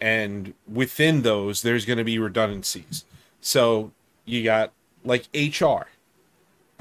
And 0.00 0.54
within 0.66 1.22
those, 1.22 1.62
there's 1.62 1.84
going 1.84 1.98
to 1.98 2.04
be 2.04 2.18
redundancies. 2.18 3.04
So 3.40 3.92
you 4.24 4.42
got 4.42 4.72
like 5.04 5.28
HR. 5.34 5.86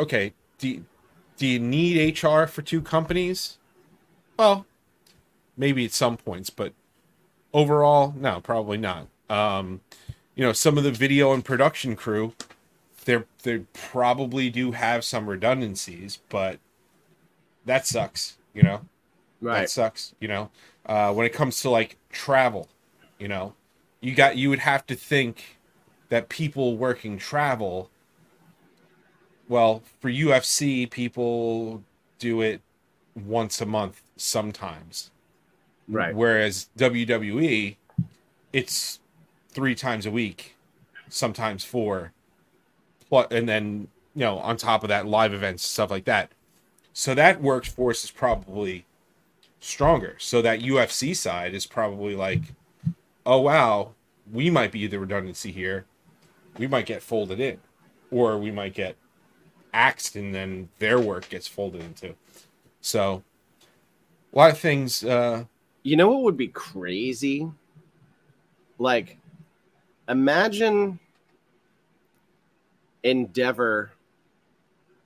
Okay, 0.01 0.33
do 0.57 0.83
do 1.37 1.45
you 1.45 1.59
need 1.59 2.23
HR 2.23 2.45
for 2.47 2.63
two 2.63 2.81
companies? 2.81 3.59
Well, 4.35 4.65
maybe 5.55 5.85
at 5.85 5.91
some 5.91 6.17
points, 6.17 6.49
but 6.49 6.73
overall 7.53 8.11
no 8.17 8.41
probably 8.41 8.79
not. 8.79 9.07
Um 9.29 9.81
you 10.33 10.43
know 10.43 10.53
some 10.53 10.75
of 10.79 10.83
the 10.83 10.91
video 10.91 11.33
and 11.33 11.45
production 11.45 11.95
crew 11.95 12.33
they're 13.05 13.25
they 13.43 13.59
probably 13.73 14.49
do 14.49 14.71
have 14.71 15.03
some 15.03 15.29
redundancies 15.29 16.19
but 16.29 16.59
that 17.65 17.85
sucks 17.85 18.37
you 18.55 18.63
know? 18.63 18.81
That 19.61 19.69
sucks 19.69 20.15
you 20.19 20.27
know? 20.27 20.49
Uh 20.83 21.13
when 21.13 21.27
it 21.27 21.33
comes 21.33 21.61
to 21.61 21.69
like 21.69 21.97
travel 22.11 22.69
you 23.19 23.27
know? 23.27 23.53
You 23.99 24.15
got 24.15 24.35
you 24.35 24.49
would 24.49 24.59
have 24.59 24.83
to 24.87 24.95
think 24.95 25.59
that 26.09 26.27
people 26.27 26.75
working 26.75 27.19
travel 27.19 27.91
well 29.51 29.83
for 29.99 30.09
UFC 30.09 30.89
people 30.89 31.83
do 32.17 32.41
it 32.41 32.61
once 33.15 33.61
a 33.61 33.65
month 33.65 34.01
sometimes 34.15 35.11
Right. 35.91 36.15
Whereas 36.15 36.69
WWE, 36.77 37.75
it's 38.53 38.99
three 39.49 39.75
times 39.75 40.05
a 40.05 40.11
week, 40.11 40.55
sometimes 41.09 41.65
four, 41.65 42.13
and 43.11 43.47
then 43.47 43.89
you 44.15 44.21
know 44.21 44.37
on 44.39 44.55
top 44.55 44.83
of 44.83 44.89
that, 44.89 45.05
live 45.05 45.33
events, 45.33 45.67
stuff 45.67 45.91
like 45.91 46.05
that. 46.05 46.31
So 46.93 47.13
that 47.15 47.41
workforce 47.41 48.05
is 48.05 48.11
probably 48.11 48.85
stronger. 49.59 50.15
So 50.17 50.41
that 50.41 50.61
UFC 50.61 51.15
side 51.15 51.53
is 51.53 51.65
probably 51.65 52.15
like, 52.15 52.41
oh 53.25 53.41
wow, 53.41 53.91
we 54.31 54.49
might 54.49 54.71
be 54.71 54.87
the 54.87 54.99
redundancy 54.99 55.51
here. 55.51 55.85
We 56.57 56.67
might 56.67 56.85
get 56.85 57.03
folded 57.03 57.41
in, 57.41 57.59
or 58.11 58.37
we 58.37 58.49
might 58.51 58.73
get 58.73 58.95
axed, 59.73 60.15
and 60.15 60.33
then 60.33 60.69
their 60.79 60.99
work 60.99 61.29
gets 61.29 61.47
folded 61.47 61.81
into. 61.81 62.15
So 62.81 63.23
a 64.33 64.37
lot 64.37 64.51
of 64.51 64.57
things. 64.59 65.03
Uh, 65.03 65.45
You 65.83 65.95
know 65.97 66.09
what 66.09 66.23
would 66.23 66.37
be 66.37 66.47
crazy? 66.47 67.49
Like, 68.77 69.17
imagine 70.07 70.99
Endeavor 73.03 73.91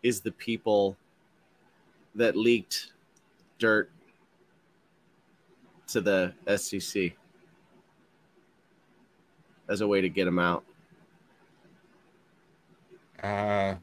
is 0.04 0.22
the 0.22 0.32
people 0.32 0.98
that 2.16 2.36
leaked 2.36 2.94
dirt 3.58 3.90
to 5.88 6.02
the 6.02 6.34
SEC 6.58 7.14
as 9.68 9.82
a 9.82 9.88
way 9.88 10.02
to 10.02 10.10
get 10.10 10.26
them 10.26 10.40
out. 10.40 10.64
Uh, 13.22 13.76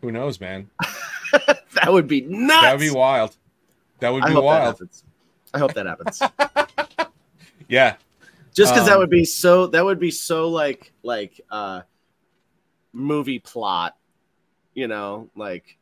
who 0.00 0.10
knows, 0.12 0.40
man? 0.40 0.70
that 1.74 1.88
would 1.92 2.06
be 2.06 2.22
nuts. 2.22 2.62
That 2.62 2.72
would 2.72 2.80
be 2.80 2.90
wild. 2.90 3.36
That 4.00 4.12
would 4.12 4.24
be 4.24 4.34
that 4.34 4.42
wild. 4.42 4.80
I 5.52 5.58
hope 5.58 5.74
that 5.74 5.86
happens. 5.86 6.22
Yeah, 7.68 7.94
just 8.52 8.74
because 8.74 8.88
that 8.88 8.94
Um, 8.94 9.00
would 9.00 9.10
be 9.10 9.24
so 9.24 9.68
that 9.68 9.84
would 9.84 10.00
be 10.00 10.10
so 10.10 10.48
like 10.48 10.92
like 11.04 11.40
uh 11.52 11.82
movie 12.92 13.38
plot 13.38 13.96
you 14.74 14.88
know 14.88 15.30
like 15.36 15.78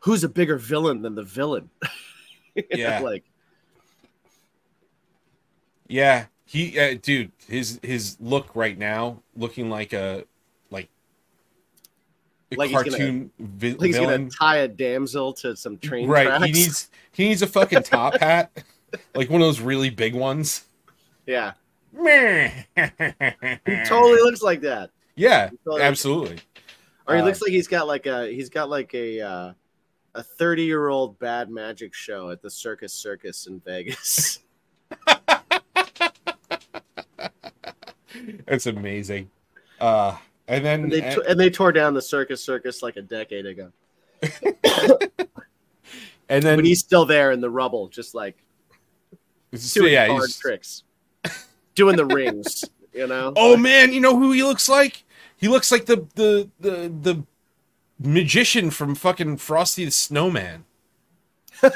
who's 0.00 0.24
a 0.24 0.28
bigger 0.28 0.56
villain 0.56 1.02
than 1.02 1.14
the 1.14 1.22
villain 1.22 1.68
Yeah. 2.74 3.00
like 3.00 3.24
yeah. 5.88 6.26
He, 6.44 6.78
uh, 6.78 6.98
dude, 7.00 7.32
his 7.48 7.78
his 7.82 8.16
look 8.20 8.54
right 8.54 8.76
now, 8.76 9.22
looking 9.34 9.70
like 9.70 9.92
a 9.92 10.24
Like 12.56 12.70
he's 12.70 12.78
gonna- 12.78 12.90
cartoon 12.90 13.30
vi- 13.38 13.72
like 13.74 13.86
he's 13.86 13.96
villain. 13.96 14.20
gonna 14.28 14.30
tie 14.30 14.56
a 14.58 14.68
damsel 14.68 15.32
to 15.34 15.56
some 15.56 15.78
train 15.78 16.08
right. 16.08 16.26
tracks. 16.26 16.44
He 16.46 16.52
needs 16.52 16.90
he 17.12 17.28
needs 17.28 17.42
a 17.42 17.46
fucking 17.46 17.82
top 17.84 18.18
hat, 18.20 18.50
like 19.14 19.30
one 19.30 19.40
of 19.40 19.46
those 19.46 19.60
really 19.60 19.90
big 19.90 20.14
ones. 20.14 20.64
yeah 21.26 21.52
he 21.94 22.48
he 22.74 23.84
totally 23.84 24.20
looks 24.22 24.42
like 24.42 24.60
that 24.62 24.90
Yeah, 25.14 25.50
totally- 25.64 25.82
absolutely. 25.82 26.38
or 27.06 27.14
he 27.16 27.20
Uh, 27.20 27.24
looks 27.24 27.42
like 27.42 27.50
he's 27.52 27.68
got 27.68 27.86
like 27.86 28.06
a 28.06 28.32
he's 28.32 28.48
got 28.48 28.68
like 28.70 28.94
a 28.94 29.20
uh 29.20 29.52
a 30.14 30.22
30 30.22 30.64
year 30.64 30.88
old 30.88 31.18
bad 31.18 31.48
magic 31.50 31.94
show 31.94 32.30
at 32.30 32.42
the 32.42 32.50
circus 32.50 32.92
circus 32.92 33.46
in 33.46 33.60
vegas 33.60 34.40
It's 38.46 38.66
amazing. 38.66 39.30
Uh, 39.80 40.16
and 40.48 40.64
then 40.64 40.82
and 40.84 40.92
they, 40.92 41.16
and 41.28 41.40
they 41.40 41.50
tore 41.50 41.72
down 41.72 41.94
the 41.94 42.02
circus 42.02 42.42
circus 42.42 42.82
like 42.82 42.96
a 42.96 43.02
decade 43.02 43.46
ago 43.46 43.72
and 46.28 46.42
then 46.42 46.58
but 46.58 46.64
he's 46.64 46.80
still 46.80 47.04
there 47.04 47.30
in 47.32 47.40
the 47.40 47.50
rubble, 47.50 47.88
just 47.88 48.14
like 48.14 48.36
so, 49.54 49.82
doing 49.82 49.92
yeah, 49.92 50.06
hard 50.06 50.30
tricks, 50.30 50.84
doing 51.74 51.96
the 51.96 52.06
rings. 52.06 52.64
You 52.94 53.06
know? 53.06 53.32
Oh 53.36 53.56
man, 53.56 53.94
you 53.94 54.02
know 54.02 54.18
who 54.18 54.32
he 54.32 54.42
looks 54.42 54.68
like? 54.68 55.04
He 55.38 55.48
looks 55.48 55.72
like 55.72 55.86
the 55.86 56.06
the 56.14 56.50
the 56.60 56.92
the 57.00 57.24
magician 57.98 58.70
from 58.70 58.94
fucking 58.94 59.38
Frosty 59.38 59.86
the 59.86 59.90
Snowman. 59.90 60.66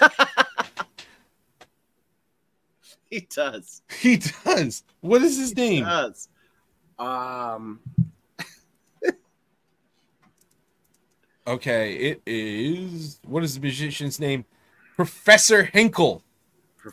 he 3.11 3.21
does. 3.35 3.81
He 3.99 4.19
does. 4.45 4.83
What 5.01 5.23
is 5.23 5.39
his 5.39 5.53
He 5.53 5.55
name? 5.55 5.85
does. 5.85 6.29
Um, 6.99 7.81
Okay, 11.47 11.95
it 11.95 12.23
is. 12.27 13.21
What 13.25 13.45
is 13.45 13.55
the 13.55 13.61
musician's 13.61 14.19
name? 14.19 14.45
Professor 14.97 15.65
Hinkle. 15.65 16.23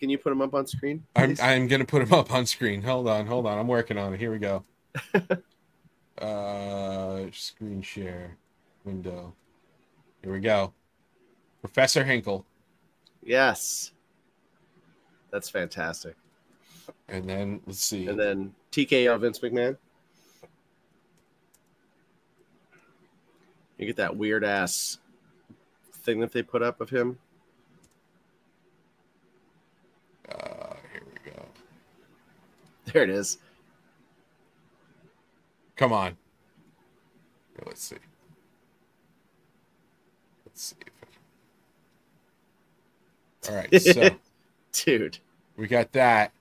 Can 0.00 0.10
you 0.10 0.18
put 0.18 0.32
him 0.32 0.40
up 0.40 0.54
on 0.54 0.66
screen? 0.66 1.02
I'm? 1.14 1.36
I'm 1.42 1.68
gonna 1.68 1.84
put 1.84 2.02
him 2.02 2.12
up 2.12 2.32
on 2.32 2.46
screen. 2.46 2.82
Hold 2.82 3.08
on, 3.08 3.26
hold 3.26 3.46
on. 3.46 3.58
I'm 3.58 3.68
working 3.68 3.98
on 3.98 4.14
it. 4.14 4.20
Here 4.20 4.30
we 4.30 4.38
go. 4.38 4.64
uh, 6.24 7.26
screen 7.32 7.82
share 7.82 8.36
window. 8.84 9.34
Here 10.22 10.32
we 10.32 10.40
go. 10.40 10.72
Professor 11.60 12.04
Hinkle, 12.04 12.46
yes. 13.22 13.92
That's 15.30 15.50
fantastic. 15.50 16.14
and 17.08 17.28
then 17.28 17.60
let's 17.66 17.80
see. 17.80 18.06
And 18.06 18.18
then 18.18 18.54
TKO 18.72 19.20
Vince 19.20 19.40
McMahon. 19.40 19.76
You 23.78 23.86
get 23.86 23.96
that 23.96 24.16
weird 24.16 24.44
ass 24.44 24.98
thing 25.92 26.20
that 26.20 26.32
they 26.32 26.42
put 26.42 26.62
up 26.62 26.80
of 26.80 26.88
him. 26.88 27.18
Uh, 30.30 30.74
here 30.92 31.02
we 31.06 31.30
go. 31.30 31.44
There 32.86 33.02
it 33.02 33.10
is. 33.10 33.38
Come 35.76 35.92
on. 35.92 36.16
Let's 37.64 37.82
see. 37.82 37.96
Let's 40.46 40.62
see. 40.62 40.76
All 43.48 43.56
right, 43.56 43.80
so 43.80 44.10
Dude. 44.72 45.18
we 45.56 45.68
got 45.68 45.92
that, 45.92 46.32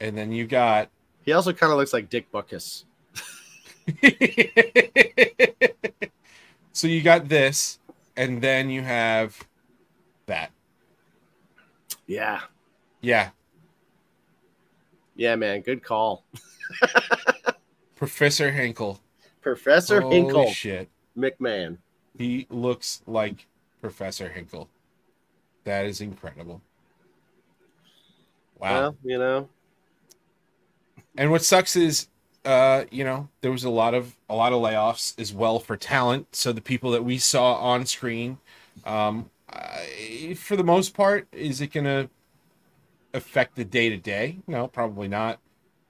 and 0.00 0.16
then 0.16 0.32
you 0.32 0.46
got. 0.46 0.88
He 1.22 1.32
also 1.32 1.52
kind 1.52 1.72
of 1.72 1.78
looks 1.78 1.92
like 1.92 2.10
Dick 2.10 2.30
Butkus. 2.32 2.84
so 6.72 6.86
you 6.86 7.02
got 7.02 7.28
this, 7.28 7.78
and 8.16 8.40
then 8.42 8.70
you 8.70 8.82
have 8.82 9.46
that. 10.26 10.50
Yeah. 12.06 12.40
Yeah, 13.00 13.30
Yeah, 15.16 15.36
man. 15.36 15.62
Good 15.62 15.82
call. 15.82 16.24
Professor 17.96 18.50
Hinkle. 18.50 19.00
Professor 19.40 20.00
Holy 20.02 20.16
Hinkle 20.16 20.50
shit. 20.52 20.88
McMahon. 21.16 21.78
He 22.18 22.46
looks 22.50 23.02
like 23.06 23.46
Professor 23.80 24.28
Hinkle. 24.28 24.68
That 25.64 25.86
is 25.86 26.00
incredible. 26.00 26.60
Wow. 28.58 28.80
Well, 28.80 28.96
you 29.02 29.18
know, 29.18 29.48
And 31.16 31.30
what 31.30 31.42
sucks 31.42 31.76
is, 31.76 32.08
uh, 32.44 32.84
you 32.90 33.04
know, 33.04 33.28
there 33.40 33.50
was 33.50 33.64
a 33.64 33.70
lot 33.70 33.94
of 33.94 34.16
a 34.28 34.34
lot 34.34 34.52
of 34.52 34.62
layoffs 34.62 35.18
as 35.18 35.32
well 35.32 35.58
for 35.58 35.76
talent. 35.76 36.34
So 36.34 36.52
the 36.52 36.60
people 36.60 36.90
that 36.92 37.04
we 37.04 37.18
saw 37.18 37.54
on 37.54 37.86
screen, 37.86 38.38
um, 38.84 39.30
I, 39.52 40.36
for 40.38 40.56
the 40.56 40.64
most 40.64 40.94
part, 40.94 41.26
is 41.32 41.60
it 41.60 41.72
going 41.72 41.84
to 41.84 42.08
affect 43.12 43.56
the 43.56 43.64
day 43.64 43.88
to 43.90 43.96
day? 43.96 44.38
No, 44.46 44.68
probably 44.68 45.08
not. 45.08 45.38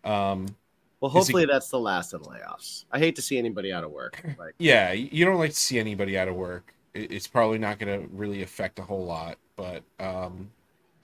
Um, 0.05 0.57
well, 1.01 1.11
hopefully 1.11 1.47
that's 1.47 1.69
the 1.69 1.81
last 1.81 2.13
of 2.13 2.25
the 2.25 2.31
layoffs. 2.31 2.85
I 2.93 2.99
hate 2.99 3.17
to 3.17 3.23
see 3.23 3.39
anybody 3.39 3.73
out 3.73 3.85
of 3.85 3.91
work. 3.91 4.23
Like, 4.39 4.55
yeah, 4.59 4.93
you 4.93 5.25
don't 5.25 5.39
like 5.39 5.51
to 5.51 5.57
see 5.57 5.79
anybody 5.79 6.19
out 6.19 6.29
of 6.29 6.35
work. 6.35 6.75
It's 6.95 7.27
probably 7.27 7.59
not 7.59 7.79
going 7.79 8.01
to 8.01 8.09
really 8.09 8.43
affect 8.43 8.79
a 8.79 8.83
whole 8.83 9.05
lot, 9.05 9.39
but 9.57 9.83
um, 9.99 10.51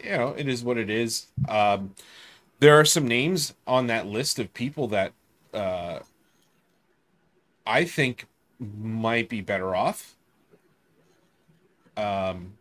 you 0.02 0.10
know, 0.10 0.34
it 0.36 0.48
is 0.48 0.64
what 0.64 0.78
it 0.78 0.90
is. 0.90 1.26
Um, 1.48 1.94
there 2.58 2.78
are 2.78 2.84
some 2.84 3.06
names 3.06 3.54
on 3.66 3.86
that 3.86 4.06
list 4.06 4.38
of 4.38 4.52
people 4.52 4.88
that 4.88 5.12
uh, 5.54 6.00
I 7.66 7.84
think 7.84 8.26
might 8.58 9.28
be 9.28 9.40
better 9.40 9.74
off 9.74 10.16
um, 11.96 12.54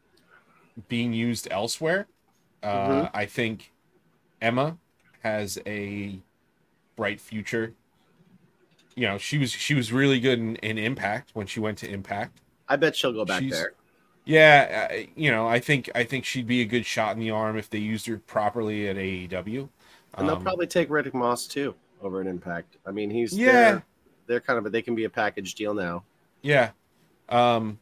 being 0.88 1.14
used 1.14 1.48
elsewhere. 1.52 2.08
Uh, 2.64 2.88
Mhm. 3.04 3.12
I 3.14 3.26
think 3.26 3.72
Emma 4.42 4.78
has 5.24 5.60
a 5.66 6.20
bright 6.96 7.20
future. 7.22 7.74
You 8.96 9.08
know, 9.08 9.18
she 9.18 9.38
was 9.38 9.52
she 9.52 9.74
was 9.74 9.92
really 9.92 10.20
good 10.20 10.40
in, 10.40 10.56
in 10.58 10.78
Impact 10.78 11.32
when 11.34 11.48
she 11.48 11.60
went 11.60 11.78
to 11.80 11.90
Impact. 11.90 12.42
I 12.68 12.76
bet 12.78 12.96
she'll 12.96 13.14
go 13.14 13.26
back 13.26 13.42
She's- 13.42 13.54
there. 13.54 13.74
Yeah, 14.28 14.88
uh, 14.92 14.96
you 15.16 15.30
know, 15.30 15.48
I 15.48 15.60
think 15.60 15.88
I 15.94 16.04
think 16.04 16.26
she'd 16.26 16.48
be 16.48 16.62
a 16.62 16.66
good 16.66 16.84
shot 16.86 17.14
in 17.14 17.20
the 17.20 17.30
arm 17.30 17.58
if 17.58 17.70
they 17.70 17.78
used 17.78 18.08
her 18.08 18.18
properly 18.18 18.88
at 18.88 18.96
AEW. 18.98 19.70
And 20.16 20.28
they'll 20.28 20.38
Um, 20.38 20.44
probably 20.44 20.66
take 20.66 20.90
Riddick 20.90 21.14
Moss 21.14 21.46
too 21.46 21.76
over 22.02 22.22
an 22.22 22.28
Impact. 22.28 22.78
I 22.86 22.92
mean, 22.92 23.10
he's 23.10 23.38
Yeah. 23.38 23.52
They're, 23.52 23.84
they're 24.28 24.40
kind 24.42 24.60
of 24.60 24.66
a, 24.66 24.70
they 24.70 24.82
can 24.82 24.96
be 24.96 25.04
a 25.06 25.10
package 25.10 25.56
deal 25.56 25.74
now. 25.74 26.04
Yeah. 26.42 26.72
Um 27.30 27.80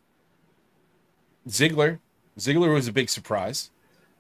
Ziggler. 1.48 2.00
Ziggler 2.38 2.74
was 2.74 2.88
a 2.88 2.94
big 2.94 3.10
surprise. 3.10 3.70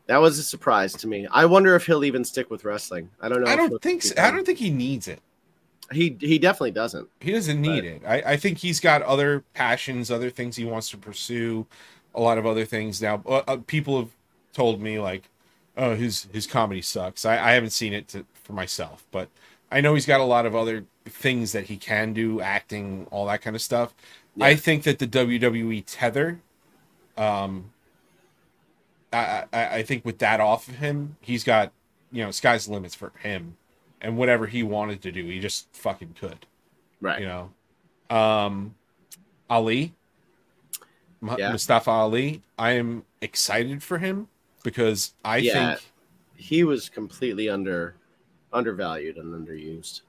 That 0.07 0.17
was 0.17 0.37
a 0.37 0.43
surprise 0.43 0.93
to 0.93 1.07
me. 1.07 1.27
I 1.31 1.45
wonder 1.45 1.75
if 1.75 1.85
he'll 1.85 2.03
even 2.03 2.25
stick 2.25 2.49
with 2.51 2.65
wrestling. 2.65 3.09
I 3.21 3.29
don't 3.29 3.41
know. 3.41 3.49
I 3.49 3.55
don't 3.55 3.81
think 3.81 4.03
so. 4.03 4.13
I 4.17 4.31
don't 4.31 4.45
think 4.45 4.59
he 4.59 4.69
needs 4.69 5.07
it. 5.07 5.21
he 5.91 6.17
he 6.19 6.37
definitely 6.37 6.71
doesn't. 6.71 7.07
He 7.21 7.31
doesn't 7.31 7.61
need 7.61 7.85
it. 7.85 8.01
I, 8.05 8.33
I 8.33 8.37
think 8.37 8.57
he's 8.57 8.79
got 8.79 9.01
other 9.03 9.43
passions, 9.53 10.11
other 10.11 10.29
things 10.29 10.55
he 10.55 10.65
wants 10.65 10.89
to 10.89 10.97
pursue, 10.97 11.65
a 12.13 12.21
lot 12.21 12.37
of 12.37 12.45
other 12.45 12.65
things 12.65 13.01
now. 13.01 13.23
Uh, 13.25 13.41
uh, 13.47 13.57
people 13.65 13.97
have 13.99 14.09
told 14.51 14.81
me 14.81 14.99
like, 14.99 15.29
oh, 15.77 15.95
his 15.95 16.27
his 16.33 16.45
comedy 16.47 16.81
sucks. 16.81 17.25
I, 17.25 17.37
I 17.37 17.51
haven't 17.53 17.71
seen 17.71 17.93
it 17.93 18.07
to, 18.09 18.25
for 18.33 18.53
myself, 18.53 19.05
but 19.11 19.29
I 19.73 19.81
know 19.81 19.93
he's 19.95 20.05
got 20.05 20.21
a 20.21 20.23
lot 20.23 20.45
of 20.45 20.55
other 20.55 20.85
things 21.05 21.51
that 21.51 21.65
he 21.65 21.77
can 21.77 22.13
do, 22.13 22.39
acting, 22.41 23.07
all 23.11 23.25
that 23.25 23.41
kind 23.41 23.55
of 23.55 23.61
stuff. 23.61 23.93
I 24.39 24.55
think 24.55 24.83
that 24.83 24.99
the 24.99 25.07
WWE 25.07 25.83
tether, 25.85 26.39
um, 27.17 27.71
I, 29.11 29.45
I 29.53 29.65
I 29.77 29.83
think 29.83 30.05
with 30.05 30.19
that 30.19 30.39
off 30.39 30.67
of 30.67 30.75
him, 30.75 31.17
he's 31.21 31.43
got 31.43 31.71
you 32.11 32.23
know 32.23 32.31
sky's 32.31 32.65
the 32.65 32.73
limits 32.73 32.95
for 32.95 33.11
him, 33.21 33.57
and 34.01 34.17
whatever 34.17 34.47
he 34.47 34.63
wanted 34.63 35.01
to 35.03 35.11
do, 35.11 35.25
he 35.25 35.39
just 35.39 35.67
fucking 35.73 36.15
could 36.19 36.45
Right. 37.01 37.19
you 37.19 37.25
know 37.27 37.49
um 38.15 38.75
ali 39.49 39.93
Yeah. 41.37 41.51
mustafa 41.51 41.89
ali 41.91 42.41
i 42.57 42.71
am 42.71 43.03
excited 43.21 43.81
for 43.83 43.97
him 43.97 44.27
because 44.63 45.13
i 45.23 45.37
Yeah. 45.37 45.75
think 45.75 45.85
He 46.35 46.63
was 46.63 46.89
completely 46.89 47.49
under 47.49 47.95
undervalued 48.53 49.17
and 49.17 49.33
underused. 49.33 50.01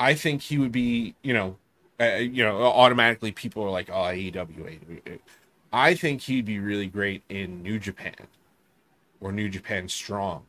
i 0.00 0.14
think 0.14 0.42
he 0.42 0.58
would 0.58 0.72
be 0.72 1.14
you 1.22 1.32
know 1.32 1.56
uh, 2.00 2.16
you 2.16 2.42
know 2.44 2.62
automatically 2.62 3.32
people 3.32 3.62
are 3.62 3.70
like 3.70 3.88
oh 3.90 4.04
aew 4.04 5.18
i 5.72 5.94
think 5.94 6.20
he'd 6.20 6.44
be 6.44 6.58
really 6.58 6.86
great 6.86 7.22
in 7.28 7.62
new 7.62 7.78
japan 7.78 8.14
or 9.20 9.32
new 9.32 9.48
japan 9.48 9.88
strong 9.88 10.44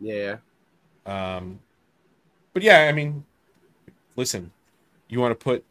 Yeah. 0.00 0.36
Um, 1.06 1.60
but 2.52 2.62
yeah, 2.62 2.86
I 2.88 2.92
mean, 2.92 3.24
listen, 4.16 4.52
you 5.08 5.20
want 5.20 5.38
to 5.38 5.42
put 5.42 5.64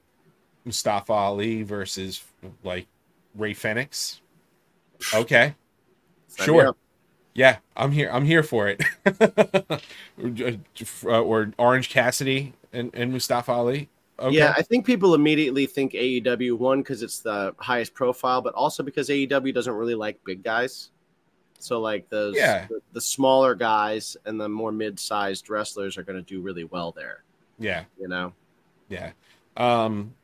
Mustafa 0.66 1.14
Ali 1.14 1.64
versus 1.64 2.24
like 2.64 2.88
Rey 3.36 3.54
Fénix? 3.54 4.20
Okay, 5.14 5.54
sure. 6.40 6.76
Yeah, 7.38 7.58
I'm 7.76 7.92
here. 7.92 8.10
I'm 8.12 8.26
here 8.26 8.42
for 8.42 8.68
it. 8.68 8.84
or, 11.06 11.16
or 11.16 11.52
Orange 11.60 11.90
Cassidy 11.90 12.54
and, 12.74 12.90
and 12.96 13.12
Mustafa 13.12 13.52
Ali. 13.52 13.90
Okay. 14.20 14.38
Yeah, 14.38 14.56
I 14.58 14.64
think 14.64 14.88
people 14.88 15.14
immediately 15.14 15.68
think 15.68 15.94
AEW 15.94 16.58
one 16.58 16.80
because 16.80 17.04
it's 17.04 17.20
the 17.20 17.54
highest 17.60 17.94
profile, 17.94 18.42
but 18.42 18.56
also 18.56 18.82
because 18.82 19.10
AEW 19.10 19.54
doesn't 19.54 19.74
really 19.74 19.94
like 19.94 20.20
big 20.26 20.44
guys. 20.44 20.90
So 21.60 21.80
like 21.80 22.10
those 22.10 22.36
Yeah. 22.36 22.66
the, 22.68 22.82
the 22.94 23.02
smaller 23.02 23.54
guys 23.54 24.18
and 24.26 24.42
the 24.42 24.50
more 24.50 24.72
mid-sized 24.72 25.48
wrestlers 25.52 25.96
are 25.96 26.04
going 26.04 26.18
to 26.18 26.28
do 26.28 26.42
really 26.42 26.64
well 26.64 26.92
there. 26.92 27.24
yeah, 27.60 27.84
You 28.00 28.08
know. 28.08 28.34
yeah. 28.90 29.12
Um, 29.56 30.16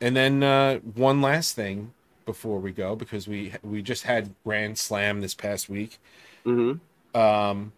and 0.00 0.14
then 0.14 0.44
uh, 0.44 0.78
one 0.78 1.20
last 1.20 1.56
thing 1.56 1.92
before 2.26 2.60
we 2.60 2.70
go 2.70 2.94
because 2.94 3.26
we 3.26 3.52
we 3.64 3.82
just 3.82 4.04
had 4.04 4.32
Grand 4.44 4.78
Slam 4.78 5.20
this 5.20 5.34
past 5.34 5.68
week. 5.68 5.98
Mm-hmm. 6.46 7.18
um 7.18 7.72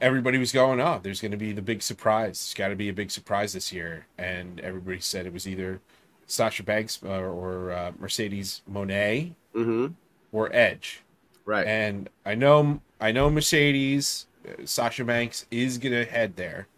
everybody 0.00 0.38
was 0.38 0.52
going 0.52 0.80
oh 0.80 1.00
there's 1.02 1.20
going 1.20 1.30
to 1.32 1.36
be 1.36 1.52
the 1.52 1.62
big 1.62 1.82
surprise 1.82 2.30
it's 2.30 2.54
got 2.54 2.68
to 2.68 2.76
be 2.76 2.88
a 2.88 2.92
big 2.92 3.10
surprise 3.10 3.52
this 3.52 3.72
year 3.72 4.06
and 4.16 4.60
everybody 4.60 5.00
said 5.00 5.26
it 5.26 5.32
was 5.32 5.46
either 5.46 5.80
sasha 6.26 6.62
banks 6.62 7.00
or, 7.02 7.26
or 7.28 7.72
uh, 7.72 7.92
mercedes 7.98 8.62
moné 8.70 9.32
Mm-hmm. 9.54 9.88
or 10.30 10.48
edge 10.54 11.02
Right. 11.44 11.66
and 11.66 12.08
i 12.24 12.34
know 12.36 12.80
i 13.00 13.10
know 13.10 13.28
mercedes 13.30 14.26
uh, 14.48 14.64
sasha 14.64 15.04
banks 15.04 15.46
is 15.50 15.76
going 15.78 15.92
to 15.92 16.04
head 16.04 16.36
there 16.36 16.68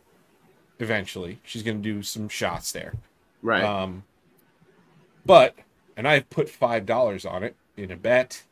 eventually 0.78 1.38
she's 1.44 1.62
going 1.62 1.82
to 1.82 1.82
do 1.82 2.02
some 2.02 2.28
shots 2.30 2.72
there 2.72 2.94
right. 3.42 3.62
um 3.62 4.04
but 5.26 5.54
and 5.96 6.08
i've 6.08 6.28
put 6.30 6.48
five 6.48 6.86
dollars 6.86 7.26
on 7.26 7.42
it 7.44 7.54
in 7.76 7.90
a 7.90 7.96
bet 7.96 8.42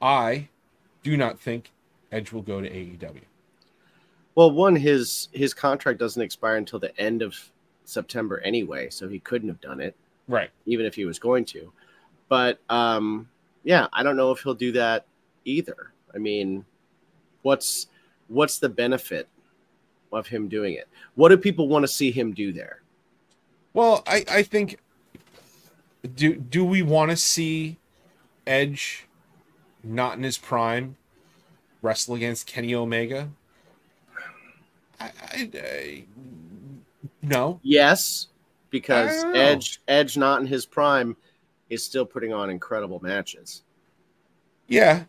i 0.00 0.48
do 1.06 1.16
not 1.16 1.38
think 1.38 1.70
edge 2.10 2.32
will 2.32 2.42
go 2.42 2.60
to 2.60 2.68
aew 2.68 2.98
well, 4.34 4.50
one 4.50 4.74
his 4.74 5.28
his 5.32 5.54
contract 5.54 6.00
doesn't 6.00 6.20
expire 6.20 6.56
until 6.56 6.80
the 6.80 6.98
end 7.00 7.22
of 7.22 7.34
September 7.84 8.40
anyway, 8.40 8.90
so 8.90 9.08
he 9.08 9.20
couldn't 9.20 9.48
have 9.48 9.60
done 9.60 9.80
it 9.80 9.96
Right. 10.28 10.50
even 10.66 10.84
if 10.84 10.96
he 10.96 11.04
was 11.04 11.20
going 11.20 11.44
to. 11.46 11.72
But 12.28 12.58
um, 12.68 13.28
yeah, 13.62 13.86
I 13.92 14.02
don't 14.02 14.16
know 14.16 14.32
if 14.32 14.40
he'll 14.40 14.54
do 14.54 14.72
that 14.72 15.06
either. 15.44 15.92
I 16.12 16.18
mean, 16.18 16.64
what's 17.42 17.86
what's 18.26 18.58
the 18.58 18.68
benefit 18.68 19.28
of 20.12 20.26
him 20.26 20.48
doing 20.48 20.74
it? 20.74 20.88
What 21.14 21.28
do 21.28 21.36
people 21.38 21.68
want 21.68 21.84
to 21.84 21.88
see 21.88 22.10
him 22.10 22.34
do 22.34 22.52
there? 22.52 22.82
Well, 23.72 24.02
I, 24.06 24.24
I 24.28 24.42
think 24.42 24.80
do 26.16 26.34
do 26.34 26.64
we 26.64 26.82
want 26.82 27.10
to 27.12 27.16
see 27.16 27.78
Edge 28.46 29.05
not 29.86 30.16
in 30.18 30.24
his 30.24 30.38
prime 30.38 30.96
wrestle 31.82 32.14
against 32.16 32.46
Kenny 32.46 32.74
Omega? 32.74 33.30
I, 35.00 35.04
I, 35.04 35.50
I 35.54 36.04
no. 37.22 37.60
Yes, 37.62 38.28
because 38.70 39.26
I 39.32 39.38
don't 39.38 39.38
know. 39.38 39.66
Edge 39.66 39.80
Edge 39.88 40.16
not 40.16 40.40
in 40.40 40.46
his 40.46 40.64
prime 40.66 41.16
is 41.68 41.84
still 41.84 42.06
putting 42.06 42.32
on 42.32 42.50
incredible 42.50 43.00
matches. 43.00 43.62
Yeah, 44.68 45.04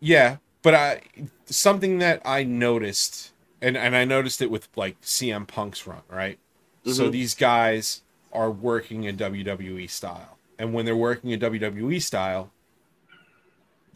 yeah, 0.00 0.38
but 0.62 0.74
I 0.74 1.02
something 1.46 1.98
that 2.00 2.22
I 2.24 2.44
noticed, 2.44 3.32
and 3.62 3.76
and 3.76 3.96
I 3.96 4.04
noticed 4.04 4.42
it 4.42 4.50
with 4.50 4.68
like 4.76 4.98
CM 5.02 5.46
Punk's 5.46 5.86
run, 5.86 6.02
right? 6.10 6.38
So 6.84 7.08
Mhm. 7.08 7.10
these 7.10 7.34
guys 7.34 8.02
are 8.32 8.50
working 8.50 9.04
in 9.04 9.16
WWE 9.16 9.88
style, 9.88 10.38
and 10.58 10.74
when 10.74 10.86
they're 10.86 10.96
working 10.96 11.30
in 11.30 11.40
WWE 11.40 12.00
style, 12.00 12.52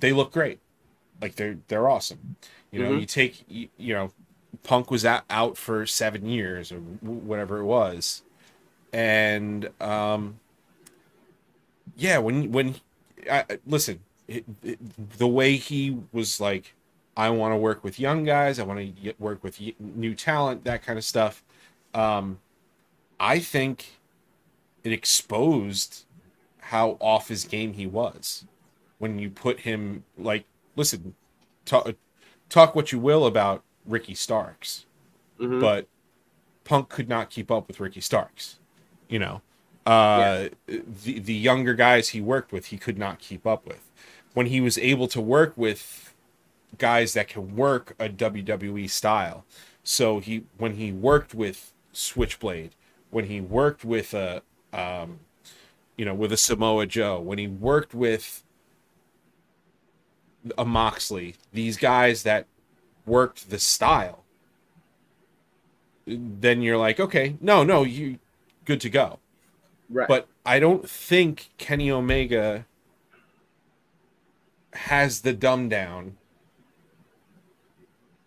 they 0.00 0.12
look 0.12 0.32
great. 0.32 0.58
Like 1.20 1.36
they're 1.36 1.58
they're 1.68 1.88
awesome. 1.88 2.36
You 2.72 2.82
know, 2.82 2.90
Mhm. 2.90 3.00
you 3.00 3.06
take 3.06 3.44
you, 3.48 3.68
you 3.76 3.94
know, 3.94 4.12
Punk 4.62 4.90
was 4.90 5.04
out, 5.04 5.24
out 5.30 5.56
for 5.56 5.86
seven 5.86 6.26
years 6.26 6.72
or 6.72 6.78
whatever 6.78 7.58
it 7.58 7.64
was, 7.64 8.22
and 8.92 9.70
um, 9.80 10.40
yeah, 11.96 12.18
when 12.18 12.52
when 12.52 12.76
I, 13.30 13.44
listen, 13.66 14.00
it, 14.28 14.44
it, 14.62 14.78
the 15.18 15.28
way 15.28 15.56
he 15.56 15.98
was 16.12 16.40
like, 16.40 16.74
I 17.16 17.30
want 17.30 17.52
to 17.52 17.56
work 17.56 17.84
with 17.84 17.98
young 18.00 18.24
guys, 18.24 18.58
I 18.58 18.62
want 18.64 18.96
to 19.02 19.14
work 19.18 19.42
with 19.44 19.60
y- 19.60 19.74
new 19.78 20.14
talent, 20.14 20.64
that 20.64 20.82
kind 20.82 20.98
of 20.98 21.04
stuff. 21.04 21.42
Um, 21.92 22.38
I 23.18 23.38
think 23.40 23.98
it 24.84 24.92
exposed 24.92 26.04
how 26.58 26.96
off 27.00 27.28
his 27.28 27.44
game 27.44 27.74
he 27.74 27.86
was 27.86 28.44
when 29.00 29.18
you 29.18 29.28
put 29.30 29.58
him 29.60 30.04
like, 30.16 30.44
listen, 30.76 31.14
talk 31.64 31.90
talk 32.48 32.74
what 32.76 32.92
you 32.92 32.98
will 33.00 33.26
about 33.26 33.64
Ricky 33.86 34.14
Starks, 34.14 34.86
Mhm. 35.40 35.60
but 35.60 35.88
Punk 36.64 36.88
could 36.88 37.08
not 37.08 37.30
keep 37.30 37.50
up 37.50 37.66
with 37.66 37.80
Ricky 37.80 38.00
Starks. 38.00 38.58
You 39.08 39.18
know, 39.18 39.42
uh, 39.86 40.50
the 40.68 41.18
the 41.18 41.34
younger 41.34 41.74
guys 41.74 42.10
he 42.10 42.20
worked 42.20 42.52
with, 42.52 42.66
he 42.66 42.78
could 42.78 42.98
not 42.98 43.18
keep 43.18 43.46
up 43.46 43.66
with. 43.66 43.90
When 44.34 44.46
he 44.46 44.60
was 44.60 44.78
able 44.78 45.08
to 45.08 45.20
work 45.20 45.52
with 45.56 46.14
guys 46.78 47.14
that 47.14 47.26
can 47.26 47.56
work 47.56 47.96
a 47.98 48.08
WWE 48.08 48.86
style, 48.86 49.44
so 49.82 50.20
he 50.20 50.44
when 50.58 50.76
he 50.76 50.92
worked 50.92 51.34
with 51.34 51.72
Switchblade, 51.92 52.70
when 53.10 53.24
he 53.24 53.40
worked 53.40 53.84
with 53.84 54.14
a 54.14 54.42
um, 54.72 55.20
you 55.96 56.04
know 56.04 56.14
with 56.14 56.30
a 56.32 56.36
Samoa 56.36 56.86
Joe, 56.86 57.18
when 57.18 57.38
he 57.38 57.48
worked 57.48 57.94
with 57.94 58.44
a 60.56 60.64
Moxley, 60.64 61.36
these 61.52 61.76
guys 61.76 62.22
that 62.22 62.46
worked 63.06 63.50
the 63.50 63.58
style, 63.58 64.24
then 66.06 66.62
you're 66.62 66.78
like, 66.78 66.98
okay, 66.98 67.36
no, 67.40 67.62
no, 67.62 67.82
you 67.82 68.18
good 68.64 68.80
to 68.80 68.90
go. 68.90 69.18
Right. 69.88 70.08
But 70.08 70.28
I 70.46 70.60
don't 70.60 70.88
think 70.88 71.50
Kenny 71.58 71.90
Omega 71.90 72.66
has 74.72 75.22
the 75.22 75.32
dumb 75.32 75.68
down 75.68 76.16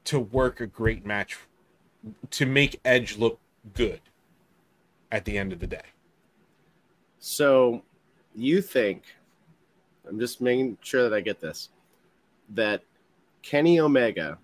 to 0.06 0.20
work 0.20 0.60
a 0.60 0.68
great 0.68 1.06
match 1.06 1.38
to 2.32 2.46
make 2.46 2.80
Edge 2.84 3.18
look 3.18 3.40
good 3.74 4.02
at 5.12 5.26
the 5.26 5.38
end 5.38 5.54
of 5.54 5.60
the 5.60 5.68
day. 5.68 5.86
So 7.20 7.84
you 8.36 8.62
think 8.62 9.04
I'm 10.08 10.20
just 10.20 10.42
making 10.42 10.78
sure 10.82 11.08
that 11.08 11.16
I 11.16 11.22
get 11.22 11.40
this 11.40 11.70
that 12.56 12.84
Kenny 13.42 13.80
Omega 13.80 14.38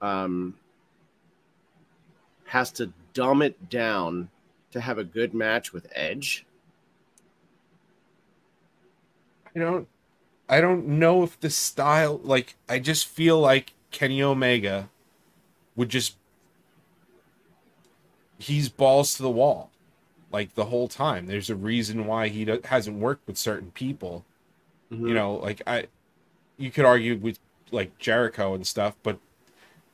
um 0.00 0.54
has 2.44 2.70
to 2.72 2.92
dumb 3.12 3.42
it 3.42 3.68
down 3.68 4.28
to 4.70 4.80
have 4.80 4.98
a 4.98 5.04
good 5.04 5.34
match 5.34 5.72
with 5.72 5.86
Edge. 5.94 6.46
I 9.54 9.58
don't 9.58 9.88
I 10.48 10.60
don't 10.60 10.86
know 10.86 11.22
if 11.22 11.38
the 11.40 11.50
style 11.50 12.20
like 12.22 12.56
I 12.68 12.78
just 12.78 13.06
feel 13.06 13.40
like 13.40 13.74
Kenny 13.90 14.22
Omega 14.22 14.88
would 15.76 15.88
just 15.88 16.16
he's 18.38 18.68
balls 18.68 19.16
to 19.16 19.22
the 19.22 19.30
wall 19.30 19.70
like 20.30 20.54
the 20.54 20.66
whole 20.66 20.88
time. 20.88 21.26
There's 21.26 21.50
a 21.50 21.56
reason 21.56 22.06
why 22.06 22.28
he 22.28 22.44
do- 22.44 22.60
hasn't 22.64 22.98
worked 22.98 23.26
with 23.26 23.36
certain 23.36 23.70
people. 23.72 24.24
You 24.90 25.12
know, 25.12 25.34
like 25.34 25.60
I 25.66 25.88
you 26.58 26.70
could 26.70 26.84
argue 26.84 27.16
with 27.16 27.38
like 27.70 27.96
Jericho 27.98 28.54
and 28.54 28.66
stuff, 28.66 28.96
but 29.02 29.18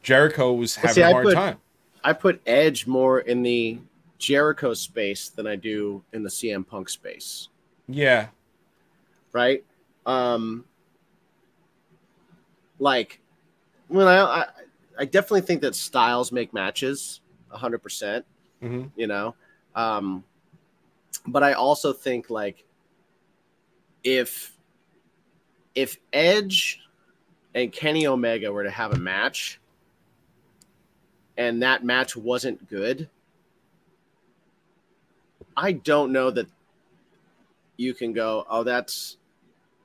Jericho 0.03 0.53
was 0.53 0.75
having 0.77 0.95
see, 0.95 1.01
a 1.03 1.09
I 1.09 1.13
hard 1.13 1.25
put- 1.27 1.35
time. 1.35 1.59
I 2.03 2.13
put 2.13 2.41
Edge 2.47 2.87
more 2.87 3.21
in 3.21 3.43
the 3.43 3.79
Jericho 4.19 4.75
space 4.75 5.29
than 5.31 5.47
I 5.47 5.57
do 5.57 6.03
in 6.13 6.23
the 6.23 6.29
CM 6.29 6.67
Punk 6.67 6.89
space. 6.91 7.49
Yeah. 7.89 8.29
right? 9.33 9.65
Um, 10.07 10.65
like 12.79 13.21
when 13.89 14.07
I, 14.07 14.21
I 14.21 14.47
I 14.99 15.05
definitely 15.05 15.43
think 15.43 15.61
that 15.63 15.75
styles 15.75 16.31
make 16.33 16.53
matches 16.53 17.21
hundred 17.51 17.79
percent. 17.83 18.25
Mhm. 18.63 18.91
You 18.97 19.07
know, 19.07 19.35
um, 19.75 20.25
but 21.27 21.43
I 21.43 21.53
also 21.55 21.93
think 21.93 22.31
like 22.31 22.65
if 24.03 24.54
if 25.75 25.99
Edge 26.13 26.81
and 27.55 27.73
Kenny 27.73 28.07
Omega 28.07 28.53
were 28.53 28.65
to 28.65 28.71
have 28.71 28.93
a 28.93 28.99
match 28.99 29.61
and 31.37 31.63
that 31.63 31.85
match 31.85 32.17
wasn't 32.17 32.69
good, 32.69 33.09
I 35.57 35.73
don't 35.73 36.13
know 36.13 36.31
that 36.31 36.47
you 37.77 37.95
can 37.95 38.13
go, 38.13 38.47
oh, 38.49 38.63
that's 38.65 39.17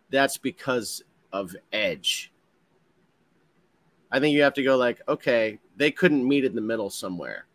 that's 0.10 0.38
because 0.38 1.04
of 1.32 1.56
Edge. 1.72 2.32
I 4.12 4.20
think 4.20 4.36
you 4.36 4.42
have 4.42 4.56
to 4.56 4.64
go 4.64 4.76
like, 4.78 5.02
okay, 5.08 5.60
they 5.78 5.92
couldn't 5.92 6.28
meet 6.28 6.44
in 6.46 6.56
the 6.56 6.62
middle 6.62 6.90
somewhere. 6.90 7.46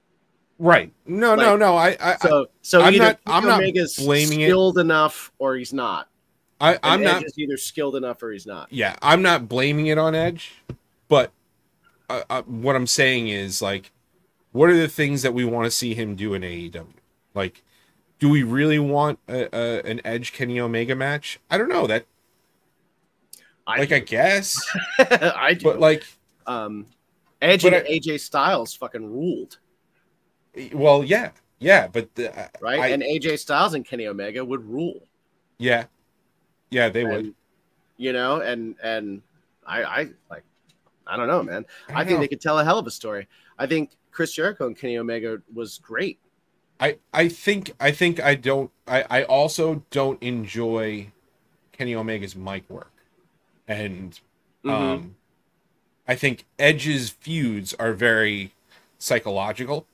Right. 0.61 0.93
No, 1.05 1.35
no, 1.35 1.51
Like, 1.51 1.59
no. 1.59 1.77
I 1.77 1.97
I 2.01 2.17
So, 2.19 2.47
so 2.63 2.81
I'm 2.81 2.95
either 2.95 3.05
not- 3.05 3.21
I'm 3.27 3.45
not 3.45 3.61
Omega's 3.61 3.97
blaming 3.97 4.41
it- 4.41 4.47
skilled 4.47 4.79
enough 4.79 5.33
or 5.39 5.57
he's 5.57 5.73
not. 5.73 6.09
I, 6.83 6.95
Edge 6.95 7.01
not 7.01 7.25
either 7.37 7.57
skilled 7.57 7.97
enough 7.97 8.23
or 8.23 8.31
he's 8.33 8.47
not. 8.47 8.73
yeah, 8.73 8.97
I'm 9.03 9.23
not 9.23 9.49
blaming 9.49 9.87
it 9.89 9.99
on 9.99 10.15
Edge, 10.15 10.53
but 11.09 11.33
uh, 12.09 12.23
uh, 12.31 12.43
what 12.43 12.77
I'm 12.77 12.87
saying 12.87 13.29
is 13.29 13.61
like, 13.61 13.91
what 14.53 14.71
are 14.71 14.77
the 14.77 14.89
things 14.89 15.23
that 15.23 15.35
we 15.35 15.45
want 15.45 15.65
to 15.67 15.71
see 15.71 15.95
him 15.95 16.15
do 16.17 16.35
in 16.35 16.43
AEW? 16.43 16.87
Like, 17.35 17.63
do 18.21 18.29
we 18.29 18.43
really 18.43 18.79
want 18.79 19.19
a, 19.29 19.49
a, 19.57 19.83
an 19.83 20.01
Edge 20.05 20.33
Kenny 20.33 20.61
Omega 20.61 20.95
match? 20.95 21.41
I 21.51 21.59
don't 21.59 21.69
know 21.69 21.87
that. 21.87 22.07
I 23.67 23.79
like, 23.79 23.93
I 23.93 23.99
guess, 24.01 24.63
I 24.99 25.55
do. 25.55 25.65
but 25.65 25.81
like, 25.81 26.05
um, 26.47 26.87
Edge 27.43 27.65
and 27.65 27.75
I- 27.75 27.81
AJ 27.83 28.21
Styles 28.21 28.75
fucking 28.75 29.05
ruled, 29.05 29.59
well, 30.73 31.03
yeah, 31.03 31.31
yeah, 31.59 31.89
but 31.89 32.15
the, 32.15 32.31
right? 32.61 32.79
I- 32.81 32.89
and 32.89 33.03
AJ 33.03 33.39
Styles 33.39 33.75
and 33.75 33.85
Kenny 33.85 34.07
Omega 34.07 34.45
would 34.45 34.65
rule. 34.65 35.09
yeah, 35.59 35.87
yeah, 36.75 36.89
they 36.89 37.05
would. 37.05 37.35
You 37.97 38.13
know, 38.13 38.41
and 38.41 38.75
and 38.83 39.23
I 39.67 39.85
I 39.85 40.09
like 40.29 40.43
I 41.07 41.17
don't 41.17 41.29
know, 41.29 41.43
man. 41.43 41.65
I, 41.89 41.93
don't 41.93 42.07
think 42.07 42.17
know. 42.17 42.21
they 42.21 42.29
could 42.29 42.41
tell 42.41 42.59
a 42.59 42.65
hell 42.65 42.79
of 42.79 42.87
a 42.87 42.91
story. 42.91 43.29
I 43.59 43.67
think 43.67 43.93
Chris 44.11 44.33
Jericho 44.33 44.67
and 44.67 44.77
Kenny 44.77 44.99
Omega 44.99 45.41
was 45.53 45.79
great. 45.79 46.19
I 46.81 46.99
I 47.13 47.29
think 47.29 47.73
I 47.79 47.93
think 47.93 48.21
I 48.21 48.35
don't 48.35 48.71
I 48.89 49.05
I 49.09 49.23
also 49.23 49.85
don't 49.91 50.21
enjoy 50.23 51.13
Kenny 51.73 51.95
Omega's 51.95 52.35
mic 52.35 52.69
work. 52.69 52.91
And 53.69 54.19
Mhm. 54.65 54.71
um 54.71 55.17
I 56.09 56.17
think 56.17 56.45
Edge's 56.59 57.11
feuds 57.11 57.75
are 57.75 57.93
very 57.93 58.53
psychological. 58.99 59.87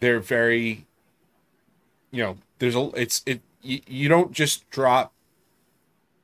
They're 0.00 0.20
very 0.20 0.86
you 2.10 2.22
know, 2.22 2.38
there's 2.58 2.74
a 2.74 2.90
it's 2.96 3.22
it 3.26 3.42
you, 3.62 3.80
you 3.86 4.08
don't 4.08 4.32
just 4.32 4.68
drop 4.70 5.12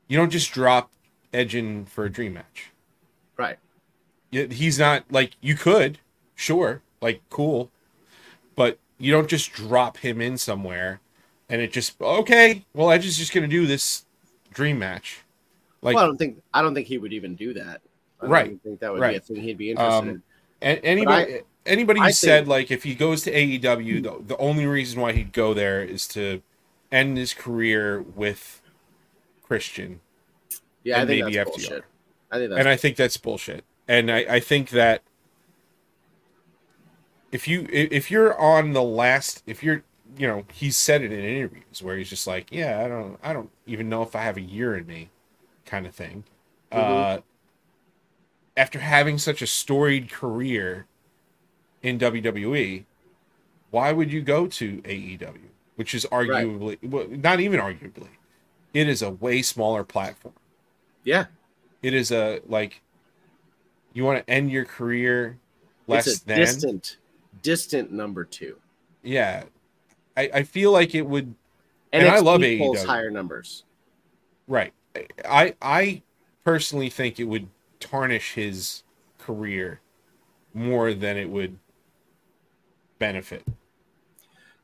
you 0.09 0.17
don't 0.17 0.31
just 0.31 0.53
drop 0.53 0.91
Edge 1.33 1.55
in 1.55 1.85
for 1.87 2.05
a 2.05 2.11
dream 2.11 2.35
match. 2.35 2.71
Right. 3.37 3.59
He's 4.31 4.79
not 4.79 5.05
like 5.11 5.33
you 5.41 5.55
could, 5.57 5.99
sure, 6.35 6.81
like 7.01 7.21
cool, 7.31 7.71
but 8.55 8.79
you 8.99 9.11
don't 9.13 9.29
just 9.29 9.53
drop 9.53 9.97
him 9.99 10.21
in 10.21 10.39
somewhere 10.39 11.01
and 11.49 11.61
it 11.61 11.73
just 11.73 12.01
okay 12.01 12.65
well 12.73 12.91
edge 12.91 13.05
is 13.05 13.19
just 13.19 13.33
going 13.35 13.43
to 13.43 13.49
do 13.49 13.67
this 13.67 14.07
dream 14.53 14.79
match 14.79 15.21
like 15.83 15.95
well, 15.95 16.05
I 16.05 16.07
don't 16.07 16.17
think 16.17 16.41
I 16.55 16.63
don't 16.63 16.75
think 16.75 16.87
he 16.87 16.97
would 16.97 17.13
even 17.13 17.35
do 17.35 17.53
that. 17.55 17.81
I 18.21 18.23
don't 18.23 18.31
Right, 18.31 18.47
even 18.47 18.59
think 18.61 18.81
that 18.81 18.93
would 18.93 19.01
be 19.07 19.17
a 19.17 19.21
thing 19.21 19.37
he'd 19.37 19.59
be 19.59 19.71
interested 19.73 19.99
Um, 19.99 20.09
in. 20.09 20.23
a- 20.63 20.85
anybody 20.85 21.41
anybody 21.67 22.01
who 22.01 22.07
I 22.07 22.11
said 22.13 22.41
think- 22.45 22.49
like 22.49 22.71
if 22.71 22.85
he 22.85 22.95
goes 22.95 23.23
to 23.23 23.33
AEW 23.33 24.03
the, 24.03 24.23
the 24.27 24.37
only 24.39 24.65
reason 24.67 25.01
why 25.01 25.13
he'd 25.13 25.33
go 25.33 25.53
there 25.53 25.83
is 25.83 26.07
to 26.09 26.41
end 26.91 27.19
his 27.19 27.35
career 27.35 28.01
with 28.01 28.63
Christian 29.55 30.01
Yeah, 30.83 31.03
I 31.03 31.07
think 31.07 31.25
maybe 31.25 31.37
that's 31.37 31.51
FTR. 31.51 31.53
bullshit. 31.53 31.85
I 32.31 32.39
think 32.39 32.51
that's 32.51 32.61
and 32.61 32.69
I 32.69 32.77
think 32.77 32.97
that's 32.97 33.17
bullshit. 33.17 33.65
And 33.87 34.11
I, 34.11 34.19
I 34.29 34.41
think 34.41 34.71
that 34.71 35.03
if 37.33 37.47
you 37.49 37.67
if 37.71 38.11
you're 38.11 38.39
on 38.39 38.73
the 38.73 38.83
last 38.83 39.43
if 39.47 39.63
you're 39.63 39.83
you 40.17 40.27
know 40.27 40.45
he's 40.53 40.77
said 40.77 41.03
it 41.03 41.13
in 41.13 41.21
interviews 41.21 41.83
where 41.83 41.97
he's 41.97 42.09
just 42.11 42.27
like 42.27 42.53
yeah 42.53 42.83
I 42.85 42.89
don't 42.89 43.19
I 43.23 43.33
don't 43.33 43.51
even 43.67 43.89
know 43.89 44.03
if 44.03 44.15
I 44.15 44.23
have 44.23 44.37
a 44.37 44.41
year 44.41 44.77
in 44.77 44.87
me 44.87 45.11
kind 45.67 45.87
of 45.87 45.95
thing. 45.95 46.25
Uh, 46.71 47.19
after 48.57 48.79
having 48.81 49.19
such 49.19 49.43
a 49.43 49.47
storied 49.47 50.11
career 50.11 50.87
in 51.83 51.99
WWE, 51.99 52.85
why 53.71 53.93
would 53.93 54.13
you 54.13 54.23
go 54.23 54.47
to 54.47 54.79
AEW, 54.83 55.39
which 55.77 55.95
is 55.95 56.05
arguably 56.11 56.79
well, 56.83 57.07
not 57.09 57.41
even 57.41 57.61
arguably, 57.61 58.09
it 58.75 58.89
is 58.89 59.01
a 59.01 59.11
way 59.11 59.41
smaller 59.41 59.85
platform. 59.85 60.35
Yeah, 61.05 61.27
it 61.83 61.95
is 61.95 62.11
a 62.13 62.41
like 62.47 62.83
you 63.93 64.05
want 64.05 64.27
to 64.27 64.31
end 64.33 64.51
your 64.51 64.65
career 64.65 65.39
less 65.87 66.21
than? 66.21 66.39
distant, 66.39 66.99
distant 67.43 67.93
number 67.93 68.25
two, 68.25 68.59
yeah. 69.03 69.45
I, 70.17 70.31
I 70.33 70.43
feel 70.45 70.71
like 70.71 70.95
it 70.95 71.03
would 71.03 71.35
and, 71.93 72.03
And 72.05 72.09
I 72.09 72.19
love 72.21 72.41
AEW. 72.41 72.85
higher 72.87 73.11
numbers. 73.11 73.65
right. 74.47 74.73
I 75.29 75.55
i 75.61 76.03
personally 76.45 76.89
think 76.91 77.19
it 77.19 77.25
would 77.25 77.49
tarnish 77.81 78.35
his 78.35 78.85
career 79.19 79.81
more 80.53 80.95
than 80.95 81.17
it 81.17 81.29
would 81.29 81.59
benefit. 82.99 83.45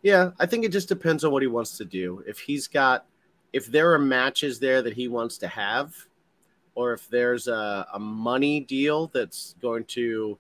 Yeah, 0.03 0.31
I 0.39 0.47
think 0.47 0.65
it 0.65 0.70
just 0.70 0.89
depends 0.89 1.24
on 1.24 1.32
what 1.32 1.43
he 1.43 1.49
wants 1.49 1.77
to 1.78 1.85
do. 1.85 2.23
If 2.27 2.39
he's 2.39 2.69
got, 2.69 3.07
if 3.52 3.66
there 3.66 3.93
are 3.93 3.98
matches 3.98 4.59
there 4.59 4.82
that 4.82 4.94
he 4.94 5.09
wants 5.09 5.39
to 5.39 5.48
have, 5.48 5.94
or 6.74 6.93
if 6.93 7.09
there's 7.09 7.48
a, 7.48 7.86
a 7.93 7.98
money 7.98 8.60
deal 8.60 9.09
that's 9.09 9.55
going 9.60 9.85
to 9.85 10.39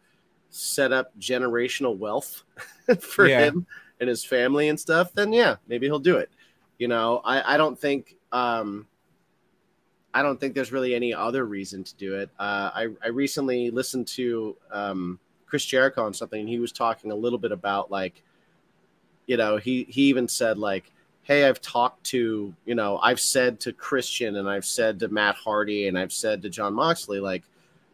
set 0.50 0.92
up 0.92 1.16
generational 1.18 1.96
wealth 1.96 2.44
for 3.00 3.26
Yeah. 3.26 3.30
him 3.30 3.66
and 4.00 4.08
his 4.08 4.24
family 4.24 4.68
and 4.68 4.78
stuff, 4.78 5.12
then 5.14 5.32
yeah, 5.32 5.56
maybe 5.68 5.86
he'll 5.86 5.98
do 5.98 6.16
it. 6.18 6.30
You 6.78 6.88
know, 6.88 7.20
I, 7.24 7.54
I 7.54 7.56
don't 7.56 7.78
think, 7.78 8.16
um, 8.32 8.86
I 10.12 10.22
don't 10.22 10.40
think 10.40 10.54
there's 10.54 10.72
really 10.72 10.94
any 10.94 11.14
other 11.14 11.44
reason 11.44 11.84
to 11.84 11.94
do 11.96 12.16
it. 12.16 12.30
Uh, 12.38 12.70
I, 12.74 12.88
I 13.04 13.08
recently 13.08 13.70
listened 13.70 14.08
to 14.08 14.56
um, 14.72 15.20
Chris 15.46 15.64
Jericho 15.64 16.04
on 16.04 16.14
something, 16.14 16.40
and 16.40 16.48
he 16.48 16.58
was 16.58 16.72
talking 16.72 17.12
a 17.12 17.14
little 17.14 17.38
bit 17.38 17.52
about 17.52 17.90
like, 17.90 18.22
you 19.26 19.36
know, 19.36 19.56
he 19.56 19.84
he 19.88 20.02
even 20.02 20.26
said 20.26 20.58
like, 20.58 20.90
"Hey, 21.30 21.44
I've 21.44 21.60
talked 21.60 22.02
to, 22.06 22.52
you 22.66 22.74
know, 22.74 22.98
I've 22.98 23.20
said 23.20 23.60
to 23.60 23.72
Christian 23.72 24.34
and 24.34 24.50
I've 24.50 24.64
said 24.64 24.98
to 24.98 25.06
Matt 25.06 25.36
Hardy 25.36 25.86
and 25.86 25.96
I've 25.96 26.12
said 26.12 26.42
to 26.42 26.48
Jon 26.48 26.74
Moxley, 26.74 27.20
like, 27.20 27.44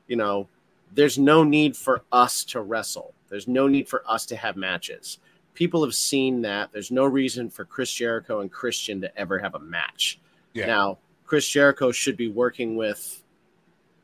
you 0.07 0.17
know, 0.17 0.49
there's 0.95 1.19
no 1.19 1.45
need 1.45 1.77
for 1.77 2.03
us 2.11 2.45
to 2.45 2.63
wrestle. 2.63 3.13
There's 3.29 3.47
no 3.47 3.69
need 3.69 3.91
for 3.91 4.03
us 4.09 4.25
to 4.27 4.37
have 4.37 4.57
matches. 4.57 5.19
People 5.53 5.85
have 5.85 5.95
seen 5.95 6.41
that. 6.41 6.73
There's 6.73 6.91
no 6.91 7.05
reason 7.05 7.51
for 7.51 7.67
Chris 7.67 7.93
Jericho 7.93 8.41
and 8.41 8.51
Christian 8.51 9.03
to 9.03 9.19
ever 9.19 9.39
have 9.39 9.55
a 9.55 9.59
match. 9.59 10.19
Yeah. 10.55 10.65
Now, 10.65 10.99
Chris 11.27 11.47
Jericho 11.47 11.93
should 11.93 12.17
be 12.17 12.29
working 12.29 12.75
with 12.75 13.23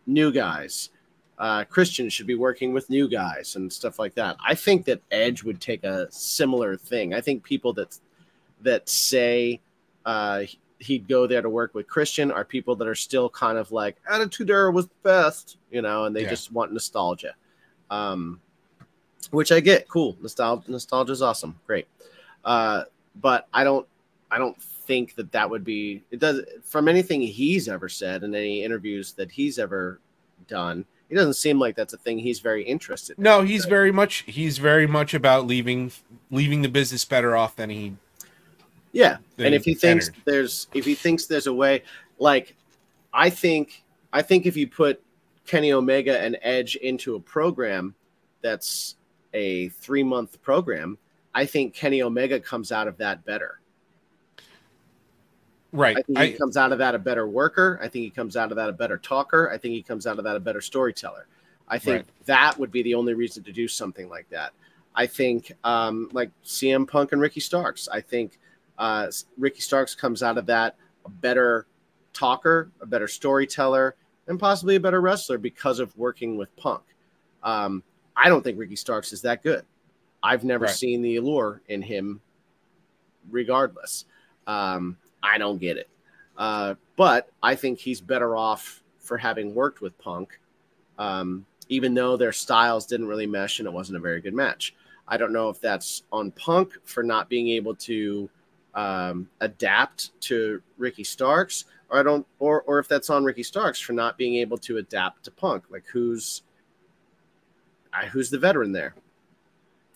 new 0.06 0.30
guys. 0.30 0.90
Uh, 1.38 1.64
Christian 1.64 2.10
should 2.10 2.26
be 2.26 2.34
working 2.34 2.74
with 2.74 2.90
new 2.90 3.08
guys 3.08 3.56
and 3.56 3.72
stuff 3.72 3.98
like 3.98 4.14
that. 4.16 4.36
I 4.46 4.54
think 4.54 4.84
that 4.84 5.00
Edge 5.10 5.42
would 5.42 5.58
take 5.58 5.84
a 5.84 6.06
similar 6.10 6.76
thing. 6.76 7.14
I 7.14 7.22
think 7.22 7.42
people 7.42 7.72
that 7.72 7.98
that 8.62 8.88
say 8.88 9.60
uh, 10.04 10.42
he'd 10.78 11.06
go 11.08 11.26
there 11.26 11.42
to 11.42 11.48
work 11.48 11.74
with 11.74 11.86
Christian 11.86 12.30
are 12.32 12.44
people 12.44 12.74
that 12.76 12.88
are 12.88 12.94
still 12.94 13.28
kind 13.30 13.56
of 13.58 13.70
like 13.72 13.96
Attitude 14.10 14.50
Era 14.50 14.70
was 14.70 14.86
the 14.86 14.94
best, 15.02 15.56
you 15.70 15.82
know, 15.82 16.04
and 16.04 16.14
they 16.16 16.22
Yeah. 16.22 16.30
just 16.30 16.52
want 16.52 16.72
nostalgia. 16.72 17.34
Um, 17.90 18.40
which 19.30 19.52
I 19.52 19.60
get. 19.60 19.88
Cool, 19.88 20.16
nostalgia. 20.20 20.70
Nostalgia 20.70 21.12
is 21.12 21.22
awesome. 21.22 21.58
Great. 21.66 21.86
Uh, 22.44 22.84
but 23.20 23.48
I 23.52 23.64
don't. 23.64 23.86
I 24.30 24.38
don't 24.38 24.60
think 24.60 25.14
that 25.16 25.30
that 25.32 25.48
would 25.48 25.64
be. 25.64 26.02
It 26.10 26.18
does 26.18 26.40
from 26.64 26.88
anything 26.88 27.20
he's 27.20 27.68
ever 27.68 27.88
said 27.88 28.24
in 28.24 28.34
any 28.34 28.64
interviews 28.64 29.12
that 29.12 29.30
he's 29.30 29.58
ever 29.58 30.00
done. 30.48 30.84
It 31.10 31.14
doesn't 31.16 31.34
seem 31.34 31.58
like 31.58 31.76
that's 31.76 31.92
a 31.92 31.98
thing 31.98 32.18
he's 32.18 32.40
very 32.40 32.64
interested. 32.64 33.18
in. 33.18 33.22
no 33.24 33.42
he's 33.42 33.66
very 33.66 33.92
much 33.92 34.24
he's 34.26 34.56
very 34.56 34.86
much 34.86 35.12
about 35.12 35.46
leaving 35.46 35.92
leaving 36.30 36.62
the 36.62 36.68
business 36.70 37.04
better 37.04 37.36
off 37.36 37.54
than 37.54 37.68
he 37.68 37.94
Yeah, 38.92 39.18
and 39.38 39.54
if 39.54 39.64
he 39.64 39.74
thinks 39.74 40.08
entered. 40.08 40.22
there's 40.26 40.66
if 40.74 40.84
he 40.84 40.94
thinks 40.94 41.26
there's 41.26 41.46
a 41.46 41.54
way, 41.54 41.82
like 42.18 42.54
I 43.12 43.30
think 43.30 43.82
I 44.12 44.22
think 44.22 44.46
if 44.46 44.56
you 44.56 44.66
put 44.66 45.02
Kenny 45.46 45.72
Omega 45.72 46.20
and 46.20 46.38
Edge 46.42 46.76
into 46.76 47.14
a 47.14 47.20
program 47.20 47.94
that's 48.42 48.96
a 49.32 49.68
three 49.70 50.02
month 50.02 50.42
program, 50.42 50.98
I 51.34 51.46
think 51.46 51.74
Kenny 51.74 52.02
Omega 52.02 52.38
comes 52.38 52.70
out 52.70 52.86
of 52.86 52.98
that 52.98 53.24
better. 53.24 53.60
right 55.72 55.96
I 55.96 56.02
think 56.02 56.18
he 56.18 56.32
comes 56.32 56.56
out 56.58 56.72
of 56.72 56.78
that 56.78 56.94
a 56.94 56.98
better 56.98 57.26
worker. 57.26 57.78
I 57.82 57.88
think 57.88 58.04
he 58.04 58.10
comes 58.10 58.36
out 58.36 58.50
of 58.50 58.56
that 58.56 58.68
a 58.68 58.72
better 58.72 58.98
talker. 58.98 59.50
I 59.50 59.56
think 59.56 59.72
he 59.72 59.82
comes 59.82 60.06
out 60.06 60.18
of 60.18 60.24
that 60.24 60.36
a 60.36 60.40
better 60.40 60.60
storyteller. 60.60 61.26
I 61.68 61.78
think 61.78 61.96
Right. 61.96 62.26
that 62.26 62.58
would 62.58 62.70
be 62.70 62.82
the 62.82 62.94
only 62.94 63.14
reason 63.14 63.42
to 63.44 63.52
do 63.52 63.66
something 63.66 64.08
like 64.10 64.28
that. 64.28 64.52
I 64.94 65.06
think 65.06 65.50
um, 65.64 66.10
like 66.12 66.30
CM 66.44 66.86
Punk 66.86 67.12
and 67.12 67.20
Ricky 67.22 67.40
Starks. 67.40 67.88
I 67.88 68.02
think 68.02 68.38
uh, 68.78 69.10
Ricky 69.38 69.60
Starks 69.60 69.94
comes 69.94 70.22
out 70.22 70.38
of 70.38 70.46
that 70.46 70.76
a 71.04 71.10
better 71.10 71.66
talker, 72.12 72.70
a 72.80 72.86
better 72.86 73.08
storyteller, 73.08 73.96
and 74.28 74.38
possibly 74.38 74.76
a 74.76 74.80
better 74.80 75.00
wrestler 75.00 75.38
because 75.38 75.78
of 75.80 75.96
working 75.96 76.36
with 76.36 76.54
Punk. 76.56 76.82
Um, 77.42 77.82
I 78.16 78.28
don't 78.28 78.42
think 78.42 78.58
Ricky 78.58 78.76
Starks 78.76 79.12
is 79.12 79.22
that 79.22 79.42
good. 79.42 79.64
I've 80.22 80.44
never 80.44 80.66
Right. 80.66 80.74
seen 80.74 81.02
the 81.02 81.16
allure 81.16 81.60
in 81.68 81.82
him, 81.82 82.20
regardless. 83.30 84.04
Um, 84.46 84.96
I 85.22 85.38
don't 85.38 85.58
get 85.58 85.76
it. 85.76 85.88
Uh, 86.36 86.74
but 86.96 87.30
I 87.42 87.54
think 87.54 87.78
he's 87.78 88.00
better 88.00 88.36
off 88.36 88.82
for 88.98 89.18
having 89.18 89.54
worked 89.54 89.80
with 89.80 89.96
Punk, 89.98 90.38
um, 90.98 91.44
even 91.68 91.94
though 91.94 92.16
their 92.16 92.32
styles 92.32 92.86
didn't 92.86 93.06
really 93.06 93.26
mesh 93.26 93.58
and 93.58 93.66
it 93.66 93.72
wasn't 93.72 93.96
a 93.96 94.00
very 94.00 94.20
good 94.20 94.34
match. 94.34 94.74
I 95.08 95.16
don't 95.16 95.32
know 95.32 95.48
if 95.48 95.60
that's 95.60 96.04
on 96.12 96.30
Punk 96.32 96.74
for 96.84 97.02
not 97.02 97.28
being 97.28 97.48
able 97.48 97.74
to 97.76 98.30
um, 98.74 99.28
adapt 99.40 100.18
to 100.22 100.62
Ricky 100.78 101.04
Starks, 101.04 101.64
or 101.90 101.98
I 101.98 102.02
don't, 102.02 102.26
or 102.38 102.62
or 102.62 102.78
if 102.78 102.88
that's 102.88 103.10
on 103.10 103.24
Ricky 103.24 103.42
Starks 103.42 103.80
for 103.80 103.92
not 103.92 104.16
being 104.16 104.36
able 104.36 104.58
to 104.58 104.78
adapt 104.78 105.24
to 105.24 105.30
Punk. 105.30 105.64
Like 105.70 105.84
who's 105.92 106.42
I, 107.92 108.06
who's 108.06 108.30
the 108.30 108.38
veteran 108.38 108.72
there? 108.72 108.94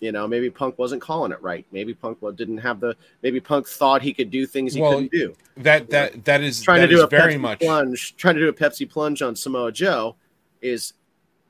You 0.01 0.13
know, 0.13 0.29
maybe 0.29 0.51
Punk 0.51 0.79
wasn't 0.79 1.01
calling 1.01 1.33
it 1.33 1.41
right. 1.43 1.65
Maybe 1.73 1.95
Punk 1.95 2.19
didn't 2.37 2.59
have 2.59 2.81
the. 2.81 2.95
Maybe 3.23 3.41
Punk 3.41 3.67
thought 3.67 4.03
he 4.03 4.13
could 4.13 4.31
do 4.31 4.45
things 4.47 4.75
he 4.75 4.81
Well, 4.83 4.93
couldn't 4.93 5.11
do. 5.11 5.35
that 5.57 5.89
that 5.89 6.25
that 6.27 6.43
is 6.43 6.61
Trying 6.63 6.83
that 6.83 6.89
to 6.89 6.97
do 6.97 7.05
a 7.05 7.07
very 7.07 7.35
Pepsi 7.37 7.41
much 7.41 7.61
plunge, 7.61 8.15
trying 8.17 8.35
to 8.35 8.41
do 8.43 8.49
a 8.49 8.53
Pepsi 8.53 8.89
plunge 8.89 9.23
on 9.23 9.35
Samoa 9.35 9.73
Joe, 9.73 10.17
is 10.61 10.93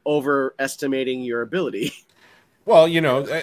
overestimating 0.07 1.23
your 1.23 1.43
ability. 1.43 1.93
Well, 2.67 2.89
you 2.89 3.01
know, 3.01 3.21
uh, 3.21 3.43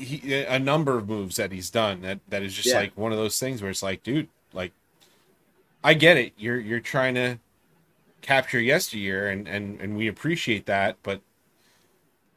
he, 0.00 0.34
a 0.44 0.58
number 0.58 0.98
of 0.98 1.08
moves 1.08 1.36
that 1.36 1.52
he's 1.52 1.70
done 1.70 2.02
that 2.02 2.20
that 2.28 2.42
is 2.42 2.54
just 2.54 2.68
Yeah. 2.68 2.76
like 2.80 2.96
one 2.96 3.12
of 3.12 3.18
those 3.18 3.38
things 3.38 3.62
where 3.62 3.70
it's 3.70 3.82
like, 3.82 4.02
dude, 4.02 4.28
like, 4.52 4.72
I 5.84 5.94
get 5.94 6.16
it. 6.16 6.32
You're 6.38 6.58
you're 6.60 6.80
trying 6.80 7.14
to 7.14 7.38
capture 8.22 8.60
yesteryear, 8.60 9.28
and 9.28 9.48
and 9.48 9.80
and 9.80 9.96
we 9.96 10.08
appreciate 10.08 10.66
that, 10.66 10.96
but 11.02 11.20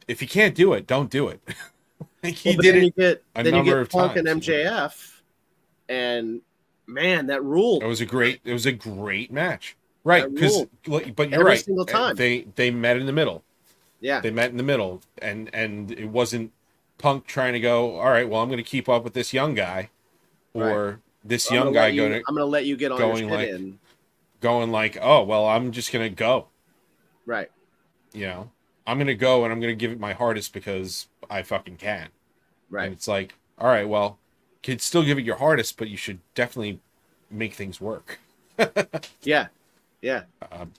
if 0.08 0.20
you 0.22 0.28
can't 0.28 0.54
do 0.54 0.72
it, 0.72 0.86
don't 0.86 1.10
do 1.10 1.28
it. 1.28 1.40
like 2.22 2.34
he 2.34 2.50
Well, 2.50 2.58
did 2.62 2.74
you 2.76 2.86
it. 2.88 2.96
get 2.96 3.22
a 3.34 3.42
then 3.42 3.46
you 3.46 3.52
number 3.52 3.72
get 3.72 3.82
of 3.82 3.90
Punk 3.90 4.16
and 4.16 4.26
times. 4.26 4.46
MJF, 4.46 5.20
and 5.88 6.40
man, 6.86 7.26
that 7.26 7.42
ruled. 7.44 7.82
It 7.82 7.86
was 7.86 8.00
a 8.00 8.06
great. 8.06 8.40
It 8.44 8.52
was 8.52 8.66
a 8.66 8.72
great 8.72 9.32
match, 9.32 9.76
right? 10.04 10.32
Because, 10.32 10.66
but 10.86 11.30
you're 11.30 11.40
Every 11.40 11.44
right. 11.44 11.64
single 11.64 11.84
uh, 11.84 11.92
time. 11.92 12.16
They 12.16 12.42
they 12.54 12.70
met 12.70 12.96
in 12.96 13.06
the 13.06 13.12
middle. 13.12 13.42
Yeah, 14.00 14.20
they 14.20 14.30
met 14.30 14.50
in 14.50 14.56
the 14.56 14.62
middle 14.62 15.00
and 15.18 15.50
and 15.54 15.90
it 15.92 16.06
wasn't 16.06 16.52
punk 16.98 17.26
trying 17.26 17.52
to 17.52 17.60
go 17.60 17.98
all 17.98 18.10
right 18.10 18.28
well 18.28 18.40
i'm 18.40 18.48
going 18.48 18.56
to 18.56 18.62
keep 18.62 18.88
up 18.88 19.04
with 19.04 19.12
this 19.14 19.32
young 19.32 19.54
guy 19.54 19.90
or 20.54 21.00
this 21.24 21.50
I'm 21.50 21.56
young 21.56 21.72
guy 21.72 21.88
you- 21.88 22.02
going 22.08 22.14
I'm 22.28 22.34
going 22.34 22.46
to 22.46 22.50
let 22.50 22.64
you 22.66 22.76
get 22.76 22.92
on 22.92 22.98
going 22.98 23.28
like- 23.28 23.48
in. 23.48 23.78
going 24.40 24.70
like 24.70 24.96
oh 25.00 25.22
well 25.24 25.46
i'm 25.46 25.72
just 25.72 25.92
going 25.92 26.08
to 26.08 26.14
go 26.14 26.48
Right. 27.26 27.50
you 28.12 28.26
know 28.26 28.50
i'm 28.86 28.98
going 28.98 29.06
to 29.08 29.14
go 29.14 29.44
and 29.44 29.52
i'm 29.52 29.60
going 29.60 29.72
to 29.72 29.76
give 29.76 29.90
it 29.90 29.98
my 30.00 30.12
hardest 30.12 30.52
because 30.52 31.06
i 31.30 31.42
fucking 31.42 31.76
can 31.76 32.08
Right. 32.70 32.84
and 32.84 32.92
it's 32.94 33.08
like 33.08 33.34
all 33.56 33.68
right, 33.68 33.88
well, 33.88 34.18
you 34.64 34.72
could 34.72 34.80
still 34.80 35.04
give 35.04 35.16
it 35.16 35.24
your 35.24 35.36
hardest, 35.36 35.76
but 35.78 35.88
you 35.88 35.96
should 35.96 36.18
definitely 36.34 36.80
make 37.30 37.54
things 37.54 37.80
work. 37.80 38.18
Yeah, 39.22 39.46
yeah. 40.02 40.22
Um, 40.50 40.72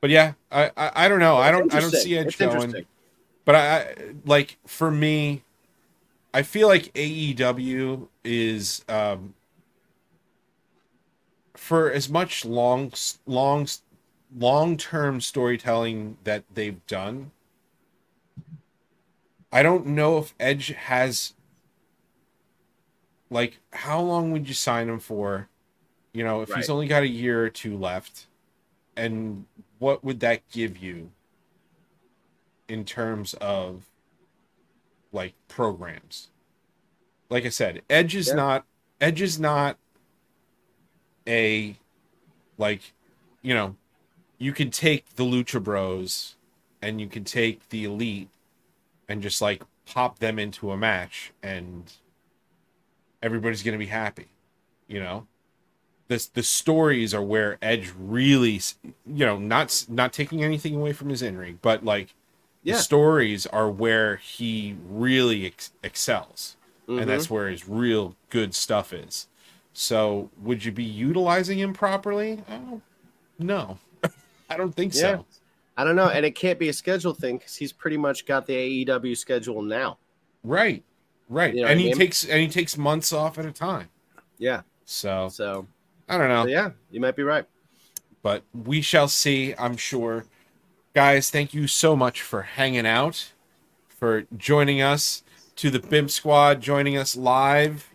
but 0.00 0.10
yeah, 0.10 0.32
I 0.50 0.72
I, 0.76 0.90
I 1.04 1.08
don't 1.08 1.20
know. 1.20 1.36
I 1.36 1.52
don't 1.52 1.72
I 1.72 1.78
don't 1.78 1.92
see 1.92 2.18
Edge 2.18 2.36
going. 2.36 2.84
But 3.44 3.54
I, 3.54 3.76
I 3.78 3.94
like 4.24 4.56
for 4.66 4.90
me, 4.90 5.44
I 6.36 6.42
feel 6.42 6.68
like 6.68 6.92
AEW 6.92 8.08
is 8.22 8.84
um 8.90 9.32
for 11.54 11.90
as 11.90 12.10
much 12.10 12.44
long 12.44 12.92
long 13.24 13.66
long 14.38 14.76
term 14.76 15.22
storytelling 15.22 16.18
that 16.24 16.44
they've 16.52 16.86
done. 16.86 17.30
I 19.50 19.62
don't 19.62 19.86
know 19.86 20.18
if 20.18 20.34
Edge 20.38 20.74
has 20.74 21.32
like 23.30 23.56
how 23.72 24.02
long 24.02 24.30
would 24.32 24.46
you 24.46 24.52
sign 24.52 24.90
him 24.90 25.00
for? 25.00 25.48
You 26.12 26.22
know, 26.22 26.42
if 26.42 26.52
he's 26.52 26.68
only 26.68 26.86
got 26.86 27.02
a 27.02 27.08
year 27.08 27.46
or 27.46 27.48
two 27.48 27.78
left, 27.78 28.26
and 28.94 29.46
what 29.78 30.04
would 30.04 30.20
that 30.20 30.46
give 30.50 30.76
you 30.76 31.12
in 32.68 32.84
terms 32.84 33.32
of 33.40 33.86
like 35.16 35.34
programs? 35.48 36.28
Like 37.28 37.44
I 37.44 37.48
said, 37.48 37.82
Edge 37.90 38.14
is 38.14 38.28
Yeah. 38.28 38.34
not 38.34 38.66
Edge 39.00 39.20
is 39.20 39.40
not 39.40 39.76
a 41.26 41.76
like 42.56 42.92
you 43.42 43.52
know 43.52 43.74
you 44.38 44.52
can 44.52 44.70
take 44.70 45.16
the 45.16 45.24
Lucha 45.24 45.62
Bros 45.62 46.36
and 46.80 47.00
you 47.00 47.08
can 47.08 47.24
take 47.24 47.68
the 47.70 47.84
Elite 47.84 48.28
and 49.08 49.22
just 49.22 49.42
like 49.42 49.62
pop 49.86 50.18
them 50.18 50.38
into 50.38 50.70
a 50.70 50.76
match 50.76 51.32
and 51.42 51.92
everybody's 53.22 53.62
gonna 53.62 53.78
be 53.78 53.86
happy, 53.86 54.26
you 54.86 55.00
know. 55.00 55.26
This 56.08 56.26
the 56.26 56.42
stories 56.42 57.12
are 57.14 57.22
where 57.22 57.58
Edge 57.60 57.92
really, 57.98 58.60
you 58.84 59.26
know, 59.26 59.38
not 59.38 59.86
not 59.88 60.12
taking 60.12 60.44
anything 60.44 60.76
away 60.76 60.92
from 60.92 61.08
his 61.08 61.22
in 61.22 61.36
ring, 61.36 61.58
but 61.62 61.84
like 61.84 62.14
Yeah. 62.66 62.76
the 62.76 62.82
stories 62.82 63.46
are 63.46 63.70
where 63.70 64.16
he 64.16 64.76
really 64.88 65.46
ex- 65.46 65.70
excels, 65.82 66.56
Mhm. 66.88 67.02
and 67.02 67.10
that's 67.10 67.30
where 67.30 67.48
his 67.48 67.68
real 67.68 68.16
good 68.30 68.54
stuff 68.54 68.92
is. 68.92 69.28
So, 69.72 70.30
would 70.42 70.64
you 70.64 70.72
be 70.72 70.82
utilizing 70.84 71.58
him 71.58 71.72
properly? 71.72 72.42
Oh, 72.50 72.80
no, 73.38 73.78
I 74.50 74.56
don't 74.56 74.74
think 74.74 74.94
Yeah. 74.94 75.00
so. 75.18 75.26
I 75.76 75.84
don't 75.84 75.94
know, 75.96 76.08
and 76.08 76.24
it 76.24 76.34
can't 76.34 76.58
be 76.58 76.68
a 76.70 76.72
schedule 76.72 77.12
thing 77.14 77.36
because 77.38 77.54
he's 77.54 77.72
pretty 77.72 77.98
much 77.98 78.24
got 78.26 78.46
the 78.46 78.54
AEW 78.54 79.14
schedule 79.14 79.60
now. 79.62 79.98
Right, 80.42 80.82
right, 81.28 81.54
You 81.54 81.60
know 81.62 81.66
and 81.68 81.76
what 81.78 81.80
I 81.80 81.82
he 81.82 81.88
mean? 81.90 81.96
takes 81.98 82.24
and 82.24 82.40
he 82.40 82.48
takes 82.48 82.76
months 82.78 83.12
off 83.12 83.38
at 83.38 83.44
a 83.46 83.52
time. 83.52 83.88
Yeah, 84.38 84.62
So 84.86 85.28
so, 85.28 85.66
I 86.08 86.16
don't 86.18 86.28
know. 86.28 86.44
so 86.44 86.48
yeah, 86.48 86.70
you 86.90 86.98
might 87.00 87.14
be 87.16 87.22
right. 87.22 87.44
but 88.22 88.42
we 88.54 88.80
shall 88.80 89.06
see, 89.08 89.54
I'm 89.56 89.76
sure. 89.76 90.24
Guys, 90.96 91.28
thank 91.28 91.52
you 91.52 91.66
so 91.66 91.94
much 91.94 92.22
for 92.22 92.40
hanging 92.40 92.86
out, 92.86 93.34
for 93.86 94.24
joining 94.34 94.80
us 94.80 95.22
to 95.56 95.68
the 95.68 95.78
BIMP 95.78 96.10
squad, 96.10 96.62
joining 96.62 96.96
us 96.96 97.14
live. 97.14 97.90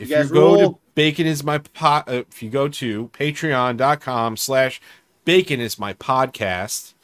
If 0.00 0.10
You 0.10 0.16
you, 0.16 0.28
go 0.30 0.56
to. 0.72 0.78
Bacon 0.96 1.28
is 1.28 1.44
my 1.44 1.58
pod, 1.58 2.08
uh, 2.08 2.24
if 2.28 2.42
you 2.42 2.50
go 2.50 2.66
to 2.66 3.06
patreon.com 3.10 4.36
slash 4.36 4.80
bacon 5.24 5.60
is 5.60 5.78
my 5.78 5.94
podcast, 5.94 6.94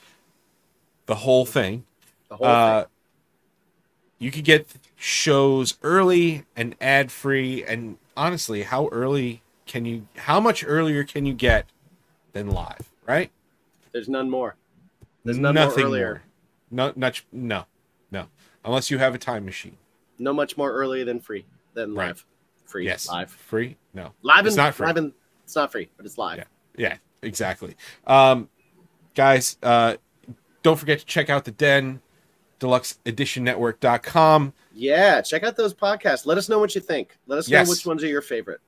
the 1.07 1.15
whole 1.15 1.47
thing, 1.47 1.85
The 2.29 2.35
whole 2.35 2.47
uh, 2.49 2.81
thing. 2.81 2.91
you 4.19 4.33
could 4.33 4.45
get 4.45 4.67
shows 4.97 5.79
early 5.85 6.45
and 6.57 6.75
ad 6.81 7.13
free. 7.13 7.63
And 7.63 7.99
honestly, 8.17 8.65
how 8.65 8.89
early 8.89 9.43
can 9.65 9.85
you? 9.85 10.09
How 10.17 10.41
much 10.41 10.65
earlier 10.67 11.05
can 11.05 11.25
you 11.25 11.35
get 11.35 11.67
than 12.33 12.51
live? 12.51 12.91
Right? 13.07 13.31
There's 13.97 14.11
none 14.11 14.29
more. 14.29 14.57
There's 15.25 15.39
none 15.39 15.55
more 15.55 15.73
earlier. 15.81 16.23
No, 16.71 16.93
not 16.97 17.23
no, 17.33 17.65
no. 18.11 18.27
Unless 18.63 18.91
you 18.91 18.99
have 18.99 19.15
a 19.15 19.19
time 19.19 19.47
machine. 19.47 19.79
No 20.19 20.35
much 20.35 20.59
more 20.59 20.71
earlier 20.71 21.03
than 21.07 21.19
free 21.19 21.47
than 21.73 21.95
Right. 21.95 22.09
live. 22.09 22.27
Free. 22.67 22.85
Yes. 22.85 23.09
Live. 23.09 23.31
Free? 23.31 23.79
No. 23.95 24.13
Live 24.21 24.45
It's 24.45 24.55
and 24.55 24.65
not 24.65 24.75
free. 24.75 24.87
Live 24.87 24.99
and, 24.99 25.13
it's 25.45 25.57
not 25.57 25.73
free, 25.73 25.89
but 25.97 26.05
it's 26.05 26.19
live. 26.19 26.37
Yeah. 26.37 26.45
Yeah. 26.77 26.97
Exactly. 27.23 27.75
Um, 28.07 28.51
guys, 29.15 29.57
uh, 29.63 29.97
don't 30.63 30.79
forget 30.79 30.99
to 30.99 31.07
check 31.07 31.31
out 31.31 31.47
the 31.47 31.53
Den, 31.53 32.03
deluxe 32.59 32.99
edition 33.07 33.47
deluxeeditionnetwork.com. 33.47 34.53
Yeah, 34.75 35.23
check 35.23 35.43
out 35.43 35.57
those 35.57 35.73
podcasts. 35.73 36.27
Let 36.27 36.37
us 36.37 36.51
know 36.51 36.59
what 36.59 36.75
you 36.75 36.83
think. 36.83 37.17
Let 37.27 37.39
us 37.39 37.49
Yes. 37.49 37.67
know 37.67 37.71
which 37.73 37.87
ones 37.87 38.05
are 38.05 38.09
your 38.09 38.21
favorite. 38.21 38.61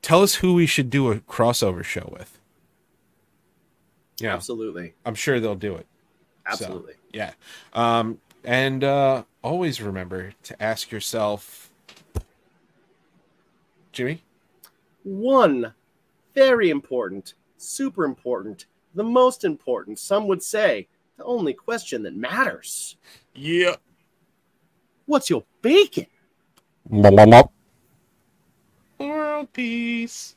Tell 0.00 0.22
us 0.22 0.36
who 0.36 0.54
we 0.54 0.64
should 0.64 0.88
do 0.88 1.12
a 1.12 1.16
crossover 1.20 1.84
show 1.84 2.08
with. 2.18 2.39
Yeah, 4.20 4.34
Absolutely. 4.34 4.94
I'm 5.04 5.14
sure 5.14 5.40
they'll 5.40 5.54
do 5.54 5.76
it. 5.76 5.86
So, 6.52 6.64
Absolutely. 6.64 6.94
yeah. 7.12 7.32
Um, 7.72 8.20
and 8.44 8.82
uh, 8.84 9.24
always 9.42 9.80
remember 9.80 10.32
to 10.44 10.62
ask 10.62 10.90
yourself, 10.90 11.70
Jimmy, 13.92 14.22
One 15.02 15.74
very 16.34 16.70
important, 16.70 17.34
super 17.56 18.04
important, 18.04 18.66
the 18.94 19.04
most 19.04 19.44
important, 19.44 19.98
some 19.98 20.26
would 20.26 20.42
say, 20.42 20.88
the 21.16 21.24
only 21.24 21.52
question 21.52 22.02
that 22.04 22.16
matters. 22.16 22.96
yeah. 23.34 23.76
What's 25.06 25.28
your 25.28 25.42
bacon? 25.60 26.06
World 28.98 29.52
peace. 29.52 30.36